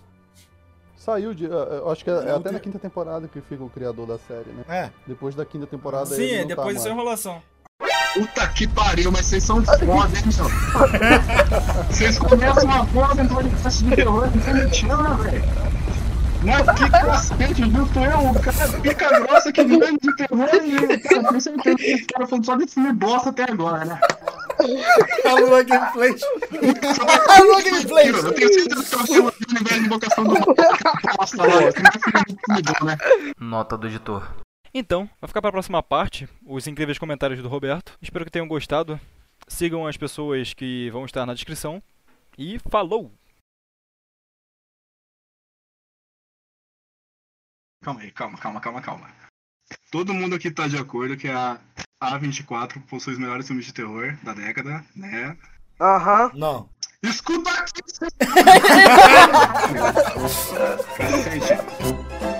Saiu 0.98 1.34
de. 1.34 1.46
Eu 1.46 1.90
acho 1.90 2.04
que 2.04 2.10
é, 2.10 2.14
É, 2.14 2.32
até 2.32 2.50
o 2.50 2.54
na 2.54 2.60
quinta 2.60 2.78
temporada 2.78 3.28
que 3.28 3.40
fica 3.42 3.64
o 3.64 3.70
criador 3.70 4.06
da 4.06 4.18
série, 4.20 4.50
né? 4.52 4.64
É. 4.68 4.90
Depois 5.08 5.34
da 5.34 5.46
quinta 5.46 5.66
temporada 5.66 6.08
Sim, 6.08 6.24
ele 6.24 6.34
é 6.36 6.40
não 6.42 6.48
depois 6.48 6.68
tá 6.78 6.82
mais. 6.82 6.86
enrolação. 6.86 7.42
Puta 8.14 8.48
que 8.50 8.68
pariu, 8.68 9.12
mas 9.12 9.28
vocês 9.28 9.44
são 9.44 9.64
foda, 9.64 9.80
hein, 9.86 10.24
meu? 10.36 10.50
Vocês 11.90 12.18
começam 12.18 12.64
uma 12.66 12.86
porra 12.88 13.24
do 13.24 13.34
podcast 13.36 13.84
de 13.84 13.96
terror, 13.96 14.28
não 14.36 14.54
me 14.68 14.74
chama, 14.74 15.16
velho. 15.18 15.44
Não, 16.42 16.74
que 16.74 16.90
cacete, 16.90 17.70
junto 17.70 18.00
eu, 18.00 18.30
o 18.30 18.40
cara 18.40 18.80
pica 18.82 19.20
grossa 19.20 19.52
que 19.52 19.64
vem 19.64 19.98
de 19.98 20.16
terror 20.16 20.50
e, 20.64 20.98
cara, 21.00 21.24
com 21.24 21.40
certeza 21.40 21.76
que 21.76 21.84
esse 21.84 22.06
cara 22.06 22.26
falando 22.26 22.46
só 22.46 22.56
de 22.56 22.68
filme 22.68 22.94
bosta 22.94 23.30
até 23.30 23.44
agora, 23.44 23.84
né? 23.84 24.00
A 25.26 25.34
Lua 25.34 25.64
Gameplay. 25.64 26.16
A 27.28 27.44
Lua 27.44 27.62
Gameplay. 27.62 28.10
Eu 28.10 28.34
tenho 28.34 28.54
certeza 28.54 28.84
que 28.84 29.06
você 29.06 29.22
vai 29.22 29.32
o 29.32 29.34
universo 29.50 29.80
de 29.80 29.86
invocação 29.86 30.24
do 30.24 30.36
bosta 31.18 31.46
lá, 31.46 31.62
é 31.64 31.72
bom, 32.62 32.86
né? 32.86 32.98
Nota 33.38 33.78
do 33.78 33.88
editor. 33.88 34.26
Então, 34.74 35.10
vai 35.20 35.28
ficar 35.28 35.42
para 35.42 35.50
a 35.50 35.54
próxima 35.54 35.84
parte, 35.84 36.30
os 36.46 36.68
incríveis 36.68 36.98
comentários 36.98 37.42
do 37.42 37.50
Roberto. 37.50 37.98
Espero 38.02 38.24
que 38.24 38.32
tenham 38.32 38.48
gostado. 38.48 39.00
Sigam 39.48 39.86
as 39.86 39.98
pessoas 39.98 40.54
que 40.54 40.90
vão 40.92 41.06
estar 41.06 41.26
na 41.26 41.34
descrição. 41.34 41.82
E 42.38 42.60
falou! 42.70 43.12
Calma 47.90 48.02
aí, 48.02 48.12
calma, 48.12 48.38
calma, 48.38 48.62
calma, 48.62 48.82
calma. 48.82 49.08
Todo 49.90 50.14
mundo 50.14 50.36
aqui 50.36 50.52
tá 50.52 50.68
de 50.68 50.78
acordo 50.78 51.18
que 51.18 51.28
a 51.28 51.60
A24 52.00 52.80
possui 52.84 53.14
os 53.14 53.20
melhores 53.20 53.48
filmes 53.48 53.66
de 53.66 53.74
terror 53.74 54.16
da 54.22 54.32
década, 54.32 54.86
né? 54.96 55.36
Aham. 55.82 56.30
Não. 56.36 56.70
Escuta 57.02 57.50
aqui! 57.50 57.82
Cacete. 60.98 62.39